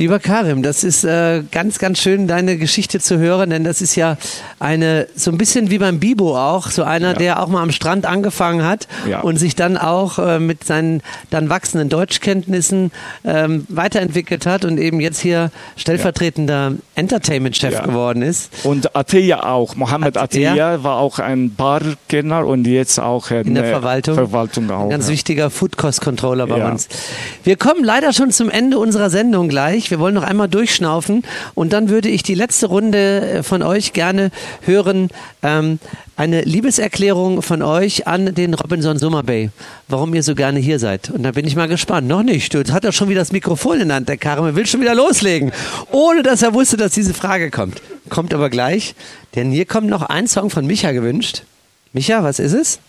Lieber 0.00 0.18
Karim, 0.18 0.62
das 0.62 0.82
ist 0.82 1.04
äh, 1.04 1.42
ganz, 1.52 1.78
ganz 1.78 1.98
schön, 1.98 2.26
deine 2.26 2.56
Geschichte 2.56 3.00
zu 3.00 3.18
hören, 3.18 3.50
denn 3.50 3.64
das 3.64 3.82
ist 3.82 3.96
ja 3.96 4.16
eine, 4.58 5.06
so 5.14 5.30
ein 5.30 5.36
bisschen 5.36 5.68
wie 5.70 5.76
beim 5.76 6.00
Bibo 6.00 6.38
auch, 6.38 6.70
so 6.70 6.84
einer, 6.84 7.08
Ja. 7.08 7.18
der 7.18 7.42
auch 7.42 7.48
mal 7.48 7.62
am 7.62 7.70
Strand 7.70 8.06
angefangen 8.06 8.64
hat 8.66 8.88
Ja. 9.06 9.20
und 9.20 9.36
sich 9.36 9.56
dann 9.56 9.76
auch 9.76 10.18
äh, 10.18 10.38
mit 10.40 10.64
seinen 10.64 11.02
dann 11.28 11.50
wachsenden 11.50 11.90
Deutschkenntnissen 11.90 12.92
ähm, 13.26 13.66
weiterentwickelt 13.68 14.46
hat 14.46 14.64
und 14.64 14.78
eben 14.78 15.00
jetzt 15.00 15.20
hier 15.20 15.50
stellvertretender 15.76 16.76
Entertainment-Chef 16.94 17.74
Ja. 17.74 17.82
geworden 17.84 18.22
ist. 18.22 18.50
Und 18.64 18.96
Ateya 18.96 19.42
auch. 19.42 19.76
Mohammed 19.76 20.16
Ateya? 20.16 20.52
Ateya 20.52 20.82
war 20.82 20.96
auch 20.96 21.18
ein 21.18 21.54
Barkenner 21.54 22.46
und 22.46 22.66
jetzt 22.66 22.98
auch 22.98 23.30
in 23.30 23.54
der 23.54 23.64
Verwaltung. 23.66 24.14
Verwaltung 24.14 24.70
auch. 24.70 24.84
Ein 24.84 24.88
ganz 24.88 25.08
wichtiger 25.08 25.50
Food-Cost-Controller 25.50 26.46
bei 26.46 26.56
Ja. 26.56 26.70
uns. 26.70 26.88
Wir 27.44 27.56
kommen 27.56 27.84
leider 27.84 28.14
schon 28.14 28.30
zum 28.30 28.48
Ende 28.48 28.78
unserer 28.78 29.10
Sendung 29.10 29.50
gleich. 29.50 29.89
Wir 29.90 29.98
wollen 29.98 30.14
noch 30.14 30.22
einmal 30.22 30.48
durchschnaufen 30.48 31.22
und 31.54 31.72
dann 31.72 31.88
würde 31.88 32.08
ich 32.08 32.22
die 32.22 32.34
letzte 32.34 32.66
Runde 32.66 33.20
äh, 33.20 33.42
von 33.42 33.62
euch 33.62 33.92
gerne 33.92 34.30
hören. 34.62 35.08
Ähm, 35.42 35.78
eine 36.16 36.42
Liebeserklärung 36.42 37.40
von 37.40 37.62
euch 37.62 38.06
an 38.06 38.34
den 38.34 38.52
Robinson 38.52 38.98
Summer 38.98 39.22
Bay. 39.22 39.50
Warum 39.88 40.14
ihr 40.14 40.22
so 40.22 40.34
gerne 40.34 40.58
hier 40.58 40.78
seid. 40.78 41.08
Und 41.08 41.22
da 41.22 41.32
bin 41.32 41.46
ich 41.46 41.56
mal 41.56 41.66
gespannt. 41.66 42.06
Noch 42.08 42.22
nicht. 42.22 42.52
Jetzt 42.52 42.72
hat 42.72 42.84
er 42.84 42.92
schon 42.92 43.08
wieder 43.08 43.20
das 43.20 43.32
Mikrofon 43.32 43.80
in 43.80 43.88
der 43.88 43.96
Hand, 43.96 44.08
der 44.08 44.18
Karim. 44.18 44.54
Will 44.54 44.66
schon 44.66 44.82
wieder 44.82 44.94
loslegen. 44.94 45.50
Ohne 45.90 46.22
dass 46.22 46.42
er 46.42 46.52
wusste, 46.52 46.76
dass 46.76 46.92
diese 46.92 47.14
Frage 47.14 47.50
kommt. 47.50 47.80
Kommt 48.10 48.34
aber 48.34 48.50
gleich. 48.50 48.94
Denn 49.34 49.50
hier 49.50 49.64
kommt 49.64 49.88
noch 49.88 50.02
ein 50.02 50.26
Song 50.26 50.50
von 50.50 50.66
Micha 50.66 50.92
gewünscht. 50.92 51.44
Micha, 51.94 52.22
was 52.22 52.38
ist 52.38 52.52
es? 52.52 52.80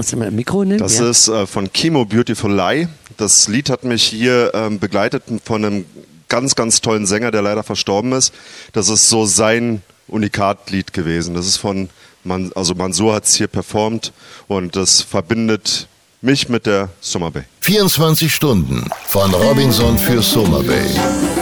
Musst 0.00 0.12
du 0.12 0.16
mal 0.16 0.28
ein 0.28 0.36
Mikro 0.36 0.62
nehmen? 0.64 0.78
Das 0.78 1.00
ja. 1.00 1.10
ist 1.10 1.26
äh, 1.26 1.44
von 1.44 1.72
Chemo 1.72 2.04
Beautiful 2.04 2.54
Lie. 2.54 2.88
Das 3.16 3.48
Lied 3.48 3.68
hat 3.68 3.82
mich 3.82 4.04
hier 4.04 4.52
ähm, 4.54 4.78
begleitet 4.78 5.24
von 5.44 5.64
einem 5.64 5.86
ganz, 6.28 6.54
ganz 6.54 6.80
tollen 6.80 7.04
Sänger, 7.04 7.32
der 7.32 7.42
leider 7.42 7.64
verstorben 7.64 8.12
ist. 8.12 8.32
Das 8.72 8.88
ist 8.90 9.08
so 9.08 9.26
sein 9.26 9.82
Unikatlied 10.06 10.92
gewesen. 10.92 11.34
Das 11.34 11.48
ist 11.48 11.56
von, 11.56 11.88
Man, 12.22 12.52
also 12.54 12.76
Mansur 12.76 13.12
hat 13.12 13.24
es 13.24 13.34
hier 13.34 13.48
performt 13.48 14.12
und 14.46 14.76
das 14.76 15.02
verbindet 15.02 15.88
mich 16.20 16.48
mit 16.48 16.66
der 16.66 16.90
Summer 17.00 17.32
Bay. 17.32 17.42
24 17.62 18.32
Stunden 18.32 18.88
von 19.08 19.34
Robinson 19.34 19.98
für 19.98 20.22
Summer 20.22 20.62
Bay. 20.62 20.86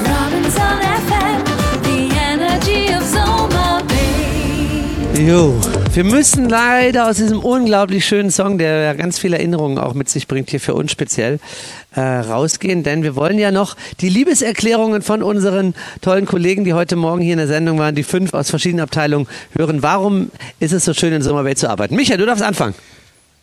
Robinson 0.03 0.63
FM, 1.07 1.45
the 1.83 2.09
energy 2.17 2.89
of 2.97 3.07
Soma 3.07 3.83
Bay. 3.87 5.27
Jo, 5.29 5.61
wir 5.97 6.05
müssen 6.05 6.47
leider 6.47 7.09
aus 7.09 7.17
diesem 7.17 7.39
unglaublich 7.39 8.05
schönen 8.05 8.31
Song, 8.31 8.59
der 8.59 8.83
ja 8.83 8.93
ganz 8.93 9.19
viele 9.19 9.39
Erinnerungen 9.39 9.79
auch 9.79 9.95
mit 9.95 10.11
sich 10.11 10.29
bringt, 10.29 10.51
hier 10.51 10.61
für 10.61 10.75
uns 10.75 10.93
speziell, 10.93 11.41
äh, 11.95 12.01
rausgehen, 12.03 12.83
denn 12.83 13.03
wir 13.03 13.17
wollen 13.17 13.39
ja 13.39 13.51
noch 13.51 13.77
die 14.03 14.11
Liebeserklärungen 14.11 15.01
von 15.01 15.23
unseren 15.23 15.75
tollen 16.03 16.27
Kollegen, 16.27 16.65
die 16.65 16.75
heute 16.75 16.97
Morgen 16.97 17.23
hier 17.23 17.33
in 17.33 17.39
der 17.39 17.47
Sendung 17.47 17.79
waren, 17.79 17.95
die 17.95 18.03
fünf 18.03 18.35
aus 18.35 18.51
verschiedenen 18.51 18.83
Abteilungen, 18.83 19.27
hören. 19.57 19.83
Warum 19.83 20.31
ist 20.61 20.73
es 20.73 20.85
so 20.85 20.93
schön, 20.93 21.15
in 21.15 21.23
Summer 21.23 21.45
Bay 21.45 21.55
zu 21.55 21.71
arbeiten? 21.71 21.97
Michael, 21.97 22.19
du 22.19 22.27
darfst 22.27 22.45
anfangen. 22.45 22.75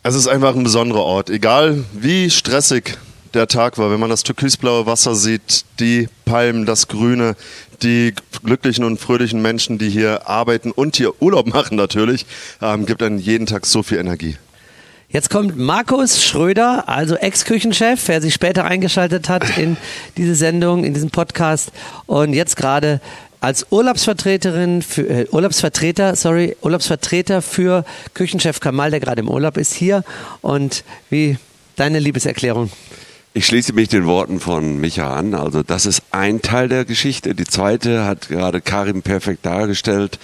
Es 0.04 0.14
ist 0.14 0.28
einfach 0.28 0.54
ein 0.54 0.62
besonderer 0.62 1.02
Ort. 1.02 1.30
Egal 1.30 1.82
wie 1.92 2.30
stressig 2.30 2.98
der 3.34 3.48
Tag 3.48 3.78
war, 3.78 3.90
wenn 3.90 3.98
man 3.98 4.10
das 4.10 4.22
türkisblaue 4.22 4.86
Wasser 4.86 5.16
sieht, 5.16 5.64
die 5.80 6.08
Palmen, 6.24 6.66
das 6.66 6.86
Grüne, 6.88 7.34
die 7.82 8.14
glücklichen 8.44 8.84
und 8.84 8.98
fröhlichen 8.98 9.42
Menschen, 9.42 9.78
die 9.78 9.88
hier 9.88 10.28
arbeiten 10.28 10.70
und 10.70 10.96
hier 10.96 11.20
Urlaub 11.22 11.46
machen 11.54 11.76
natürlich, 11.76 12.26
ähm, 12.62 12.86
gibt 12.86 13.02
einen 13.02 13.18
jeden 13.18 13.46
Tag 13.46 13.66
so 13.66 13.82
viel 13.82 13.98
Energie. 13.98 14.36
Jetzt 15.08 15.30
kommt 15.30 15.56
Markus 15.56 16.24
Schröder, 16.24 16.88
also 16.88 17.14
Ex-Küchenchef, 17.14 18.08
wer 18.08 18.20
sich 18.20 18.34
später 18.34 18.64
eingeschaltet 18.64 19.28
hat 19.28 19.58
in 19.58 19.76
diese 20.16 20.34
Sendung, 20.34 20.82
in 20.82 20.92
diesen 20.92 21.10
Podcast 21.10 21.70
und 22.06 22.32
jetzt 22.32 22.56
gerade 22.56 23.00
als 23.40 23.66
Urlaubsvertreterin 23.70 24.82
für 24.82 25.02
äh, 25.06 25.26
Urlaubsvertreter, 25.30 26.16
sorry, 26.16 26.56
Urlaubsvertreter 26.62 27.42
für 27.42 27.84
Küchenchef 28.14 28.58
Kamal, 28.58 28.90
der 28.90 29.00
gerade 29.00 29.20
im 29.20 29.28
Urlaub 29.28 29.56
ist 29.56 29.74
hier 29.74 30.02
und 30.40 30.82
wie 31.10 31.36
deine 31.76 31.98
Liebeserklärung. 31.98 32.70
Ich 33.36 33.46
schließe 33.46 33.72
mich 33.72 33.88
den 33.88 34.06
Worten 34.06 34.38
von 34.38 34.80
Micha 34.80 35.12
an. 35.12 35.34
Also 35.34 35.64
das 35.64 35.86
ist 35.86 36.02
ein 36.12 36.40
Teil 36.40 36.68
der 36.68 36.84
Geschichte. 36.84 37.34
Die 37.34 37.42
zweite 37.42 38.04
hat 38.04 38.28
gerade 38.28 38.60
Karim 38.60 39.02
perfekt 39.02 39.44
dargestellt. 39.44 40.20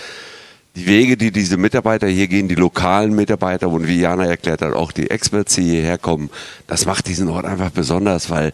Die 0.76 0.86
Wege, 0.86 1.16
die 1.16 1.32
diese 1.32 1.56
Mitarbeiter 1.56 2.06
hier 2.06 2.28
gehen, 2.28 2.46
die 2.46 2.54
lokalen 2.54 3.16
Mitarbeiter 3.16 3.68
und 3.68 3.88
wie 3.88 3.98
Jana 3.98 4.26
erklärt 4.26 4.62
hat, 4.62 4.74
auch 4.74 4.92
die 4.92 5.10
Experts, 5.10 5.56
die 5.56 5.64
hierher 5.64 5.98
kommen, 5.98 6.30
das 6.68 6.86
macht 6.86 7.08
diesen 7.08 7.28
Ort 7.28 7.46
einfach 7.46 7.70
besonders, 7.70 8.30
weil 8.30 8.52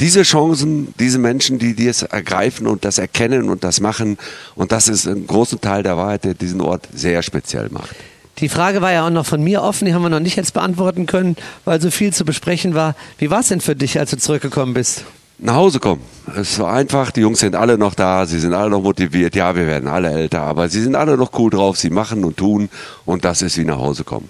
diese 0.00 0.22
Chancen, 0.22 0.94
diese 0.98 1.18
Menschen, 1.18 1.58
die 1.58 1.74
das 1.74 2.00
ergreifen 2.00 2.66
und 2.66 2.86
das 2.86 2.96
erkennen 2.96 3.50
und 3.50 3.62
das 3.62 3.80
machen, 3.80 4.16
und 4.54 4.72
das 4.72 4.88
ist 4.88 5.06
ein 5.06 5.26
großer 5.26 5.60
Teil 5.60 5.82
der 5.82 5.98
Wahrheit, 5.98 6.24
der 6.24 6.32
diesen 6.32 6.62
Ort 6.62 6.88
sehr 6.94 7.22
speziell 7.22 7.68
macht. 7.68 7.94
Die 8.38 8.48
Frage 8.48 8.80
war 8.80 8.92
ja 8.92 9.06
auch 9.06 9.10
noch 9.10 9.26
von 9.26 9.42
mir 9.42 9.62
offen, 9.62 9.86
die 9.86 9.94
haben 9.94 10.02
wir 10.02 10.10
noch 10.10 10.20
nicht 10.20 10.36
jetzt 10.36 10.54
beantworten 10.54 11.06
können, 11.06 11.36
weil 11.64 11.80
so 11.80 11.90
viel 11.90 12.12
zu 12.12 12.24
besprechen 12.24 12.74
war. 12.74 12.94
Wie 13.18 13.30
war 13.30 13.40
es 13.40 13.48
denn 13.48 13.60
für 13.60 13.74
dich, 13.74 13.98
als 13.98 14.10
du 14.10 14.18
zurückgekommen 14.18 14.74
bist? 14.74 15.04
nach 15.38 15.54
Hause 15.54 15.78
kommen. 15.78 16.02
Es 16.36 16.58
war 16.58 16.72
einfach, 16.72 17.10
die 17.10 17.20
Jungs 17.20 17.40
sind 17.40 17.54
alle 17.54 17.78
noch 17.78 17.94
da, 17.94 18.26
sie 18.26 18.40
sind 18.40 18.54
alle 18.54 18.70
noch 18.70 18.82
motiviert, 18.82 19.34
ja, 19.36 19.54
wir 19.54 19.66
werden 19.66 19.88
alle 19.88 20.10
älter, 20.10 20.42
aber 20.42 20.68
sie 20.68 20.82
sind 20.82 20.96
alle 20.96 21.16
noch 21.16 21.30
cool 21.38 21.50
drauf, 21.50 21.76
sie 21.76 21.90
machen 21.90 22.24
und 22.24 22.36
tun 22.36 22.68
und 23.04 23.24
das 23.24 23.42
ist 23.42 23.56
wie 23.56 23.64
nach 23.64 23.78
Hause 23.78 24.04
kommen. 24.04 24.28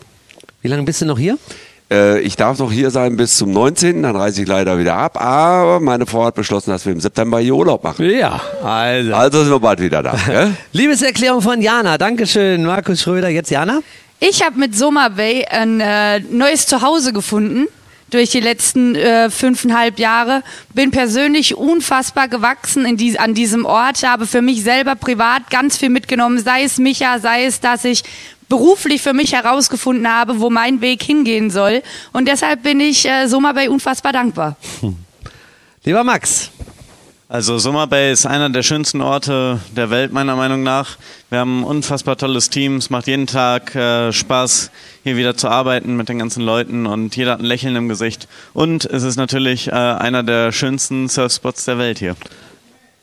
Wie 0.61 0.69
lange 0.69 0.83
bist 0.83 1.01
du 1.01 1.07
noch 1.07 1.19
hier? 1.19 1.39
Äh, 1.91 2.21
ich 2.21 2.37
darf 2.37 2.59
noch 2.59 2.71
hier 2.71 2.91
sein 2.91 3.17
bis 3.17 3.37
zum 3.37 3.51
19., 3.53 4.03
dann 4.03 4.15
reise 4.17 4.43
ich 4.43 4.49
leider 4.49 4.79
wieder 4.79 4.97
ab, 4.97 5.21
aber 5.21 5.81
meine 5.81 6.07
Frau 6.07 6.25
hat 6.25 6.35
beschlossen, 6.35 6.71
dass 6.71 6.85
wir 6.85 6.93
im 6.93 7.01
September 7.01 7.39
hier 7.39 7.55
Urlaub 7.55 7.83
machen. 7.83 8.09
Ja, 8.11 8.41
also. 8.63 9.15
Also 9.15 9.43
sind 9.43 9.53
wir 9.53 9.61
bald 9.61 9.81
wieder 9.81 10.03
da. 10.03 10.15
Gell? 10.27 10.55
Liebeserklärung 10.73 11.41
von 11.41 11.63
Jana. 11.63 11.97
Dankeschön, 11.97 12.65
Markus 12.65 13.03
Schröder. 13.03 13.29
Jetzt 13.29 13.51
Jana? 13.51 13.81
Ich 14.21 14.43
habe 14.45 14.59
mit 14.59 14.77
Soma 14.77 15.09
Bay 15.09 15.47
ein 15.47 15.81
äh, 15.81 16.21
neues 16.21 16.67
Zuhause 16.67 17.13
gefunden 17.13 17.67
durch 18.11 18.31
die 18.31 18.41
letzten 18.41 18.95
äh, 18.95 19.31
fünfeinhalb 19.31 19.99
Jahre. 19.99 20.43
Bin 20.75 20.91
persönlich 20.91 21.57
unfassbar 21.57 22.29
gewachsen 22.29 22.85
in 22.85 22.97
dies, 22.97 23.17
an 23.17 23.35
diesem 23.35 23.65
Ort, 23.65 24.03
habe 24.03 24.27
für 24.27 24.43
mich 24.43 24.63
selber 24.63 24.95
privat 24.95 25.51
ganz 25.51 25.77
viel 25.77 25.91
mitgenommen, 25.91 26.39
sei 26.39 26.65
es 26.65 26.79
Micha, 26.79 27.19
sei 27.19 27.45
es, 27.45 27.61
dass 27.61 27.85
ich 27.85 28.03
beruflich 28.49 29.03
für 29.03 29.13
mich 29.13 29.33
herausgefunden 29.33 30.09
habe, 30.09 30.41
wo 30.41 30.51
mein 30.51 30.81
Weg 30.81 31.03
hingehen 31.03 31.51
soll. 31.51 31.83
Und 32.13 32.29
deshalb 32.29 32.63
bin 32.63 32.81
ich 32.81 33.07
äh, 33.07 33.27
Soma 33.27 33.53
Bay 33.53 33.69
unfassbar 33.69 34.13
dankbar. 34.13 34.57
Lieber 35.85 36.05
Max. 36.05 36.51
Also 37.31 37.59
Summer 37.59 37.87
Bay 37.87 38.11
ist 38.11 38.25
einer 38.25 38.49
der 38.49 38.63
schönsten 38.63 39.03
Orte 39.03 39.61
der 39.77 39.91
Welt 39.91 40.15
meiner 40.15 40.35
Meinung 40.35 40.63
nach. 40.63 40.97
Wir 41.29 41.41
haben 41.41 41.61
ein 41.61 41.65
unfassbar 41.65 42.17
tolles 42.17 42.49
Team. 42.49 42.77
Es 42.77 42.89
macht 42.89 43.07
jeden 43.07 43.27
Tag 43.27 43.75
äh, 43.75 44.15
Spaß, 44.15 44.71
hier 45.05 45.19
wieder 45.19 45.37
zu 45.37 45.49
arbeiten 45.49 45.95
mit 45.95 46.09
den 46.09 46.19
ganzen 46.19 46.43
Leuten 46.43 46.87
und 46.87 47.17
jeder 47.17 47.33
hat 47.33 47.41
ein 47.41 47.45
Lächeln 47.45 47.77
im 47.77 47.87
Gesicht. 47.87 48.29
Und 48.55 48.87
es 48.87 49.03
ist 49.03 49.17
natürlich 49.17 49.69
äh, 49.69 49.73
einer 49.73 50.23
der 50.23 50.53
schönsten 50.53 51.11
Surfspots 51.11 51.67
der 51.67 51.77
Welt 51.77 51.99
hier. 51.99 52.17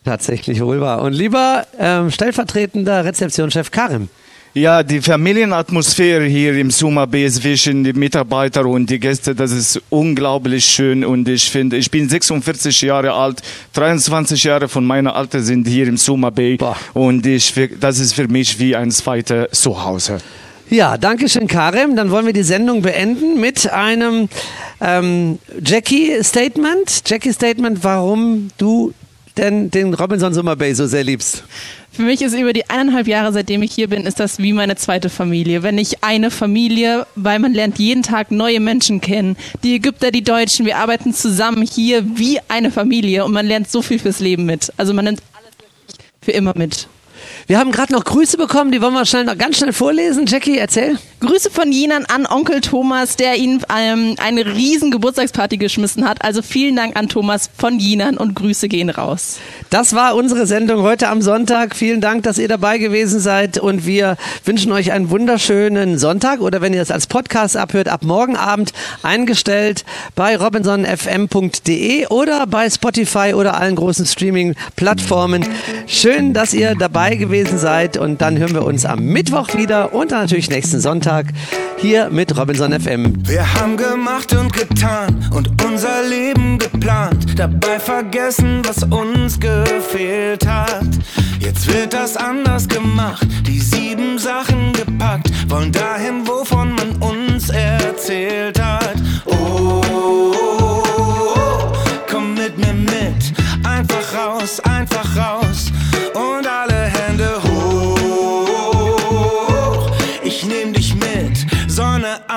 Tatsächlich 0.05 0.59
wohl 0.59 0.81
wahr. 0.81 1.03
Und 1.03 1.13
lieber 1.13 1.67
ähm, 1.77 2.09
stellvertretender 2.09 3.05
Rezeptionschef 3.05 3.69
Karim. 3.69 4.09
Ja, 4.57 4.83
die 4.83 5.01
Familienatmosphäre 5.01 6.23
hier 6.23 6.57
im 6.57 6.71
Suma 6.71 7.05
Bay 7.05 7.29
zwischen 7.29 7.83
den 7.83 7.99
Mitarbeitern 7.99 8.67
und 8.67 8.89
die 8.89 9.01
Gäste, 9.01 9.35
das 9.35 9.51
ist 9.51 9.81
unglaublich 9.89 10.63
schön 10.63 11.03
und 11.03 11.27
ich 11.27 11.51
finde, 11.51 11.75
ich 11.75 11.91
bin 11.91 12.07
46 12.07 12.83
Jahre 12.83 13.11
alt, 13.11 13.41
23 13.73 14.41
Jahre 14.45 14.69
von 14.69 14.85
meiner 14.85 15.13
Alter 15.13 15.41
sind 15.41 15.67
hier 15.67 15.89
im 15.89 15.97
Bay 16.33 16.55
Boah. 16.55 16.77
und 16.93 17.25
ich, 17.25 17.53
das 17.81 17.99
ist 17.99 18.13
für 18.13 18.29
mich 18.29 18.57
wie 18.57 18.77
ein 18.77 18.91
zweites 18.91 19.59
Zuhause. 19.59 20.19
Ja, 20.69 20.97
danke 20.97 21.27
schön, 21.27 21.47
Karim. 21.47 21.97
Dann 21.97 22.09
wollen 22.09 22.25
wir 22.25 22.31
die 22.31 22.43
Sendung 22.43 22.81
beenden 22.81 23.41
mit 23.41 23.69
einem 23.69 24.29
ähm, 24.79 25.37
Jackie-Statement. 25.65 27.03
Jackie-Statement, 27.05 27.83
warum 27.83 28.47
du 28.57 28.93
denn 29.35 29.69
den 29.69 29.93
Robinson 29.93 30.33
Summer 30.33 30.55
Bay 30.55 30.73
so 30.73 30.87
sehr 30.87 31.03
liebst. 31.03 31.43
Für 31.95 32.01
mich 32.01 32.21
ist 32.21 32.33
über 32.33 32.51
die 32.51 32.69
eineinhalb 32.69 33.07
Jahre, 33.07 33.31
seitdem 33.31 33.63
ich 33.63 33.71
hier 33.71 33.87
bin, 33.87 34.05
ist 34.05 34.19
das 34.19 34.39
wie 34.39 34.51
meine 34.51 34.75
zweite 34.75 35.09
Familie. 35.09 35.63
Wenn 35.63 35.75
nicht 35.75 36.03
eine 36.03 36.29
Familie, 36.29 37.07
weil 37.15 37.39
man 37.39 37.53
lernt 37.53 37.79
jeden 37.79 38.03
Tag 38.03 38.31
neue 38.31 38.59
Menschen 38.59 38.99
kennen. 38.99 39.37
Die 39.63 39.75
Ägypter, 39.75 40.11
die 40.11 40.21
Deutschen, 40.21 40.65
wir 40.65 40.75
arbeiten 40.77 41.13
zusammen 41.13 41.65
hier 41.65 42.03
wie 42.17 42.39
eine 42.49 42.69
Familie 42.69 43.23
und 43.23 43.31
man 43.31 43.45
lernt 43.45 43.71
so 43.71 43.81
viel 43.81 43.97
fürs 43.97 44.19
Leben 44.19 44.45
mit. 44.45 44.73
Also 44.75 44.93
man 44.93 45.05
nimmt 45.05 45.21
alles 45.37 45.53
für 46.21 46.31
immer 46.31 46.51
mit. 46.57 46.89
Wir 47.47 47.59
haben 47.59 47.71
gerade 47.71 47.93
noch 47.93 48.05
Grüße 48.05 48.37
bekommen, 48.37 48.71
die 48.71 48.81
wollen 48.81 48.95
wir 48.95 49.05
schnell, 49.05 49.23
noch 49.23 49.37
ganz 49.37 49.57
schnell 49.57 49.71
vorlesen. 49.71 50.25
Jackie, 50.25 50.57
erzähl. 50.57 50.97
Grüße 51.19 51.51
von 51.51 51.71
Jinan 51.71 52.03
an 52.05 52.25
Onkel 52.25 52.59
Thomas, 52.59 53.17
der 53.17 53.35
Ihnen 53.35 53.61
ähm, 53.75 54.15
eine 54.17 54.55
riesen 54.55 54.89
Geburtstagsparty 54.89 55.57
geschmissen 55.57 56.09
hat. 56.09 56.23
Also 56.23 56.41
vielen 56.41 56.75
Dank 56.75 56.97
an 56.97 57.07
Thomas 57.07 57.51
von 57.55 57.79
Jinan 57.79 58.17
und 58.17 58.35
Grüße 58.35 58.67
gehen 58.67 58.89
raus. 58.89 59.37
Das 59.69 59.93
war 59.93 60.15
unsere 60.15 60.47
Sendung 60.47 60.81
heute 60.81 61.07
am 61.07 61.21
Sonntag. 61.21 61.75
Vielen 61.75 62.01
Dank, 62.01 62.23
dass 62.23 62.39
ihr 62.39 62.47
dabei 62.47 62.79
gewesen 62.79 63.19
seid 63.19 63.59
und 63.59 63.85
wir 63.85 64.17
wünschen 64.43 64.71
euch 64.71 64.91
einen 64.91 65.11
wunderschönen 65.11 65.99
Sonntag 65.99 66.41
oder 66.41 66.61
wenn 66.61 66.73
ihr 66.73 66.81
es 66.81 66.89
als 66.89 67.05
Podcast 67.05 67.57
abhört, 67.57 67.89
ab 67.89 68.03
morgen 68.03 68.37
Abend 68.37 68.73
eingestellt 69.03 69.85
bei 70.15 70.35
robinsonfm.de 70.35 72.07
oder 72.07 72.47
bei 72.47 72.69
Spotify 72.71 73.33
oder 73.35 73.55
allen 73.55 73.75
großen 73.75 74.05
Streaming-Plattformen. 74.07 75.45
Schön, 75.85 76.33
dass 76.33 76.53
ihr 76.53 76.73
dabei 76.75 77.15
gewesen 77.15 77.34
seid 77.43 77.97
und 77.97 78.21
dann 78.21 78.37
hören 78.37 78.53
wir 78.53 78.63
uns 78.63 78.85
am 78.85 79.03
Mittwoch 79.03 79.55
wieder 79.55 79.93
und 79.93 80.11
dann 80.11 80.21
natürlich 80.21 80.49
nächsten 80.49 80.79
Sonntag 80.79 81.27
hier 81.77 82.09
mit 82.09 82.37
Robinson 82.37 82.71
FM. 82.71 83.13
Wir 83.27 83.53
haben 83.55 83.75
gemacht 83.75 84.31
und 84.33 84.53
getan 84.53 85.29
und 85.33 85.49
unser 85.65 86.03
Leben 86.07 86.57
geplant, 86.57 87.37
dabei 87.37 87.77
vergessen, 87.79 88.61
was 88.65 88.83
uns 88.83 89.37
gefehlt 89.39 90.47
hat. 90.47 90.85
Jetzt 91.39 91.67
wird 91.67 91.93
das 91.93 92.15
anders 92.15 92.69
gemacht, 92.69 93.27
die 93.45 93.59
sieben 93.59 94.17
Sachen 94.17 94.71
gepackt, 94.71 95.29
wollen 95.49 95.73
dahin, 95.73 96.25
wovon 96.25 96.73
man 96.73 96.95
uns 97.01 97.49
erzählt 97.49 98.61
hat. 98.61 98.95
Oh, 99.25 99.81
komm 102.09 102.35
mit 102.35 102.57
mir 102.57 102.73
mit, 102.73 103.33
einfach 103.67 104.13
raus, 104.15 104.61
einfach 104.61 105.17
raus 105.17 105.71
und 106.13 106.47
alle 106.47 106.94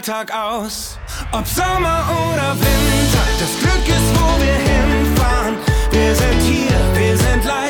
Alltag 0.00 0.32
aus. 0.32 0.96
Ob 1.30 1.46
Sommer 1.46 2.08
oder 2.08 2.54
Winter, 2.54 3.24
das 3.38 3.52
Glück 3.60 3.86
ist, 3.86 4.10
wo 4.18 4.40
wir 4.40 4.54
hinfahren. 4.54 5.56
Wir 5.90 6.14
sind 6.14 6.40
hier, 6.40 6.78
wir 6.94 7.18
sind 7.18 7.44
leicht, 7.44 7.69